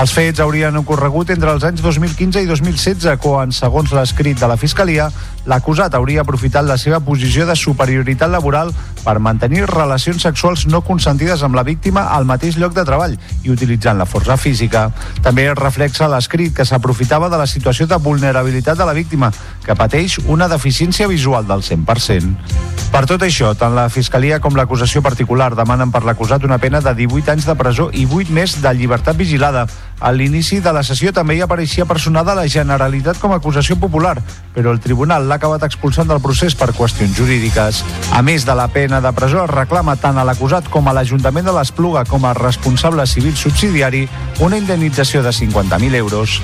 Els 0.00 0.12
fets 0.12 0.40
haurien 0.40 0.80
ocorregut 0.80 1.34
entre 1.36 1.52
els 1.52 1.68
anys 1.68 1.84
2015 1.84 2.46
i 2.46 2.48
2016, 2.48 3.20
quan, 3.20 3.52
segons 3.52 3.92
l'escrit 3.92 4.40
de 4.40 4.48
la 4.48 4.56
Fiscalia, 4.56 5.10
l'acusat 5.46 5.94
hauria 5.94 6.22
aprofitat 6.22 6.66
la 6.66 6.76
seva 6.78 7.00
posició 7.00 7.46
de 7.46 7.56
superioritat 7.56 8.30
laboral 8.30 8.72
per 9.04 9.18
mantenir 9.22 9.64
relacions 9.70 10.22
sexuals 10.26 10.66
no 10.66 10.82
consentides 10.82 11.42
amb 11.46 11.54
la 11.56 11.64
víctima 11.66 12.08
al 12.16 12.26
mateix 12.26 12.58
lloc 12.58 12.74
de 12.74 12.84
treball 12.84 13.16
i 13.44 13.52
utilitzant 13.54 13.98
la 13.98 14.08
força 14.10 14.36
física. 14.36 14.88
També 15.22 15.48
reflexa 15.54 16.10
l'escrit 16.10 16.54
que 16.54 16.66
s'aprofitava 16.66 17.30
de 17.30 17.38
la 17.38 17.46
situació 17.46 17.86
de 17.86 17.98
vulnerabilitat 18.02 18.78
de 18.78 18.86
la 18.86 18.96
víctima, 18.96 19.32
que 19.64 19.78
pateix 19.78 20.18
una 20.26 20.50
deficiència 20.50 21.06
visual 21.06 21.46
del 21.46 21.62
100%. 21.62 22.76
Per 22.92 23.02
tot 23.04 23.22
això, 23.26 23.50
tant 23.58 23.74
la 23.76 23.88
Fiscalia 23.92 24.38
com 24.40 24.54
l'acusació 24.56 25.02
particular 25.04 25.50
demanen 25.58 25.90
per 25.92 26.04
l'acusat 26.06 26.44
una 26.46 26.58
pena 26.62 26.80
de 26.80 26.94
18 26.96 27.34
anys 27.34 27.46
de 27.48 27.54
presó 27.58 27.90
i 27.92 28.06
8 28.06 28.32
més 28.32 28.54
de 28.62 28.72
llibertat 28.74 29.18
vigilada. 29.18 29.66
A 30.00 30.12
l'inici 30.12 30.58
de 30.60 30.72
la 30.76 30.82
sessió 30.84 31.12
també 31.16 31.38
hi 31.38 31.42
apareixia 31.44 31.86
personada 31.88 32.34
la 32.36 32.46
Generalitat 32.52 33.16
com 33.20 33.32
a 33.32 33.38
acusació 33.40 33.78
popular, 33.80 34.18
però 34.54 34.74
el 34.74 34.80
tribunal 34.84 35.24
l'ha 35.28 35.38
acabat 35.40 35.64
expulsant 35.64 36.08
del 36.10 36.20
procés 36.20 36.54
per 36.54 36.74
qüestions 36.76 37.16
jurídiques. 37.16 37.82
A 38.12 38.20
més 38.22 38.44
de 38.44 38.54
la 38.58 38.68
pena 38.68 39.00
de 39.00 39.12
presó, 39.16 39.44
es 39.44 39.54
reclama 39.54 39.96
tant 39.96 40.18
a 40.18 40.26
l'acusat 40.28 40.68
com 40.68 40.88
a 40.88 40.96
l'Ajuntament 40.96 41.48
de 41.48 41.56
l'Espluga 41.56 42.04
com 42.04 42.28
a 42.28 42.34
responsable 42.36 43.06
civil 43.06 43.36
subsidiari 43.36 44.04
una 44.40 44.60
indemnització 44.60 45.24
de 45.24 45.32
50.000 45.32 45.94
euros. 46.04 46.40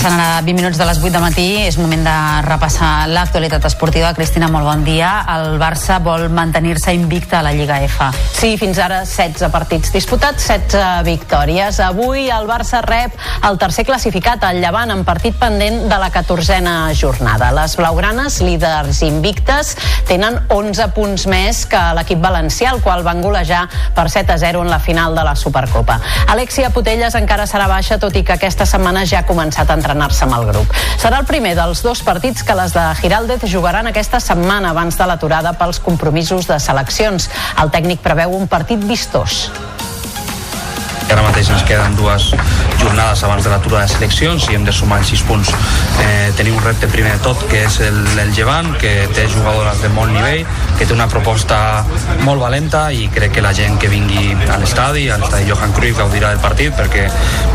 Passant 0.00 0.16
ara 0.16 0.40
20 0.40 0.56
minuts 0.56 0.78
de 0.80 0.84
les 0.88 0.96
8 0.96 1.12
de 1.12 1.20
matí, 1.20 1.42
és 1.60 1.76
moment 1.76 2.00
de 2.00 2.12
repassar 2.46 3.04
l'actualitat 3.12 3.66
esportiva. 3.68 4.14
Cristina, 4.16 4.46
molt 4.48 4.64
bon 4.64 4.80
dia. 4.80 5.10
El 5.28 5.58
Barça 5.60 5.98
vol 6.00 6.30
mantenir-se 6.32 6.94
invicta 6.96 7.40
a 7.40 7.44
la 7.44 7.50
Lliga 7.52 7.76
F. 7.84 8.06
Sí, 8.32 8.54
fins 8.56 8.80
ara 8.80 9.02
16 9.04 9.50
partits 9.52 9.92
disputats, 9.92 10.46
16 10.48 11.04
victòries. 11.04 11.82
Avui 11.84 12.30
el 12.32 12.48
Barça 12.48 12.80
rep 12.80 13.12
el 13.44 13.58
tercer 13.60 13.84
classificat, 13.90 14.46
el 14.48 14.62
Llevant, 14.64 14.88
en 14.94 15.02
partit 15.04 15.36
pendent 15.36 15.82
de 15.92 15.98
la 16.00 16.08
14a 16.08 16.94
jornada. 16.96 17.52
Les 17.52 17.76
blaugranes, 17.76 18.40
líders 18.40 19.02
invictes, 19.04 19.74
tenen 20.08 20.40
11 20.48 20.88
punts 20.96 21.26
més 21.28 21.66
que 21.68 21.82
l'equip 22.00 22.24
valencià, 22.24 22.72
el 22.72 22.80
qual 22.80 23.04
van 23.04 23.20
golejar 23.20 23.66
per 23.92 24.08
7 24.08 24.32
a 24.32 24.40
0 24.46 24.64
en 24.64 24.72
la 24.72 24.80
final 24.80 25.12
de 25.12 25.28
la 25.28 25.36
Supercopa. 25.36 26.00
Alexia 26.32 26.72
Putelles 26.72 27.20
encara 27.20 27.44
serà 27.44 27.68
baixa, 27.68 28.00
tot 28.00 28.16
i 28.16 28.24
que 28.24 28.38
aquesta 28.40 28.64
setmana 28.64 29.04
ja 29.04 29.20
ha 29.20 29.28
començat 29.28 29.68
a 29.68 29.76
entrenar-se 29.90 30.24
amb 30.24 30.38
el 30.38 30.46
grup. 30.52 30.74
Serà 31.00 31.20
el 31.20 31.26
primer 31.26 31.56
dels 31.58 31.82
dos 31.82 32.02
partits 32.06 32.44
que 32.46 32.54
les 32.54 32.74
de 32.76 32.84
Giraldez 33.00 33.44
jugaran 33.50 33.90
aquesta 33.90 34.20
setmana 34.22 34.70
abans 34.70 34.96
de 34.96 35.06
l'aturada 35.06 35.52
pels 35.58 35.80
compromisos 35.82 36.46
de 36.46 36.58
seleccions. 36.60 37.30
El 37.60 37.72
tècnic 37.74 38.02
preveu 38.04 38.36
un 38.36 38.46
partit 38.48 38.80
vistós. 38.84 39.50
Ara 41.10 41.24
mateix 41.26 41.48
ens 41.50 41.64
queden 41.66 41.96
dues 41.98 42.28
jornades 42.78 43.22
abans 43.26 43.42
de 43.42 43.50
l'aturada 43.50 43.82
de 43.88 43.90
seleccions 43.90 44.44
i 44.50 44.54
hem 44.54 44.66
de 44.66 44.74
sumar 44.74 45.00
els 45.02 45.10
6 45.10 45.24
punts. 45.26 45.50
Eh, 46.04 46.30
tenim 46.38 46.54
un 46.54 46.62
repte 46.62 46.86
primer 46.92 47.16
de 47.16 47.22
tot, 47.24 47.42
que 47.50 47.64
és 47.66 47.78
el, 47.82 47.98
el 48.22 48.30
Llevant, 48.36 48.70
que 48.78 48.92
té 49.16 49.24
jugadores 49.32 49.82
de 49.82 49.90
molt 49.96 50.14
nivell, 50.14 50.46
que 50.78 50.86
té 50.86 50.94
una 50.94 51.08
proposta 51.10 51.58
molt 52.22 52.42
valenta 52.44 52.84
i 52.94 53.08
crec 53.10 53.34
que 53.38 53.44
la 53.44 53.52
gent 53.56 53.80
que 53.82 53.90
vingui 53.90 54.36
a 54.46 54.60
l'estadi, 54.62 55.08
a 55.10 55.18
l'estadi 55.18 55.50
Johan 55.50 55.74
Cruyff, 55.74 55.98
gaudirà 55.98 56.30
del 56.30 56.42
partit 56.44 56.78
perquè, 56.78 57.08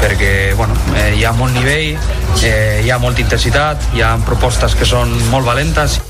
perquè 0.03 0.33
bueno, 0.59 0.75
eh, 0.99 1.13
hi 1.15 1.23
ha 1.23 1.31
molt 1.39 1.55
nivell, 1.55 1.95
eh, 2.43 2.83
hi 2.83 2.91
ha 2.91 2.99
molta 2.99 3.23
intensitat, 3.23 3.91
hi 3.95 4.03
ha 4.03 4.17
propostes 4.27 4.75
que 4.75 4.87
són 4.89 5.15
molt 5.31 5.47
valentes. 5.47 6.01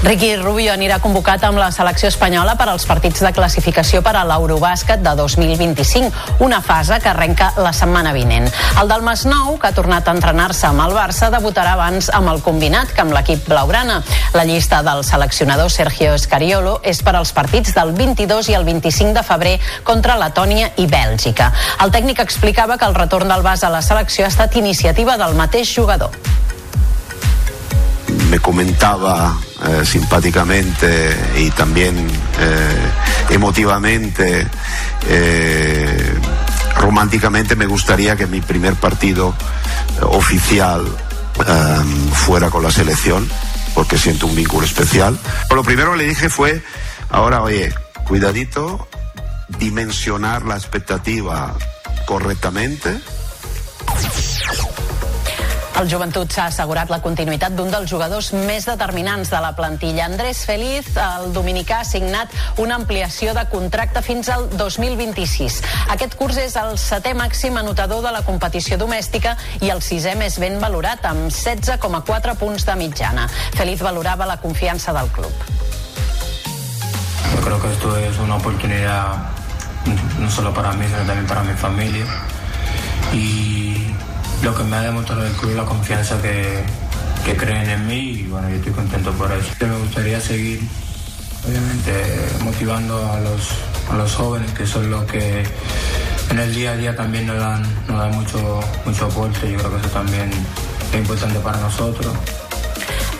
Ricky 0.00 0.30
Rubio 0.40 0.72
anirà 0.72 0.96
convocat 0.96 1.42
amb 1.44 1.60
la 1.60 1.66
selecció 1.76 2.08
espanyola 2.08 2.54
per 2.56 2.70
als 2.72 2.86
partits 2.88 3.20
de 3.20 3.34
classificació 3.36 4.00
per 4.00 4.14
a 4.16 4.22
l'Eurobàsquet 4.24 5.02
de 5.04 5.12
2025, 5.18 6.38
una 6.46 6.62
fase 6.64 6.96
que 7.04 7.10
arrenca 7.10 7.50
la 7.60 7.74
setmana 7.76 8.14
vinent. 8.16 8.48
El 8.80 8.88
del 8.88 9.04
Masnou, 9.04 9.58
que 9.60 9.68
ha 9.68 9.76
tornat 9.76 10.08
a 10.08 10.14
entrenar-se 10.16 10.70
amb 10.70 10.80
el 10.86 10.96
Barça, 10.96 11.28
debutarà 11.28 11.74
abans 11.76 12.08
amb 12.16 12.32
el 12.32 12.40
combinat 12.40 12.94
que 12.96 13.04
amb 13.04 13.12
l'equip 13.12 13.44
blaugrana. 13.44 14.00
La 14.32 14.46
llista 14.48 14.80
del 14.86 15.04
seleccionador 15.04 15.68
Sergio 15.68 16.16
Escariolo 16.16 16.78
és 16.80 17.04
per 17.04 17.18
als 17.18 17.36
partits 17.36 17.76
del 17.76 17.92
22 17.92 18.48
i 18.48 18.56
el 18.56 18.64
25 18.64 19.12
de 19.12 19.26
febrer 19.34 19.58
contra 19.84 20.16
Letònia 20.16 20.72
i 20.80 20.88
Bèlgica. 20.88 21.52
El 21.84 21.92
tècnic 21.92 22.24
explicava 22.24 22.80
que 22.80 22.88
el 22.88 22.96
retorn 22.96 23.28
del 23.28 23.44
Bas 23.44 23.68
a 23.68 23.74
la 23.76 23.84
selecció 23.84 24.24
ha 24.24 24.32
estat 24.32 24.56
iniciativa 24.56 25.20
del 25.20 25.36
mateix 25.36 25.76
jugador. 25.76 26.16
Me 28.28 28.38
comentaba 28.38 29.36
eh, 29.66 29.84
simpáticamente 29.84 31.16
y 31.38 31.50
también 31.50 32.08
eh, 32.38 32.90
emotivamente, 33.30 34.46
eh, 35.08 36.14
románticamente, 36.76 37.56
me 37.56 37.66
gustaría 37.66 38.16
que 38.16 38.26
mi 38.26 38.40
primer 38.40 38.74
partido 38.74 39.34
oficial 40.02 40.84
fuera 42.12 42.50
con 42.50 42.62
la 42.62 42.70
selección, 42.70 43.26
porque 43.74 43.96
siento 43.96 44.26
un 44.26 44.36
vínculo 44.36 44.66
especial. 44.66 45.18
Lo 45.54 45.62
primero 45.62 45.92
que 45.92 45.98
le 45.98 46.04
dije 46.04 46.28
fue, 46.28 46.62
ahora 47.08 47.42
oye, 47.42 47.72
cuidadito, 48.06 48.86
dimensionar 49.58 50.44
la 50.44 50.56
expectativa 50.56 51.54
correctamente. 52.06 53.00
El 55.80 55.88
joventut 55.88 56.28
s'ha 56.28 56.50
assegurat 56.50 56.90
la 56.92 56.98
continuïtat 57.00 57.54
d'un 57.56 57.70
dels 57.72 57.88
jugadors 57.88 58.26
més 58.36 58.66
determinants 58.68 59.30
de 59.32 59.38
la 59.40 59.54
plantilla. 59.56 60.04
Andrés 60.10 60.42
Feliz, 60.44 60.90
el 61.00 61.30
dominicà, 61.32 61.78
ha 61.80 61.86
signat 61.88 62.34
una 62.60 62.76
ampliació 62.76 63.32
de 63.32 63.46
contracte 63.48 64.02
fins 64.04 64.28
al 64.28 64.44
2026. 64.60 65.56
Aquest 65.94 66.18
curs 66.20 66.36
és 66.42 66.58
el 66.60 66.76
setè 66.76 67.14
màxim 67.16 67.56
anotador 67.56 68.04
de 68.04 68.12
la 68.12 68.20
competició 68.26 68.76
domèstica 68.76 69.38
i 69.64 69.72
el 69.72 69.80
sisè 69.80 70.12
més 70.20 70.36
ben 70.42 70.60
valorat, 70.60 71.06
amb 71.08 71.32
16,4 71.32 72.36
punts 72.36 72.68
de 72.68 72.76
mitjana. 72.76 73.24
Feliz 73.56 73.80
valorava 73.80 74.28
la 74.28 74.36
confiança 74.36 74.92
del 74.92 75.08
club. 75.16 75.32
Creo 77.40 77.62
que 77.62 77.72
esto 77.72 77.96
es 77.96 78.18
una 78.18 78.36
oportunidad 78.36 79.16
no 80.18 80.30
solo 80.30 80.52
para 80.52 80.74
mí, 80.74 80.84
sino 80.84 81.06
también 81.06 81.26
para 81.26 81.42
mi 81.42 81.54
familia. 81.54 82.04
Y 83.14 83.69
lo 84.42 84.54
que 84.54 84.64
me 84.64 84.76
ha 84.76 84.82
demostrado 84.82 85.26
el 85.26 85.32
club, 85.32 85.54
la 85.54 85.64
confianza 85.64 86.20
que, 86.22 86.64
creen 87.36 87.70
en 87.70 87.86
mí, 87.86 88.10
y 88.10 88.26
bueno, 88.26 88.48
yo 88.48 88.56
estoy 88.56 88.72
contento 88.72 89.12
por 89.12 89.30
eso. 89.30 89.52
Me 89.60 89.78
gustaría 89.78 90.20
seguir, 90.20 90.60
obviamente, 91.46 91.92
motivando 92.42 92.96
a 93.12 93.20
los, 93.20 93.50
a 93.88 93.96
los 93.96 94.14
jóvenes, 94.14 94.50
que 94.52 94.66
son 94.66 94.90
los 94.90 95.04
que 95.04 95.44
en 96.30 96.38
el 96.38 96.54
día 96.54 96.72
a 96.72 96.76
día 96.76 96.96
también 96.96 97.26
nos 97.26 97.36
dan, 97.38 97.62
nos 97.86 97.98
dan 97.98 98.10
mucho, 98.16 98.60
mucho 98.84 99.06
aporte. 99.06 99.52
Yo 99.52 99.58
creo 99.58 99.70
que 99.70 99.80
eso 99.80 99.88
también 99.90 100.30
es 100.92 100.98
importante 100.98 101.38
para 101.38 101.58
nosotros. 101.58 102.12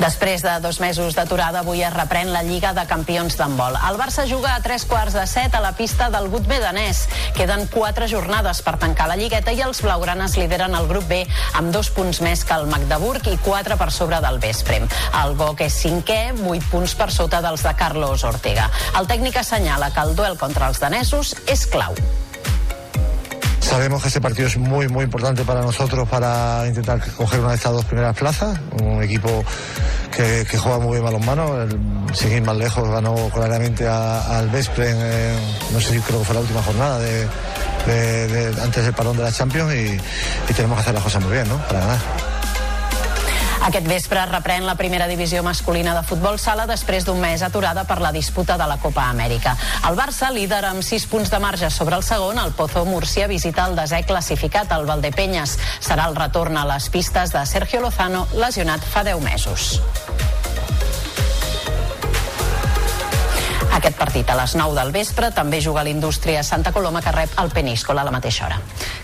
Després 0.01 0.41
de 0.41 0.55
dos 0.65 0.79
mesos 0.81 1.13
d'aturada, 1.13 1.61
avui 1.61 1.83
es 1.85 1.93
reprèn 1.93 2.31
la 2.33 2.41
Lliga 2.41 2.71
de 2.73 2.87
Campions 2.89 3.35
d'handbol. 3.37 3.75
El 3.85 3.99
Barça 4.01 4.25
juga 4.25 4.55
a 4.55 4.63
tres 4.65 4.87
quarts 4.89 5.13
de 5.13 5.27
set 5.29 5.53
a 5.55 5.61
la 5.61 5.75
pista 5.77 6.09
del 6.09 6.31
Gut 6.33 6.49
Danès. 6.49 7.03
Queden 7.37 7.67
quatre 7.69 8.09
jornades 8.09 8.63
per 8.65 8.79
tancar 8.81 9.11
la 9.11 9.19
lligueta 9.21 9.53
i 9.53 9.61
els 9.61 9.83
blaugranes 9.85 10.39
lideren 10.41 10.75
el 10.75 10.89
grup 10.89 11.05
B 11.11 11.21
amb 11.61 11.69
dos 11.75 11.91
punts 11.93 12.23
més 12.25 12.47
que 12.49 12.57
el 12.57 12.65
Magdeburg 12.73 13.29
i 13.29 13.37
quatre 13.45 13.77
per 13.77 13.91
sobre 13.93 14.23
del 14.25 14.41
Vesprem. 14.41 14.89
El 15.21 15.37
Boc 15.37 15.61
és 15.61 15.77
cinquè, 15.85 16.33
vuit 16.41 16.65
punts 16.73 16.97
per 16.97 17.11
sota 17.13 17.45
dels 17.45 17.61
de 17.69 17.77
Carlos 17.77 18.25
Ortega. 18.25 18.71
El 18.97 19.07
tècnic 19.07 19.37
assenyala 19.37 19.93
que 19.93 20.01
el 20.01 20.17
duel 20.17 20.41
contra 20.41 20.73
els 20.73 20.81
danesos 20.81 21.37
és 21.47 21.69
clau. 21.69 21.93
Sabemos 23.71 24.03
que 24.03 24.09
este 24.09 24.21
partido 24.21 24.49
es 24.49 24.57
muy, 24.57 24.89
muy 24.89 25.05
importante 25.05 25.45
para 25.45 25.61
nosotros 25.63 26.09
para 26.09 26.67
intentar 26.67 27.01
coger 27.13 27.39
una 27.39 27.51
de 27.51 27.55
estas 27.55 27.73
dos 27.73 27.85
primeras 27.85 28.17
plazas. 28.17 28.59
Un 28.83 29.01
equipo 29.01 29.45
que, 30.11 30.45
juega 30.59 30.79
muy 30.81 30.95
bien 30.95 31.05
balonmano. 31.05 31.55
Sin 32.13 32.33
ir 32.33 32.43
más 32.43 32.57
lejos, 32.57 32.89
ganó 32.91 33.15
claramente 33.33 33.87
al 33.87 34.49
Vespre, 34.51 34.91
en, 34.91 34.97
eh, 34.99 35.39
no 35.73 35.81
sé 35.81 35.95
si 35.95 36.01
creo 36.01 36.19
que 36.19 36.25
fue 36.25 36.35
la 36.35 36.41
última 36.41 36.63
jornada 36.65 36.99
de- 36.99 37.29
antes 38.61 38.85
del 38.85 38.93
parón 38.93 39.17
de 39.17 39.23
la 39.23 39.33
Champions 39.33 39.73
y, 39.73 39.99
y 40.51 40.55
tenemos 40.55 40.77
que 40.77 40.83
hacer 40.83 40.95
las 40.95 41.05
cosas 41.05 41.23
muy 41.23 41.33
bien, 41.33 41.49
¿no? 41.49 41.57
Para 41.69 41.81
ganar. 41.81 42.30
Aquest 43.61 43.85
vespre 43.85 44.23
reprèn 44.25 44.65
la 44.65 44.75
primera 44.75 45.07
divisió 45.07 45.43
masculina 45.45 45.93
de 45.93 46.03
futbol 46.07 46.39
sala 46.41 46.65
després 46.67 47.05
d'un 47.05 47.21
mes 47.21 47.43
aturada 47.45 47.85
per 47.85 47.99
la 48.01 48.13
disputa 48.13 48.57
de 48.57 48.67
la 48.67 48.79
Copa 48.81 49.05
Amèrica. 49.13 49.53
El 49.89 49.99
Barça, 49.99 50.31
líder 50.33 50.63
amb 50.65 50.83
6 50.87 51.07
punts 51.13 51.31
de 51.31 51.43
marge 51.43 51.69
sobre 51.71 51.99
el 52.01 52.07
segon, 52.07 52.41
el 52.41 52.55
Pozo 52.57 52.87
Múrcia 52.89 53.29
visita 53.29 53.69
el 53.69 53.77
desè 53.77 54.01
classificat, 54.09 54.73
el 54.73 54.89
Valdepenyes. 54.89 55.59
Serà 55.85 56.09
el 56.09 56.17
retorn 56.17 56.57
a 56.57 56.65
les 56.73 56.89
pistes 56.89 57.37
de 57.37 57.45
Sergio 57.47 57.85
Lozano, 57.85 58.27
lesionat 58.33 58.81
fa 58.81 59.05
10 59.05 59.21
mesos. 59.29 59.81
Aquest 63.77 63.97
partit 63.97 64.29
a 64.29 64.35
les 64.37 64.57
9 64.59 64.75
del 64.77 64.91
vespre 64.93 65.31
també 65.33 65.61
juga 65.65 65.85
l'Indústria 65.87 66.43
Santa 66.45 66.73
Coloma 66.73 67.01
que 67.01 67.13
rep 67.15 67.39
el 67.41 67.53
Peníscola 67.55 68.03
a 68.03 68.09
la 68.09 68.13
mateixa 68.13 68.49
hora. 68.49 68.59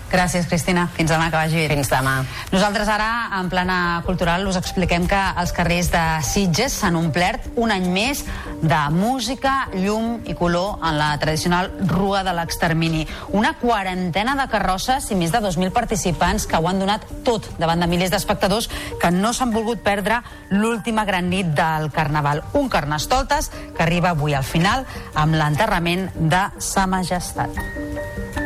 Gràcies, 0.07 0.45
Cristina. 0.47 0.85
Fins 0.95 1.11
demà, 1.11 1.27
que 1.27 1.35
vagi 1.35 1.59
bé. 1.59 1.67
Fins 1.75 1.89
demà. 1.91 2.21
Nosaltres 2.53 2.87
ara, 2.87 3.27
en 3.39 3.49
plana 3.51 4.01
cultural, 4.05 4.45
us 4.47 4.55
expliquem 4.59 5.07
que 5.07 5.19
els 5.41 5.51
carrers 5.51 5.89
de 5.91 6.03
Sitges 6.23 6.77
s'han 6.79 6.95
omplert 6.95 7.49
un 7.59 7.73
any 7.75 7.89
més 7.91 8.23
de 8.61 8.79
música, 8.95 9.67
llum 9.75 10.21
i 10.25 10.35
color 10.37 10.79
en 10.79 10.97
la 10.97 11.09
tradicional 11.19 11.69
Rua 11.91 12.23
de 12.23 12.33
l'Extermini. 12.37 13.03
Una 13.35 13.53
quarantena 13.59 14.37
de 14.39 14.47
carrosses 14.51 15.11
i 15.11 15.19
més 15.19 15.35
de 15.35 15.43
2.000 15.43 15.75
participants 15.75 16.47
que 16.47 16.57
ho 16.57 16.71
han 16.71 16.79
donat 16.79 17.03
tot 17.27 17.51
davant 17.59 17.83
de 17.83 17.91
milers 17.91 18.13
d'espectadors 18.15 18.71
que 19.01 19.11
no 19.11 19.33
s'han 19.35 19.51
volgut 19.51 19.83
perdre 19.83 20.21
l'última 20.55 21.03
gran 21.05 21.27
nit 21.29 21.51
del 21.57 21.91
Carnaval. 21.91 22.45
Un 22.55 22.71
carnestoltes 22.71 23.51
que 23.75 23.83
arriba 23.83 24.15
avui 24.15 24.33
al 24.33 24.47
final 24.47 24.87
amb 25.15 25.35
l'enterrament 25.35 26.09
de 26.15 26.47
Sa 26.63 26.87
Majestat. 26.87 28.36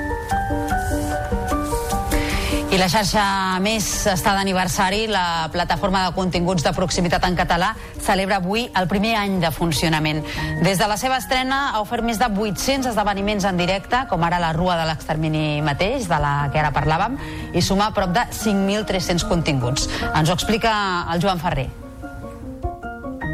La 2.81 2.87
xarxa 2.89 3.23
Més 3.61 3.85
està 4.09 4.31
d'aniversari. 4.33 5.03
La 5.11 5.51
plataforma 5.53 5.99
de 6.07 6.15
continguts 6.15 6.63
de 6.65 6.71
proximitat 6.73 7.27
en 7.27 7.35
català 7.37 7.75
celebra 8.01 8.39
avui 8.41 8.63
el 8.79 8.87
primer 8.89 9.11
any 9.19 9.35
de 9.43 9.51
funcionament. 9.53 10.23
Des 10.65 10.81
de 10.81 10.87
la 10.89 10.97
seva 10.97 11.19
estrena 11.21 11.59
ha 11.75 11.83
ofert 11.83 12.01
més 12.07 12.17
de 12.17 12.25
800 12.25 12.89
esdeveniments 12.89 13.45
en 13.45 13.61
directe, 13.61 13.99
com 14.09 14.25
ara 14.25 14.41
la 14.41 14.49
Rua 14.57 14.79
de 14.79 14.87
l'Extermini 14.89 15.61
mateix, 15.61 16.09
de 16.09 16.17
la 16.25 16.33
que 16.49 16.57
ara 16.63 16.73
parlàvem, 16.73 17.19
i 17.53 17.61
suma 17.61 17.91
prop 17.93 18.17
de 18.17 18.25
5.300 18.33 19.29
continguts. 19.29 19.85
Ens 20.15 20.33
ho 20.33 20.39
explica 20.39 20.73
el 21.13 21.21
Joan 21.21 21.37
Ferrer. 21.43 21.69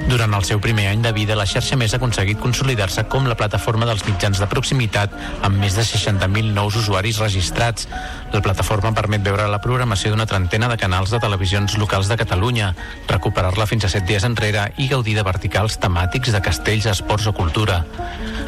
Durant 0.07 0.31
el 0.37 0.45
seu 0.47 0.61
primer 0.63 0.85
any 0.87 1.01
de 1.03 1.11
vida, 1.11 1.35
la 1.35 1.43
xarxa 1.43 1.75
més 1.75 1.91
ha 1.91 1.97
aconseguit 1.99 2.39
consolidar-se 2.39 3.03
com 3.11 3.25
la 3.27 3.35
plataforma 3.35 3.85
dels 3.89 4.05
mitjans 4.07 4.39
de 4.39 4.47
proximitat 4.47 5.11
amb 5.43 5.59
més 5.59 5.75
de 5.75 5.83
60.000 5.83 6.53
nous 6.55 6.77
usuaris 6.79 7.19
registrats. 7.19 7.89
La 8.31 8.39
plataforma 8.45 8.93
permet 8.95 9.25
veure 9.25 9.49
la 9.51 9.59
programació 9.59 10.13
d'una 10.13 10.25
trentena 10.29 10.69
de 10.71 10.77
canals 10.79 11.11
de 11.11 11.19
televisions 11.19 11.75
locals 11.81 12.07
de 12.07 12.15
Catalunya, 12.21 12.69
recuperar-la 13.11 13.67
fins 13.67 13.83
a 13.83 13.91
set 13.91 14.07
dies 14.07 14.23
enrere 14.23 14.69
i 14.79 14.87
gaudir 14.87 15.17
de 15.17 15.25
verticals 15.27 15.75
temàtics 15.83 16.31
de 16.31 16.41
castells, 16.45 16.87
esports 16.87 17.27
o 17.27 17.33
cultura. 17.35 17.81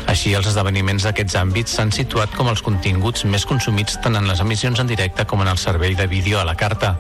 Així, 0.07 0.31
els 0.40 0.48
esdeveniments 0.48 1.03
d'aquests 1.03 1.36
àmbits 1.41 1.76
s'han 1.76 1.91
situat 1.91 2.31
com 2.40 2.48
els 2.48 2.64
continguts 2.64 3.27
més 3.27 3.44
consumits 3.45 3.99
tant 3.99 4.15
en 4.15 4.31
les 4.31 4.40
emissions 4.40 4.80
en 4.80 4.88
directe 4.88 5.27
com 5.27 5.44
en 5.44 5.52
el 5.52 5.60
servei 5.60 5.99
de 5.99 6.07
vídeo 6.07 6.40
a 6.40 6.48
la 6.48 6.56
carta. 6.56 6.95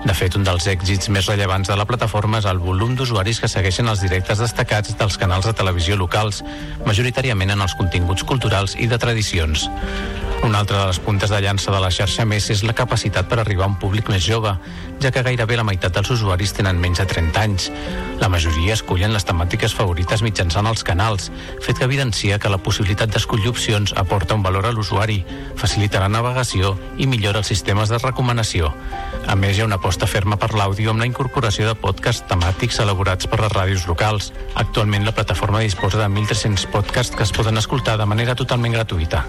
De 0.00 0.14
fet, 0.16 0.32
un 0.38 0.46
dels 0.46 0.64
èxits 0.70 1.10
més 1.12 1.26
rellevants 1.28 1.68
de 1.68 1.76
la 1.76 1.84
plataforma 1.84 2.38
és 2.40 2.46
el 2.48 2.60
volum 2.62 2.94
d'usuaris 2.96 3.42
que 3.42 3.50
segueixen 3.52 3.90
els 3.92 4.00
directes 4.00 4.40
destacats 4.40 4.96
dels 4.96 5.18
canals 5.20 5.44
de 5.44 5.52
televisió 5.52 5.98
locals, 6.00 6.40
majoritàriament 6.86 7.52
en 7.52 7.60
els 7.66 7.76
continguts 7.76 8.24
culturals 8.24 8.78
i 8.80 8.88
de 8.88 8.98
tradicions. 8.98 9.68
Una 10.40 10.62
altra 10.62 10.78
de 10.80 10.86
les 10.88 10.98
puntes 11.04 11.28
de 11.28 11.38
llança 11.44 11.68
de 11.68 11.78
la 11.82 11.90
xarxa 11.92 12.24
més 12.24 12.46
és 12.48 12.62
la 12.64 12.72
capacitat 12.72 13.26
per 13.28 13.42
arribar 13.42 13.66
a 13.66 13.68
un 13.74 13.76
públic 13.76 14.08
més 14.08 14.24
jove, 14.24 14.54
ja 15.00 15.10
que 15.12 15.22
gairebé 15.22 15.58
la 15.58 15.66
meitat 15.68 15.92
dels 15.92 16.08
usuaris 16.16 16.54
tenen 16.56 16.80
menys 16.80 17.02
de 17.02 17.06
30 17.10 17.42
anys. 17.42 17.66
La 18.22 18.30
majoria 18.32 18.72
escollen 18.72 19.12
les 19.12 19.26
temàtiques 19.28 19.74
favorites 19.76 20.24
mitjançant 20.24 20.64
els 20.70 20.84
canals, 20.84 21.28
fet 21.60 21.76
que 21.76 21.84
evidencia 21.84 22.38
que 22.40 22.52
la 22.52 22.60
possibilitat 22.60 23.12
d'escollir 23.12 23.52
opcions 23.52 23.92
aporta 24.00 24.36
un 24.36 24.44
valor 24.44 24.64
a 24.64 24.72
l'usuari, 24.72 25.20
facilita 25.60 26.00
la 26.00 26.08
navegació 26.08 26.72
i 26.96 27.06
millora 27.06 27.44
els 27.44 27.52
sistemes 27.52 27.92
de 27.92 28.00
recomanació. 28.00 28.72
A 29.28 29.36
més, 29.36 29.58
hi 29.58 29.60
ha 29.60 29.68
una 29.68 29.80
aposta 29.90 30.06
ferma 30.06 30.36
per 30.38 30.52
l'àudio 30.54 30.92
amb 30.92 31.02
la 31.02 31.06
incorporació 31.08 31.64
de 31.66 31.74
podcasts 31.74 32.22
temàtics 32.30 32.76
elaborats 32.78 33.26
per 33.26 33.40
les 33.40 33.50
ràdios 33.50 33.88
locals. 33.88 34.28
Actualment 34.54 35.02
la 35.02 35.10
plataforma 35.10 35.64
disposa 35.64 35.98
de 35.98 36.06
1.300 36.06 36.68
podcasts 36.70 37.16
que 37.16 37.24
es 37.26 37.32
poden 37.34 37.58
escoltar 37.58 37.96
de 37.98 38.06
manera 38.06 38.36
totalment 38.38 38.76
gratuïta. 38.76 39.24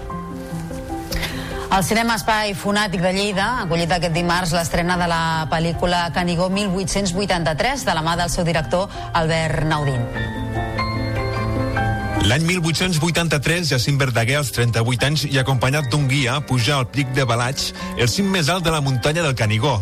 El 1.66 1.82
Cinema 1.82 2.14
Espai 2.14 2.54
Fonàtic 2.54 3.02
de 3.02 3.10
Lleida 3.16 3.46
ha 3.48 3.64
acollit 3.64 3.90
aquest 3.90 4.14
dimarts 4.14 4.52
l'estrena 4.54 4.94
de 5.00 5.08
la 5.10 5.48
pel·lícula 5.50 6.04
Canigó 6.14 6.46
1883 6.46 7.82
de 7.88 7.96
la 7.98 8.04
mà 8.06 8.14
del 8.20 8.30
seu 8.30 8.46
director 8.46 8.86
Albert 9.18 9.66
Naudín. 9.66 10.06
L'any 12.22 12.46
1883, 12.46 13.72
Jacint 13.72 13.98
Verdaguer, 13.98 14.38
als 14.38 14.54
38 14.54 15.10
anys, 15.10 15.26
i 15.26 15.42
acompanyat 15.42 15.90
d'un 15.90 16.06
guia, 16.06 16.38
puja 16.46 16.76
al 16.78 16.86
pic 16.86 17.10
de 17.18 17.26
Balatx, 17.26 17.72
el 17.96 18.06
cim 18.06 18.30
més 18.30 18.46
alt 18.46 18.62
de 18.62 18.70
la 18.70 18.84
muntanya 18.84 19.26
del 19.26 19.34
Canigó. 19.34 19.80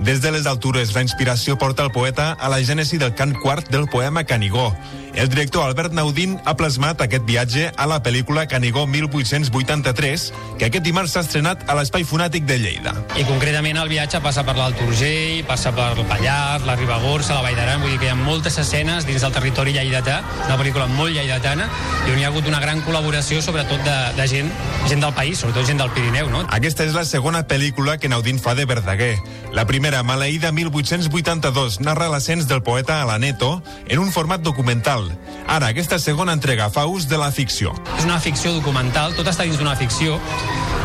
Des 0.00 0.22
de 0.22 0.30
les 0.32 0.46
altures, 0.48 0.94
la 0.96 1.02
inspiració 1.04 1.58
porta 1.60 1.84
el 1.84 1.90
poeta 1.92 2.30
a 2.32 2.48
la 2.48 2.62
gènesi 2.64 2.96
del 2.96 3.12
cant 3.14 3.34
quart 3.36 3.68
del 3.68 3.84
poema 3.92 4.24
Canigó. 4.24 4.70
El 5.12 5.28
director 5.28 5.66
Albert 5.66 5.92
Naudín 5.92 6.38
ha 6.46 6.54
plasmat 6.56 7.02
aquest 7.02 7.26
viatge 7.26 7.66
a 7.76 7.86
la 7.90 7.98
pel·lícula 8.00 8.46
Canigó 8.48 8.86
1883, 8.86 10.24
que 10.56 10.68
aquest 10.70 10.86
dimarts 10.86 11.12
s'ha 11.12 11.24
estrenat 11.26 11.66
a 11.68 11.74
l'Espai 11.76 12.06
Fonàtic 12.06 12.46
de 12.48 12.56
Lleida. 12.62 12.94
I 13.18 13.26
concretament 13.28 13.76
el 13.76 13.90
viatge 13.90 14.22
passa 14.24 14.44
per 14.46 14.54
l'Alt 14.56 14.80
Urgell, 14.86 15.42
passa 15.48 15.74
per 15.76 15.90
el 15.96 16.08
Pallars, 16.08 16.64
la 16.64 16.78
Ribagorça, 16.78 17.34
la 17.34 17.42
Vall 17.44 17.58
d'Aran, 17.58 17.82
vull 17.82 17.92
dir 17.92 18.00
que 18.00 18.08
hi 18.08 18.14
ha 18.14 18.16
moltes 18.16 18.56
escenes 18.62 19.04
dins 19.08 19.26
del 19.26 19.34
territori 19.36 19.74
lleidatà, 19.76 20.22
una 20.46 20.56
pel·lícula 20.56 20.88
molt 20.94 21.12
lleidatana, 21.12 21.68
i 22.06 22.14
on 22.14 22.22
hi 22.22 22.24
ha 22.24 22.30
hagut 22.30 22.48
una 22.48 22.62
gran 22.62 22.80
col·laboració, 22.86 23.42
sobretot 23.44 23.84
de, 23.84 23.98
de 24.16 24.28
gent, 24.30 24.48
gent 24.88 25.04
del 25.04 25.12
país, 25.18 25.42
sobretot 25.42 25.68
gent 25.68 25.82
del 25.82 25.92
Pirineu, 25.92 26.30
no? 26.32 26.46
Aquesta 26.54 26.86
és 26.86 26.96
la 26.96 27.04
segona 27.04 27.42
pel·lícula 27.50 27.98
que 27.98 28.08
Naudín 28.08 28.40
fa 28.40 28.54
de 28.54 28.64
Verdaguer. 28.70 29.16
La 29.52 29.64
primera, 29.66 30.04
Maleïda 30.06 30.52
1882, 30.54 31.80
narra 31.82 32.06
l'ascens 32.08 32.46
del 32.46 32.62
poeta 32.62 33.00
a 33.02 33.06
la 33.08 33.18
Neto 33.18 33.56
en 33.88 33.98
un 33.98 34.12
format 34.14 34.44
documental. 34.46 35.08
Ara, 35.50 35.72
aquesta 35.74 35.98
segona 35.98 36.36
entrega 36.36 36.68
fa 36.70 36.84
ús 36.86 37.08
de 37.10 37.18
la 37.18 37.32
ficció. 37.34 37.74
És 37.98 38.06
una 38.06 38.20
ficció 38.22 38.52
documental, 38.54 39.16
tot 39.18 39.26
està 39.26 39.42
dins 39.48 39.58
d'una 39.58 39.74
ficció, 39.74 40.20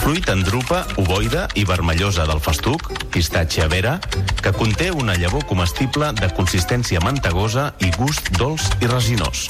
Fruit 0.00 0.28
en 0.32 0.40
drupa, 0.40 0.86
ovoide 0.96 1.44
i 1.60 1.66
vermellosa 1.68 2.24
del 2.24 2.40
festuc, 2.40 2.86
pistatge 3.12 3.66
vera, 3.68 3.98
que 4.40 4.52
conté 4.56 4.88
una 4.90 5.12
llavor 5.20 5.44
comestible 5.44 6.08
de 6.16 6.30
consistència 6.32 7.02
mantegosa 7.04 7.74
i 7.84 7.90
gust 7.98 8.30
dolç 8.38 8.64
i 8.80 8.88
resinós. 8.88 9.44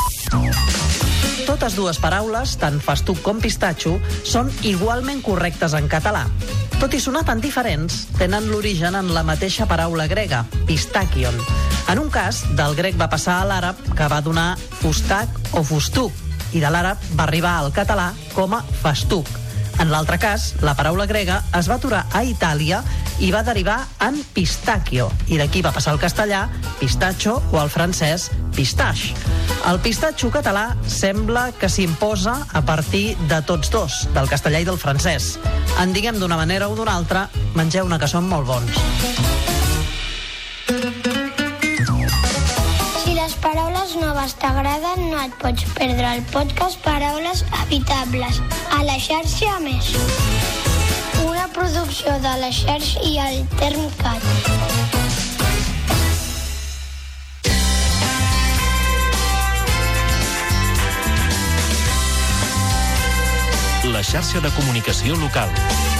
Totes 1.46 1.76
dues 1.78 2.00
paraules, 2.02 2.56
tant 2.58 2.80
festuc 2.82 3.22
com 3.22 3.38
pistatxo, 3.42 3.94
són 4.26 4.50
igualment 4.66 5.22
correctes 5.22 5.76
en 5.78 5.86
català. 5.90 6.24
Tot 6.80 6.94
i 6.96 7.00
sonar 7.02 7.22
tan 7.28 7.42
diferents, 7.44 8.08
tenen 8.18 8.48
l'origen 8.50 8.98
en 8.98 9.12
la 9.14 9.22
mateixa 9.26 9.68
paraula 9.70 10.08
grega, 10.10 10.44
pistachion. 10.66 11.36
En 11.90 12.02
un 12.02 12.10
cas, 12.10 12.42
del 12.58 12.74
grec 12.78 12.98
va 12.98 13.10
passar 13.12 13.38
a 13.40 13.46
l'àrab, 13.46 13.78
que 13.94 14.10
va 14.10 14.22
donar 14.24 14.56
fustac 14.80 15.54
o 15.54 15.62
fustuc, 15.62 16.10
i 16.54 16.62
de 16.62 16.70
l'àrab 16.72 16.98
va 17.14 17.28
arribar 17.28 17.58
al 17.60 17.70
català 17.76 18.10
com 18.34 18.58
a 18.58 18.64
festuc. 18.82 19.28
En 19.80 19.88
l'altre 19.88 20.18
cas, 20.20 20.50
la 20.60 20.74
paraula 20.76 21.06
grega 21.08 21.38
es 21.56 21.68
va 21.70 21.78
aturar 21.80 22.02
a 22.12 22.20
Itàlia 22.28 22.82
i 23.24 23.30
va 23.32 23.40
derivar 23.44 23.78
en 24.04 24.18
pistachio, 24.34 25.08
i 25.32 25.38
d'aquí 25.40 25.62
va 25.64 25.72
passar 25.72 25.94
al 25.94 26.00
castellà 26.02 26.42
pistacho 26.80 27.38
o 27.50 27.60
al 27.60 27.72
francès 27.72 28.28
pistache. 28.56 29.16
El 29.68 29.80
pistatxo 29.80 30.30
català 30.32 30.70
sembla 30.88 31.50
que 31.56 31.68
s'imposa 31.72 32.36
a 32.52 32.62
partir 32.64 33.16
de 33.32 33.40
tots 33.48 33.72
dos, 33.72 34.02
del 34.16 34.28
castellà 34.28 34.60
i 34.60 34.68
del 34.68 34.80
francès. 34.80 35.38
En 35.80 35.96
diguem 35.96 36.20
d'una 36.20 36.40
manera 36.40 36.68
o 36.68 36.76
d'una 36.76 36.96
altra, 36.96 37.28
mengeu-ne 37.56 38.00
que 38.00 38.08
són 38.08 38.28
molt 38.28 38.48
bons. 38.52 39.49
Paraules 43.50 43.96
noves 43.98 44.34
t'agraden, 44.38 45.08
no 45.10 45.18
et 45.18 45.32
pots 45.42 45.64
perdre 45.74 46.06
el 46.14 46.20
podcast 46.30 46.78
Paraules 46.84 47.42
Habitables 47.58 48.38
a 48.76 48.84
la 48.86 48.94
xarxa 49.02 49.48
a 49.56 49.58
més. 49.64 49.90
Una 51.24 51.48
producció 51.56 52.14
de 52.22 52.34
la 52.44 52.52
xarxa 52.54 53.02
i 53.02 53.18
el 53.18 53.42
Termcat. 53.58 54.22
La 63.90 64.04
xarxa 64.12 64.44
de 64.46 64.54
comunicació 64.60 65.18
local. 65.18 65.99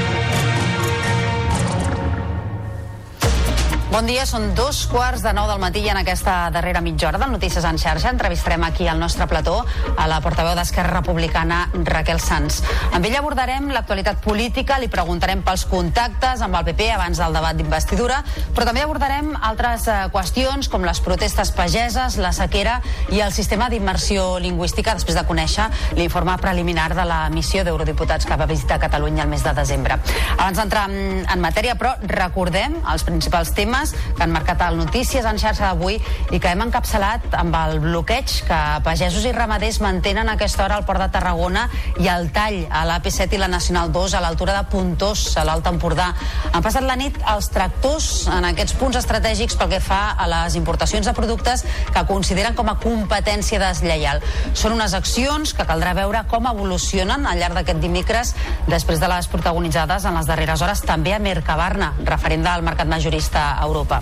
Bon 3.91 4.07
dia, 4.07 4.21
són 4.23 4.53
dos 4.55 4.85
quarts 4.87 5.19
de 5.19 5.33
nou 5.35 5.49
del 5.49 5.59
matí 5.59 5.81
i 5.83 5.89
en 5.91 5.97
aquesta 5.99 6.45
darrera 6.55 6.79
mitja 6.79 7.09
hora 7.09 7.19
de 7.19 7.27
Notícies 7.27 7.65
en 7.67 7.75
xarxa 7.75 8.13
entrevistarem 8.13 8.63
aquí 8.63 8.85
al 8.87 9.01
nostre 9.01 9.25
plató 9.27 9.65
a 9.99 10.05
la 10.07 10.21
portaveu 10.23 10.53
d'Esquerra 10.55 10.93
Republicana, 11.01 11.65
Raquel 11.89 12.21
Sanz. 12.23 12.61
Amb 12.95 13.03
ella 13.03 13.19
abordarem 13.19 13.67
l'actualitat 13.75 14.21
política, 14.23 14.77
li 14.79 14.87
preguntarem 14.87 15.41
pels 15.43 15.65
contactes 15.67 16.39
amb 16.39 16.55
el 16.55 16.69
PP 16.69 16.87
abans 16.93 17.19
del 17.19 17.35
debat 17.35 17.59
d'investidura, 17.59 18.21
però 18.55 18.69
també 18.69 18.85
abordarem 18.85 19.33
altres 19.35 19.89
eh, 19.91 19.97
qüestions 20.15 20.71
com 20.71 20.87
les 20.87 21.03
protestes 21.03 21.51
pageses, 21.51 22.15
la 22.15 22.31
sequera 22.31 22.77
i 23.11 23.19
el 23.19 23.35
sistema 23.35 23.67
d'immersió 23.67 24.39
lingüística 24.39 24.95
després 24.95 25.19
de 25.19 25.25
conèixer 25.27 25.67
l'informe 25.99 26.37
preliminar 26.39 26.93
de 26.95 27.09
la 27.11 27.25
missió 27.35 27.67
d'eurodiputats 27.67 28.23
que 28.23 28.39
va 28.39 28.47
visitar 28.47 28.79
Catalunya 28.79 29.27
el 29.27 29.35
mes 29.35 29.43
de 29.43 29.55
desembre. 29.59 29.99
Abans 30.37 30.63
d'entrar 30.63 30.87
en, 30.87 31.27
en 31.27 31.43
matèria, 31.43 31.75
però 31.75 31.97
recordem 32.07 32.79
els 32.87 33.03
principals 33.03 33.51
temes 33.51 33.80
que 33.89 34.23
han 34.23 34.33
marcat 34.33 34.61
el 34.67 34.77
Notícies 34.77 35.25
en 35.25 35.39
xarxa 35.41 35.71
d'avui 35.71 35.97
i 36.31 36.39
que 36.39 36.51
hem 36.53 36.61
encapçalat 36.67 37.33
amb 37.39 37.55
el 37.57 37.79
bloqueig 37.81 38.29
que 38.47 38.59
pagesos 38.85 39.25
i 39.25 39.33
ramaders 39.33 39.81
mantenen 39.81 40.29
a 40.29 40.35
aquesta 40.37 40.65
hora 40.65 40.77
al 40.77 40.85
Port 40.85 41.01
de 41.01 41.09
Tarragona 41.13 41.67
i 41.99 42.09
el 42.11 42.29
tall 42.35 42.59
a 42.69 42.83
l'AP7 42.87 43.37
i 43.37 43.41
la 43.41 43.49
Nacional 43.51 43.91
2 43.91 44.15
a 44.17 44.21
l'altura 44.23 44.55
de 44.59 44.63
Puntós, 44.69 45.25
a 45.37 45.45
l'Alt 45.47 45.67
Empordà. 45.71 46.11
Han 46.51 46.63
passat 46.63 46.85
la 46.85 46.97
nit 46.99 47.17
els 47.33 47.49
tractors 47.53 48.27
en 48.31 48.45
aquests 48.51 48.77
punts 48.79 48.99
estratègics 48.99 49.57
pel 49.57 49.73
que 49.73 49.81
fa 49.83 50.01
a 50.13 50.27
les 50.29 50.55
importacions 50.59 51.07
de 51.07 51.15
productes 51.17 51.65
que 51.91 52.05
consideren 52.09 52.55
com 52.57 52.69
a 52.69 52.77
competència 52.81 53.59
deslleial. 53.61 54.21
Són 54.53 54.77
unes 54.77 54.93
accions 54.97 55.55
que 55.57 55.65
caldrà 55.67 55.95
veure 55.97 56.23
com 56.31 56.47
evolucionen 56.49 57.25
al 57.25 57.41
llarg 57.41 57.57
d'aquest 57.57 57.81
dimecres 57.81 58.35
després 58.69 59.01
de 59.01 59.09
les 59.11 59.27
protagonitzades 59.31 60.05
en 60.05 60.17
les 60.19 60.29
darreres 60.29 60.61
hores 60.61 60.83
també 60.85 61.15
a 61.15 61.21
Mercabarna, 61.23 61.93
referent 62.05 62.45
del 62.45 62.65
mercat 62.65 62.89
majorista 62.89 63.51
a 63.55 63.67
Europa. 63.71 64.01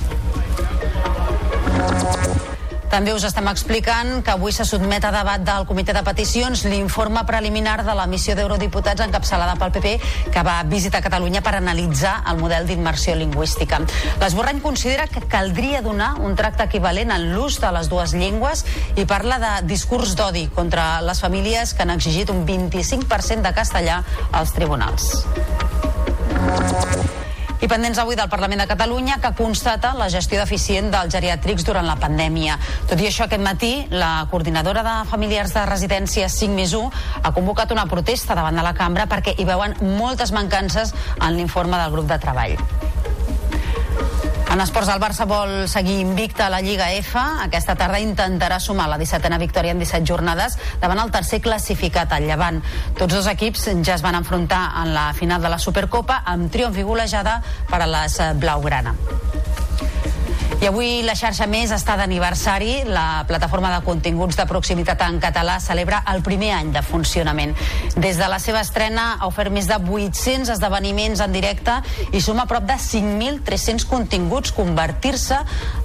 També 2.89 3.13
us 3.13 3.21
estem 3.27 3.45
explicant 3.51 4.23
que 4.25 4.31
avui 4.33 4.49
se 4.51 4.65
sotmet 4.65 5.03
a 5.05 5.11
debat 5.13 5.43
del 5.45 5.67
Comitè 5.69 5.93
de 5.93 6.01
Peticions 6.03 6.63
l'informe 6.65 7.21
preliminar 7.27 7.83
de 7.85 7.93
la 7.93 8.07
missió 8.09 8.33
d'eurodiputats 8.35 9.05
encapçalada 9.05 9.53
pel 9.61 9.71
PP 9.75 9.91
que 10.33 10.43
va 10.45 10.55
visitar 10.65 11.03
Catalunya 11.05 11.43
per 11.45 11.53
analitzar 11.59 12.15
el 12.31 12.41
model 12.41 12.65
d'immersió 12.65 13.13
lingüística. 13.15 13.77
L'esborrany 14.23 14.63
considera 14.65 15.05
que 15.07 15.21
caldria 15.29 15.83
donar 15.85 16.15
un 16.17 16.33
tracte 16.35 16.65
equivalent 16.65 17.13
en 17.13 17.29
l'ús 17.35 17.61
de 17.61 17.69
les 17.77 17.93
dues 17.93 18.17
llengües 18.17 18.65
i 18.97 19.05
parla 19.05 19.37
de 19.37 19.53
discurs 19.69 20.17
d'odi 20.17 20.47
contra 20.49 20.95
les 21.05 21.21
famílies 21.21 21.75
que 21.75 21.85
han 21.85 21.93
exigit 21.93 22.33
un 22.33 22.41
25% 22.49 23.45
de 23.45 23.53
castellà 23.53 24.01
als 24.33 24.57
tribunals. 24.57 25.13
I 27.59 27.67
pendents 27.67 27.99
avui 27.99 28.15
del 28.15 28.29
Parlament 28.31 28.61
de 28.61 28.67
Catalunya 28.69 29.17
que 29.19 29.33
constata 29.35 29.91
la 29.99 30.07
gestió 30.07 30.39
deficient 30.39 30.87
dels 30.93 31.11
geriàtrics 31.11 31.65
durant 31.67 31.83
la 31.83 31.97
pandèmia. 31.99 32.55
Tot 32.87 33.01
i 33.03 33.09
això, 33.09 33.27
aquest 33.27 33.43
matí, 33.43 33.73
la 33.91 34.29
coordinadora 34.31 34.83
de 34.85 34.95
familiars 35.11 35.51
de 35.57 35.65
residència 35.67 36.29
5 36.31 36.55
més 36.55 36.71
1 36.77 36.87
ha 37.19 37.33
convocat 37.35 37.75
una 37.75 37.87
protesta 37.91 38.37
davant 38.39 38.55
de 38.55 38.63
la 38.63 38.75
cambra 38.77 39.09
perquè 39.11 39.35
hi 39.35 39.47
veuen 39.49 39.75
moltes 39.99 40.31
mancances 40.31 40.95
en 41.19 41.35
l'informe 41.35 41.83
del 41.83 41.91
grup 41.97 42.07
de 42.07 42.21
treball. 42.23 42.55
En 44.49 44.61
esports, 44.63 44.89
el 44.89 44.97
Barça 44.97 45.27
vol 45.29 45.67
seguir 45.69 45.99
invicta 46.01 46.47
a 46.47 46.49
la 46.49 46.59
Lliga 46.65 46.87
F. 46.97 47.21
Aquesta 47.43 47.75
tarda 47.77 47.99
intentarà 48.01 48.57
sumar 48.59 48.87
la 48.89 48.97
17a 48.97 49.37
victòria 49.37 49.75
en 49.75 49.83
17 49.83 50.09
jornades 50.09 50.57
davant 50.81 51.03
el 51.03 51.13
tercer 51.13 51.37
classificat, 51.45 52.15
al 52.17 52.25
Llevant. 52.25 52.57
Tots 52.97 53.13
dos 53.13 53.29
equips 53.29 53.67
ja 53.85 53.93
es 53.93 54.05
van 54.05 54.17
enfrontar 54.17 54.63
en 54.81 54.95
la 54.97 55.11
final 55.13 55.45
de 55.45 55.53
la 55.53 55.61
Supercopa 55.61 56.23
amb 56.25 56.49
triomf 56.49 56.81
i 56.81 56.87
golejada 56.87 57.43
per 57.69 57.83
a 57.85 57.91
les 57.93 58.17
Blaugrana. 58.41 58.97
I 60.59 60.67
avui 60.67 61.05
la 61.07 61.13
xarxa 61.15 61.45
Més 61.47 61.71
està 61.71 61.93
d'aniversari. 61.95 62.81
La 62.91 63.23
plataforma 63.27 63.69
de 63.71 63.79
continguts 63.85 64.35
de 64.35 64.43
proximitat 64.49 64.99
en 65.05 65.21
català 65.23 65.55
celebra 65.63 66.01
el 66.11 66.19
primer 66.25 66.49
any 66.51 66.73
de 66.75 66.81
funcionament. 66.83 67.53
Des 67.95 68.19
de 68.19 68.27
la 68.27 68.41
seva 68.43 68.59
estrena 68.65 69.05
ha 69.21 69.29
ofert 69.29 69.55
més 69.55 69.69
de 69.71 69.77
800 69.79 70.51
esdeveniments 70.57 71.23
en 71.23 71.31
directe 71.31 71.77
i 72.11 72.19
suma 72.19 72.43
prop 72.49 72.67
de 72.67 72.75
5.300 72.75 73.87
continguts, 73.87 74.51
convertir-se 74.51 75.39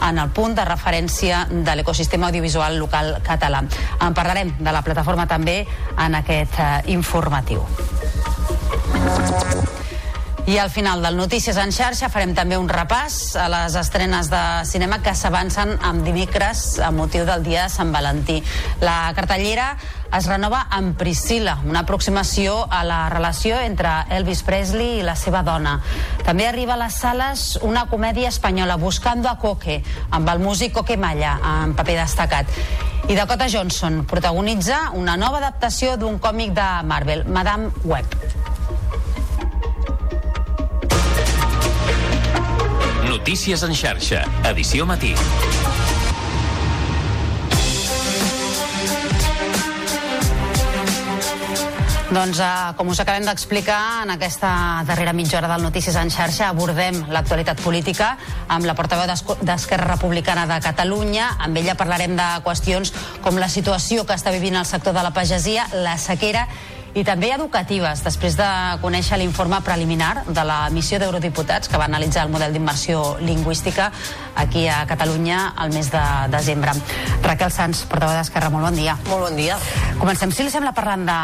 en 0.09 0.19
el 0.19 0.35
punt 0.35 0.59
de 0.59 0.67
referència 0.67 1.45
de 1.53 1.79
l'ecosistema 1.79 2.33
audiovisual 2.33 2.75
local 2.83 3.21
català. 3.23 3.63
En 4.03 4.19
parlarem 4.19 4.57
de 4.59 4.75
la 4.75 4.83
plataforma 4.83 5.31
també 5.31 5.61
en 5.95 6.19
aquest 6.19 6.59
eh, 6.59 6.75
informatiu. 6.99 7.63
I 10.47 10.59
al 10.59 10.69
final 10.69 11.01
del 11.01 11.17
Notícies 11.17 11.57
en 11.57 11.71
xarxa 11.73 12.11
farem 12.13 12.35
també 12.37 12.59
un 12.61 12.67
repàs 12.69 13.15
a 13.41 13.47
les 13.49 13.79
estrenes 13.81 14.29
de 14.29 14.41
cinema 14.69 14.99
que 15.01 15.15
s'avancen 15.17 15.79
amb 15.81 16.05
dimecres 16.05 16.77
a 16.85 16.91
motiu 16.93 17.25
del 17.25 17.41
dia 17.47 17.63
de 17.63 17.73
Sant 17.73 17.95
Valentí. 17.95 18.43
La 18.85 19.09
cartellera 19.17 19.71
es 20.13 20.29
renova 20.29 20.67
amb 20.69 20.99
Priscila, 21.01 21.57
una 21.65 21.81
aproximació 21.87 22.59
a 22.69 22.83
la 22.85 23.09
relació 23.09 23.57
entre 23.57 23.95
Elvis 24.13 24.45
Presley 24.45 24.99
i 24.99 25.07
la 25.07 25.17
seva 25.17 25.41
dona. 25.43 25.79
També 26.29 26.45
arriba 26.47 26.77
a 26.77 26.83
les 26.85 27.01
sales 27.01 27.47
una 27.65 27.87
comèdia 27.89 28.29
espanyola, 28.29 28.77
Buscando 28.77 29.33
a 29.33 29.39
Coque, 29.41 29.81
amb 30.11 30.29
el 30.29 30.45
músic 30.45 30.77
Coque 30.77 31.01
Malla, 31.01 31.39
en 31.65 31.73
paper 31.73 32.03
destacat. 32.03 32.53
I 33.09 33.17
Dakota 33.17 33.49
Johnson 33.49 34.03
protagonitza 34.05 34.91
una 34.93 35.17
nova 35.17 35.41
adaptació 35.41 35.97
d'un 35.97 36.21
còmic 36.21 36.53
de 36.53 36.69
Marvel, 36.85 37.25
Madame 37.25 37.73
Web. 37.85 38.13
Notícies 43.15 43.63
en 43.63 43.71
xarxa, 43.79 44.25
edició 44.51 44.83
matí. 44.91 45.13
Doncs, 52.11 52.41
eh, 52.43 52.75
com 52.75 52.91
us 52.91 52.99
acabem 52.99 53.23
d'explicar, 53.23 54.03
en 54.03 54.11
aquesta 54.17 54.83
darrera 54.87 55.15
mitja 55.15 55.39
hora 55.39 55.53
del 55.53 55.63
Notícies 55.63 55.95
en 55.95 56.11
xarxa 56.11 56.49
abordem 56.49 57.05
l'actualitat 57.15 57.63
política 57.63 58.17
amb 58.49 58.67
la 58.67 58.75
portaveu 58.75 59.07
d'Esquerra 59.07 59.95
Republicana 59.95 60.49
de 60.51 60.59
Catalunya. 60.61 61.37
Amb 61.39 61.57
ella 61.63 61.79
parlarem 61.79 62.19
de 62.19 62.29
qüestions 62.43 62.91
com 63.23 63.39
la 63.39 63.49
situació 63.49 64.05
que 64.05 64.19
està 64.19 64.35
vivint 64.35 64.59
el 64.59 64.67
sector 64.67 64.93
de 64.93 65.07
la 65.07 65.15
pagesia, 65.15 65.69
la 65.73 65.99
sequera 65.99 66.49
i 66.95 67.03
també 67.03 67.33
educatives, 67.35 68.05
després 68.07 68.37
de 68.39 68.47
conèixer 68.83 69.19
l'informe 69.19 69.59
preliminar 69.67 70.25
de 70.29 70.45
la 70.47 70.59
missió 70.71 71.01
d'eurodiputats 71.03 71.69
que 71.69 71.79
va 71.81 71.89
analitzar 71.89 72.23
el 72.25 72.31
model 72.31 72.53
d'immersió 72.55 73.17
lingüística 73.21 73.91
aquí 74.39 74.67
a 74.69 74.85
Catalunya 74.87 75.55
al 75.57 75.73
mes 75.75 75.91
de 75.91 76.03
desembre. 76.31 76.75
Raquel 77.23 77.51
Sans, 77.51 77.83
portaveu 77.91 78.15
d'Esquerra, 78.19 78.51
molt 78.51 78.69
bon 78.69 78.79
dia. 78.79 78.95
Molt 79.09 79.27
bon 79.27 79.39
dia. 79.39 79.59
Comencem, 79.99 80.31
si 80.35 80.47
li 80.47 80.53
sembla, 80.55 80.75
parlant 80.77 81.03
de, 81.09 81.19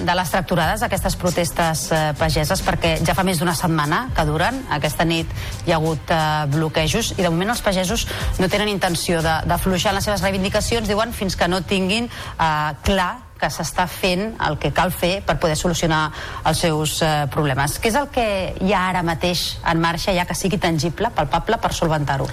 de 0.00 0.14
les 0.16 0.32
tracturades, 0.32 0.84
aquestes 0.86 1.16
protestes 1.20 1.84
eh, 1.92 2.00
pageses, 2.18 2.62
perquè 2.64 2.94
ja 3.04 3.16
fa 3.16 3.24
més 3.26 3.40
d'una 3.42 3.56
setmana 3.58 4.06
que 4.16 4.24
duren. 4.28 4.62
Aquesta 4.72 5.04
nit 5.08 5.28
hi 5.66 5.74
ha 5.74 5.80
hagut 5.80 6.12
eh, 6.12 6.22
bloquejos 6.52 7.12
i 7.18 7.20
de 7.20 7.28
moment 7.28 7.52
els 7.52 7.64
pagesos 7.64 8.06
no 8.40 8.48
tenen 8.48 8.72
intenció 8.72 9.20
d'afluixar 9.22 9.92
en 9.92 10.00
les 10.00 10.08
seves 10.08 10.24
reivindicacions, 10.24 10.88
diuen, 10.88 11.12
fins 11.12 11.36
que 11.36 11.50
no 11.52 11.60
tinguin 11.68 12.08
eh, 12.08 12.72
clar 12.86 13.12
que 13.42 13.50
s'està 13.50 13.88
fent 13.90 14.36
el 14.46 14.58
que 14.62 14.70
cal 14.74 14.92
fer 14.94 15.16
per 15.26 15.38
poder 15.42 15.56
solucionar 15.58 16.04
els 16.46 16.62
seus 16.62 17.00
eh, 17.02 17.26
problemes. 17.32 17.80
Què 17.82 17.90
és 17.90 17.98
el 17.98 18.06
que 18.14 18.26
hi 18.62 18.70
ha 18.70 18.84
ara 18.92 19.02
mateix 19.06 19.56
en 19.66 19.82
marxa, 19.82 20.14
ja 20.14 20.26
que 20.28 20.38
sigui 20.38 20.60
tangible, 20.62 21.10
palpable, 21.16 21.58
per 21.58 21.72
solventar-ho? 21.74 22.28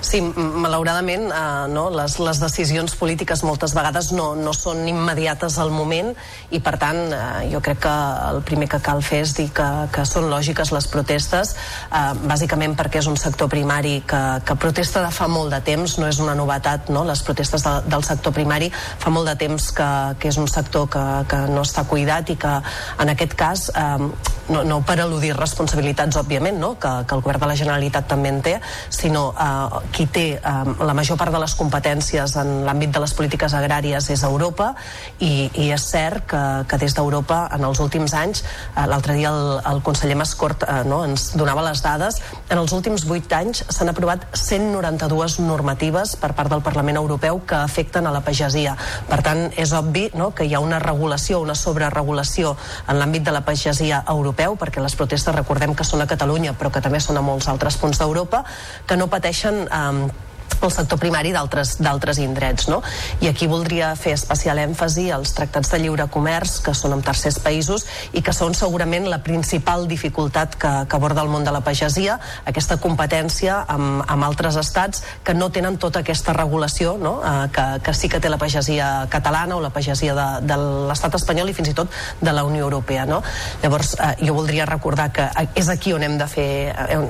Sí, 0.00 0.20
malauradament 0.22 1.26
eh, 1.30 1.66
no, 1.72 1.88
les, 1.94 2.18
les 2.22 2.40
decisions 2.42 2.94
polítiques 2.98 3.42
moltes 3.46 3.74
vegades 3.74 4.10
no, 4.14 4.32
no 4.38 4.52
són 4.54 4.84
immediates 4.90 5.58
al 5.62 5.72
moment 5.74 6.12
i 6.54 6.60
per 6.62 6.76
tant 6.78 7.00
eh, 7.14 7.22
jo 7.52 7.62
crec 7.64 7.82
que 7.86 7.94
el 8.28 8.40
primer 8.46 8.68
que 8.70 8.80
cal 8.82 9.02
fer 9.02 9.22
és 9.26 9.34
dir 9.36 9.48
que, 9.54 9.66
que 9.94 10.06
són 10.06 10.28
lògiques 10.30 10.70
les 10.74 10.86
protestes 10.90 11.54
eh, 11.54 12.02
bàsicament 12.30 12.76
perquè 12.78 13.02
és 13.02 13.10
un 13.10 13.18
sector 13.18 13.50
primari 13.50 13.98
que, 14.06 14.22
que 14.46 14.58
protesta 14.58 15.02
de 15.04 15.10
fa 15.14 15.28
molt 15.30 15.54
de 15.54 15.60
temps 15.66 15.98
no 15.98 16.10
és 16.10 16.22
una 16.22 16.36
novetat, 16.38 16.90
no? 16.94 17.04
les 17.06 17.22
protestes 17.26 17.66
de, 17.66 17.74
del 17.90 18.06
sector 18.06 18.34
primari 18.34 18.70
fa 18.74 19.10
molt 19.14 19.30
de 19.30 19.36
temps 19.38 19.70
que, 19.74 19.90
que 20.18 20.30
és 20.30 20.38
un 20.38 20.47
sector 20.50 20.88
que, 20.92 21.04
que 21.30 21.44
no 21.52 21.62
està 21.66 21.84
cuidat 21.88 22.30
i 22.30 22.36
que 22.40 22.56
en 22.98 23.14
aquest 23.14 23.36
cas 23.38 23.68
eh, 23.74 24.08
no, 24.48 24.62
no 24.64 24.80
per 24.86 24.98
al·ludir 25.02 25.34
responsabilitats 25.36 26.18
òbviament 26.20 26.58
no? 26.60 26.74
que, 26.80 26.90
que 27.06 27.16
el 27.16 27.22
govern 27.24 27.42
de 27.44 27.50
la 27.50 27.56
Generalitat 27.58 28.08
també 28.10 28.32
en 28.32 28.40
té 28.44 28.54
sinó 28.88 29.28
eh, 29.32 29.80
qui 29.94 30.08
té 30.12 30.26
eh, 30.38 30.74
la 30.80 30.96
major 30.96 31.18
part 31.20 31.34
de 31.34 31.40
les 31.42 31.54
competències 31.58 32.36
en 32.40 32.64
l'àmbit 32.66 32.92
de 32.94 33.02
les 33.02 33.14
polítiques 33.16 33.54
agràries 33.54 34.10
és 34.14 34.24
Europa 34.26 34.72
i, 35.18 35.50
i 35.54 35.68
és 35.74 35.84
cert 35.84 36.26
que, 36.30 36.42
que 36.68 36.80
des 36.80 36.96
d'Europa 36.96 37.44
en 37.54 37.66
els 37.68 37.80
últims 37.84 38.14
anys 38.16 38.42
eh, 38.44 38.86
l'altre 38.88 39.16
dia 39.18 39.32
el, 39.32 39.58
el 39.72 39.82
conseller 39.86 40.18
Mascort 40.18 40.64
eh, 40.64 40.80
no, 40.88 41.02
ens 41.08 41.30
donava 41.36 41.64
les 41.68 41.82
dades 41.84 42.20
en 42.48 42.58
els 42.58 42.74
últims 42.76 43.06
8 43.08 43.38
anys 43.38 43.64
s'han 43.68 43.92
aprovat 43.92 44.26
192 44.32 45.38
normatives 45.44 46.16
per 46.20 46.32
part 46.38 46.52
del 46.52 46.64
Parlament 46.64 47.00
Europeu 47.00 47.42
que 47.46 47.58
afecten 47.58 48.08
a 48.08 48.14
la 48.14 48.24
pagesia 48.24 48.76
per 49.08 49.20
tant 49.26 49.48
és 49.56 49.72
obvi 49.76 50.08
no, 50.16 50.32
que 50.38 50.46
hi 50.46 50.54
ha 50.54 50.62
una 50.62 50.78
regulació, 50.78 51.42
una 51.42 51.58
sobreregulació 51.58 52.54
en 52.86 53.00
l'àmbit 53.00 53.26
de 53.26 53.34
la 53.34 53.42
pagesia 53.42 54.04
europeu, 54.06 54.54
perquè 54.60 54.84
les 54.84 54.94
protestes 54.94 55.34
recordem 55.34 55.74
que 55.74 55.86
són 55.86 56.04
a 56.04 56.08
Catalunya, 56.10 56.54
però 56.54 56.70
que 56.70 56.84
també 56.84 57.02
són 57.02 57.18
a 57.18 57.26
molts 57.26 57.50
altres 57.50 57.76
punts 57.82 57.98
d'Europa, 57.98 58.44
que 58.86 58.96
no 58.96 59.10
pateixen 59.10 59.64
eh, 59.66 60.27
el 60.62 60.72
sector 60.74 60.98
primari 60.98 61.32
d'altres 61.32 62.18
indrets. 62.18 62.68
No? 62.68 62.80
I 63.20 63.28
aquí 63.30 63.46
voldria 63.46 63.94
fer 63.96 64.14
especial 64.16 64.58
èmfasi 64.58 65.08
als 65.14 65.34
tractats 65.36 65.70
de 65.72 65.80
lliure 65.82 66.08
comerç 66.12 66.58
que 66.64 66.74
són 66.74 66.96
amb 66.96 67.04
tercers 67.06 67.38
països 67.42 67.86
i 68.12 68.22
que 68.24 68.34
són 68.34 68.54
segurament 68.58 69.08
la 69.08 69.20
principal 69.24 69.86
dificultat 69.88 70.56
que, 70.58 70.72
que 70.88 70.96
aborda 70.98 71.22
el 71.22 71.30
món 71.32 71.44
de 71.44 71.54
la 71.54 71.62
pagesia, 71.64 72.18
aquesta 72.48 72.78
competència 72.82 73.62
amb, 73.68 74.02
amb 74.06 74.26
altres 74.26 74.58
estats 74.60 75.04
que 75.24 75.34
no 75.34 75.50
tenen 75.54 75.78
tota 75.78 76.02
aquesta 76.02 76.34
regulació 76.36 76.96
no? 76.98 77.18
eh, 77.22 77.48
que, 77.54 77.66
que 77.84 77.94
sí 77.94 78.08
que 78.08 78.20
té 78.20 78.30
la 78.30 78.38
pagesia 78.40 79.06
catalana 79.10 79.56
o 79.56 79.62
la 79.64 79.70
pagesia 79.70 80.14
de, 80.16 80.28
de 80.46 80.58
l'estat 80.88 81.14
espanyol 81.18 81.50
i 81.50 81.56
fins 81.56 81.72
i 81.72 81.76
tot 81.76 81.92
de 82.20 82.34
la 82.34 82.44
Unió 82.44 82.66
Europea. 82.66 83.06
No? 83.06 83.22
Llavors, 83.62 83.94
eh, 83.98 84.14
jo 84.24 84.34
voldria 84.34 84.66
recordar 84.66 85.10
que 85.14 85.28
és 85.58 85.68
aquí 85.68 85.92
on 85.94 86.02
hem 86.02 86.18
de 86.18 86.26
fer, 86.30 86.50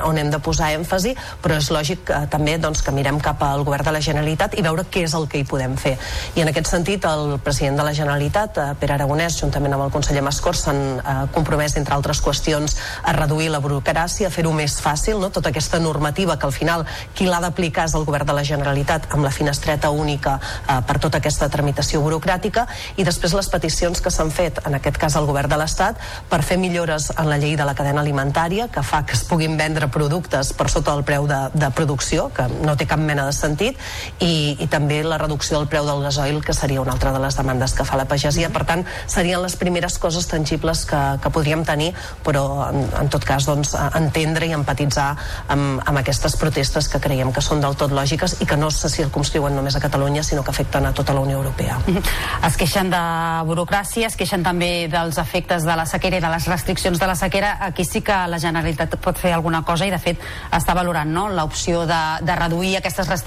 on 0.04 0.18
hem 0.18 0.30
de 0.30 0.40
posar 0.42 0.72
èmfasi, 0.76 1.14
però 1.42 1.58
és 1.58 1.70
lògic 1.74 2.12
eh, 2.12 2.24
també 2.30 2.58
doncs, 2.60 2.82
que 2.84 2.94
mirem 2.94 3.20
cap 3.22 3.37
al 3.44 3.64
govern 3.64 3.84
de 3.84 3.94
la 3.94 4.02
Generalitat 4.04 4.56
i 4.58 4.64
veure 4.64 4.84
què 4.88 5.04
és 5.06 5.14
el 5.14 5.28
que 5.28 5.40
hi 5.40 5.46
podem 5.48 5.76
fer. 5.80 5.96
I 6.34 6.42
en 6.44 6.50
aquest 6.50 6.70
sentit, 6.70 7.04
el 7.08 7.38
president 7.44 7.78
de 7.78 7.86
la 7.86 7.94
Generalitat, 7.94 8.58
eh, 8.58 8.68
Pere 8.80 8.94
Aragonès, 8.96 9.38
juntament 9.40 9.74
amb 9.74 9.86
el 9.86 9.92
conseller 9.94 10.22
Mascor, 10.22 10.56
s'han 10.56 10.82
eh, 10.98 11.16
compromès, 11.34 11.76
entre 11.76 11.94
altres 11.94 12.22
qüestions, 12.24 12.76
a 13.02 13.12
reduir 13.16 13.50
la 13.52 13.60
burocràcia, 13.64 14.28
a 14.28 14.34
fer-ho 14.34 14.52
més 14.52 14.78
fàcil, 14.82 15.20
no? 15.20 15.30
tota 15.30 15.50
aquesta 15.50 15.78
normativa 15.78 16.38
que 16.38 16.46
al 16.46 16.52
final 16.52 16.86
qui 17.14 17.26
l'ha 17.26 17.40
d'aplicar 17.40 17.86
és 17.88 17.94
el 17.94 18.06
govern 18.08 18.26
de 18.28 18.36
la 18.36 18.44
Generalitat 18.44 19.08
amb 19.14 19.24
la 19.24 19.32
finestreta 19.34 19.90
única 19.90 20.38
eh, 20.40 20.80
per 20.86 20.98
tota 20.98 21.18
aquesta 21.22 21.48
tramitació 21.48 22.02
burocràtica 22.04 22.66
i 22.96 23.06
després 23.06 23.34
les 23.36 23.48
peticions 23.48 24.00
que 24.00 24.10
s'han 24.10 24.30
fet, 24.34 24.60
en 24.66 24.78
aquest 24.78 24.98
cas 24.98 25.16
al 25.16 25.26
govern 25.28 25.50
de 25.50 25.58
l'Estat, 25.60 25.98
per 26.28 26.42
fer 26.42 26.58
millores 26.58 27.10
en 27.16 27.28
la 27.30 27.38
llei 27.38 27.56
de 27.56 27.66
la 27.68 27.74
cadena 27.78 28.02
alimentària 28.02 28.68
que 28.72 28.82
fa 28.82 29.04
que 29.06 29.16
es 29.16 29.24
puguin 29.28 29.56
vendre 29.58 29.88
productes 29.92 30.52
per 30.56 30.68
sota 30.72 30.94
del 30.94 31.04
preu 31.04 31.26
de, 31.30 31.38
de 31.54 31.70
producció, 31.74 32.28
que 32.34 32.48
no 32.64 32.76
té 32.76 32.86
cap 32.88 33.00
mena 33.00 33.27
sentit 33.36 33.78
i, 34.20 34.56
i 34.58 34.66
també 34.70 35.02
la 35.04 35.18
reducció 35.18 35.58
del 35.58 35.68
preu 35.68 35.86
del 35.86 36.02
gasoil 36.06 36.40
que 36.44 36.54
seria 36.56 36.80
una 36.80 36.94
altra 36.96 37.12
de 37.12 37.20
les 37.22 37.36
demandes 37.36 37.74
que 37.74 37.84
fa 37.84 37.98
la 38.00 38.08
pagesia 38.08 38.50
per 38.54 38.64
tant 38.68 38.84
serien 39.06 39.42
les 39.42 39.56
primeres 39.60 39.98
coses 39.98 40.28
tangibles 40.30 40.84
que, 40.88 41.02
que 41.22 41.32
podríem 41.34 41.64
tenir 41.68 41.92
però 42.24 42.68
en, 42.68 42.84
en 43.00 43.12
tot 43.12 43.24
cas 43.24 43.46
doncs, 43.48 43.74
entendre 43.98 44.48
i 44.48 44.54
empatitzar 44.56 45.08
amb, 45.48 45.82
amb 45.84 46.02
aquestes 46.02 46.36
protestes 46.40 46.88
que 46.88 47.00
creiem 47.02 47.32
que 47.34 47.44
són 47.44 47.62
del 47.64 47.76
tot 47.78 47.92
lògiques 47.94 48.38
i 48.42 48.48
que 48.48 48.56
no 48.56 48.70
se 48.74 48.90
circumscriuen 48.92 49.54
només 49.56 49.76
a 49.76 49.82
Catalunya 49.82 50.22
sinó 50.22 50.44
que 50.44 50.52
afecten 50.54 50.86
a 50.86 50.92
tota 50.94 51.14
la 51.14 51.20
Unió 51.20 51.38
Europea. 51.38 51.78
Es 52.48 52.56
queixen 52.56 52.88
de 52.90 53.00
burocràcia, 53.48 54.06
es 54.08 54.16
queixen 54.16 54.44
també 54.46 54.88
dels 54.90 55.18
efectes 55.20 55.66
de 55.66 55.74
la 55.76 55.84
sequera 55.86 56.18
i 56.18 56.22
de 56.22 56.30
les 56.32 56.46
restriccions 56.48 56.98
de 57.00 57.06
la 57.06 57.16
sequera. 57.18 57.56
Aquí 57.66 57.84
sí 57.84 58.00
que 58.04 58.16
la 58.30 58.38
Generalitat 58.40 58.94
pot 59.02 59.18
fer 59.18 59.32
alguna 59.34 59.62
cosa 59.66 59.86
i 59.86 59.92
de 59.92 59.98
fet 60.00 60.22
està 60.54 60.74
valorant 60.78 61.10
no? 61.12 61.26
l'opció 61.28 61.84
de, 61.88 62.00
de 62.24 62.36
reduir 62.38 62.76
aquestes 62.78 63.08
restriccions 63.08 63.17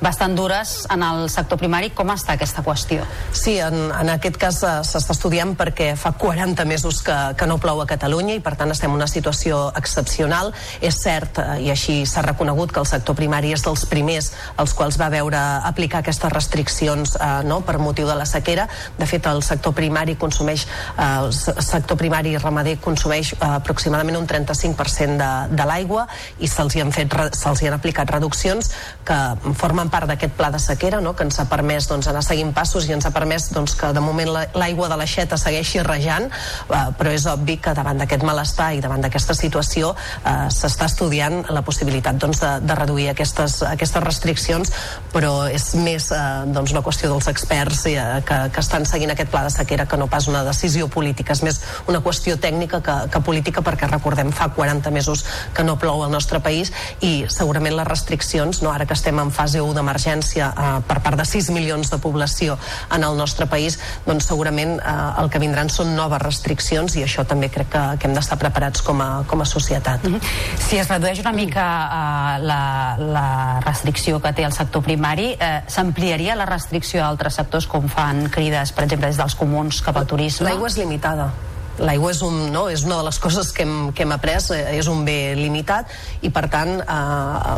bastant 0.00 0.36
dures 0.36 0.86
en 0.92 1.02
el 1.02 1.28
sector 1.30 1.58
primari. 1.58 1.90
Com 1.96 2.10
està 2.14 2.36
aquesta 2.36 2.62
qüestió? 2.66 3.04
Sí, 3.32 3.56
en, 3.62 3.90
en 3.90 4.10
aquest 4.12 4.38
cas 4.40 4.60
eh, 4.62 4.74
s'està 4.86 5.14
estudiant 5.14 5.54
perquè 5.58 5.92
fa 5.96 6.12
40 6.18 6.64
mesos 6.68 7.02
que, 7.06 7.16
que 7.38 7.48
no 7.48 7.58
plou 7.62 7.80
a 7.82 7.86
Catalunya 7.88 8.36
i 8.36 8.42
per 8.44 8.56
tant 8.58 8.70
estem 8.74 8.90
en 8.90 9.00
una 9.00 9.08
situació 9.10 9.70
excepcional. 9.78 10.52
És 10.80 11.00
cert, 11.02 11.40
eh, 11.42 11.60
i 11.66 11.70
així 11.72 12.04
s'ha 12.06 12.24
reconegut, 12.26 12.72
que 12.72 12.82
el 12.82 12.88
sector 12.88 13.16
primari 13.18 13.52
és 13.56 13.64
dels 13.64 13.86
primers 13.90 14.32
als 14.56 14.74
quals 14.76 14.98
va 15.00 15.10
veure 15.12 15.40
aplicar 15.68 16.02
aquestes 16.04 16.32
restriccions 16.32 17.16
eh, 17.16 17.32
no, 17.48 17.60
per 17.66 17.78
motiu 17.82 18.08
de 18.08 18.16
la 18.18 18.26
sequera. 18.28 18.68
De 18.98 19.08
fet, 19.08 19.26
el 19.30 19.42
sector 19.46 19.74
primari 19.76 20.16
consumeix, 20.20 20.66
eh, 20.96 21.08
el 21.24 21.32
sector 21.32 21.98
primari 21.98 22.36
ramader 22.38 22.76
consumeix 22.82 23.34
eh, 23.34 23.38
aproximadament 23.56 24.18
un 24.20 24.26
35% 24.28 25.16
de, 25.20 25.30
de 25.56 25.68
l'aigua 25.68 26.06
i 26.38 26.48
se'ls 26.50 26.76
hi 26.76 26.84
han 26.84 26.92
fet 26.94 27.12
se'ls 27.36 27.62
hi 27.62 27.70
han 27.70 27.76
aplicat 27.76 28.10
reduccions 28.12 28.70
que 29.06 29.15
formen 29.58 29.90
part 29.92 30.08
d'aquest 30.10 30.34
pla 30.36 30.50
de 30.54 30.60
sequera 30.62 31.00
no, 31.00 31.14
que 31.16 31.26
ens 31.26 31.38
ha 31.40 31.46
permès 31.50 31.88
doncs, 31.90 32.08
anar 32.10 32.22
seguint 32.24 32.52
passos 32.56 32.88
i 32.88 32.94
ens 32.96 33.06
ha 33.06 33.12
permès 33.14 33.50
doncs, 33.54 33.76
que 33.78 33.92
de 33.94 34.02
moment 34.02 34.32
l'aigua 34.54 34.88
de 34.90 34.98
l'aixeta 34.98 35.38
segueixi 35.40 35.82
rejant, 35.86 36.28
eh, 36.28 36.82
però 36.98 37.12
és 37.14 37.26
obvi 37.30 37.58
que 37.62 37.74
davant 37.76 37.98
d'aquest 38.02 38.24
malestar 38.26 38.72
i 38.74 38.82
davant 38.84 39.04
d'aquesta 39.04 39.36
situació 39.38 39.92
eh, 39.94 40.48
s'està 40.52 40.88
estudiant 40.90 41.42
la 41.54 41.62
possibilitat 41.66 42.18
doncs, 42.22 42.40
de, 42.42 42.52
de 42.66 42.78
reduir 42.78 43.10
aquestes, 43.12 43.60
aquestes 43.66 44.04
restriccions, 44.04 44.72
però 45.12 45.46
és 45.52 45.68
més 45.78 46.10
eh, 46.10 46.22
doncs, 46.50 46.74
una 46.74 46.82
qüestió 46.86 47.10
dels 47.12 47.30
experts 47.30 47.86
eh, 47.92 47.98
que, 48.26 48.40
que 48.52 48.64
estan 48.64 48.86
seguint 48.88 49.14
aquest 49.14 49.30
pla 49.30 49.44
de 49.46 49.54
sequera 49.54 49.86
que 49.86 50.00
no 50.00 50.10
pas 50.10 50.26
una 50.32 50.42
decisió 50.46 50.88
política, 50.92 51.36
és 51.36 51.44
més 51.46 51.60
una 51.86 52.02
qüestió 52.02 52.36
tècnica 52.42 52.82
que, 52.82 52.96
que 53.12 53.22
política 53.22 53.62
perquè 53.62 53.88
recordem 53.90 54.32
fa 54.34 54.50
40 54.56 54.90
mesos 54.90 55.24
que 55.54 55.64
no 55.64 55.78
plou 55.78 56.02
al 56.04 56.10
nostre 56.10 56.40
país 56.42 56.72
i 57.06 57.26
segurament 57.30 57.76
les 57.78 57.88
restriccions, 57.88 58.62
no, 58.64 58.72
ara 58.72 58.86
que 58.86 58.96
estem 58.96 59.05
en 59.14 59.30
fase 59.30 59.60
1 59.62 59.74
d'emergència 59.76 60.48
eh, 60.50 60.80
per 60.86 60.98
part 61.04 61.18
de 61.18 61.24
6 61.24 61.50
milions 61.54 61.90
de 61.90 61.98
població 62.02 62.58
en 62.94 63.04
el 63.04 63.16
nostre 63.16 63.46
país, 63.46 63.78
doncs 64.06 64.26
segurament 64.26 64.76
eh, 64.78 64.96
el 65.22 65.30
que 65.30 65.38
vindran 65.42 65.70
són 65.70 65.94
noves 65.96 66.22
restriccions 66.22 66.96
i 66.96 67.04
això 67.06 67.24
també 67.24 67.50
crec 67.52 67.70
que, 67.72 67.84
que 68.00 68.08
hem 68.08 68.14
d'estar 68.16 68.38
preparats 68.40 68.82
com 68.82 69.00
a, 69.00 69.10
com 69.26 69.40
a 69.40 69.48
societat. 69.48 70.02
Mm 70.04 70.14
-hmm. 70.14 70.20
Si 70.68 70.78
es 70.78 70.88
redueix 70.88 71.20
una 71.20 71.32
mica 71.32 71.66
eh, 71.86 72.42
la, 72.42 72.96
la 72.98 73.60
restricció 73.60 74.20
que 74.20 74.32
té 74.32 74.44
el 74.44 74.52
sector 74.52 74.82
primari, 74.82 75.36
eh, 75.38 75.62
s'ampliaria 75.66 76.34
la 76.34 76.46
restricció 76.46 77.04
a 77.04 77.08
altres 77.08 77.34
sectors 77.34 77.66
com 77.66 77.88
fan 77.88 78.28
crides, 78.30 78.72
per 78.72 78.84
exemple, 78.84 79.06
des 79.06 79.16
dels 79.16 79.34
comuns 79.34 79.82
cap 79.82 79.96
al 79.96 80.06
turisme? 80.06 80.48
L'aigua 80.48 80.68
és 80.68 80.76
limitada 80.76 81.30
l'aigua 81.78 82.12
és, 82.12 82.22
un, 82.24 82.36
no, 82.52 82.66
és 82.72 82.84
una 82.86 82.98
de 83.00 83.06
les 83.06 83.18
coses 83.22 83.50
que 83.52 83.64
hem, 83.66 83.92
que 83.92 84.04
hem 84.04 84.12
après, 84.14 84.38
eh, 84.54 84.76
és 84.78 84.88
un 84.90 85.04
bé 85.06 85.34
limitat 85.38 85.90
i 86.26 86.30
per 86.34 86.46
tant 86.52 86.78
eh, 86.80 87.56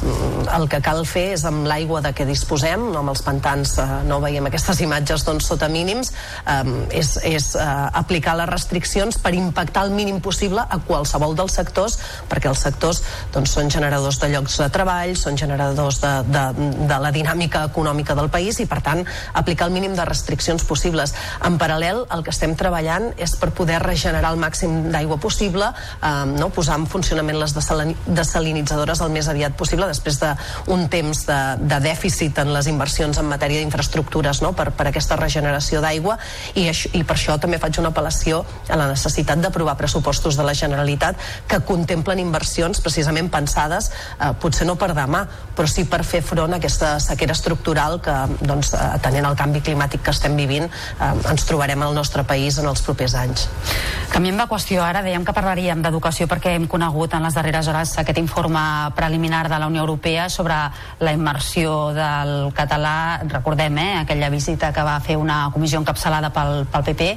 el 0.57 0.67
que 0.71 0.81
cal 0.85 1.05
fer 1.09 1.29
és 1.37 1.45
amb 1.49 1.67
l'aigua 1.69 2.03
de 2.05 2.13
què 2.17 2.27
disposem, 2.29 2.89
no 2.93 3.03
amb 3.03 3.13
els 3.13 3.23
pantans 3.27 3.77
eh, 3.83 3.87
no 4.09 4.21
veiem 4.25 4.49
aquestes 4.51 4.83
imatges 4.85 5.25
doncs, 5.27 5.49
sota 5.49 5.69
mínims 5.73 6.13
eh, 6.45 6.59
és, 6.99 7.15
és 7.29 7.51
eh, 7.59 7.69
aplicar 8.01 8.37
les 8.41 8.51
restriccions 8.51 9.21
per 9.23 9.35
impactar 9.37 9.87
el 9.89 9.95
mínim 9.97 10.21
possible 10.25 10.63
a 10.63 10.81
qualsevol 10.89 11.37
dels 11.39 11.57
sectors 11.61 11.99
perquè 12.29 12.51
els 12.51 12.63
sectors 12.67 13.03
doncs, 13.35 13.55
són 13.55 13.71
generadors 13.73 14.21
de 14.23 14.33
llocs 14.35 14.59
de 14.63 14.69
treball, 14.75 15.15
són 15.17 15.39
generadors 15.41 16.03
de, 16.03 16.13
de, 16.29 16.45
de 16.91 17.01
la 17.01 17.15
dinàmica 17.15 17.65
econòmica 17.71 18.17
del 18.19 18.31
país 18.33 18.61
i 18.61 18.69
per 18.69 18.83
tant 18.85 19.05
aplicar 19.39 19.69
el 19.69 19.75
mínim 19.75 19.95
de 19.97 20.05
restriccions 20.09 20.65
possibles. 20.69 21.15
En 21.47 21.59
paral·lel 21.61 22.05
el 22.15 22.25
que 22.27 22.35
estem 22.35 22.55
treballant 22.59 23.13
és 23.17 23.35
per 23.39 23.53
poder 23.57 23.81
regenerar 23.83 24.08
generar 24.09 24.33
el 24.35 24.41
màxim 24.41 24.89
d'aigua 24.93 25.19
possible, 25.21 25.71
eh, 26.03 26.25
no? 26.33 26.51
posar 26.55 26.79
en 26.81 26.87
funcionament 26.91 27.39
les 27.39 27.55
desalinitzadores 27.55 29.03
el 29.05 29.13
més 29.15 29.29
aviat 29.29 29.57
possible 29.59 29.89
després 29.89 30.21
d'un 30.23 30.87
temps 30.91 31.25
de, 31.29 31.39
de 31.61 31.81
dèficit 31.85 32.41
en 32.43 32.53
les 32.55 32.69
inversions 32.71 33.21
en 33.21 33.29
matèria 33.29 33.63
d'infraestructures 33.63 34.43
no? 34.45 34.55
per, 34.57 34.71
per 34.77 34.89
aquesta 34.91 35.19
regeneració 35.21 35.83
d'aigua 35.85 36.19
i, 36.55 36.69
i 36.69 37.03
per 37.05 37.17
això 37.17 37.39
també 37.41 37.61
faig 37.63 37.81
una 37.83 37.93
apel·lació 37.93 38.43
a 38.69 38.79
la 38.79 38.89
necessitat 38.91 39.43
d'aprovar 39.43 39.77
pressupostos 39.79 40.39
de 40.39 40.47
la 40.47 40.57
Generalitat 40.59 41.19
que 41.49 41.61
contemplen 41.69 42.23
inversions 42.23 42.83
precisament 42.85 43.31
pensades 43.33 43.91
eh, 43.91 44.33
potser 44.41 44.67
no 44.69 44.79
per 44.81 44.93
demà 44.97 45.25
però 45.57 45.69
sí 45.71 45.85
per 45.91 46.03
fer 46.07 46.23
front 46.25 46.55
a 46.55 46.61
aquesta 46.61 46.97
sequera 47.03 47.37
estructural 47.37 47.99
que 48.05 48.17
doncs, 48.41 48.75
atenent 48.79 49.29
al 49.29 49.39
canvi 49.39 49.63
climàtic 49.65 50.05
que 50.07 50.15
estem 50.15 50.37
vivint 50.39 50.69
eh, 50.69 51.13
ens 51.31 51.49
trobarem 51.49 51.83
al 51.83 51.97
nostre 51.97 52.25
país 52.29 52.59
en 52.59 52.69
els 52.71 52.85
propers 52.87 53.17
anys. 53.19 53.49
Canviem 54.09 54.39
de 54.41 54.47
qüestió 54.51 54.83
ara, 54.83 55.03
dèiem 55.05 55.25
que 55.27 55.35
parlaríem 55.37 55.83
d'educació 55.85 56.27
perquè 56.31 56.55
hem 56.57 56.67
conegut 56.71 57.13
en 57.15 57.27
les 57.27 57.37
darreres 57.37 57.69
hores 57.69 57.95
aquest 58.01 58.19
informe 58.19 58.61
preliminar 58.97 59.45
de 59.51 59.59
la 59.61 59.69
Unió 59.69 59.83
Europea 59.85 60.29
sobre 60.33 60.57
la 61.01 61.13
immersió 61.13 61.91
del 61.97 62.53
català, 62.57 63.21
recordem, 63.29 63.79
eh, 63.79 63.97
aquella 64.01 64.31
visita 64.31 64.73
que 64.73 64.83
va 64.83 64.99
fer 65.01 65.17
una 65.17 65.51
comissió 65.53 65.81
encapçalada 65.81 66.31
pel, 66.31 66.65
pel 66.73 66.87
PP 66.89 67.11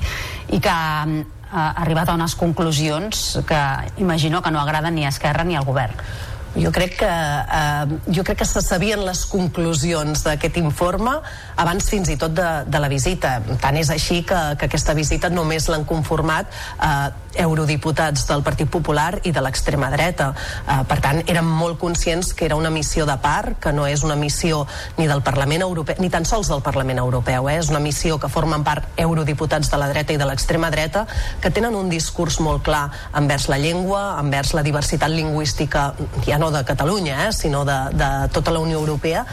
i 0.58 0.60
que 0.60 0.76
eh, 0.76 1.24
ha 1.52 1.70
arribat 1.84 2.10
a 2.10 2.16
unes 2.16 2.36
conclusions 2.36 3.40
que 3.48 3.62
imagino 3.98 4.42
que 4.42 4.52
no 4.52 4.62
agraden 4.62 4.96
ni 4.96 5.06
a 5.06 5.10
Esquerra 5.10 5.44
ni 5.44 5.56
al 5.56 5.66
govern. 5.66 5.96
Jo 6.56 6.72
crec 6.72 6.98
que, 7.00 7.08
eh, 7.08 8.00
jo 8.12 8.24
crec 8.24 8.40
que 8.40 8.46
se 8.46 8.62
sabien 8.62 9.06
les 9.06 9.26
conclusions 9.26 10.24
d'aquest 10.26 10.58
informe 10.60 11.14
abans 11.56 11.88
fins 11.88 12.10
i 12.12 12.18
tot 12.20 12.34
de, 12.36 12.50
de 12.68 12.80
la 12.80 12.90
visita. 12.92 13.38
Tant 13.62 13.78
és 13.80 13.90
així 13.90 14.22
que, 14.28 14.40
que 14.60 14.68
aquesta 14.68 14.94
visita 14.94 15.30
només 15.32 15.70
l'han 15.72 15.86
conformat 15.88 16.52
eh, 16.52 17.12
eurodiputats 17.40 18.26
del 18.28 18.44
Partit 18.44 18.68
Popular 18.68 19.22
i 19.24 19.32
de 19.32 19.44
l'extrema 19.44 19.88
dreta. 19.94 20.34
Eh, 20.68 20.82
per 20.90 21.00
tant, 21.00 21.22
érem 21.32 21.48
molt 21.48 21.80
conscients 21.80 22.34
que 22.36 22.50
era 22.50 22.60
una 22.60 22.70
missió 22.74 23.06
de 23.08 23.16
part, 23.24 23.56
que 23.64 23.72
no 23.72 23.88
és 23.88 24.04
una 24.04 24.20
missió 24.20 24.66
ni 24.98 25.08
del 25.08 25.24
Parlament 25.24 25.64
Europeu, 25.64 25.96
ni 26.04 26.10
tan 26.12 26.28
sols 26.28 26.52
del 26.52 26.62
Parlament 26.66 27.00
Europeu, 27.00 27.48
eh? 27.48 27.60
és 27.62 27.72
una 27.72 27.80
missió 27.80 28.20
que 28.20 28.32
formen 28.32 28.66
part 28.68 29.00
eurodiputats 29.00 29.72
de 29.72 29.80
la 29.80 29.88
dreta 29.88 30.12
i 30.12 30.20
de 30.20 30.28
l'extrema 30.28 30.72
dreta, 30.74 31.06
que 31.40 31.54
tenen 31.54 31.80
un 31.80 31.88
discurs 31.90 32.42
molt 32.44 32.66
clar 32.68 32.90
envers 33.16 33.48
la 33.48 33.62
llengua, 33.62 34.18
envers 34.20 34.52
la 34.58 34.66
diversitat 34.68 35.16
lingüística, 35.16 35.94
ja 36.28 36.41
no 36.42 36.52
de 36.52 36.66
Catalunya, 36.66 37.28
eh, 37.28 37.34
sinó 37.34 37.64
de, 37.66 37.80
de 37.94 38.12
tota 38.34 38.54
la 38.54 38.64
Unió 38.66 38.82
Europea 38.82 39.26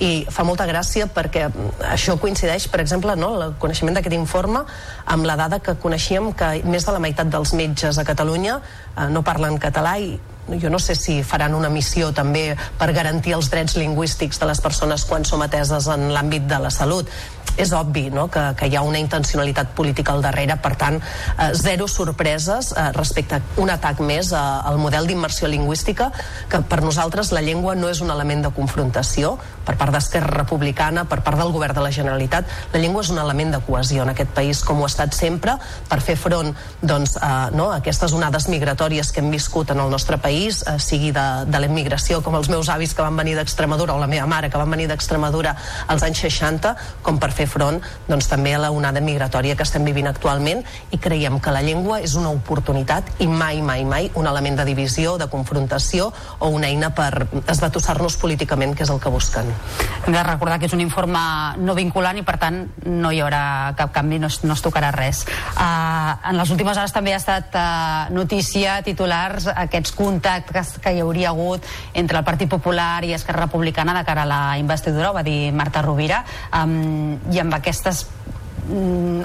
i 0.00 0.24
fa 0.32 0.46
molta 0.48 0.64
gràcia 0.64 1.06
perquè 1.12 1.46
això 1.90 2.16
coincideix, 2.20 2.70
per 2.72 2.80
exemple, 2.80 3.14
no, 3.20 3.34
el 3.44 3.54
coneixement 3.60 3.96
d'aquest 3.96 4.16
informe 4.16 4.64
amb 5.12 5.28
la 5.28 5.36
dada 5.36 5.60
que 5.60 5.76
coneixíem 5.80 6.32
que 6.32 6.52
més 6.64 6.88
de 6.88 6.96
la 6.96 7.02
meitat 7.04 7.28
dels 7.32 7.52
metges 7.56 8.00
a 8.00 8.06
Catalunya 8.08 8.60
eh, 8.60 9.08
no 9.12 9.24
parlen 9.26 9.60
català 9.60 9.98
i 10.00 10.14
jo 10.60 10.70
no 10.70 10.80
sé 10.82 10.96
si 10.98 11.20
faran 11.22 11.54
una 11.54 11.68
missió 11.70 12.10
també 12.16 12.56
per 12.78 12.90
garantir 12.96 13.36
els 13.36 13.50
drets 13.52 13.76
lingüístics 13.78 14.40
de 14.40 14.48
les 14.50 14.60
persones 14.64 15.04
quan 15.06 15.24
som 15.28 15.42
ateses 15.44 15.86
en 15.92 16.08
l'àmbit 16.14 16.48
de 16.50 16.58
la 16.58 16.72
salut 16.74 17.10
és 17.60 17.72
obvi 17.76 18.08
no? 18.10 18.28
que, 18.32 18.42
que 18.56 18.68
hi 18.70 18.76
ha 18.76 18.82
una 18.86 18.98
intencionalitat 18.98 19.74
política 19.76 20.14
al 20.14 20.22
darrere, 20.24 20.56
per 20.62 20.74
tant, 20.80 20.98
eh, 21.00 21.50
zero 21.54 21.88
sorpreses 21.88 22.72
eh, 22.72 22.90
respecte 22.96 23.36
a 23.36 23.42
un 23.60 23.70
atac 23.72 24.00
més 24.04 24.32
eh, 24.32 24.38
al 24.40 24.78
model 24.80 25.08
d'immersió 25.08 25.48
lingüística, 25.50 26.10
que 26.50 26.62
per 26.70 26.80
nosaltres 26.84 27.32
la 27.36 27.42
llengua 27.44 27.74
no 27.76 27.90
és 27.90 28.00
un 28.00 28.10
element 28.10 28.46
de 28.46 28.52
confrontació, 28.56 29.36
per 29.66 29.76
part 29.80 29.94
d'Esquerra 29.94 30.32
Republicana, 30.40 31.04
per 31.08 31.20
part 31.26 31.38
del 31.40 31.52
govern 31.52 31.76
de 31.76 31.84
la 31.84 31.92
Generalitat, 31.94 32.48
la 32.72 32.80
llengua 32.82 33.04
és 33.04 33.12
un 33.12 33.20
element 33.22 33.52
de 33.54 33.60
cohesió 33.66 34.04
en 34.06 34.14
aquest 34.14 34.32
país, 34.36 34.64
com 34.64 34.80
ho 34.80 34.86
ha 34.86 34.90
estat 34.90 35.14
sempre, 35.16 35.56
per 35.90 36.00
fer 36.04 36.16
front 36.18 36.54
doncs, 36.80 37.16
a, 37.20 37.50
no, 37.54 37.70
a 37.70 37.80
aquestes 37.80 38.14
onades 38.16 38.48
migratòries 38.50 39.12
que 39.12 39.22
hem 39.22 39.30
viscut 39.30 39.74
en 39.74 39.82
el 39.84 39.92
nostre 39.92 40.18
país, 40.22 40.62
eh, 40.64 40.78
sigui 40.80 41.12
de, 41.16 41.26
de 41.46 41.62
l'immigració, 41.62 42.22
com 42.24 42.38
els 42.38 42.50
meus 42.52 42.72
avis 42.72 42.94
que 42.96 43.04
van 43.04 43.18
venir 43.20 43.36
d'Extremadura, 43.38 43.94
o 43.94 44.02
la 44.02 44.10
meva 44.10 44.26
mare 44.30 44.50
que 44.50 44.58
van 44.58 44.70
venir 44.70 44.88
d'Extremadura 44.90 45.54
als 45.92 46.06
anys 46.06 46.24
60, 46.24 46.74
com 47.04 47.20
per 47.20 47.29
fer 47.34 47.46
front 47.50 47.80
doncs, 48.08 48.28
també 48.30 48.54
a 48.54 48.60
la 48.62 48.70
onada 48.74 49.00
migratòria 49.00 49.56
que 49.56 49.66
estem 49.66 49.84
vivint 49.84 50.08
actualment 50.10 50.62
i 50.90 50.98
creiem 50.98 51.38
que 51.40 51.54
la 51.54 51.62
llengua 51.62 52.00
és 52.04 52.14
una 52.18 52.30
oportunitat 52.34 53.20
i 53.20 53.28
mai, 53.28 53.62
mai, 53.62 53.84
mai 53.84 54.10
un 54.14 54.26
element 54.26 54.60
de 54.60 54.66
divisió, 54.68 55.16
de 55.18 55.28
confrontació 55.32 56.10
o 56.38 56.50
una 56.50 56.68
eina 56.70 56.90
per 56.94 57.26
esbatussar-nos 57.46 58.16
políticament, 58.20 58.74
que 58.76 58.84
és 58.84 58.92
el 58.92 59.00
que 59.00 59.12
busquen. 59.12 59.48
Hem 60.06 60.14
de 60.14 60.22
recordar 60.26 60.58
que 60.58 60.68
és 60.68 60.74
un 60.76 60.82
informe 60.82 61.20
no 61.60 61.74
vinculant 61.78 62.18
i 62.18 62.24
per 62.26 62.36
tant 62.40 62.62
no 62.86 63.12
hi 63.12 63.20
haurà 63.22 63.42
cap 63.78 63.92
canvi, 63.94 64.18
no 64.22 64.30
es, 64.30 64.40
no 64.44 64.56
es 64.56 64.64
tocarà 64.64 64.90
res. 64.94 65.24
Uh, 65.54 66.16
en 66.30 66.38
les 66.38 66.50
últimes 66.50 66.78
hores 66.78 66.94
també 66.94 67.14
ha 67.14 67.20
estat 67.20 67.54
uh, 67.54 68.10
notícia, 68.14 68.80
titulars, 68.86 69.48
aquests 69.50 69.94
contactes 69.96 70.76
que 70.82 70.94
hi 70.94 71.02
hauria 71.04 71.30
hagut 71.30 71.66
entre 71.94 72.18
el 72.20 72.26
Partit 72.26 72.50
Popular 72.50 73.02
i 73.06 73.14
Esquerra 73.16 73.46
Republicana 73.46 73.94
de 73.96 74.04
cara 74.08 74.24
a 74.26 74.30
la 74.30 74.42
investidura, 74.58 75.10
ho 75.10 75.16
va 75.16 75.24
dir 75.26 75.52
Marta 75.52 75.82
Rovira, 75.82 76.24
um, 76.62 77.18
i 77.32 77.40
amb 77.42 77.54
aquestes 77.54 78.06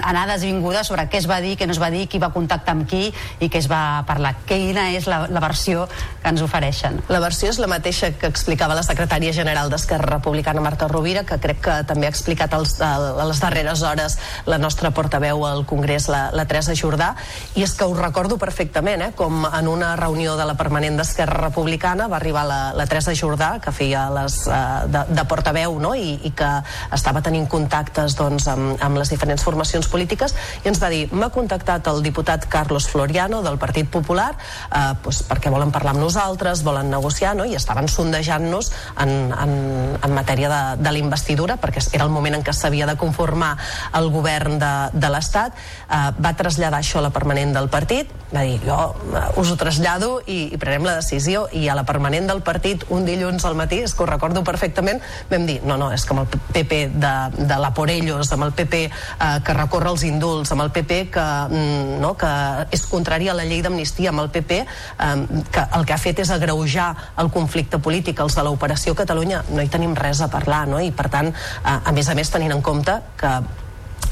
anades 0.02 0.42
i 0.44 0.50
vingudes 0.50 0.88
sobre 0.88 1.06
què 1.10 1.20
es 1.20 1.28
va 1.28 1.40
dir, 1.44 1.56
què 1.58 1.66
no 1.66 1.74
es 1.74 1.80
va 1.82 1.90
dir, 1.92 2.06
qui 2.10 2.20
va 2.22 2.32
contactar 2.34 2.76
amb 2.76 2.86
qui 2.88 3.08
i 3.40 3.48
què 3.50 3.60
es 3.60 3.68
va 3.70 4.02
parlar. 4.08 4.34
Quina 4.48 4.88
és 4.96 5.06
la, 5.10 5.24
la 5.32 5.42
versió 5.42 5.86
que 6.22 6.32
ens 6.32 6.42
ofereixen? 6.44 7.00
La 7.12 7.20
versió 7.22 7.50
és 7.52 7.60
la 7.62 7.70
mateixa 7.70 8.12
que 8.18 8.30
explicava 8.30 8.76
la 8.76 8.84
secretària 8.86 9.34
general 9.36 9.70
d'Esquerra 9.70 10.16
Republicana, 10.16 10.64
Marta 10.64 10.88
Rovira, 10.90 11.24
que 11.26 11.38
crec 11.42 11.62
que 11.64 11.76
també 11.88 12.08
ha 12.08 12.12
explicat 12.12 12.54
als, 12.56 12.76
a, 12.80 12.94
a 12.96 13.26
les 13.28 13.40
darreres 13.42 13.82
hores 13.86 14.18
la 14.46 14.58
nostra 14.58 14.92
portaveu 14.94 15.44
al 15.46 15.64
Congrés, 15.66 16.08
la, 16.12 16.30
la 16.32 16.46
Teresa 16.46 16.74
Jordà, 16.78 17.14
i 17.54 17.64
és 17.66 17.74
que 17.76 17.86
ho 17.86 17.94
recordo 17.96 18.38
perfectament, 18.38 19.02
eh, 19.02 19.10
com 19.16 19.46
en 19.46 19.68
una 19.68 19.94
reunió 19.96 20.36
de 20.38 20.46
la 20.48 20.56
permanent 20.58 20.98
d'Esquerra 20.98 21.40
Republicana 21.48 22.08
va 22.08 22.18
arribar 22.20 22.46
la, 22.48 22.60
la 22.76 22.86
Teresa 22.86 23.14
Jordà, 23.16 23.56
que 23.62 23.74
feia 23.74 24.06
les, 24.14 24.42
eh, 24.46 24.60
de, 24.92 25.04
de 25.16 25.26
portaveu, 25.28 25.78
no? 25.82 25.94
I, 25.96 26.16
i 26.26 26.32
que 26.36 26.50
estava 26.94 27.22
tenint 27.24 27.48
contactes 27.50 28.16
doncs, 28.18 28.48
amb, 28.52 28.76
amb 28.82 29.00
les 29.00 29.12
diferents 29.12 29.35
formacions 29.44 29.88
polítiques, 29.92 30.34
i 30.64 30.70
ens 30.70 30.80
va 30.82 30.90
dir, 30.92 31.06
m'ha 31.12 31.30
contactat 31.34 31.88
el 31.90 32.02
diputat 32.04 32.46
Carlos 32.48 32.88
Floriano 32.88 33.42
del 33.42 33.58
Partit 33.58 33.90
Popular 33.90 34.32
eh, 34.36 34.94
doncs 35.02 35.22
perquè 35.26 35.50
volen 35.52 35.72
parlar 35.74 35.94
amb 35.94 36.02
nosaltres, 36.04 36.62
volen 36.66 36.90
negociar, 36.92 37.34
no? 37.36 37.46
i 37.46 37.56
estaven 37.56 37.88
sondejant-nos 37.88 38.70
en, 39.02 39.32
en, 39.32 39.54
en 39.96 40.14
matèria 40.14 40.50
de, 40.50 40.60
de 40.82 40.92
la 40.92 41.02
investidura, 41.02 41.56
perquè 41.60 41.82
era 41.96 42.06
el 42.06 42.12
moment 42.12 42.36
en 42.38 42.44
què 42.46 42.54
s'havia 42.54 42.86
de 42.88 42.96
conformar 43.00 43.54
el 43.96 44.10
govern 44.14 44.58
de, 44.62 44.72
de 44.92 45.10
l'Estat, 45.12 45.56
eh, 45.88 46.02
va 46.22 46.34
traslladar 46.38 46.82
això 46.82 47.00
a 47.00 47.06
la 47.08 47.12
permanent 47.14 47.54
del 47.56 47.70
partit, 47.72 48.12
va 48.32 48.42
dir, 48.46 48.58
jo 48.64 48.78
eh, 49.14 49.40
us 49.40 49.52
ho 49.52 49.58
trasllado 49.60 50.20
i, 50.26 50.52
i 50.54 50.60
prenem 50.60 50.86
la 50.86 50.96
decisió, 50.98 51.46
i 51.52 51.66
a 51.68 51.76
la 51.78 51.86
permanent 51.88 52.28
del 52.30 52.42
partit, 52.46 52.86
un 52.94 53.06
dilluns 53.08 53.44
al 53.48 53.56
matí, 53.58 53.80
és 53.86 53.94
que 53.94 54.04
ho 54.04 54.10
recordo 54.10 54.44
perfectament, 54.46 55.00
vam 55.30 55.46
dir, 55.48 55.60
no, 55.66 55.78
no, 55.80 55.90
és 55.94 56.04
que 56.04 56.14
amb 56.16 56.24
el 56.24 56.42
PP 56.56 56.80
de, 56.96 57.14
de 57.38 57.60
la 57.62 57.72
Porellos, 57.76 58.32
amb 58.34 58.48
el 58.48 58.54
PP 58.56 58.82
eh, 59.20 59.40
que 59.44 59.54
recorre 59.54 59.90
els 59.90 60.04
indults, 60.08 60.52
amb 60.52 60.64
el 60.66 60.72
PP 60.74 61.00
que, 61.10 61.26
mm, 61.50 62.00
no, 62.00 62.14
que 62.16 62.32
és 62.70 62.86
contrari 62.86 63.28
a 63.28 63.34
la 63.34 63.44
llei 63.44 63.62
d'amnistia, 63.62 64.10
amb 64.10 64.20
el 64.20 64.30
PP 64.30 64.60
eh, 64.60 65.44
que 65.50 65.66
el 65.78 65.86
que 65.86 65.92
ha 65.92 65.98
fet 65.98 66.20
és 66.20 66.30
agreujar 66.30 66.94
el 67.18 67.30
conflicte 67.30 67.78
polític, 67.78 68.20
els 68.20 68.34
de 68.34 68.42
l'operació 68.42 68.94
Catalunya 68.94 69.44
no 69.50 69.62
hi 69.62 69.68
tenim 69.68 69.94
res 69.94 70.20
a 70.20 70.28
parlar, 70.28 70.66
no? 70.68 70.80
i 70.80 70.90
per 70.90 71.08
tant, 71.08 71.28
eh, 71.28 71.78
a 71.84 71.92
més 71.92 72.08
a 72.08 72.14
més 72.14 72.30
tenint 72.30 72.52
en 72.52 72.62
compte 72.62 73.00
que 73.16 73.32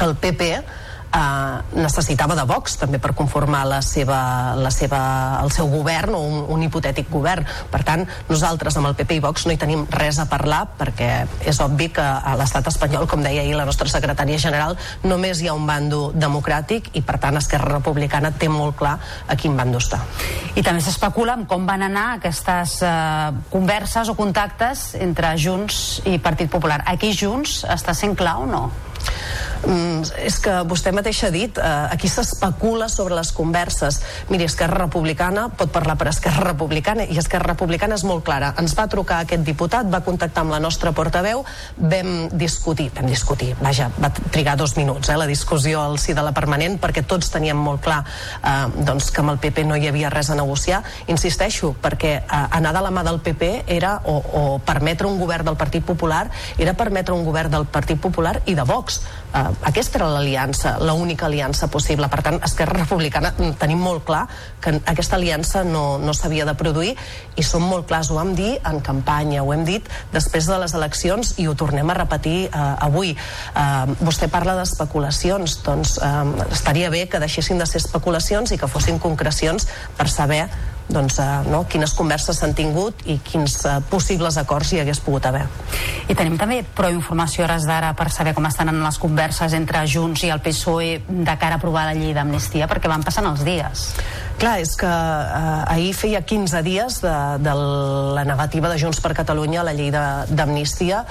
el 0.04 0.16
PP 0.16 0.64
eh, 1.14 1.78
necessitava 1.78 2.34
de 2.34 2.44
Vox 2.48 2.78
també 2.80 2.98
per 3.02 3.14
conformar 3.16 3.64
la 3.68 3.80
seva, 3.82 4.54
la 4.58 4.70
seva, 4.74 5.00
el 5.42 5.52
seu 5.54 5.70
govern 5.70 6.16
o 6.18 6.22
un, 6.24 6.36
un 6.56 6.64
hipotètic 6.66 7.10
govern. 7.12 7.46
Per 7.70 7.82
tant, 7.86 8.04
nosaltres 8.28 8.76
amb 8.78 8.90
el 8.90 8.96
PP 8.98 9.18
i 9.18 9.24
Vox 9.24 9.46
no 9.46 9.54
hi 9.54 9.60
tenim 9.60 9.86
res 9.94 10.18
a 10.22 10.26
parlar 10.30 10.64
perquè 10.78 11.10
és 11.46 11.60
obvi 11.64 11.90
que 11.94 12.04
a 12.04 12.34
l'estat 12.40 12.68
espanyol, 12.70 13.06
com 13.10 13.22
deia 13.24 13.44
ahir 13.44 13.56
la 13.56 13.66
nostra 13.68 13.88
secretària 13.90 14.40
general, 14.40 14.76
només 15.04 15.40
hi 15.40 15.50
ha 15.50 15.56
un 15.56 15.66
bando 15.68 16.08
democràtic 16.14 16.90
i 16.98 17.04
per 17.04 17.18
tant 17.22 17.38
Esquerra 17.40 17.76
Republicana 17.76 18.32
té 18.34 18.48
molt 18.50 18.78
clar 18.80 18.96
a 19.28 19.38
quin 19.38 19.56
bando 19.56 19.80
està. 19.82 20.00
I 20.54 20.62
també 20.62 20.82
s'especula 20.84 21.38
amb 21.38 21.48
com 21.50 21.66
van 21.68 21.86
anar 21.86 22.06
aquestes 22.18 22.80
eh, 22.84 23.30
converses 23.52 24.10
o 24.10 24.16
contactes 24.18 24.92
entre 25.00 25.34
Junts 25.38 26.00
i 26.10 26.18
Partit 26.22 26.50
Popular. 26.50 26.82
Aquí 26.90 27.12
Junts 27.14 27.62
està 27.70 27.94
sent 27.96 28.16
clau 28.18 28.44
o 28.44 28.50
no? 28.50 28.64
Mm, 29.64 30.02
és 30.26 30.36
que 30.44 30.54
vostè 30.68 30.92
mateix 30.92 31.22
ha 31.24 31.30
dit 31.32 31.58
eh, 31.58 31.68
aquí 31.94 32.08
s'especula 32.10 32.88
sobre 32.92 33.16
les 33.16 33.30
converses. 33.32 34.00
Miri, 34.28 34.44
Esquerra 34.44 34.82
Republicana 34.82 35.46
pot 35.56 35.72
parlar 35.72 35.96
per 36.00 36.10
Esquerra 36.10 36.44
Republicana 36.50 37.06
i 37.08 37.16
Esquerra 37.20 37.54
Republicana 37.54 37.96
és 37.96 38.04
molt 38.04 38.24
clara, 38.26 38.52
ens 38.60 38.74
va 38.76 38.86
trucar 38.92 39.22
aquest 39.24 39.44
diputat 39.46 39.88
va 39.90 40.02
contactar 40.04 40.44
amb 40.44 40.52
la 40.52 40.60
nostra 40.60 40.92
portaveu 40.92 41.44
vam 41.78 42.12
discutir, 42.32 42.90
vam 42.94 43.08
discutir 43.08 43.54
vaja, 43.60 43.88
va 44.00 44.10
trigar 44.12 44.56
dos 44.60 44.76
minuts 44.76 45.08
eh, 45.08 45.16
la 45.16 45.28
discussió 45.30 45.80
al 45.80 45.98
si 45.98 46.12
de 46.12 46.24
la 46.24 46.34
permanent 46.36 46.76
perquè 46.82 47.06
tots 47.08 47.32
teníem 47.32 47.56
molt 47.56 47.80
clar 47.84 48.02
eh, 48.04 48.68
doncs 48.84 49.10
que 49.14 49.24
amb 49.24 49.32
el 49.32 49.40
PP 49.40 49.64
no 49.64 49.80
hi 49.80 49.88
havia 49.88 50.12
res 50.12 50.30
a 50.30 50.38
negociar. 50.38 50.82
Insisteixo, 51.08 51.74
perquè 51.80 52.14
eh, 52.20 52.44
anar 52.58 52.74
de 52.76 52.84
la 52.84 52.92
mà 52.92 53.04
del 53.06 53.22
PP 53.24 53.64
era 53.72 53.96
o, 54.04 54.20
o 54.20 54.44
permetre 54.64 55.08
un 55.08 55.18
govern 55.20 55.48
del 55.48 55.56
Partit 55.56 55.84
Popular 55.84 56.26
era 56.58 56.76
permetre 56.76 57.14
un 57.16 57.24
govern 57.24 57.52
del 57.52 57.64
Partit 57.66 58.00
Popular 58.00 58.40
i 58.44 58.54
de 58.58 58.64
Vox 58.68 59.00
eh, 59.34 59.50
aquesta 59.70 59.98
era 59.98 60.08
l'aliança, 60.12 60.76
l'única 60.80 61.26
aliança 61.26 61.68
possible. 61.68 62.08
Per 62.08 62.22
tant, 62.24 62.40
Esquerra 62.46 62.78
Republicana 62.80 63.32
mm, 63.34 63.56
tenim 63.60 63.82
molt 63.82 64.04
clar 64.06 64.24
que 64.62 64.76
aquesta 64.80 65.18
aliança 65.18 65.64
no, 65.64 65.98
no 65.98 66.14
s'havia 66.14 66.46
de 66.48 66.54
produir 66.58 66.94
i 67.36 67.44
som 67.46 67.64
molt 67.66 67.88
clars, 67.90 68.10
ho 68.10 68.18
vam 68.18 68.34
dir 68.38 68.54
en 68.64 68.80
campanya, 68.84 69.42
ho 69.42 69.52
hem 69.54 69.64
dit 69.66 69.88
després 70.14 70.48
de 70.50 70.58
les 70.62 70.74
eleccions 70.74 71.34
i 71.42 71.48
ho 71.48 71.56
tornem 71.58 71.90
a 71.90 71.98
repetir 71.98 72.36
eh, 72.46 72.68
avui. 72.86 73.14
Eh, 73.14 73.96
vostè 74.04 74.30
parla 74.32 74.56
d'especulacions, 74.60 75.58
doncs 75.66 75.98
eh, 75.98 76.14
estaria 76.52 76.92
bé 76.94 77.06
que 77.10 77.22
deixessin 77.22 77.60
de 77.60 77.68
ser 77.68 77.82
especulacions 77.82 78.54
i 78.54 78.60
que 78.60 78.70
fossin 78.70 79.02
concrecions 79.02 79.68
per 79.98 80.08
saber 80.10 80.46
doncs, 80.88 81.18
eh, 81.18 81.26
no, 81.48 81.64
quines 81.70 81.94
converses 81.96 82.38
s'han 82.38 82.54
tingut 82.56 83.04
i 83.08 83.16
quins 83.24 83.56
eh, 83.64 83.78
possibles 83.90 84.36
acords 84.40 84.72
hi 84.72 84.82
hagués 84.82 85.00
pogut 85.04 85.26
haver. 85.26 85.46
I 86.08 86.16
tenim 86.16 86.36
també 86.40 86.60
prou 86.76 86.92
informació 86.92 87.46
hores 87.46 87.64
d'ara 87.68 87.94
per 87.96 88.10
saber 88.12 88.34
com 88.36 88.44
estan 88.48 88.68
en 88.72 88.82
les 88.84 88.98
converses 89.00 89.56
entre 89.56 89.86
Junts 89.88 90.26
i 90.26 90.32
el 90.34 90.42
PSOE 90.44 90.90
de 91.08 91.36
cara 91.40 91.56
a 91.56 91.62
aprovar 91.62 91.86
la 91.88 91.96
llei 91.96 92.12
d'amnistia, 92.16 92.68
perquè 92.68 92.90
van 92.90 93.04
passant 93.06 93.26
els 93.30 93.44
dies. 93.46 93.88
Clar, 94.38 94.58
és 94.60 94.74
que 94.76 94.88
eh, 94.90 95.72
ahir 95.72 95.92
feia 95.96 96.20
15 96.26 96.62
dies 96.66 97.00
de, 97.04 97.14
de 97.44 97.54
la 98.18 98.24
negativa 98.26 98.68
de 98.68 98.78
Junts 98.82 99.00
per 99.00 99.14
Catalunya 99.16 99.62
a 99.62 99.68
la 99.70 99.74
llei 99.76 99.92
d'amnistia. 99.94 101.04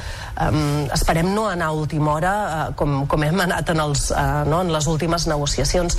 Um, 0.44 0.86
esperem 0.94 1.30
no 1.34 1.48
anar 1.50 1.72
a 1.72 1.78
última 1.78 2.14
hora, 2.14 2.34
uh, 2.44 2.76
com, 2.78 3.04
com 3.08 3.24
hem 3.24 3.40
anat 3.46 3.70
en, 3.74 3.80
els, 3.80 4.10
uh, 4.12 4.44
no, 4.50 4.62
en 4.66 4.74
les 4.74 4.90
últimes 4.92 5.28
negociacions. 5.30 5.98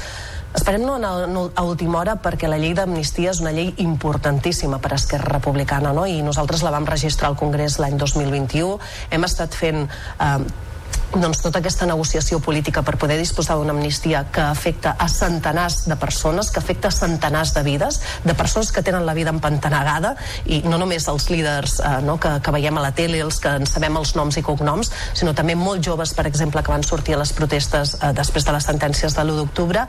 Esperem 0.55 0.85
no 0.87 0.95
anar 0.95 1.13
a 1.55 1.65
última 1.67 1.99
hora 1.99 2.15
perquè 2.23 2.47
la 2.47 2.61
llei 2.63 2.77
d'amnistia 2.79 3.33
és 3.35 3.41
una 3.43 3.51
llei 3.55 3.73
importantíssima 3.83 4.79
per 4.79 4.93
a 4.93 4.99
Esquerra 5.01 5.33
Republicana 5.33 5.91
no? 5.97 6.07
i 6.07 6.23
nosaltres 6.23 6.63
la 6.63 6.71
vam 6.71 6.87
registrar 6.87 7.33
al 7.33 7.39
Congrés 7.41 7.81
l'any 7.83 7.99
2021 7.99 8.79
hem 9.11 9.27
estat 9.27 9.59
fent 9.59 9.83
eh, 9.89 10.39
doncs, 11.21 11.41
tota 11.45 11.61
aquesta 11.61 11.87
negociació 11.87 12.41
política 12.43 12.83
per 12.83 12.97
poder 12.99 13.17
disposar 13.21 13.57
d'una 13.59 13.75
amnistia 13.75 14.25
que 14.35 14.43
afecta 14.43 14.95
a 14.99 15.07
centenars 15.09 15.85
de 15.87 15.97
persones, 15.97 16.51
que 16.51 16.59
afecta 16.59 16.89
a 16.89 16.95
centenars 16.95 17.55
de 17.55 17.63
vides, 17.63 18.01
de 18.25 18.35
persones 18.35 18.73
que 18.73 18.83
tenen 18.83 19.07
la 19.07 19.15
vida 19.15 19.31
empantanegada 19.31 20.15
i 20.47 20.63
no 20.67 20.79
només 20.81 21.07
els 21.09 21.29
líders 21.31 21.79
eh, 21.81 22.01
no, 22.03 22.17
que, 22.19 22.33
que 22.43 22.55
veiem 22.55 22.79
a 22.79 22.85
la 22.87 22.93
tele, 22.97 23.21
els 23.23 23.39
que 23.41 23.53
en 23.61 23.67
sabem 23.71 23.97
els 24.01 24.15
noms 24.19 24.39
i 24.41 24.43
cognoms, 24.43 24.91
sinó 25.15 25.35
també 25.35 25.55
molt 25.55 25.85
joves, 25.85 26.15
per 26.15 26.27
exemple, 26.27 26.63
que 26.63 26.75
van 26.75 26.87
sortir 26.87 27.15
a 27.15 27.21
les 27.23 27.33
protestes 27.37 27.97
eh, 28.01 28.13
després 28.17 28.47
de 28.47 28.57
les 28.57 28.69
sentències 28.71 29.15
de 29.15 29.25
l'1 29.25 29.39
d'octubre. 29.43 29.87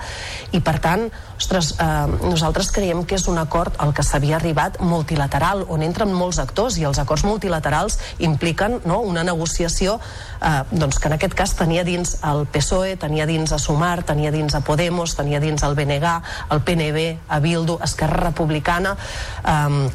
I 0.53 0.61
per 0.61 0.77
tant, 0.83 1.07
ostres, 1.37 1.73
eh, 1.79 1.89
nosaltres 2.21 2.71
creiem 2.75 3.05
que 3.05 3.17
és 3.17 3.27
un 3.31 3.41
acord 3.41 3.73
al 3.81 3.93
que 3.97 4.05
s'havia 4.05 4.37
arribat 4.37 4.79
multilateral, 4.79 5.65
on 5.69 5.81
entren 5.85 6.13
molts 6.13 6.39
actors 6.43 6.77
i 6.77 6.85
els 6.85 7.01
acords 7.01 7.25
multilaterals 7.25 7.99
impliquen 8.19 8.79
no, 8.85 9.01
una 9.01 9.25
negociació 9.25 9.99
eh, 10.41 10.63
doncs 10.71 10.99
que 10.99 11.09
en 11.11 11.17
aquest 11.17 11.35
cas 11.37 11.55
tenia 11.55 11.83
dins 11.83 12.17
el 12.23 12.45
PSOE, 12.47 12.95
tenia 12.97 13.25
dins 13.25 13.51
a 13.51 13.59
Sumar, 13.59 14.03
tenia 14.03 14.31
dins 14.31 14.55
a 14.55 14.61
Podemos, 14.65 15.15
tenia 15.15 15.39
dins 15.39 15.63
el 15.63 15.75
BNG, 15.75 16.17
el 16.51 16.61
PNB, 16.61 17.05
a 17.27 17.39
Bildu, 17.39 17.79
Esquerra 17.83 18.29
Republicana... 18.29 18.97
Eh, 19.45 19.89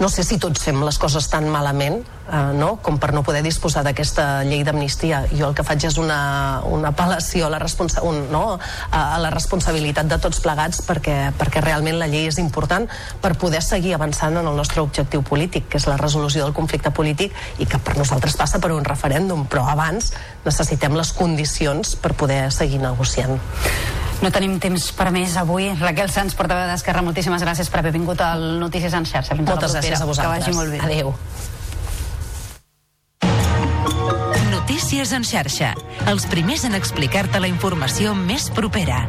no 0.00 0.08
sé 0.08 0.24
si 0.26 0.38
tots 0.42 0.64
fem 0.64 0.80
les 0.82 0.96
coses 0.98 1.28
tan 1.30 1.44
malament 1.52 2.00
eh, 2.02 2.52
no? 2.58 2.74
com 2.82 2.96
per 2.98 3.12
no 3.14 3.22
poder 3.22 3.42
disposar 3.44 3.84
d'aquesta 3.86 4.42
llei 4.48 4.64
d'amnistia. 4.66 5.20
Jo 5.30 5.50
el 5.50 5.54
que 5.54 5.62
faig 5.66 5.84
és 5.86 5.98
una, 6.00 6.60
una 6.66 6.90
apel·lació 6.90 7.46
a 7.46 7.52
la, 7.52 7.60
responsa 7.62 8.02
un, 8.06 8.24
no? 8.32 8.56
a, 8.56 9.02
a 9.02 9.20
la 9.22 9.30
responsabilitat 9.30 10.10
de 10.10 10.18
tots 10.22 10.42
plegats 10.42 10.82
perquè, 10.88 11.16
perquè 11.38 11.62
realment 11.62 12.00
la 12.00 12.10
llei 12.10 12.26
és 12.30 12.40
important 12.42 12.88
per 13.22 13.34
poder 13.38 13.62
seguir 13.62 13.94
avançant 13.94 14.40
en 14.40 14.48
el 14.48 14.58
nostre 14.58 14.82
objectiu 14.82 15.22
polític, 15.22 15.68
que 15.70 15.78
és 15.78 15.86
la 15.86 15.98
resolució 16.00 16.42
del 16.46 16.56
conflicte 16.56 16.90
polític 16.90 17.36
i 17.62 17.68
que 17.70 17.78
per 17.78 17.94
nosaltres 18.00 18.38
passa 18.40 18.58
per 18.62 18.72
un 18.74 18.86
referèndum, 18.86 19.46
però 19.46 19.68
abans 19.70 20.10
necessitem 20.46 20.98
les 20.98 21.14
condicions 21.14 21.94
per 21.94 22.16
poder 22.18 22.48
seguir 22.50 22.82
negociant. 22.82 23.38
No 24.22 24.30
tenim 24.30 24.58
temps 24.62 24.84
per 24.94 25.10
més 25.10 25.34
avui. 25.40 25.66
Raquel 25.80 26.10
Sanz, 26.14 26.36
portaveu 26.38 26.68
d'Esquerra, 26.70 27.02
moltíssimes 27.02 27.42
gràcies 27.42 27.70
per 27.70 27.80
haver 27.82 27.90
vingut 27.96 28.22
al 28.22 28.60
Notícies 28.62 28.94
en 28.94 29.06
xarxa. 29.08 29.34
Fins 29.34 29.50
Moltes 29.50 29.74
gràcies 29.74 29.98
a 29.98 30.06
vosaltres. 30.06 30.46
Que 30.46 30.52
vagi 30.52 30.58
molt 30.58 30.70
bé. 30.70 30.78
Adéu. 30.86 31.14
Notícies 34.52 35.12
en 35.12 35.26
xarxa. 35.26 35.72
Els 36.06 36.28
primers 36.30 36.62
en 36.68 36.78
explicar-te 36.78 37.42
la 37.42 37.50
informació 37.50 38.14
més 38.14 38.46
propera. 38.54 39.02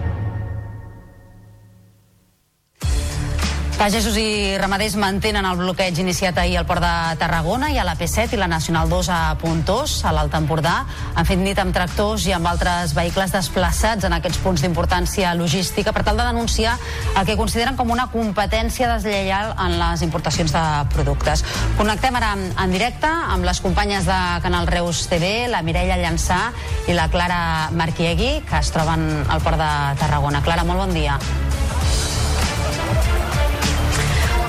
Pagesos 3.83 4.15
i 4.15 4.55
ramaders 4.55 4.93
mantenen 4.95 5.43
el 5.43 5.57
bloqueig 5.59 5.97
iniciat 5.99 6.37
ahir 6.39 6.53
al 6.55 6.63
Port 6.63 6.79
de 6.79 7.17
Tarragona 7.19 7.67
i 7.73 7.75
a 7.75 7.83
la 7.83 7.97
P7 7.99 8.31
i 8.31 8.39
la 8.39 8.47
Nacional 8.47 8.87
2 8.87 9.09
a 9.11 9.17
Puntós, 9.41 9.97
a 10.07 10.13
l'Alt 10.15 10.37
Empordà. 10.39 10.85
Han 11.19 11.27
fet 11.27 11.41
nit 11.41 11.59
amb 11.59 11.75
tractors 11.75 12.23
i 12.29 12.31
amb 12.31 12.47
altres 12.47 12.93
vehicles 12.95 13.33
desplaçats 13.35 14.07
en 14.07 14.15
aquests 14.15 14.39
punts 14.39 14.63
d'importància 14.63 15.33
logística 15.35 15.91
per 15.91 16.05
tal 16.07 16.15
de 16.15 16.29
denunciar 16.29 16.77
el 17.11 17.27
que 17.27 17.35
consideren 17.35 17.75
com 17.75 17.91
una 17.91 18.07
competència 18.13 18.87
deslleial 18.93 19.51
en 19.65 19.75
les 19.81 20.05
importacions 20.07 20.55
de 20.55 20.63
productes. 20.95 21.43
Connectem 21.75 22.15
ara 22.21 22.37
en 22.39 22.71
directe 22.71 23.11
amb 23.11 23.43
les 23.43 23.59
companyes 23.59 24.07
de 24.07 24.21
Canal 24.47 24.71
Reus 24.71 25.09
TV, 25.11 25.49
la 25.51 25.59
Mireia 25.59 25.99
Llançà 25.99 26.53
i 26.87 26.95
la 26.95 27.11
Clara 27.11 27.67
Marquiegui, 27.75 28.37
que 28.47 28.63
es 28.63 28.71
troben 28.71 29.09
al 29.27 29.43
Port 29.43 29.59
de 29.59 29.73
Tarragona. 29.99 30.39
Clara, 30.47 30.63
molt 30.63 30.85
bon 30.85 30.95
dia. 30.95 31.19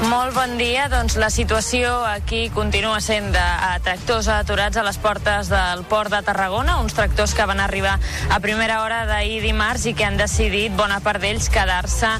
Molt 0.04 0.34
bon 0.36 0.58
dia. 0.58 0.84
Doncs 0.92 1.14
la 1.16 1.30
situació 1.32 1.88
aquí 2.04 2.50
continua 2.52 2.98
sent 3.00 3.30
de 3.32 3.44
tractors 3.84 4.26
aturats 4.28 4.76
a 4.76 4.82
les 4.84 4.98
portes 5.00 5.48
del 5.48 5.84
port 5.88 6.12
de 6.12 6.18
Tarragona, 6.26 6.76
uns 6.82 6.92
tractors 6.96 7.32
que 7.32 7.46
van 7.48 7.60
arribar 7.62 7.94
a 8.28 8.38
primera 8.44 8.82
hora 8.82 9.04
d'ahir 9.08 9.38
dimarts 9.40 9.86
i 9.88 9.94
que 9.96 10.04
han 10.04 10.18
decidit, 10.20 10.74
bona 10.76 10.98
part 11.04 11.22
d'ells, 11.22 11.46
quedar-se 11.52 12.10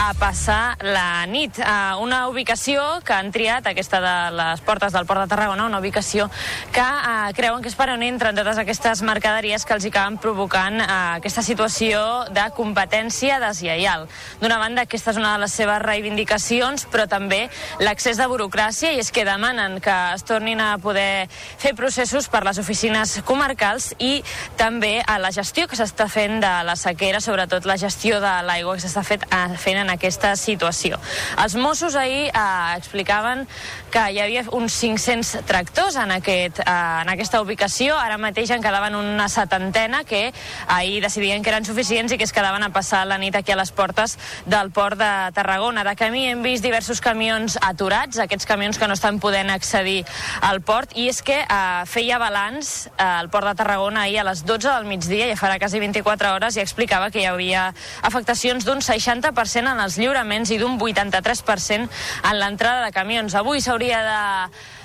a 0.00 0.06
passar 0.16 0.76
la 0.86 1.26
nit. 1.28 1.60
A 1.60 1.98
una 2.00 2.22
ubicació 2.30 2.80
que 3.04 3.12
han 3.12 3.32
triat, 3.34 3.68
aquesta 3.68 4.00
de 4.00 4.14
les 4.38 4.64
portes 4.64 4.96
del 4.96 5.04
port 5.04 5.24
de 5.24 5.28
Tarragona, 5.34 5.66
una 5.68 5.82
ubicació 5.82 6.30
que 6.72 6.80
uh, 6.80 7.28
creuen 7.36 7.60
que 7.60 7.72
és 7.72 7.76
per 7.76 7.90
on 7.92 8.06
entren 8.06 8.38
totes 8.38 8.62
aquestes 8.62 9.04
mercaderies 9.04 9.66
que 9.68 9.76
els 9.76 9.88
acaben 9.90 10.16
provocant 10.22 10.80
uh, 10.80 10.88
aquesta 11.18 11.44
situació 11.44 12.24
de 12.32 12.48
competència 12.56 13.36
deslleial. 13.42 14.08
D'una 14.40 14.62
banda, 14.62 14.88
aquesta 14.88 15.12
és 15.12 15.20
una 15.20 15.36
de 15.36 15.44
les 15.44 15.60
seves 15.60 15.82
reivindicacions, 15.84 16.88
però 16.88 17.08
també 17.10 17.33
també 17.34 17.50
l'accés 17.82 18.18
de 18.18 18.26
burocràcia 18.30 18.92
i 18.94 19.00
és 19.02 19.10
que 19.12 19.24
demanen 19.26 19.80
que 19.82 19.94
es 20.14 20.24
tornin 20.26 20.60
a 20.62 20.76
poder 20.78 21.26
fer 21.30 21.74
processos 21.74 22.28
per 22.30 22.44
les 22.46 22.58
oficines 22.62 23.16
comarcals 23.26 23.92
i 23.98 24.22
també 24.58 25.02
a 25.06 25.18
la 25.18 25.32
gestió 25.34 25.66
que 25.68 25.76
s'està 25.78 26.06
fent 26.10 26.40
de 26.42 26.52
la 26.66 26.76
sequera, 26.78 27.20
sobretot 27.20 27.66
la 27.66 27.76
gestió 27.80 28.20
de 28.22 28.32
l'aigua 28.46 28.76
que 28.76 28.84
s'està 28.84 29.02
eh, 29.04 29.56
fent 29.58 29.80
en 29.82 29.90
aquesta 29.90 30.34
situació. 30.36 31.00
Els 31.42 31.56
Mossos 31.58 31.96
ahir 31.96 32.28
eh, 32.28 32.76
explicaven 32.76 33.46
que 33.90 34.04
hi 34.10 34.20
havia 34.22 34.44
uns 34.54 34.76
500 34.80 35.44
tractors 35.48 35.96
en, 35.96 36.14
aquest, 36.14 36.60
eh, 36.60 36.76
en 37.02 37.10
aquesta 37.10 37.42
ubicació, 37.42 37.98
ara 37.98 38.18
mateix 38.18 38.52
en 38.54 38.62
quedaven 38.62 38.98
una 38.98 39.28
setantena 39.28 40.04
que 40.04 40.32
ahir 40.68 41.00
decidien 41.02 41.42
que 41.42 41.50
eren 41.50 41.66
suficients 41.66 42.12
i 42.12 42.18
que 42.18 42.28
es 42.28 42.34
quedaven 42.34 42.62
a 42.62 42.72
passar 42.74 43.04
la 43.06 43.18
nit 43.18 43.34
aquí 43.36 43.52
a 43.52 43.58
les 43.58 43.72
portes 43.72 44.18
del 44.46 44.70
port 44.70 44.98
de 44.98 45.12
Tarragona. 45.34 45.84
De 45.84 45.96
camí 45.98 46.26
hem 46.28 46.42
vist 46.44 46.64
diversos 46.64 47.00
camions 47.00 47.23
camions 47.24 47.54
aturats, 47.64 48.18
aquests 48.20 48.44
camions 48.44 48.76
que 48.76 48.84
no 48.84 48.92
estan 48.92 49.16
podent 49.16 49.48
accedir 49.48 50.02
al 50.44 50.60
port, 50.60 50.92
i 50.92 51.06
és 51.08 51.22
que 51.24 51.38
eh, 51.40 51.84
feia 51.88 52.18
balanç 52.20 52.90
eh, 52.90 53.00
al 53.00 53.30
port 53.32 53.48
de 53.48 53.54
Tarragona 53.56 54.02
ahir 54.04 54.18
a 54.20 54.26
les 54.28 54.42
12 54.44 54.68
del 54.68 54.84
migdia, 54.84 55.30
ja 55.30 55.38
farà 55.40 55.56
quasi 55.58 55.80
24 55.80 56.34
hores, 56.34 56.58
i 56.58 56.60
explicava 56.60 57.08
que 57.10 57.22
hi 57.22 57.26
havia 57.30 57.70
afectacions 58.04 58.68
d'un 58.68 58.84
60% 58.84 59.72
en 59.72 59.80
els 59.80 59.96
lliuraments 59.96 60.52
i 60.52 60.60
d'un 60.60 60.76
83% 60.76 61.88
en 61.88 62.40
l'entrada 62.42 62.84
de 62.84 62.92
camions. 62.92 63.32
Avui 63.40 63.64
s'hauria 63.64 64.04
de 64.04 64.20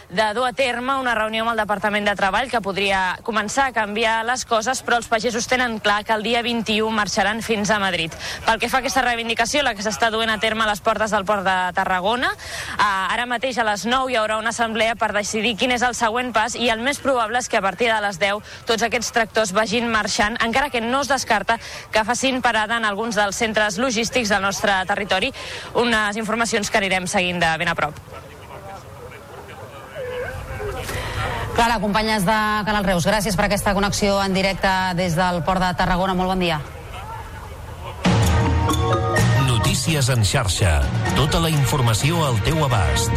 de 0.10 0.34
dur 0.34 0.48
a 0.48 0.54
terme 0.54 0.96
una 0.98 1.14
reunió 1.14 1.44
amb 1.44 1.52
el 1.52 1.60
Departament 1.62 2.08
de 2.08 2.16
Treball 2.18 2.50
que 2.50 2.62
podria 2.66 3.20
començar 3.24 3.68
a 3.70 3.74
canviar 3.76 4.24
les 4.26 4.42
coses, 4.50 4.82
però 4.82 4.98
els 4.98 5.08
pagesos 5.08 5.46
tenen 5.48 5.78
clar 5.80 6.02
que 6.04 6.16
el 6.16 6.24
dia 6.26 6.42
21 6.42 6.90
marxaran 6.96 7.44
fins 7.46 7.70
a 7.70 7.78
Madrid. 7.80 8.14
Pel 8.46 8.58
que 8.60 8.70
fa 8.72 8.80
a 8.80 8.82
aquesta 8.82 9.04
reivindicació, 9.06 9.62
la 9.62 9.76
que 9.78 9.86
s'està 9.86 10.10
duent 10.10 10.32
a 10.34 10.40
terme 10.42 10.66
a 10.66 10.70
les 10.72 10.82
portes 10.82 11.14
del 11.14 11.28
port 11.30 11.46
de 11.46 11.58
Tarragona, 11.78 12.32
eh, 12.34 12.84
ara 12.84 13.28
mateix 13.30 13.60
a 13.60 13.68
les 13.68 13.86
9 13.86 14.12
hi 14.12 14.18
haurà 14.18 14.40
una 14.42 14.50
assemblea 14.50 14.96
per 14.96 15.12
decidir 15.14 15.56
quin 15.60 15.76
és 15.76 15.86
el 15.86 15.94
següent 15.94 16.34
pas 16.34 16.56
i 16.58 16.72
el 16.74 16.82
més 16.82 16.98
probable 17.04 17.38
és 17.38 17.50
que 17.50 17.62
a 17.62 17.66
partir 17.66 17.92
de 17.94 18.00
les 18.02 18.18
10 18.18 18.42
tots 18.66 18.86
aquests 18.86 19.12
tractors 19.14 19.54
vagin 19.54 19.92
marxant, 19.92 20.40
encara 20.42 20.72
que 20.74 20.82
no 20.82 21.04
es 21.06 21.12
descarta 21.12 21.60
que 21.92 22.06
facin 22.06 22.42
parada 22.42 22.78
en 22.78 22.86
alguns 22.86 23.16
dels 23.16 23.38
centres 23.38 23.78
logístics 23.78 24.30
del 24.30 24.42
nostre 24.42 24.74
territori, 24.90 25.30
unes 25.76 26.18
informacions 26.18 26.70
que 26.70 26.82
anirem 26.82 27.06
seguint 27.08 27.40
de 27.40 27.54
ben 27.62 27.70
a 27.70 27.78
prop. 27.78 28.29
Clara, 31.60 31.82
companyes 31.82 32.24
de 32.24 32.38
Canal 32.64 32.86
Reus, 32.88 33.04
gràcies 33.04 33.36
per 33.36 33.50
aquesta 33.50 33.74
connexió 33.76 34.22
en 34.24 34.32
directe 34.32 34.70
des 34.96 35.18
del 35.20 35.42
Port 35.44 35.60
de 35.60 35.74
Tarragona. 35.76 36.16
Molt 36.16 36.32
bon 36.32 36.40
dia. 36.40 36.62
Notícies 39.44 40.08
en 40.16 40.24
xarxa. 40.24 40.78
Tota 41.20 41.44
la 41.44 41.52
informació 41.52 42.24
al 42.30 42.40
teu 42.48 42.64
abast. 42.64 43.12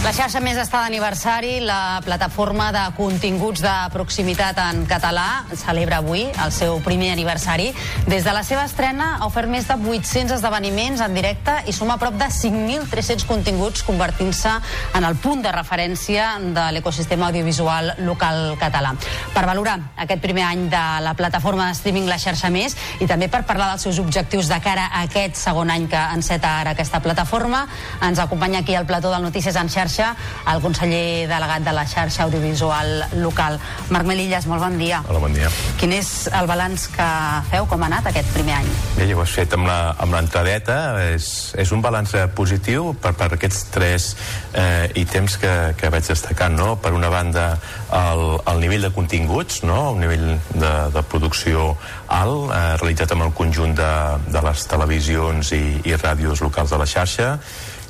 La 0.00 0.14
xarxa 0.16 0.40
més 0.40 0.56
està 0.56 0.78
d'aniversari, 0.80 1.58
la 1.60 2.00
plataforma 2.00 2.70
de 2.72 2.80
continguts 2.96 3.60
de 3.60 3.72
proximitat 3.92 4.56
en 4.64 4.86
català 4.88 5.44
celebra 5.60 5.98
avui 6.00 6.22
el 6.24 6.52
seu 6.56 6.78
primer 6.80 7.10
aniversari. 7.12 7.66
Des 8.08 8.24
de 8.24 8.32
la 8.32 8.40
seva 8.40 8.62
estrena 8.64 9.10
ha 9.18 9.26
ofert 9.28 9.52
més 9.52 9.68
de 9.68 9.76
800 9.76 10.38
esdeveniments 10.38 11.02
en 11.04 11.12
directe 11.12 11.52
i 11.68 11.74
suma 11.76 11.98
prop 12.00 12.16
de 12.16 12.30
5.300 12.32 13.26
continguts 13.28 13.84
convertint-se 13.84 14.54
en 14.96 15.04
el 15.04 15.18
punt 15.20 15.44
de 15.44 15.52
referència 15.52 16.30
de 16.40 16.64
l'ecosistema 16.72 17.28
audiovisual 17.28 17.92
local 18.08 18.56
català. 18.62 18.94
Per 19.36 19.44
valorar 19.44 19.76
aquest 20.00 20.24
primer 20.24 20.48
any 20.48 20.64
de 20.72 20.84
la 21.04 21.12
plataforma 21.12 21.68
de 21.68 21.76
streaming 21.76 22.08
La 22.08 22.18
Xarxa 22.18 22.48
Més 22.48 22.78
i 23.04 23.10
també 23.10 23.28
per 23.28 23.42
parlar 23.44 23.68
dels 23.74 23.84
seus 23.84 24.00
objectius 24.00 24.48
de 24.48 24.62
cara 24.64 24.88
a 24.88 25.04
aquest 25.10 25.36
segon 25.44 25.68
any 25.76 25.90
que 25.92 26.02
enceta 26.16 26.56
ara 26.64 26.72
aquesta 26.72 27.04
plataforma, 27.04 27.66
ens 28.00 28.24
acompanya 28.24 28.64
aquí 28.64 28.80
al 28.80 28.88
plató 28.88 29.12
del 29.12 29.28
Notícies 29.28 29.60
en 29.60 29.68
Xarxa 29.68 29.89
xarxa, 29.90 30.14
el 30.52 30.60
conseller 30.62 31.26
delegat 31.28 31.64
de 31.64 31.72
la 31.74 31.84
xarxa 31.86 32.24
audiovisual 32.24 33.04
local. 33.20 33.58
Marc 33.90 34.06
Melillas, 34.06 34.46
molt 34.46 34.62
bon 34.62 34.78
dia. 34.78 35.02
Hola, 35.08 35.20
bon 35.20 35.34
dia. 35.34 35.50
Quin 35.80 35.92
és 35.92 36.28
el 36.32 36.46
balanç 36.46 36.88
que 36.94 37.08
feu, 37.50 37.66
com 37.66 37.82
ha 37.82 37.90
anat 37.90 38.10
aquest 38.10 38.30
primer 38.34 38.60
any? 38.60 38.70
Bé, 38.96 39.08
ja 39.10 39.16
ho 39.16 39.22
has 39.24 39.34
fet 39.34 39.54
amb 39.56 40.14
l'entradeta, 40.14 40.78
és, 41.10 41.52
és 41.58 41.72
un 41.74 41.82
balanç 41.82 42.14
positiu 42.36 42.94
per, 43.00 43.14
per 43.18 43.32
aquests 43.34 43.64
tres 43.74 44.10
eh, 44.54 44.90
ítems 45.00 45.36
que, 45.40 45.54
que 45.78 45.90
vaig 45.92 46.06
destacant, 46.06 46.56
no? 46.56 46.76
Per 46.80 46.94
una 46.94 47.10
banda, 47.12 47.52
el, 47.96 48.24
el 48.50 48.62
nivell 48.62 48.86
de 48.86 48.92
continguts, 48.94 49.62
no? 49.66 49.92
un 49.94 50.04
nivell 50.04 50.26
de, 50.54 50.72
de 50.94 51.02
producció 51.10 51.74
alt, 52.06 52.50
eh, 52.54 52.62
realitzat 52.80 53.14
amb 53.16 53.26
el 53.26 53.34
conjunt 53.36 53.74
de, 53.78 53.92
de 54.30 54.44
les 54.46 54.66
televisions 54.70 55.52
i, 55.56 55.64
i 55.86 55.98
ràdios 55.98 56.42
locals 56.44 56.74
de 56.74 56.80
la 56.80 56.88
xarxa, 56.90 57.34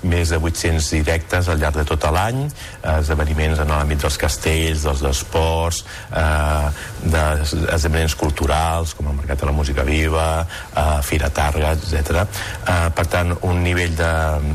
més 0.03 0.31
de 0.33 0.39
800 0.39 0.91
directes 0.91 1.49
al 1.49 1.61
llarg 1.61 1.81
de 1.81 1.85
tot 1.89 2.07
l'any, 2.13 2.45
eh, 2.47 2.99
esdeveniments 2.99 3.61
en 3.61 3.69
l'àmbit 3.69 4.01
dels 4.01 4.17
castells, 4.17 4.83
dels 4.83 5.03
esports, 5.03 5.85
eh, 6.13 6.69
d'esdeveniments 7.05 8.17
culturals, 8.17 8.95
com 8.95 9.09
el 9.09 9.15
Mercat 9.15 9.41
de 9.41 9.47
la 9.47 9.53
Música 9.53 9.83
Viva, 9.83 10.47
eh, 10.75 11.03
Fira 11.03 11.31
Targa, 11.31 11.73
etc. 11.73 12.27
Eh, 12.67 12.91
per 12.95 13.07
tant, 13.07 13.37
un 13.43 13.63
nivell 13.63 13.97
de, 13.97 14.13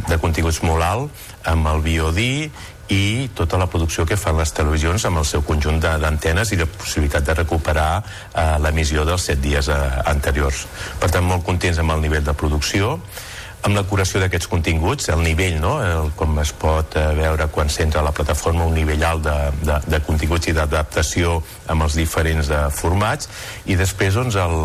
de 0.08 0.18
continguts 0.18 0.62
molt 0.64 0.84
alt 0.84 1.12
amb 1.46 1.68
el 1.68 1.82
BOD 1.82 2.22
i 2.94 3.30
tota 3.34 3.58
la 3.58 3.66
producció 3.66 4.06
que 4.06 4.18
fan 4.18 4.38
les 4.38 4.52
televisions 4.54 5.06
amb 5.06 5.18
el 5.18 5.26
seu 5.26 5.42
conjunt 5.46 5.80
d'antenes 5.82 6.52
i 6.54 6.60
la 6.60 6.68
possibilitat 6.70 7.26
de 7.26 7.34
recuperar 7.34 8.04
eh, 8.04 8.58
l'emissió 8.62 9.06
dels 9.06 9.26
set 9.26 9.42
dies 9.42 9.70
eh, 9.74 9.80
anteriors. 10.06 10.66
Per 11.02 11.10
tant, 11.10 11.26
molt 11.26 11.46
contents 11.46 11.82
amb 11.82 11.96
el 11.96 12.06
nivell 12.06 12.26
de 12.26 12.38
producció 12.38 13.00
amb 13.66 13.74
la 13.74 13.84
curació 13.90 14.20
d'aquests 14.22 14.48
continguts, 14.50 15.08
el 15.10 15.24
nivell, 15.26 15.58
no? 15.62 15.76
el, 15.82 16.12
com 16.18 16.38
es 16.42 16.52
pot 16.62 16.98
eh, 17.00 17.06
veure 17.18 17.48
quan 17.54 17.72
s'entra 17.72 18.04
a 18.04 18.06
la 18.06 18.14
plataforma, 18.14 18.68
un 18.70 18.76
nivell 18.78 19.04
alt 19.08 19.26
de, 19.26 19.38
de, 19.66 19.78
de 19.90 20.00
continguts 20.06 20.52
i 20.52 20.54
d'adaptació 20.54 21.40
amb 21.74 21.88
els 21.88 21.98
diferents 21.98 22.52
eh, 22.54 22.62
formats, 22.78 23.30
i 23.66 23.78
després 23.80 24.20
doncs, 24.20 24.38
el, 24.38 24.58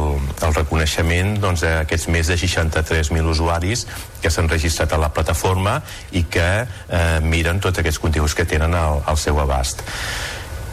el 0.44 0.56
reconeixement 0.58 1.38
doncs, 1.40 1.64
més 2.12 2.28
de 2.28 2.36
63.000 2.36 3.30
usuaris 3.32 3.86
que 4.20 4.32
s'han 4.32 4.50
registrat 4.52 4.92
a 4.92 5.00
la 5.00 5.08
plataforma 5.14 5.78
i 6.12 6.26
que 6.28 6.50
eh, 6.60 7.00
miren 7.24 7.62
tots 7.64 7.80
aquests 7.80 8.02
continguts 8.02 8.36
que 8.36 8.48
tenen 8.48 8.76
al, 8.76 9.00
al 9.08 9.20
seu 9.20 9.40
abast. 9.40 9.80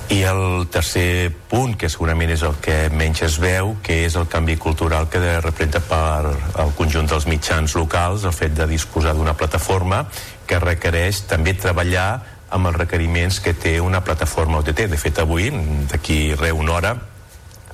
I 0.08 0.22
el 0.24 0.70
tercer 0.72 1.34
punt, 1.52 1.74
que 1.76 1.90
segurament 1.92 2.32
és 2.32 2.44
el 2.48 2.56
que 2.64 2.88
menys 2.96 3.26
es 3.28 3.36
veu, 3.44 3.74
que 3.84 4.06
és 4.06 4.16
el 4.16 4.30
canvi 4.32 4.56
cultural 4.56 5.10
que 5.12 5.20
representa 5.20 5.82
per 5.84 6.32
al 6.64 6.72
conjunt 6.78 7.10
dels 7.12 7.28
mitjans 7.28 7.76
locals 7.76 8.24
el 8.24 8.32
fet 8.32 8.56
de 8.56 8.70
disposar 8.72 9.18
d'una 9.18 9.36
plataforma 9.36 10.06
que 10.48 10.62
requereix 10.64 11.26
també 11.28 11.58
treballar 11.60 12.08
amb 12.56 12.72
els 12.72 12.80
requeriments 12.80 13.42
que 13.44 13.52
té 13.52 13.82
una 13.84 14.00
plataforma 14.08 14.62
OTT. 14.64 14.88
De 14.88 15.02
fet, 15.02 15.20
avui, 15.20 15.52
d'aquí 15.92 16.22
re 16.40 16.54
una 16.56 16.78
hora, 16.78 16.96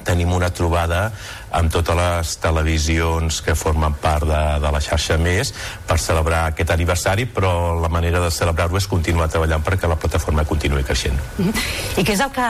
tenim 0.05 0.31
una 0.33 0.51
trobada 0.53 1.07
amb 1.53 1.71
totes 1.71 1.95
les 1.97 2.31
televisions 2.41 3.39
que 3.45 3.53
formen 3.55 3.93
part 4.01 4.25
de, 4.25 4.41
de 4.63 4.71
la 4.73 4.81
xarxa 4.81 5.19
Més 5.21 5.53
per 5.87 5.99
celebrar 6.01 6.47
aquest 6.49 6.73
aniversari, 6.73 7.27
però 7.29 7.75
la 7.79 7.91
manera 7.93 8.21
de 8.23 8.31
celebrar-ho 8.33 8.77
és 8.79 8.87
continuar 8.89 9.29
treballant 9.29 9.61
perquè 9.63 9.89
la 9.89 9.97
plataforma 9.99 10.45
continuï 10.49 10.83
creixent. 10.87 11.19
I 11.97 12.01
què 12.01 12.15
és 12.15 12.23
el 12.25 12.33
que 12.33 12.47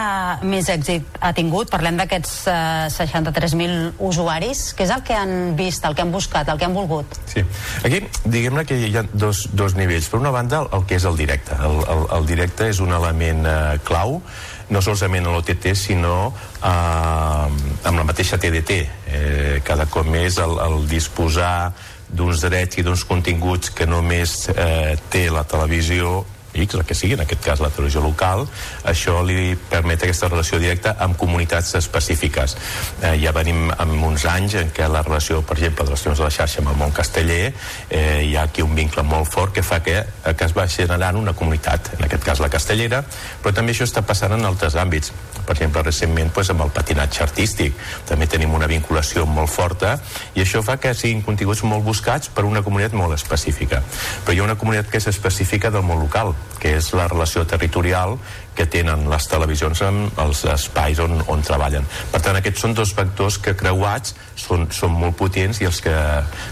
més 0.47 0.69
èxit 0.71 1.19
ha 1.19 1.33
tingut? 1.35 1.71
Parlem 1.73 1.99
d'aquests 1.99 2.37
eh, 2.47 2.87
63.000 2.95 3.99
usuaris. 4.07 4.63
Què 4.77 4.87
és 4.87 4.95
el 4.95 5.03
que 5.05 5.17
han 5.19 5.53
vist, 5.59 5.83
el 5.85 5.97
que 5.97 6.05
han 6.05 6.15
buscat, 6.15 6.49
el 6.49 6.61
que 6.61 6.69
han 6.69 6.77
volgut? 6.77 7.19
Sí. 7.33 7.43
Aquí, 7.83 8.03
diguem-ne 8.23 8.63
que 8.69 8.79
hi 8.87 8.95
ha 8.97 9.05
dos, 9.11 9.49
dos 9.51 9.75
nivells. 9.79 10.07
Per 10.09 10.21
una 10.21 10.31
banda, 10.31 10.63
el 10.71 10.87
que 10.87 10.97
és 11.01 11.07
el 11.09 11.19
directe. 11.19 11.59
El, 11.59 11.83
el, 11.83 12.07
el 12.19 12.31
directe 12.31 12.71
és 12.71 12.79
un 12.83 12.95
element 12.95 13.45
eh, 13.49 13.59
clau 13.83 14.21
no 14.69 14.81
solament 14.81 15.27
a 15.27 15.33
l'OTT 15.33 15.73
sinó 15.75 16.33
eh, 16.59 16.67
amb 16.67 17.97
la 17.97 18.05
mateixa 18.07 18.39
TDT 18.39 18.77
eh, 18.77 19.57
cada 19.65 19.87
cop 19.91 20.07
més 20.07 20.39
el, 20.43 20.55
el 20.63 20.87
disposar 20.91 21.73
d'uns 22.13 22.43
drets 22.45 22.77
i 22.77 22.85
d'uns 22.85 23.03
continguts 23.09 23.73
que 23.73 23.87
només 23.89 24.47
eh, 24.53 24.95
té 25.09 25.27
la 25.33 25.43
televisió 25.49 26.21
X, 26.53 26.75
el 26.75 26.85
que 26.85 26.95
sigui, 26.95 27.13
en 27.17 27.23
aquest 27.25 27.43
cas 27.43 27.61
la 27.63 27.71
televisió 27.73 28.01
local, 28.03 28.45
això 28.89 29.19
li 29.25 29.55
permet 29.69 30.03
aquesta 30.05 30.29
relació 30.29 30.59
directa 30.61 30.95
amb 31.03 31.17
comunitats 31.17 31.73
específiques. 31.79 32.55
Eh, 33.01 33.15
ja 33.23 33.33
venim 33.35 33.71
amb 33.77 34.05
uns 34.05 34.25
anys 34.29 34.57
en 34.61 34.71
què 34.75 34.87
la 34.89 35.03
relació, 35.03 35.41
per 35.41 35.57
exemple, 35.57 35.85
de 35.85 35.95
les 35.95 36.03
de 36.03 36.15
la 36.23 36.31
xarxa 36.31 36.61
amb 36.61 36.73
el 36.73 36.79
món 36.79 36.91
casteller, 36.91 37.53
eh, 37.89 38.23
hi 38.27 38.35
ha 38.37 38.43
aquí 38.43 38.61
un 38.61 38.75
vincle 38.75 39.03
molt 39.03 39.29
fort 39.31 39.53
que 39.53 39.63
fa 39.63 39.81
que, 39.83 39.99
eh, 39.99 40.33
que 40.35 40.45
es 40.45 40.55
va 40.55 40.67
generant 40.67 41.17
una 41.17 41.33
comunitat, 41.33 41.93
en 41.97 42.05
aquest 42.05 42.23
cas 42.23 42.39
la 42.39 42.49
castellera, 42.49 43.03
però 43.41 43.53
també 43.53 43.73
això 43.73 43.87
està 43.87 44.03
passant 44.05 44.33
en 44.33 44.45
altres 44.45 44.75
àmbits. 44.75 45.11
Per 45.43 45.55
exemple, 45.55 45.83
recentment 45.83 46.31
doncs, 46.33 46.49
amb 46.53 46.63
el 46.63 46.71
patinatge 46.71 47.23
artístic 47.23 47.75
també 48.07 48.27
tenim 48.31 48.53
una 48.55 48.67
vinculació 48.67 49.25
molt 49.25 49.51
forta 49.51 49.97
i 50.35 50.43
això 50.43 50.61
fa 50.63 50.77
que 50.77 50.93
siguin 50.95 51.21
continguts 51.25 51.63
molt 51.67 51.83
buscats 51.83 52.29
per 52.29 52.45
una 52.47 52.63
comunitat 52.63 52.93
molt 52.93 53.13
específica. 53.17 53.81
Però 54.23 54.35
hi 54.35 54.39
ha 54.39 54.47
una 54.47 54.57
comunitat 54.59 54.89
que 54.91 55.01
és 55.01 55.07
específica 55.11 55.71
del 55.73 55.83
món 55.83 55.99
local, 55.99 56.33
que 56.59 56.77
és 56.77 56.93
la 56.95 57.07
relació 57.07 57.45
territorial 57.49 58.17
que 58.53 58.65
tenen 58.69 59.07
les 59.09 59.25
televisions 59.27 59.81
amb 59.85 60.19
els 60.21 60.43
espais 60.53 60.99
on, 61.01 61.17
on 61.31 61.41
treballen. 61.45 61.85
Per 62.11 62.21
tant, 62.21 62.37
aquests 62.37 62.61
són 62.65 62.75
dos 62.77 62.93
vectors 62.95 63.39
que 63.41 63.55
creuats 63.57 64.13
són, 64.39 64.67
són 64.71 64.93
molt 64.93 65.17
potents 65.17 65.61
i 65.61 65.69
els 65.69 65.81
que 65.83 65.95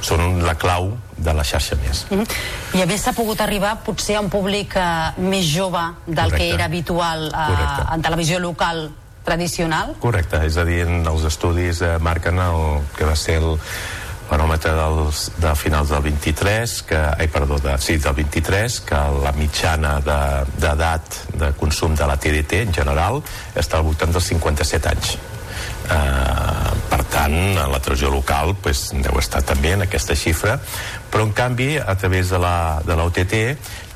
són 0.01 0.41
la 0.45 0.55
clau 0.59 0.91
de 1.21 1.35
la 1.37 1.45
xarxa 1.45 1.77
més. 1.83 2.05
Mm 2.09 2.21
-hmm. 2.21 2.79
I 2.79 2.81
a 2.81 2.85
més 2.85 3.01
s'ha 3.01 3.13
pogut 3.13 3.41
arribar 3.41 3.75
potser 3.85 4.15
a 4.15 4.21
un 4.21 4.29
públic 4.29 4.75
eh, 4.75 5.11
més 5.17 5.45
jove 5.45 5.93
del 6.07 6.15
Correcte. 6.15 6.37
que 6.37 6.53
era 6.53 6.65
habitual 6.65 7.31
eh, 7.33 7.93
en 7.93 8.01
televisió 8.01 8.39
local 8.39 8.91
tradicional? 9.23 9.95
Correcte, 9.99 10.45
és 10.45 10.57
a 10.57 10.63
dir, 10.63 10.87
els 10.87 11.23
estudis 11.23 11.81
eh, 11.81 11.97
marquen 11.99 12.39
el 12.39 12.81
que 12.97 13.05
va 13.05 13.15
ser 13.15 13.37
el, 13.37 13.59
baròmetre 14.31 14.71
dels, 14.77 15.25
de 15.43 15.51
finals 15.59 15.91
del 15.91 16.05
23 16.07 16.77
que, 16.87 16.99
ai, 17.17 17.27
perdó, 17.31 17.59
de, 17.59 17.75
sí, 17.83 17.97
del 17.99 18.15
23 18.15 18.79
que 18.87 19.01
la 19.25 19.33
mitjana 19.35 19.97
d'edat 20.05 21.19
de, 21.33 21.41
de 21.43 21.51
consum 21.59 21.97
de 21.99 22.07
la 22.07 22.15
TDT 22.15 22.63
en 22.67 22.73
general 22.75 23.19
està 23.59 23.79
al 23.79 23.87
voltant 23.89 24.13
dels 24.15 24.31
57 24.31 24.91
anys 24.93 25.13
eh, 25.91 26.71
per 26.91 27.01
tant 27.11 27.37
la 27.59 27.81
televisió 27.83 28.11
local 28.13 28.55
pues, 28.63 28.89
deu 29.03 29.19
estar 29.19 29.43
també 29.43 29.75
en 29.75 29.85
aquesta 29.87 30.15
xifra 30.15 30.57
però 31.11 31.27
en 31.27 31.35
canvi 31.35 31.75
a 31.77 31.95
través 31.99 32.31
de 32.31 32.39
la, 32.41 32.55
de 32.87 32.97
l'OTT 32.97 33.37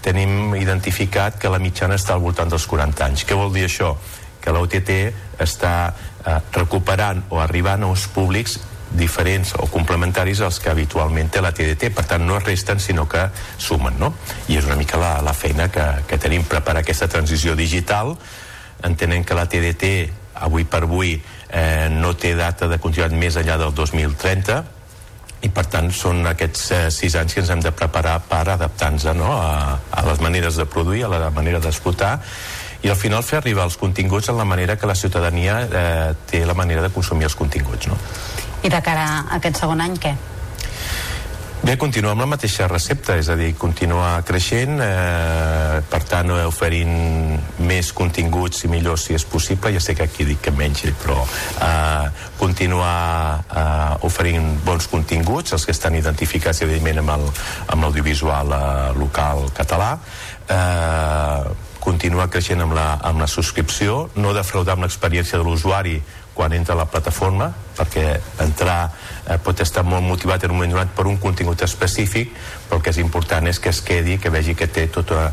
tenim 0.05 0.53
identificat 0.59 1.39
que 1.41 1.49
la 1.49 1.61
mitjana 1.63 1.97
està 1.97 2.13
al 2.13 2.23
voltant 2.25 2.51
dels 2.51 2.67
40 2.69 3.07
anys 3.07 3.25
què 3.25 3.39
vol 3.39 3.53
dir 3.55 3.65
això? 3.69 3.95
que 4.45 4.53
l'OTT 4.53 4.91
està 5.41 5.75
eh, 5.89 6.39
recuperant 6.53 7.23
o 7.33 7.39
arribant 7.41 7.81
a 7.81 7.87
uns 7.89 8.05
públics 8.13 8.59
diferents 8.97 9.53
o 9.59 9.67
complementaris 9.71 10.41
als 10.41 10.59
que 10.59 10.71
habitualment 10.71 11.29
té 11.31 11.43
la 11.43 11.53
TDT, 11.55 11.91
per 11.95 12.05
tant 12.09 12.25
no 12.25 12.37
es 12.39 12.45
resten 12.47 12.79
sinó 12.79 13.07
que 13.09 13.27
sumen, 13.57 13.99
no? 13.99 14.13
I 14.47 14.59
és 14.59 14.67
una 14.67 14.79
mica 14.79 14.99
la, 15.01 15.17
la 15.25 15.33
feina 15.33 15.69
que, 15.71 15.85
que 16.07 16.19
tenim 16.21 16.47
preparar 16.49 16.83
aquesta 16.83 17.09
transició 17.11 17.55
digital, 17.55 18.15
entenent 18.85 19.25
que 19.25 19.37
la 19.37 19.47
TDT 19.49 19.91
avui 20.45 20.65
per 20.67 20.83
avui 20.83 21.15
eh, 21.15 21.87
no 21.91 22.13
té 22.19 22.35
data 22.35 22.67
de 22.67 22.79
continuïtat 22.81 23.15
més 23.17 23.37
enllà 23.39 23.57
del 23.61 23.73
2030 23.75 24.63
i 25.45 25.51
per 25.53 25.65
tant 25.71 25.91
són 25.93 26.25
aquests 26.27 26.65
eh, 26.73 26.83
sis 26.91 27.15
anys 27.19 27.35
que 27.35 27.43
ens 27.43 27.51
hem 27.53 27.63
de 27.63 27.71
preparar 27.75 28.17
per 28.27 28.43
adaptar-nos 28.55 29.07
no? 29.15 29.31
a, 29.37 29.79
a 29.91 30.05
les 30.09 30.21
maneres 30.23 30.59
de 30.59 30.65
produir, 30.65 31.05
a 31.05 31.11
la 31.11 31.31
manera 31.31 31.61
d'explotar 31.63 32.17
i 32.85 32.91
al 32.91 32.97
final 32.99 33.23
fer 33.25 33.39
arribar 33.39 33.65
els 33.65 33.77
continguts 33.81 34.29
en 34.29 34.37
la 34.37 34.45
manera 34.45 34.75
que 34.77 34.89
la 34.89 34.95
ciutadania 34.95 35.59
eh, 35.65 36.13
té 36.29 36.45
la 36.45 36.57
manera 36.57 36.83
de 36.85 36.91
consumir 36.93 37.29
els 37.29 37.37
continguts 37.37 37.87
no? 37.89 37.97
I 38.65 38.69
de 38.69 38.79
cara 38.81 39.03
a 39.05 39.35
aquest 39.37 39.59
segon 39.61 39.83
any, 39.83 39.93
què? 40.01 40.15
Bé, 41.65 41.75
continuar 41.81 42.11
amb 42.13 42.21
la 42.21 42.27
mateixa 42.29 42.65
recepta, 42.69 43.15
és 43.17 43.29
a 43.29 43.35
dir, 43.37 43.51
continuar 43.57 44.23
creixent, 44.25 44.79
eh, 44.81 45.83
per 45.89 45.99
tant, 46.05 46.29
oferint 46.45 46.91
més 47.65 47.91
continguts 47.93 48.65
i 48.65 48.69
millor 48.69 48.97
si 49.01 49.13
és 49.17 49.25
possible, 49.25 49.71
ja 49.73 49.81
sé 49.81 49.95
que 49.97 50.05
aquí 50.05 50.25
dic 50.25 50.41
que 50.45 50.53
menys, 50.53 50.81
però 51.01 51.19
eh, 51.25 52.09
continuar 52.37 53.45
eh, 53.45 54.05
oferint 54.09 54.51
bons 54.65 54.89
continguts, 54.89 55.53
els 55.53 55.65
que 55.65 55.73
estan 55.73 55.97
identificats, 55.97 56.61
evidentment, 56.65 57.01
amb 57.05 57.81
l'audiovisual 57.81 58.53
eh, 58.53 58.91
local 58.97 59.45
català, 59.53 59.95
eh, 60.49 61.55
continuar 61.85 62.31
creixent 62.33 62.61
amb 62.65 62.73
la, 62.73 62.91
amb 63.05 63.21
la 63.21 63.29
subscripció, 63.29 64.07
no 64.17 64.33
defraudar 64.33 64.73
amb 64.73 64.85
l'experiència 64.85 65.37
de 65.37 65.45
l'usuari 65.45 65.99
quan 66.35 66.53
entra 66.53 66.75
a 66.75 66.83
la 66.83 66.89
plataforma, 66.91 67.47
perquè 67.75 68.19
entrar 68.43 68.89
eh, 69.25 69.37
pot 69.43 69.59
estar 69.63 69.83
molt 69.87 70.03
motivat 70.03 70.43
en 70.43 70.51
un 70.51 70.59
moment 70.59 70.73
donat 70.75 70.91
per 70.95 71.07
un 71.07 71.17
contingut 71.19 71.63
específic, 71.63 72.33
però 72.67 72.79
el 72.79 72.83
que 72.83 72.91
és 72.91 72.99
important 73.01 73.47
és 73.47 73.59
que 73.59 73.71
es 73.71 73.81
quedi, 73.85 74.17
que 74.21 74.31
vegi 74.33 74.55
que 74.55 74.67
té 74.67 74.85
tot 74.91 75.11
eh, 75.15 75.25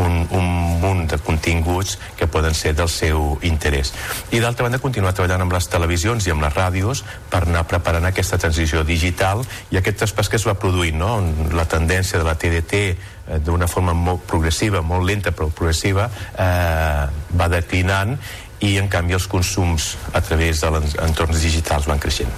un, 0.00 0.22
un 0.30 0.48
munt 0.82 1.04
de 1.10 1.18
continguts 1.18 1.98
que 2.18 2.28
poden 2.30 2.54
ser 2.54 2.74
del 2.78 2.90
seu 2.90 3.38
interès. 3.42 3.92
I 4.30 4.42
d'altra 4.42 4.68
banda, 4.68 4.82
continuar 4.82 5.14
treballant 5.14 5.46
amb 5.46 5.54
les 5.54 5.68
televisions 5.70 6.26
i 6.26 6.34
amb 6.34 6.46
les 6.46 6.54
ràdios 6.54 7.04
per 7.30 7.44
anar 7.44 7.66
preparant 7.70 8.06
aquesta 8.06 8.38
transició 8.38 8.84
digital 8.86 9.42
i 9.74 9.80
aquest 9.80 10.02
traspàs 10.04 10.30
que 10.30 10.38
es 10.40 10.46
va 10.46 10.58
produint, 10.58 10.98
no? 10.98 11.18
la 11.54 11.66
tendència 11.70 12.20
de 12.20 12.26
la 12.26 12.38
TDT 12.38 12.80
eh, 12.84 13.42
d'una 13.42 13.66
forma 13.70 13.94
molt 13.94 14.26
progressiva, 14.30 14.82
molt 14.86 15.06
lenta 15.06 15.34
però 15.34 15.50
progressiva, 15.50 16.08
eh, 16.38 17.04
va 17.34 17.50
declinant 17.50 18.18
i 18.64 18.78
en 18.80 18.88
canvi 18.88 19.16
els 19.18 19.28
consums 19.30 19.94
a 20.12 20.22
través 20.24 20.64
de 20.64 20.82
entorns 21.04 21.44
digitals 21.44 21.88
van 21.90 22.00
creixent. 22.00 22.32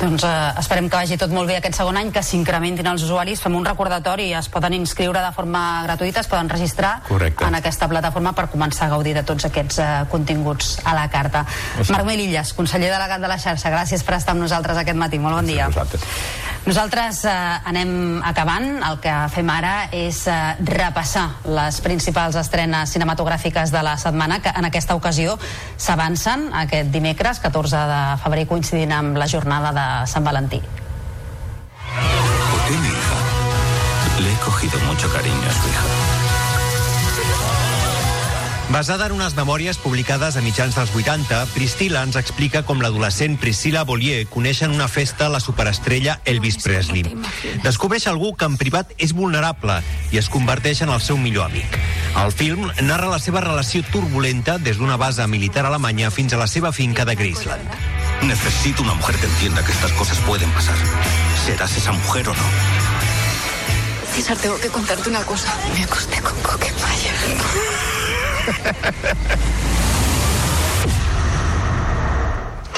Doncs 0.00 0.24
eh, 0.26 0.52
esperem 0.60 0.88
que 0.90 0.96
vagi 0.98 1.16
tot 1.20 1.32
molt 1.32 1.48
bé 1.48 1.58
aquest 1.58 1.78
segon 1.78 1.96
any, 2.00 2.10
que 2.12 2.22
s'incrementin 2.24 2.88
els 2.90 3.04
usuaris, 3.06 3.40
fem 3.42 3.54
un 3.56 3.64
recordatori, 3.66 4.30
es 4.36 4.48
poden 4.52 4.74
inscriure 4.76 5.22
de 5.22 5.32
forma 5.36 5.82
gratuïta, 5.86 6.24
es 6.24 6.30
poden 6.30 6.50
registrar 6.50 6.96
Correcte. 7.08 7.46
en 7.46 7.54
aquesta 7.58 7.88
plataforma 7.88 8.34
per 8.34 8.48
començar 8.52 8.88
a 8.88 8.94
gaudir 8.96 9.14
de 9.14 9.22
tots 9.22 9.46
aquests 9.50 9.78
eh, 9.78 9.90
continguts 10.10 10.78
a 10.84 10.94
la 10.96 11.06
carta. 11.10 11.44
Sí. 11.80 11.92
Marc 11.92 12.08
Melillas, 12.08 12.52
conseller 12.52 12.90
delegat 12.92 13.22
de 13.22 13.30
la 13.30 13.38
xarxa, 13.38 13.70
gràcies 13.70 14.04
per 14.04 14.18
estar 14.18 14.34
amb 14.34 14.42
nosaltres 14.44 14.82
aquest 14.82 14.98
matí, 14.98 15.22
molt 15.22 15.40
bon 15.40 15.46
dia. 15.46 15.70
Nosaltres 16.64 17.18
eh, 17.28 17.32
anem 17.68 18.22
acabant, 18.24 18.78
el 18.88 18.96
que 19.04 19.12
fem 19.34 19.50
ara 19.52 19.74
és 19.92 20.22
eh, 20.32 20.36
repassar 20.64 21.26
les 21.44 21.80
principals 21.84 22.38
estrenes 22.40 22.94
cinematogràfiques 22.96 23.72
de 23.74 23.82
la 23.84 23.98
setmana, 24.00 24.40
que 24.40 24.48
en 24.48 24.64
aquesta 24.64 24.96
ocasió 24.96 25.36
s'avancen 25.76 26.48
aquest 26.64 26.88
dimecres, 26.94 27.42
14 27.44 27.84
de 27.90 28.00
febrer, 28.22 28.46
coincidint 28.48 28.96
amb 28.96 29.20
la 29.20 29.28
jornada 29.28 29.74
de 29.76 29.83
San 30.06 30.24
Valentín. 30.24 30.62
¿Por 32.50 32.60
qué 32.66 32.74
mi 32.76 32.88
hija? 32.88 33.18
Le 34.22 34.32
he 34.32 34.36
cogido 34.44 34.78
mucho 34.80 35.12
cariño 35.12 35.48
a 35.48 35.52
su 35.52 35.68
hija. 35.68 36.24
Basada 38.70 39.06
en 39.06 39.12
unes 39.12 39.36
memòries 39.36 39.76
publicades 39.78 40.34
a 40.34 40.42
mitjans 40.42 40.74
dels 40.74 40.90
80, 40.96 41.44
Priscilla 41.54 42.00
ens 42.02 42.16
explica 42.18 42.64
com 42.66 42.80
l'adolescent 42.82 43.36
Priscilla 43.38 43.84
Bollier 43.86 44.24
coneix 44.26 44.64
en 44.64 44.72
una 44.74 44.88
festa 44.88 45.28
la 45.28 45.38
superestrella 45.38 46.16
Elvis 46.24 46.58
Presley. 46.64 47.04
Descobreix 47.62 48.08
algú 48.10 48.32
que 48.34 48.48
en 48.48 48.56
privat 48.58 48.90
és 48.98 49.12
vulnerable 49.14 49.78
i 50.10 50.18
es 50.18 50.30
converteix 50.32 50.82
en 50.82 50.90
el 50.90 51.04
seu 51.04 51.20
millor 51.20 51.46
amic. 51.52 51.78
El 52.24 52.32
film 52.32 52.66
narra 52.82 53.12
la 53.12 53.20
seva 53.22 53.44
relació 53.44 53.84
turbulenta 53.92 54.58
des 54.58 54.80
d'una 54.80 54.98
base 54.98 55.28
militar 55.28 55.68
alemanya 55.68 56.10
fins 56.10 56.32
a 56.32 56.40
la 56.40 56.48
seva 56.50 56.72
finca 56.72 57.04
de 57.04 57.14
Graceland. 57.20 58.03
Necesito 58.26 58.82
una 58.82 58.94
mujer 58.94 59.16
que 59.16 59.26
entienda 59.26 59.64
que 59.64 59.72
estas 59.72 59.92
cosas 59.92 60.18
pueden 60.20 60.50
pasar. 60.52 60.76
¿Serás 61.44 61.76
esa 61.76 61.92
mujer 61.92 62.28
o 62.28 62.34
no? 62.34 62.42
César, 64.14 64.36
tengo 64.38 64.58
que 64.58 64.68
contarte 64.68 65.10
una 65.10 65.22
cosa. 65.24 65.52
Me 65.74 65.84
acosté 65.84 66.20
con 66.20 66.40
Coquemaya. 66.40 67.12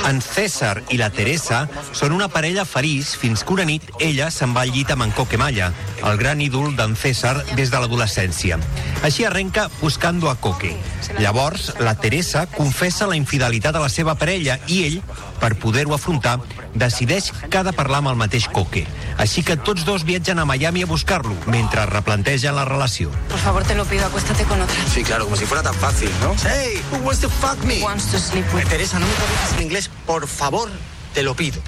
En 0.07 0.21
César 0.23 0.85
i 0.95 1.01
la 1.01 1.09
Teresa 1.11 1.65
són 1.91 2.13
una 2.15 2.29
parella 2.31 2.63
feliç 2.63 3.17
fins 3.19 3.43
que 3.43 3.57
una 3.57 3.65
nit 3.67 3.89
ella 3.99 4.29
se'n 4.31 4.53
va 4.55 4.63
al 4.63 4.71
llit 4.71 4.93
amb 4.95 5.03
en 5.03 5.11
Coque 5.17 5.39
Malla, 5.41 5.73
el 6.07 6.21
gran 6.21 6.39
ídol 6.45 6.77
d'en 6.79 6.95
César 6.95 7.35
des 7.59 7.73
de 7.73 7.81
l'adolescència. 7.83 8.61
Així 9.03 9.27
arrenca 9.27 9.67
Buscando 9.81 10.31
a 10.31 10.37
Coque. 10.39 10.77
Llavors, 11.19 11.73
la 11.83 11.97
Teresa 11.99 12.47
confessa 12.55 13.11
la 13.11 13.19
infidelitat 13.19 13.75
a 13.75 13.83
la 13.83 13.91
seva 13.91 14.15
parella 14.15 14.61
i 14.71 14.85
ell, 14.87 15.01
per 15.41 15.55
poder-ho 15.59 15.95
afrontar, 15.95 16.39
decideix 16.75 17.33
que 17.51 17.59
ha 17.59 17.65
de 17.67 17.73
parlar 17.77 18.03
amb 18.03 18.13
el 18.13 18.19
mateix 18.21 18.49
Coque. 18.53 18.87
Així 19.23 19.43
que 19.47 19.57
tots 19.57 19.85
dos 19.89 20.05
viatgen 20.05 20.39
a 20.39 20.45
Miami 20.49 20.83
a 20.83 20.91
buscar-lo, 20.91 21.35
mentre 21.47 21.87
replantegen 21.87 22.57
la 22.57 22.65
relació. 22.65 23.11
Por 23.29 23.39
favor, 23.39 23.65
te 23.65 23.75
lo 23.75 23.85
pido, 23.85 24.07
acuéstate 24.07 24.45
con 24.45 24.61
otra. 24.61 24.77
Sí, 24.93 25.03
claro, 25.03 25.25
como 25.25 25.37
si 25.37 25.47
fuera 25.47 25.63
tan 25.63 25.75
fácil, 25.75 26.11
¿no? 26.21 26.35
Hey, 26.45 26.83
who 26.91 26.99
wants 26.99 27.21
to 27.21 27.29
fuck 27.29 27.63
me? 27.65 27.83
Wants 27.83 28.11
to 28.11 28.19
sleep 28.19 28.45
with... 28.55 28.67
Teresa, 28.69 28.99
no 28.99 29.07
me 29.07 29.15
corrijas 29.15 29.53
en 29.55 29.63
inglés, 29.63 29.91
por 30.07 30.27
favor, 30.27 30.69
te 31.15 31.23
lo 31.23 31.35
pido. 31.35 31.61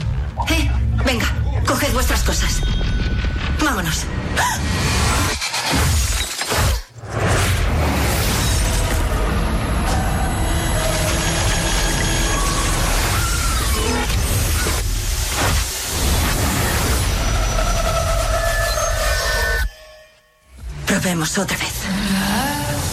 Eh, 0.51 0.71
venga, 1.05 1.27
coged 1.67 1.93
vuestras 1.93 2.23
cosas. 2.23 2.61
Vámonos. 3.65 4.05
Probemos 20.99 21.39
otra 21.39 21.57
vez. 21.57 21.75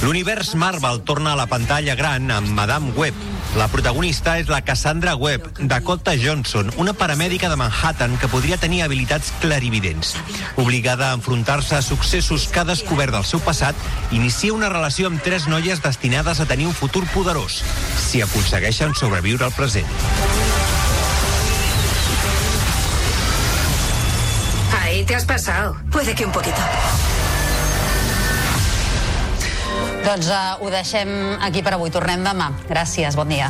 L'univers 0.04 0.54
Marvel 0.54 1.02
torna 1.02 1.34
a 1.34 1.36
la 1.36 1.48
pantalla 1.48 1.96
gran 1.96 2.30
amb 2.30 2.50
Madame 2.54 2.92
Web. 2.92 3.16
La 3.58 3.66
protagonista 3.68 4.36
és 4.38 4.46
la 4.46 4.60
Cassandra 4.62 5.16
Webb, 5.16 5.58
Dakota 5.66 6.14
Johnson, 6.14 6.70
una 6.78 6.94
paramèdica 6.94 7.50
de 7.50 7.58
Manhattan 7.58 8.14
que 8.22 8.30
podria 8.30 8.60
tenir 8.62 8.84
habilitats 8.84 9.32
clarividents. 9.42 10.14
Obligada 10.56 11.10
a 11.10 11.16
enfrontar-se 11.18 11.80
a 11.80 11.82
successos 11.82 12.46
que 12.48 12.62
ha 12.62 12.68
descobert 12.70 13.16
del 13.16 13.26
seu 13.26 13.42
passat, 13.42 13.74
inicia 14.12 14.54
una 14.54 14.70
relació 14.70 15.10
amb 15.10 15.26
tres 15.26 15.50
noies 15.50 15.82
destinades 15.82 16.40
a 16.40 16.46
tenir 16.46 16.70
un 16.70 16.78
futur 16.78 17.08
poderós, 17.10 17.64
si 17.98 18.22
aconsegueixen 18.22 18.94
sobreviure 18.94 19.50
al 19.50 19.58
present. 19.58 19.90
Ahí 24.84 25.04
te 25.06 25.16
has 25.16 25.26
pasado. 25.26 25.76
Puede 25.90 26.14
que 26.14 26.24
un 26.24 26.32
poquito. 26.32 26.62
Doncs 30.06 30.28
uh, 30.30 30.62
ho 30.62 30.70
deixem 30.70 31.10
aquí 31.42 31.66
per 31.66 31.74
avui. 31.80 31.90
Tornem 31.90 32.22
demà. 32.26 32.52
Gràcies, 32.70 33.18
bon 33.18 33.32
dia. 33.34 33.50